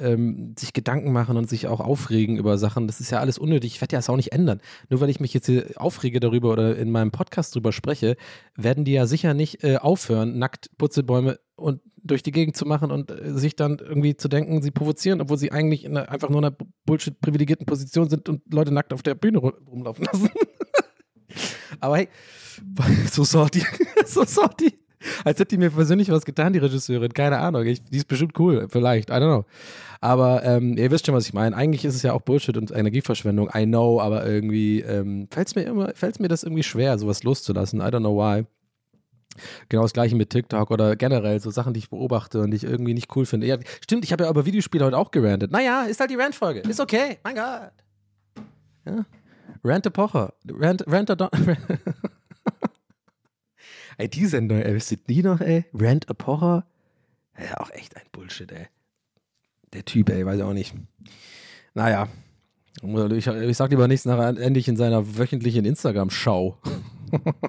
ähm, 0.00 0.54
sich 0.58 0.72
Gedanken 0.72 1.12
machen 1.12 1.36
und 1.36 1.48
sich 1.48 1.66
auch 1.66 1.80
aufregen 1.80 2.36
über 2.36 2.58
Sachen, 2.58 2.86
das 2.86 3.00
ist 3.00 3.10
ja 3.10 3.20
alles 3.20 3.38
unnötig. 3.38 3.74
Ich 3.74 3.80
werde 3.80 3.94
ja 3.94 3.98
das 3.98 4.10
auch 4.10 4.16
nicht 4.16 4.32
ändern. 4.32 4.60
Nur 4.88 5.00
weil 5.00 5.10
ich 5.10 5.20
mich 5.20 5.34
jetzt 5.34 5.46
hier 5.46 5.66
aufrege 5.76 6.20
darüber 6.20 6.52
oder 6.52 6.76
in 6.76 6.90
meinem 6.90 7.10
Podcast 7.10 7.54
drüber 7.54 7.72
spreche, 7.72 8.16
werden 8.56 8.84
die 8.84 8.92
ja 8.92 9.06
sicher 9.06 9.34
nicht 9.34 9.62
äh, 9.64 9.76
aufhören, 9.76 10.38
nackt 10.38 10.70
Putzelbäume 10.78 11.38
und 11.56 11.80
durch 12.02 12.22
die 12.22 12.32
Gegend 12.32 12.56
zu 12.56 12.66
machen 12.66 12.90
und 12.90 13.10
äh, 13.10 13.34
sich 13.34 13.56
dann 13.56 13.78
irgendwie 13.78 14.16
zu 14.16 14.28
denken, 14.28 14.62
sie 14.62 14.70
provozieren, 14.70 15.20
obwohl 15.20 15.38
sie 15.38 15.52
eigentlich 15.52 15.84
in 15.84 15.96
einer, 15.96 16.10
einfach 16.10 16.28
nur 16.28 16.38
in 16.38 16.46
einer 16.46 16.56
Bullshit-privilegierten 16.86 17.66
Position 17.66 18.08
sind 18.08 18.28
und 18.28 18.42
Leute 18.52 18.72
nackt 18.72 18.92
auf 18.92 19.02
der 19.02 19.14
Bühne 19.14 19.38
rumlaufen 19.38 20.04
lassen. 20.04 20.30
Aber 21.80 21.98
hey, 21.98 22.08
so 23.10 23.24
sorti, 23.24 23.62
so 24.06 24.24
sorti. 24.24 24.72
Als 25.24 25.38
hätte 25.38 25.56
die 25.56 25.58
mir 25.58 25.70
persönlich 25.70 26.10
was 26.10 26.24
getan, 26.24 26.52
die 26.52 26.58
Regisseurin. 26.58 27.12
Keine 27.12 27.38
Ahnung. 27.38 27.64
Ich, 27.64 27.82
die 27.82 27.96
ist 27.96 28.08
bestimmt 28.08 28.38
cool, 28.38 28.66
vielleicht. 28.70 29.10
I 29.10 29.14
don't 29.14 29.42
know. 29.42 29.44
Aber 30.00 30.42
ähm, 30.44 30.76
ihr 30.76 30.90
wisst 30.90 31.06
schon, 31.06 31.14
was 31.14 31.26
ich 31.26 31.34
meine. 31.34 31.56
Eigentlich 31.56 31.84
ist 31.84 31.94
es 31.94 32.02
ja 32.02 32.12
auch 32.12 32.22
Bullshit 32.22 32.56
und 32.56 32.70
Energieverschwendung. 32.70 33.50
I 33.54 33.64
know, 33.66 34.00
aber 34.00 34.26
irgendwie 34.26 34.80
ähm, 34.80 35.28
fällt 35.30 35.48
es 35.48 35.54
mir 35.54 35.62
immer, 35.62 35.92
fällt 35.94 36.20
mir 36.20 36.28
das 36.28 36.42
irgendwie 36.42 36.62
schwer, 36.62 36.98
sowas 36.98 37.22
loszulassen. 37.22 37.80
I 37.80 37.84
don't 37.84 38.00
know 38.00 38.16
why. 38.16 38.46
Genau 39.68 39.82
das 39.82 39.92
gleiche 39.92 40.16
mit 40.16 40.30
TikTok 40.30 40.70
oder 40.70 40.96
generell 40.96 41.40
so 41.40 41.50
Sachen, 41.50 41.72
die 41.72 41.78
ich 41.78 41.90
beobachte 41.90 42.40
und 42.40 42.50
die 42.50 42.56
ich 42.56 42.64
irgendwie 42.64 42.94
nicht 42.94 43.14
cool 43.14 43.26
finde. 43.26 43.46
Ja, 43.46 43.58
stimmt, 43.80 44.04
ich 44.04 44.12
habe 44.12 44.24
ja 44.24 44.30
über 44.30 44.44
Videospiele 44.44 44.84
heute 44.84 44.98
auch 44.98 45.10
gerantet. 45.10 45.50
Naja, 45.50 45.84
ist 45.84 46.00
halt 46.00 46.10
die 46.10 46.16
Rant-Folge. 46.16 46.60
Ist 46.60 46.80
okay. 46.80 47.18
Mein 47.22 47.36
Gott. 47.36 47.72
Ja. 48.86 49.04
Rant 49.62 49.92
Pocher. 49.92 50.32
Rant, 50.48 50.84
Rant 50.86 51.10
Ey, 54.00 54.08
die 54.08 54.24
Sendung, 54.24 54.62
ey, 54.62 54.74
wisst 54.74 54.92
ihr 54.92 54.96
die 54.96 55.22
noch, 55.22 55.42
ey? 55.42 55.66
Rand 55.74 56.08
a 56.08 56.14
Porrer? 56.14 56.64
Ja, 57.38 57.60
auch 57.60 57.70
echt 57.70 57.98
ein 57.98 58.06
Bullshit, 58.12 58.50
ey. 58.50 58.66
Der 59.74 59.84
Typ, 59.84 60.08
ey, 60.08 60.24
weiß 60.24 60.38
ich 60.38 60.42
auch 60.42 60.54
nicht. 60.54 60.74
Naja. 61.74 62.08
Ich, 62.82 63.26
ich 63.26 63.56
sag 63.58 63.70
lieber 63.70 63.88
nichts 63.88 64.06
nachher 64.06 64.40
endlich 64.40 64.68
in 64.68 64.78
seiner 64.78 65.18
wöchentlichen 65.18 65.66
Instagram-Schau. 65.66 66.56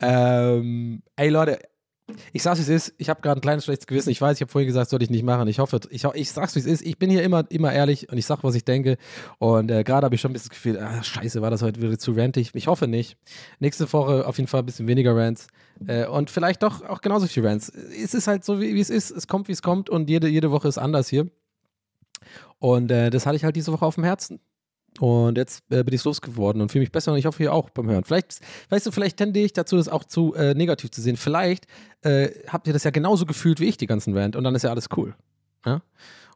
ähm, 0.00 1.04
ey, 1.14 1.28
Leute, 1.28 1.60
ich 2.32 2.42
sag's, 2.42 2.58
wie 2.58 2.62
es 2.62 2.68
ist. 2.68 2.94
Ich 2.98 3.08
habe 3.10 3.20
gerade 3.20 3.38
ein 3.38 3.42
kleines 3.42 3.64
schlechtes 3.64 3.86
Gewissen. 3.86 4.10
Ich 4.10 4.20
weiß, 4.20 4.36
ich 4.36 4.40
habe 4.40 4.50
vorhin 4.50 4.66
gesagt, 4.66 4.90
sollte 4.90 5.04
ich 5.04 5.10
nicht 5.10 5.24
machen. 5.24 5.46
Ich 5.48 5.58
hoffe, 5.58 5.80
ich, 5.90 6.04
ich 6.04 6.30
sag's, 6.30 6.54
wie 6.54 6.60
es 6.60 6.66
ist. 6.66 6.82
Ich 6.82 6.98
bin 6.98 7.10
hier 7.10 7.22
immer, 7.22 7.44
immer 7.50 7.72
ehrlich 7.72 8.08
und 8.10 8.18
ich 8.18 8.26
sag, 8.26 8.42
was 8.42 8.54
ich 8.54 8.64
denke. 8.64 8.96
Und 9.38 9.70
äh, 9.70 9.84
gerade 9.84 10.04
habe 10.06 10.14
ich 10.14 10.20
schon 10.20 10.30
ein 10.30 10.34
bisschen 10.34 10.48
das 10.48 10.56
Gefühl, 10.56 10.78
ah, 10.78 11.02
scheiße, 11.02 11.42
war 11.42 11.50
das 11.50 11.62
heute 11.62 11.82
wieder 11.82 11.98
zu 11.98 12.12
rantig. 12.12 12.50
Ich 12.54 12.66
hoffe 12.66 12.88
nicht. 12.88 13.16
Nächste 13.58 13.92
Woche 13.92 14.26
auf 14.26 14.38
jeden 14.38 14.48
Fall 14.48 14.60
ein 14.60 14.66
bisschen 14.66 14.86
weniger 14.86 15.14
Rants. 15.14 15.48
Äh, 15.86 16.06
und 16.06 16.30
vielleicht 16.30 16.62
doch 16.62 16.82
auch 16.82 17.00
genauso 17.00 17.26
viel 17.26 17.46
Rants. 17.46 17.68
Es 17.68 18.14
ist 18.14 18.26
halt 18.26 18.44
so, 18.44 18.60
wie, 18.60 18.74
wie 18.74 18.80
es 18.80 18.90
ist. 18.90 19.10
Es 19.10 19.26
kommt, 19.26 19.48
wie 19.48 19.52
es 19.52 19.62
kommt. 19.62 19.90
Und 19.90 20.08
jede, 20.08 20.28
jede 20.28 20.50
Woche 20.50 20.68
ist 20.68 20.78
anders 20.78 21.08
hier. 21.08 21.28
Und 22.58 22.90
äh, 22.90 23.10
das 23.10 23.26
hatte 23.26 23.36
ich 23.36 23.44
halt 23.44 23.56
diese 23.56 23.72
Woche 23.72 23.84
auf 23.84 23.94
dem 23.94 24.04
Herzen. 24.04 24.40
Und 24.98 25.38
jetzt 25.38 25.62
äh, 25.70 25.84
bin 25.84 25.94
ich 25.94 26.02
losgeworden 26.04 26.60
und 26.60 26.72
fühle 26.72 26.82
mich 26.82 26.92
besser 26.92 27.12
und 27.12 27.18
ich 27.18 27.26
hoffe, 27.26 27.42
ihr 27.42 27.52
auch 27.52 27.70
beim 27.70 27.88
Hören. 27.88 28.04
Vielleicht, 28.04 28.40
weißt 28.70 28.86
du, 28.86 28.90
vielleicht 28.90 29.16
tendiere 29.16 29.44
ich 29.44 29.52
dazu, 29.52 29.76
das 29.76 29.88
auch 29.88 30.04
zu 30.04 30.34
äh, 30.34 30.54
negativ 30.54 30.90
zu 30.90 31.00
sehen. 31.00 31.16
Vielleicht 31.16 31.66
äh, 32.02 32.30
habt 32.48 32.66
ihr 32.66 32.72
das 32.72 32.84
ja 32.84 32.90
genauso 32.90 33.26
gefühlt 33.26 33.60
wie 33.60 33.66
ich, 33.66 33.76
die 33.76 33.86
ganzen 33.86 34.16
Rant, 34.16 34.36
und 34.36 34.44
dann 34.44 34.54
ist 34.54 34.62
ja 34.62 34.70
alles 34.70 34.88
cool. 34.96 35.14
Ja? 35.64 35.82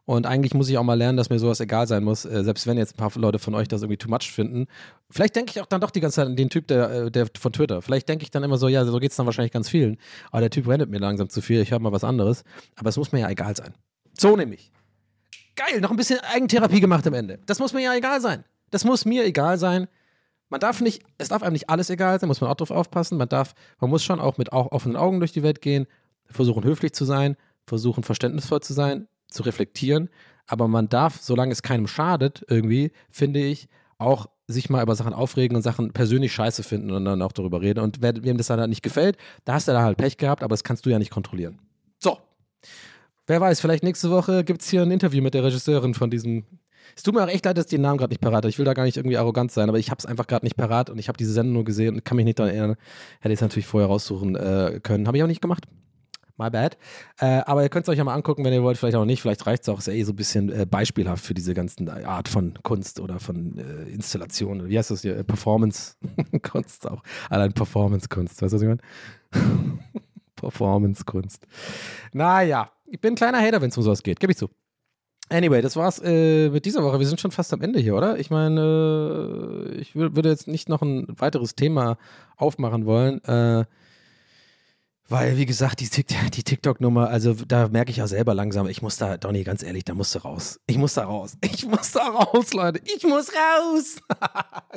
Und 0.05 0.25
eigentlich 0.25 0.53
muss 0.53 0.67
ich 0.67 0.77
auch 0.77 0.83
mal 0.83 0.95
lernen, 0.95 1.17
dass 1.17 1.29
mir 1.29 1.39
sowas 1.39 1.61
egal 1.61 1.87
sein 1.87 2.03
muss, 2.03 2.25
äh, 2.25 2.43
selbst 2.43 2.67
wenn 2.67 2.77
jetzt 2.77 2.95
ein 2.95 2.97
paar 2.97 3.11
Leute 3.15 3.39
von 3.39 3.55
euch 3.55 3.69
das 3.69 3.81
irgendwie 3.81 3.97
too 3.97 4.09
much 4.09 4.31
finden. 4.31 4.67
Vielleicht 5.09 5.35
denke 5.35 5.51
ich 5.51 5.61
auch 5.61 5.65
dann 5.65 5.79
doch 5.79 5.91
die 5.91 6.01
ganze 6.01 6.15
Zeit 6.15 6.27
an 6.27 6.35
den 6.35 6.49
Typ 6.49 6.67
der, 6.67 6.91
äh, 6.91 7.11
der 7.11 7.27
von 7.39 7.53
Twitter. 7.53 7.81
Vielleicht 7.81 8.09
denke 8.09 8.23
ich 8.23 8.31
dann 8.31 8.43
immer 8.43 8.57
so, 8.57 8.67
ja, 8.67 8.83
so 8.83 8.99
geht 8.99 9.11
es 9.11 9.17
dann 9.17 9.25
wahrscheinlich 9.25 9.53
ganz 9.53 9.69
vielen. 9.69 9.97
Aber 10.29 10.41
der 10.41 10.49
Typ 10.49 10.67
rennt 10.67 10.89
mir 10.89 10.99
langsam 10.99 11.29
zu 11.29 11.41
viel, 11.41 11.61
ich 11.61 11.71
habe 11.71 11.81
mal 11.81 11.93
was 11.93 12.03
anderes. 12.03 12.43
Aber 12.75 12.89
es 12.89 12.97
muss 12.97 13.13
mir 13.13 13.21
ja 13.21 13.29
egal 13.29 13.55
sein. 13.55 13.73
So 14.17 14.35
nämlich. 14.35 14.71
Geil, 15.55 15.79
noch 15.79 15.91
ein 15.91 15.97
bisschen 15.97 16.19
Eigentherapie 16.19 16.81
gemacht 16.81 17.07
am 17.07 17.13
Ende. 17.13 17.39
Das 17.45 17.59
muss 17.59 17.73
mir 17.73 17.81
ja 17.81 17.95
egal 17.95 18.19
sein. 18.19 18.43
Das 18.73 18.85
muss 18.85 19.05
mir 19.05 19.23
egal 19.23 19.59
sein. 19.59 19.87
Man 20.49 20.59
darf 20.59 20.81
nicht, 20.81 21.03
es 21.19 21.27
darf 21.27 21.43
einem 21.43 21.53
nicht 21.53 21.69
alles 21.69 21.91
egal 21.91 22.19
sein, 22.19 22.27
muss 22.27 22.41
man 22.41 22.49
auch 22.49 22.55
drauf 22.55 22.71
aufpassen. 22.71 23.19
Man 23.19 23.29
darf, 23.29 23.53
man 23.79 23.91
muss 23.91 24.03
schon 24.03 24.19
auch 24.19 24.39
mit 24.39 24.51
auch 24.51 24.71
offenen 24.71 24.97
Augen 24.97 25.19
durch 25.19 25.31
die 25.31 25.43
Welt 25.43 25.61
gehen, 25.61 25.85
versuchen 26.25 26.63
höflich 26.63 26.93
zu 26.93 27.05
sein, 27.05 27.37
versuchen 27.67 28.03
verständnisvoll 28.03 28.61
zu 28.61 28.73
sein, 28.73 29.07
zu 29.29 29.43
reflektieren. 29.43 30.09
Aber 30.47 30.67
man 30.67 30.89
darf, 30.89 31.19
solange 31.21 31.51
es 31.51 31.61
keinem 31.61 31.85
schadet, 31.85 32.43
irgendwie, 32.49 32.91
finde 33.11 33.41
ich, 33.41 33.69
auch 33.99 34.25
sich 34.47 34.71
mal 34.71 34.81
über 34.81 34.95
Sachen 34.95 35.13
aufregen 35.13 35.55
und 35.55 35.61
Sachen 35.61 35.93
persönlich 35.93 36.33
scheiße 36.33 36.63
finden 36.63 36.89
und 36.89 37.05
dann 37.05 37.21
auch 37.21 37.31
darüber 37.31 37.61
reden. 37.61 37.79
Und 37.79 38.01
wer, 38.01 38.23
wem 38.23 38.37
das 38.37 38.47
dann 38.47 38.59
halt 38.59 38.69
nicht 38.69 38.81
gefällt, 38.81 39.17
da 39.45 39.53
hast 39.53 39.67
du 39.67 39.71
da 39.71 39.83
halt 39.83 39.99
Pech 39.99 40.17
gehabt, 40.17 40.41
aber 40.41 40.53
das 40.53 40.63
kannst 40.63 40.87
du 40.87 40.89
ja 40.89 40.97
nicht 40.97 41.11
kontrollieren. 41.11 41.59
So. 41.99 42.17
Wer 43.27 43.39
weiß, 43.39 43.61
vielleicht 43.61 43.83
nächste 43.83 44.09
Woche 44.09 44.43
gibt 44.43 44.63
es 44.63 44.69
hier 44.69 44.81
ein 44.81 44.89
Interview 44.89 45.21
mit 45.21 45.35
der 45.35 45.43
Regisseurin 45.43 45.93
von 45.93 46.09
diesem 46.09 46.45
es 46.95 47.03
tut 47.03 47.15
mir 47.15 47.23
auch 47.23 47.27
echt 47.27 47.45
leid, 47.45 47.57
dass 47.57 47.65
ich 47.65 47.71
den 47.71 47.81
Namen 47.81 47.97
gerade 47.97 48.11
nicht 48.11 48.21
parat 48.21 48.37
habe. 48.37 48.49
Ich 48.49 48.57
will 48.59 48.65
da 48.65 48.73
gar 48.73 48.83
nicht 48.83 48.97
irgendwie 48.97 49.17
arrogant 49.17 49.51
sein, 49.51 49.69
aber 49.69 49.79
ich 49.79 49.89
habe 49.89 49.99
es 49.99 50.05
einfach 50.05 50.27
gerade 50.27 50.45
nicht 50.45 50.57
parat 50.57 50.89
und 50.89 50.99
ich 50.99 51.07
habe 51.07 51.17
diese 51.17 51.33
Sendung 51.33 51.53
nur 51.53 51.63
gesehen 51.63 51.95
und 51.95 52.05
kann 52.05 52.15
mich 52.15 52.25
nicht 52.25 52.39
daran 52.39 52.53
erinnern. 52.53 52.75
Hätte 53.19 53.33
ich 53.33 53.37
es 53.37 53.41
natürlich 53.41 53.67
vorher 53.67 53.87
raussuchen 53.87 54.35
äh, 54.35 54.79
können. 54.81 55.07
Habe 55.07 55.17
ich 55.17 55.23
auch 55.23 55.27
nicht 55.27 55.41
gemacht. 55.41 55.65
My 56.37 56.49
bad. 56.49 56.77
Äh, 57.19 57.41
aber 57.45 57.61
ihr 57.61 57.69
könnt 57.69 57.85
es 57.85 57.89
euch 57.89 57.99
ja 57.99 58.03
mal 58.03 58.15
angucken, 58.15 58.43
wenn 58.43 58.53
ihr 58.53 58.63
wollt, 58.63 58.77
vielleicht 58.77 58.95
auch 58.95 59.05
nicht. 59.05 59.21
Vielleicht 59.21 59.45
reicht 59.45 59.63
es 59.63 59.69
auch, 59.69 59.77
ist 59.77 59.87
ja 59.87 59.93
eh 59.93 60.03
so 60.03 60.13
ein 60.13 60.15
bisschen 60.15 60.51
äh, 60.51 60.65
beispielhaft 60.65 61.23
für 61.23 61.35
diese 61.35 61.53
ganzen 61.53 61.89
Art 61.89 62.27
von 62.27 62.55
Kunst 62.63 62.99
oder 62.99 63.19
von 63.19 63.57
äh, 63.57 63.89
Installationen. 63.89 64.67
Wie 64.67 64.77
heißt 64.77 64.89
das 64.89 65.03
hier? 65.03 65.23
Performance-Kunst 65.23 66.87
auch. 66.91 67.03
Allein 67.29 67.53
Performance-Kunst. 67.53 68.41
Weißt 68.41 68.53
du, 68.53 68.55
was 68.55 68.61
ich 68.63 68.67
meine? 68.67 68.81
Performance-Kunst. 70.35 71.45
Naja, 72.13 72.71
ich 72.87 72.99
bin 72.99 73.13
ein 73.13 73.15
kleiner 73.15 73.39
Hater, 73.39 73.61
wenn 73.61 73.69
es 73.69 73.77
um 73.77 73.83
sowas 73.83 74.01
geht. 74.01 74.19
Gib 74.19 74.31
ich 74.31 74.37
zu. 74.37 74.49
Anyway, 75.29 75.61
das 75.61 75.75
war's 75.75 75.99
äh, 76.03 76.49
mit 76.49 76.65
dieser 76.65 76.83
Woche. 76.83 76.99
Wir 76.99 77.07
sind 77.07 77.19
schon 77.19 77.31
fast 77.31 77.53
am 77.53 77.61
Ende 77.61 77.79
hier, 77.79 77.95
oder? 77.95 78.19
Ich 78.19 78.29
meine, 78.29 79.69
äh, 79.71 79.75
ich 79.75 79.95
würde 79.95 80.29
jetzt 80.29 80.47
nicht 80.47 80.69
noch 80.69 80.81
ein 80.81 81.07
weiteres 81.17 81.55
Thema 81.55 81.97
aufmachen 82.35 82.85
wollen, 82.85 83.23
äh, 83.23 83.65
weil, 85.09 85.37
wie 85.37 85.45
gesagt, 85.45 85.79
die, 85.79 85.89
die 85.89 86.43
TikTok-Nummer, 86.43 87.09
also 87.09 87.33
da 87.33 87.67
merke 87.67 87.91
ich 87.91 87.97
ja 87.97 88.07
selber 88.07 88.33
langsam, 88.33 88.67
ich 88.67 88.81
muss 88.81 88.97
da, 88.97 89.17
Donny, 89.17 89.43
ganz 89.43 89.63
ehrlich, 89.63 89.83
da 89.83 89.93
musst 89.93 90.15
du 90.15 90.19
raus. 90.19 90.59
Ich 90.67 90.77
muss 90.77 90.93
da 90.93 91.05
raus. 91.05 91.37
Ich 91.43 91.65
muss 91.65 91.91
da 91.91 92.07
raus, 92.07 92.53
Leute. 92.53 92.81
Ich 92.83 93.03
muss 93.03 93.29
raus. 93.29 93.97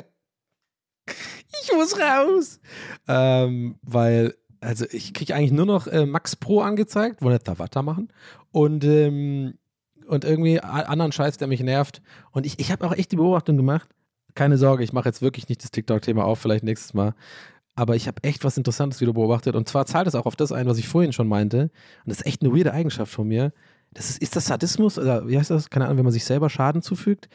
ich 1.07 1.71
muss 1.73 1.97
raus. 1.99 2.59
Ähm, 3.07 3.79
weil, 3.81 4.35
also 4.59 4.85
ich 4.91 5.13
kriege 5.13 5.35
eigentlich 5.35 5.51
nur 5.51 5.65
noch 5.65 5.87
äh, 5.87 6.05
Max 6.05 6.35
Pro 6.35 6.61
angezeigt, 6.61 7.21
wo 7.21 7.29
nicht 7.29 7.47
da 7.47 7.57
weitermachen. 7.59 8.11
Und 8.51 8.83
ähm, 8.83 9.57
und 10.07 10.23
irgendwie 10.23 10.59
anderen 10.59 11.11
Scheiß, 11.11 11.37
der 11.37 11.47
mich 11.47 11.61
nervt. 11.61 12.01
Und 12.31 12.45
ich, 12.45 12.59
ich 12.59 12.71
habe 12.71 12.85
auch 12.87 12.93
echt 12.93 13.11
die 13.11 13.15
Beobachtung 13.17 13.57
gemacht. 13.57 13.89
Keine 14.35 14.57
Sorge, 14.57 14.83
ich 14.83 14.93
mache 14.93 15.09
jetzt 15.09 15.21
wirklich 15.21 15.49
nicht 15.49 15.63
das 15.63 15.71
TikTok-Thema 15.71 16.23
auf, 16.23 16.39
vielleicht 16.39 16.63
nächstes 16.63 16.93
Mal. 16.93 17.13
Aber 17.75 17.95
ich 17.95 18.07
habe 18.07 18.23
echt 18.23 18.43
was 18.43 18.57
Interessantes 18.57 19.01
wieder 19.01 19.13
beobachtet. 19.13 19.55
Und 19.55 19.69
zwar 19.69 19.85
zahlt 19.85 20.07
es 20.07 20.15
auch 20.15 20.25
auf 20.25 20.35
das 20.35 20.51
ein, 20.51 20.67
was 20.67 20.77
ich 20.77 20.87
vorhin 20.87 21.13
schon 21.13 21.27
meinte. 21.27 21.63
Und 21.63 21.71
das 22.07 22.19
ist 22.19 22.25
echt 22.25 22.41
eine 22.41 22.55
weirde 22.55 22.73
Eigenschaft 22.73 23.11
von 23.11 23.27
mir. 23.27 23.53
Das 23.93 24.09
ist, 24.09 24.21
ist 24.21 24.35
das 24.35 24.45
Sadismus? 24.45 24.97
Oder 24.97 25.27
wie 25.27 25.37
heißt 25.37 25.51
das? 25.51 25.69
Keine 25.69 25.85
Ahnung, 25.85 25.97
wenn 25.97 26.05
man 26.05 26.13
sich 26.13 26.25
selber 26.25 26.49
Schaden 26.49 26.81
zufügt. 26.81 27.29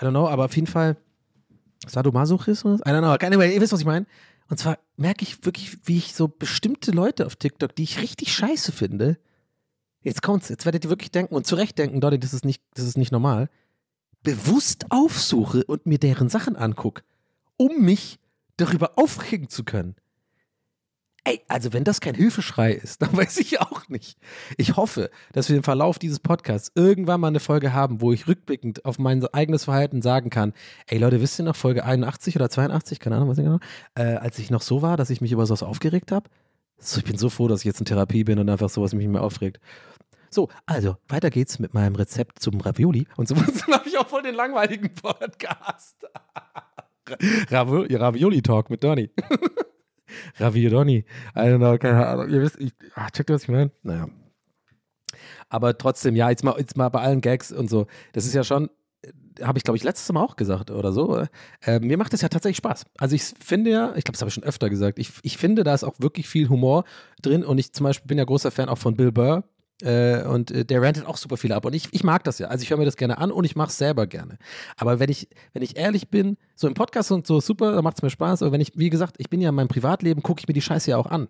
I 0.00 0.04
don't 0.04 0.10
know, 0.10 0.28
aber 0.28 0.44
auf 0.44 0.54
jeden 0.54 0.68
Fall 0.68 0.96
Sadomasochismus? 1.86 2.80
I 2.80 2.90
don't 2.90 3.00
know. 3.00 3.26
Anyway, 3.26 3.54
ihr 3.54 3.60
wisst, 3.60 3.72
was 3.72 3.80
ich 3.80 3.86
meine. 3.86 4.06
Und 4.48 4.58
zwar 4.58 4.78
merke 4.96 5.22
ich 5.22 5.44
wirklich, 5.44 5.78
wie 5.86 5.98
ich 5.98 6.14
so 6.14 6.28
bestimmte 6.28 6.90
Leute 6.90 7.26
auf 7.26 7.36
TikTok, 7.36 7.74
die 7.74 7.84
ich 7.84 8.00
richtig 8.00 8.32
scheiße 8.32 8.72
finde, 8.72 9.18
jetzt 10.02 10.22
kommt's, 10.22 10.48
jetzt 10.48 10.64
werdet 10.64 10.84
ihr 10.84 10.90
wirklich 10.90 11.10
denken 11.10 11.34
und 11.34 11.46
zurecht 11.46 11.78
denken, 11.78 12.00
Dottie, 12.00 12.18
das 12.18 12.34
ist 12.34 12.44
nicht, 12.44 12.62
das 12.74 12.84
ist 12.84 12.98
nicht 12.98 13.12
normal, 13.12 13.48
bewusst 14.22 14.86
aufsuche 14.90 15.64
und 15.64 15.86
mir 15.86 15.98
deren 15.98 16.28
Sachen 16.28 16.56
angucke, 16.56 17.02
um 17.56 17.82
mich 17.82 18.18
darüber 18.56 18.98
aufregen 18.98 19.48
zu 19.48 19.64
können. 19.64 19.96
Ey, 21.24 21.42
also 21.48 21.74
wenn 21.74 21.84
das 21.84 22.00
kein 22.00 22.14
Hilfeschrei 22.14 22.72
ist, 22.72 23.02
dann 23.02 23.14
weiß 23.14 23.38
ich 23.38 23.60
auch 23.60 23.88
nicht. 23.88 24.18
Ich 24.56 24.76
hoffe, 24.76 25.10
dass 25.32 25.48
wir 25.48 25.56
im 25.56 25.62
Verlauf 25.62 25.98
dieses 25.98 26.18
Podcasts 26.18 26.72
irgendwann 26.74 27.20
mal 27.20 27.28
eine 27.28 27.40
Folge 27.40 27.72
haben, 27.72 28.00
wo 28.00 28.12
ich 28.12 28.26
rückblickend 28.26 28.84
auf 28.84 28.98
mein 28.98 29.24
eigenes 29.26 29.64
Verhalten 29.64 30.00
sagen 30.02 30.30
kann, 30.30 30.54
ey 30.86 30.98
Leute, 30.98 31.20
wisst 31.20 31.38
ihr 31.38 31.44
noch 31.44 31.56
Folge 31.56 31.84
81 31.84 32.36
oder 32.36 32.48
82, 32.48 33.00
keine 33.00 33.16
Ahnung, 33.16 33.28
was 33.28 33.38
ich 33.38 33.44
genau, 33.44 33.60
äh, 33.94 34.16
als 34.16 34.38
ich 34.38 34.50
noch 34.50 34.62
so 34.62 34.80
war, 34.80 34.96
dass 34.96 35.10
ich 35.10 35.20
mich 35.20 35.32
über 35.32 35.44
sowas 35.44 35.62
aufgeregt 35.62 36.10
habe? 36.10 36.30
So, 36.80 36.98
ich 36.98 37.04
bin 37.04 37.18
so 37.18 37.28
froh, 37.28 37.46
dass 37.46 37.60
ich 37.60 37.66
jetzt 37.66 37.80
in 37.80 37.84
Therapie 37.84 38.24
bin 38.24 38.38
und 38.38 38.48
einfach 38.48 38.70
sowas 38.70 38.94
mich 38.94 39.04
nicht 39.04 39.12
mehr 39.12 39.22
aufregt. 39.22 39.60
So, 40.30 40.48
also, 40.64 40.96
weiter 41.08 41.28
geht's 41.28 41.58
mit 41.58 41.74
meinem 41.74 41.94
Rezept 41.94 42.38
zum 42.38 42.60
Ravioli. 42.60 43.06
Und 43.16 43.28
so 43.28 43.36
habe 43.70 43.82
ich 43.86 43.98
auch 43.98 44.06
voll 44.06 44.22
den 44.22 44.34
langweiligen 44.34 44.94
Podcast. 44.94 46.06
Ravioli-Talk 47.50 48.70
mit 48.70 48.82
Donny. 48.82 49.10
Ravioli. 50.38 51.04
I 51.36 51.38
don't 51.38 51.58
know, 51.58 51.76
keine 51.76 52.06
Ahnung. 52.06 52.30
Ihr 52.30 52.40
wisst, 52.40 52.58
ich, 52.58 52.72
ach, 52.94 53.10
checkt 53.10 53.30
ihr, 53.30 53.34
was 53.34 53.42
ich 53.42 53.48
meine? 53.48 53.72
Naja. 53.82 54.08
Aber 55.48 55.76
trotzdem, 55.76 56.16
ja, 56.16 56.30
jetzt 56.30 56.44
mal, 56.44 56.54
jetzt 56.58 56.76
mal 56.76 56.88
bei 56.88 57.00
allen 57.00 57.20
Gags 57.20 57.52
und 57.52 57.68
so. 57.68 57.88
Das 58.12 58.24
ist 58.24 58.34
ja 58.34 58.44
schon, 58.44 58.70
habe 59.42 59.58
ich 59.58 59.64
glaube 59.64 59.76
ich 59.76 59.84
letztes 59.84 60.12
Mal 60.12 60.22
auch 60.22 60.36
gesagt 60.36 60.70
oder 60.70 60.92
so. 60.92 61.24
Äh, 61.62 61.80
mir 61.80 61.96
macht 61.96 62.12
das 62.12 62.20
ja 62.20 62.28
tatsächlich 62.28 62.58
Spaß. 62.58 62.84
Also 62.98 63.14
ich 63.14 63.22
finde 63.22 63.70
ja, 63.70 63.88
ich 63.96 64.04
glaube, 64.04 64.12
das 64.12 64.20
habe 64.20 64.28
ich 64.28 64.34
schon 64.34 64.44
öfter 64.44 64.70
gesagt, 64.70 64.98
ich, 64.98 65.12
ich 65.22 65.36
finde, 65.36 65.64
da 65.64 65.74
ist 65.74 65.84
auch 65.84 65.94
wirklich 65.98 66.28
viel 66.28 66.48
Humor 66.48 66.84
drin 67.22 67.44
und 67.44 67.58
ich 67.58 67.72
zum 67.72 67.84
Beispiel 67.84 68.08
bin 68.08 68.18
ja 68.18 68.24
großer 68.24 68.50
Fan 68.50 68.68
auch 68.68 68.78
von 68.78 68.96
Bill 68.96 69.12
Burr, 69.12 69.44
äh, 69.82 70.22
und 70.24 70.50
äh, 70.50 70.64
der 70.64 70.82
rantet 70.82 71.06
auch 71.06 71.16
super 71.16 71.36
viel 71.36 71.52
ab. 71.52 71.64
Und 71.64 71.74
ich, 71.74 71.88
ich 71.92 72.04
mag 72.04 72.24
das 72.24 72.38
ja. 72.38 72.48
Also 72.48 72.62
ich 72.62 72.70
höre 72.70 72.78
mir 72.78 72.84
das 72.84 72.96
gerne 72.96 73.18
an 73.18 73.30
und 73.30 73.44
ich 73.44 73.56
mache 73.56 73.68
es 73.68 73.78
selber 73.78 74.06
gerne. 74.06 74.38
Aber 74.76 75.00
wenn 75.00 75.10
ich, 75.10 75.28
wenn 75.52 75.62
ich 75.62 75.76
ehrlich 75.76 76.10
bin, 76.10 76.36
so 76.54 76.68
im 76.68 76.74
Podcast 76.74 77.10
und 77.12 77.26
so 77.26 77.40
super, 77.40 77.72
da 77.72 77.82
macht 77.82 77.96
es 77.96 78.02
mir 78.02 78.10
Spaß. 78.10 78.42
Aber 78.42 78.52
wenn 78.52 78.60
ich, 78.60 78.72
wie 78.74 78.90
gesagt, 78.90 79.16
ich 79.18 79.30
bin 79.30 79.40
ja 79.40 79.50
in 79.50 79.54
meinem 79.54 79.68
Privatleben, 79.68 80.22
gucke 80.22 80.40
ich 80.40 80.48
mir 80.48 80.54
die 80.54 80.62
Scheiße 80.62 80.90
ja 80.90 80.96
auch 80.96 81.06
an. 81.06 81.28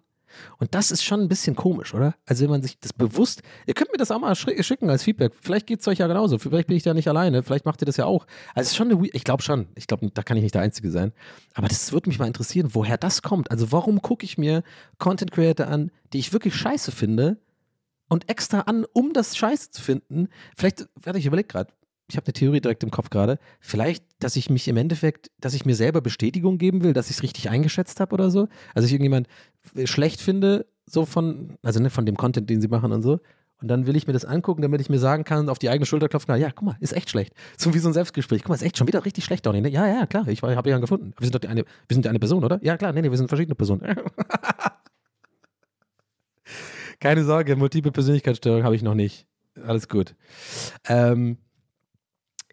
Und 0.59 0.75
das 0.75 0.91
ist 0.91 1.03
schon 1.03 1.21
ein 1.21 1.29
bisschen 1.29 1.57
komisch, 1.57 1.95
oder? 1.95 2.15
Also 2.27 2.45
wenn 2.45 2.51
man 2.51 2.63
sich 2.63 2.79
das 2.79 2.93
bewusst, 2.93 3.43
ihr 3.67 3.75
könnt 3.75 3.93
mir 3.93 3.99
das 3.99 4.11
auch 4.11 4.21
mal 4.21 4.35
schicken 4.35 4.91
als 4.91 5.03
Feedback. 5.03 5.33
Vielleicht 5.41 5.67
geht 5.67 5.81
es 5.81 5.89
euch 5.89 5.99
ja 5.99 6.07
genauso. 6.07 6.39
Vielleicht 6.39 6.69
bin 6.69 6.77
ich 6.77 6.83
da 6.83 6.95
nicht 6.95 7.09
alleine. 7.09 7.43
Vielleicht 7.43 7.67
macht 7.67 7.83
ihr 7.83 7.87
das 7.87 7.97
ja 7.97 8.07
auch. 8.07 8.27
Also 8.55 8.67
es 8.67 8.71
ist 8.73 8.77
schon 8.77 8.91
eine, 8.91 9.07
ich 9.13 9.25
glaube 9.25 9.43
schon. 9.43 9.67
Ich 9.75 9.87
glaube, 9.87 10.11
da 10.13 10.23
kann 10.23 10.37
ich 10.37 10.43
nicht 10.43 10.55
der 10.55 10.63
Einzige 10.63 10.91
sein. 10.91 11.13
Aber 11.55 11.69
das 11.69 11.93
würde 11.93 12.09
mich 12.09 12.19
mal 12.19 12.27
interessieren, 12.27 12.71
woher 12.73 12.97
das 12.97 13.23
kommt. 13.23 13.51
Also 13.51 13.73
warum 13.73 14.03
gucke 14.03 14.25
ich 14.25 14.39
mir 14.39 14.63
Content 14.99 15.33
Creator 15.33 15.67
an, 15.67 15.91
die 16.13 16.19
ich 16.19 16.33
wirklich 16.33 16.55
scheiße 16.55 16.93
finde 16.93 17.39
und 18.09 18.29
extra 18.29 18.61
an, 18.61 18.85
um 18.93 19.13
das 19.13 19.37
Scheiße 19.37 19.71
zu 19.71 19.83
finden. 19.83 20.29
Vielleicht, 20.57 20.89
warte, 20.97 21.19
ich 21.19 21.27
überlege 21.27 21.49
gerade, 21.49 21.73
ich 22.11 22.17
habe 22.17 22.27
eine 22.27 22.33
Theorie 22.33 22.61
direkt 22.61 22.83
im 22.83 22.91
Kopf 22.91 23.11
gerade. 23.11 23.39
Vielleicht, 23.61 24.05
dass 24.19 24.37
ich 24.37 24.51
mich 24.51 24.69
im 24.69 24.77
Endeffekt, 24.77 25.31
dass 25.39 25.55
ich 25.55 25.65
mir 25.65 25.75
selber 25.75 26.01
Bestätigung 26.01 26.59
geben 26.59 26.83
will, 26.83 26.93
dass 26.93 27.11
ich 27.11 27.17
es 27.17 27.23
richtig 27.23 27.49
eingeschätzt 27.51 28.01
habe 28.01 28.13
oder 28.15 28.31
so. 28.31 28.49
Also 28.75 28.87
ich 28.87 28.93
irgendjemand 28.93 29.29
schlecht 29.85 30.21
finde, 30.21 30.67
so 30.87 31.05
von, 31.07 31.57
also 31.63 31.81
ne, 31.81 31.91
von 31.91 32.07
dem 32.07 32.17
Content, 32.17 32.51
den 32.51 32.61
sie 32.61 32.69
machen 32.69 32.93
und 32.93 33.03
so. 33.03 33.21
Und 33.63 33.69
dann 33.69 33.87
will 33.87 33.95
ich 33.95 34.07
mir 34.07 34.15
das 34.15 34.25
angucken, 34.25 34.63
damit 34.63 34.81
ich 34.81 34.89
mir 34.89 34.99
sagen 34.99 35.25
kann, 35.25 35.51
auf 35.51 35.59
die 35.59 35.69
eigene 35.69 35.85
Schulter 35.85 36.09
klopfen 36.09 36.29
kann, 36.29 36.41
ja, 36.41 36.51
guck 36.51 36.65
mal, 36.65 36.77
ist 36.81 36.93
echt 36.93 37.11
schlecht. 37.11 37.35
So 37.59 37.75
wie 37.75 37.79
so 37.79 37.89
ein 37.91 37.93
Selbstgespräch. 37.93 38.43
Guck 38.43 38.49
mal, 38.49 38.55
ist 38.55 38.63
echt 38.63 38.79
schon 38.79 38.89
wieder 38.89 39.05
richtig 39.05 39.25
schlecht, 39.25 39.45
Donny. 39.45 39.61
Ne? 39.61 39.69
Ja, 39.69 39.87
ja, 39.87 40.07
klar, 40.07 40.27
ich 40.29 40.43
habe 40.43 40.71
ja 40.71 40.79
gefunden. 40.79 41.13
Wir 41.19 41.27
sind 41.27 41.35
doch 41.35 41.41
die 41.41 41.49
eine, 41.49 41.65
wir 41.89 41.95
sind 41.95 42.07
eine 42.07 42.19
Person, 42.19 42.43
oder? 42.43 42.59
Ja, 42.63 42.79
klar, 42.79 42.93
nee, 42.93 43.03
nee, 43.03 43.11
wir 43.11 43.19
sind 43.19 43.29
verschiedene 43.29 43.55
Personen. 43.55 43.83
Keine 47.01 47.25
Sorge, 47.25 47.57
multiple 47.57 47.93
Persönlichkeitsstörung 47.93 48.65
habe 48.65 48.77
ich 48.77 48.83
noch 48.83 48.95
nicht. 48.95 49.27
Alles 49.63 49.89
gut. 49.89 50.15
Ähm, 50.87 51.39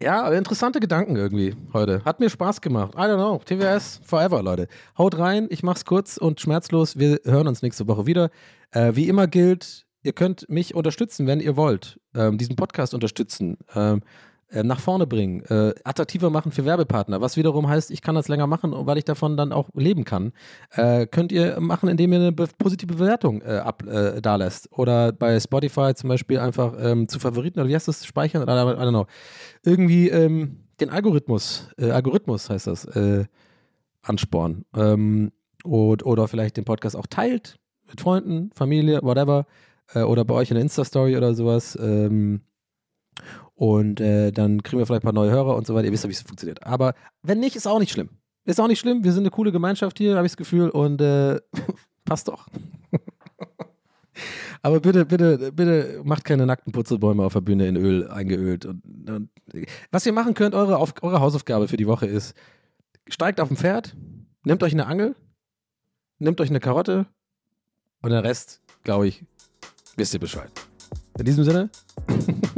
ja, 0.00 0.30
interessante 0.32 0.80
Gedanken 0.80 1.16
irgendwie 1.16 1.56
heute. 1.72 2.04
Hat 2.04 2.20
mir 2.20 2.30
Spaß 2.30 2.60
gemacht. 2.60 2.94
I 2.94 3.00
don't 3.00 3.16
know. 3.16 3.40
TWS 3.44 4.00
forever, 4.04 4.42
Leute. 4.42 4.68
Haut 4.96 5.18
rein, 5.18 5.46
ich 5.50 5.62
mach's 5.62 5.84
kurz 5.84 6.16
und 6.16 6.40
schmerzlos. 6.40 6.98
Wir 6.98 7.20
hören 7.24 7.48
uns 7.48 7.62
nächste 7.62 7.88
Woche 7.88 8.06
wieder. 8.06 8.30
Äh, 8.70 8.94
wie 8.94 9.08
immer 9.08 9.26
gilt, 9.26 9.86
ihr 10.02 10.12
könnt 10.12 10.48
mich 10.48 10.74
unterstützen, 10.74 11.26
wenn 11.26 11.40
ihr 11.40 11.56
wollt. 11.56 11.98
Ähm, 12.14 12.38
diesen 12.38 12.56
Podcast 12.56 12.94
unterstützen. 12.94 13.58
Ähm, 13.74 13.98
äh, 13.98 14.27
nach 14.50 14.80
vorne 14.80 15.06
bringen, 15.06 15.42
äh, 15.42 15.74
attraktiver 15.84 16.30
machen 16.30 16.52
für 16.52 16.64
Werbepartner, 16.64 17.20
was 17.20 17.36
wiederum 17.36 17.68
heißt, 17.68 17.90
ich 17.90 18.00
kann 18.00 18.14
das 18.14 18.28
länger 18.28 18.46
machen, 18.46 18.72
weil 18.74 18.96
ich 18.96 19.04
davon 19.04 19.36
dann 19.36 19.52
auch 19.52 19.68
leben 19.74 20.04
kann. 20.04 20.32
Äh, 20.70 21.06
könnt 21.06 21.32
ihr 21.32 21.60
machen, 21.60 21.88
indem 21.88 22.12
ihr 22.12 22.20
eine 22.20 22.32
be 22.32 22.48
positive 22.58 22.94
Bewertung 22.94 23.42
äh, 23.42 23.58
ab, 23.58 23.82
äh, 23.86 24.22
da 24.22 24.36
lässt. 24.36 24.72
Oder 24.72 25.12
bei 25.12 25.38
Spotify 25.38 25.92
zum 25.94 26.08
Beispiel 26.08 26.38
einfach 26.38 26.74
ähm, 26.80 27.08
zu 27.08 27.18
Favoriten 27.18 27.60
oder 27.60 27.68
wie 27.68 27.74
heißt 27.74 27.88
das, 27.88 28.06
speichern 28.06 28.42
oder 28.42 28.54
I 28.54 28.76
don't 28.76 28.90
know. 28.90 29.06
Irgendwie 29.64 30.08
ähm, 30.08 30.64
den 30.80 30.90
Algorithmus, 30.90 31.68
äh, 31.76 31.90
Algorithmus 31.90 32.48
heißt 32.48 32.68
das, 32.68 32.84
äh, 32.86 33.26
anspornen. 34.02 34.64
Ähm, 34.74 35.32
und, 35.64 36.06
oder 36.06 36.28
vielleicht 36.28 36.56
den 36.56 36.64
Podcast 36.64 36.96
auch 36.96 37.06
teilt 37.06 37.58
mit 37.88 38.00
Freunden, 38.00 38.50
Familie, 38.54 39.00
whatever. 39.02 39.46
Äh, 39.92 40.02
oder 40.02 40.24
bei 40.24 40.34
euch 40.34 40.50
in 40.50 40.54
der 40.54 40.62
Insta-Story 40.62 41.16
oder 41.16 41.34
sowas. 41.34 41.76
Und 43.58 44.00
äh, 44.00 44.30
dann 44.30 44.62
kriegen 44.62 44.78
wir 44.78 44.86
vielleicht 44.86 45.02
ein 45.02 45.06
paar 45.06 45.12
neue 45.12 45.32
Hörer 45.32 45.56
und 45.56 45.66
so 45.66 45.74
weiter. 45.74 45.86
Ihr 45.86 45.92
wisst 45.92 46.04
ja, 46.04 46.08
wie 46.08 46.14
es 46.14 46.22
funktioniert. 46.22 46.64
Aber 46.64 46.94
wenn 47.24 47.40
nicht, 47.40 47.56
ist 47.56 47.66
auch 47.66 47.80
nicht 47.80 47.90
schlimm. 47.90 48.08
Ist 48.44 48.60
auch 48.60 48.68
nicht 48.68 48.78
schlimm. 48.78 49.02
Wir 49.02 49.12
sind 49.12 49.24
eine 49.24 49.32
coole 49.32 49.50
Gemeinschaft 49.50 49.98
hier, 49.98 50.14
habe 50.14 50.26
ich 50.26 50.30
das 50.30 50.36
Gefühl. 50.36 50.70
Und 50.70 51.00
äh, 51.00 51.40
passt 52.04 52.28
doch. 52.28 52.46
Aber 54.62 54.78
bitte, 54.78 55.04
bitte, 55.04 55.50
bitte 55.50 56.02
macht 56.04 56.24
keine 56.24 56.46
nackten 56.46 56.72
Putzelbäume 56.72 57.24
auf 57.24 57.32
der 57.32 57.40
Bühne 57.40 57.66
in 57.66 57.74
Öl 57.74 58.08
eingeölt. 58.08 58.64
Und, 58.64 59.10
und 59.10 59.28
was 59.90 60.06
ihr 60.06 60.12
machen 60.12 60.34
könnt, 60.34 60.54
eure, 60.54 60.76
auf, 60.76 60.94
eure 61.02 61.18
Hausaufgabe 61.18 61.66
für 61.66 61.76
die 61.76 61.88
Woche 61.88 62.06
ist, 62.06 62.36
steigt 63.08 63.40
auf 63.40 63.50
ein 63.50 63.56
Pferd, 63.56 63.96
nehmt 64.44 64.62
euch 64.62 64.72
eine 64.72 64.86
Angel, 64.86 65.16
nehmt 66.20 66.40
euch 66.40 66.50
eine 66.50 66.60
Karotte 66.60 67.06
und 68.02 68.10
den 68.10 68.20
Rest, 68.20 68.60
glaube 68.84 69.08
ich, 69.08 69.24
wisst 69.96 70.14
ihr 70.14 70.20
Bescheid. 70.20 70.50
In 71.18 71.24
diesem 71.24 71.42
Sinne, 71.42 71.70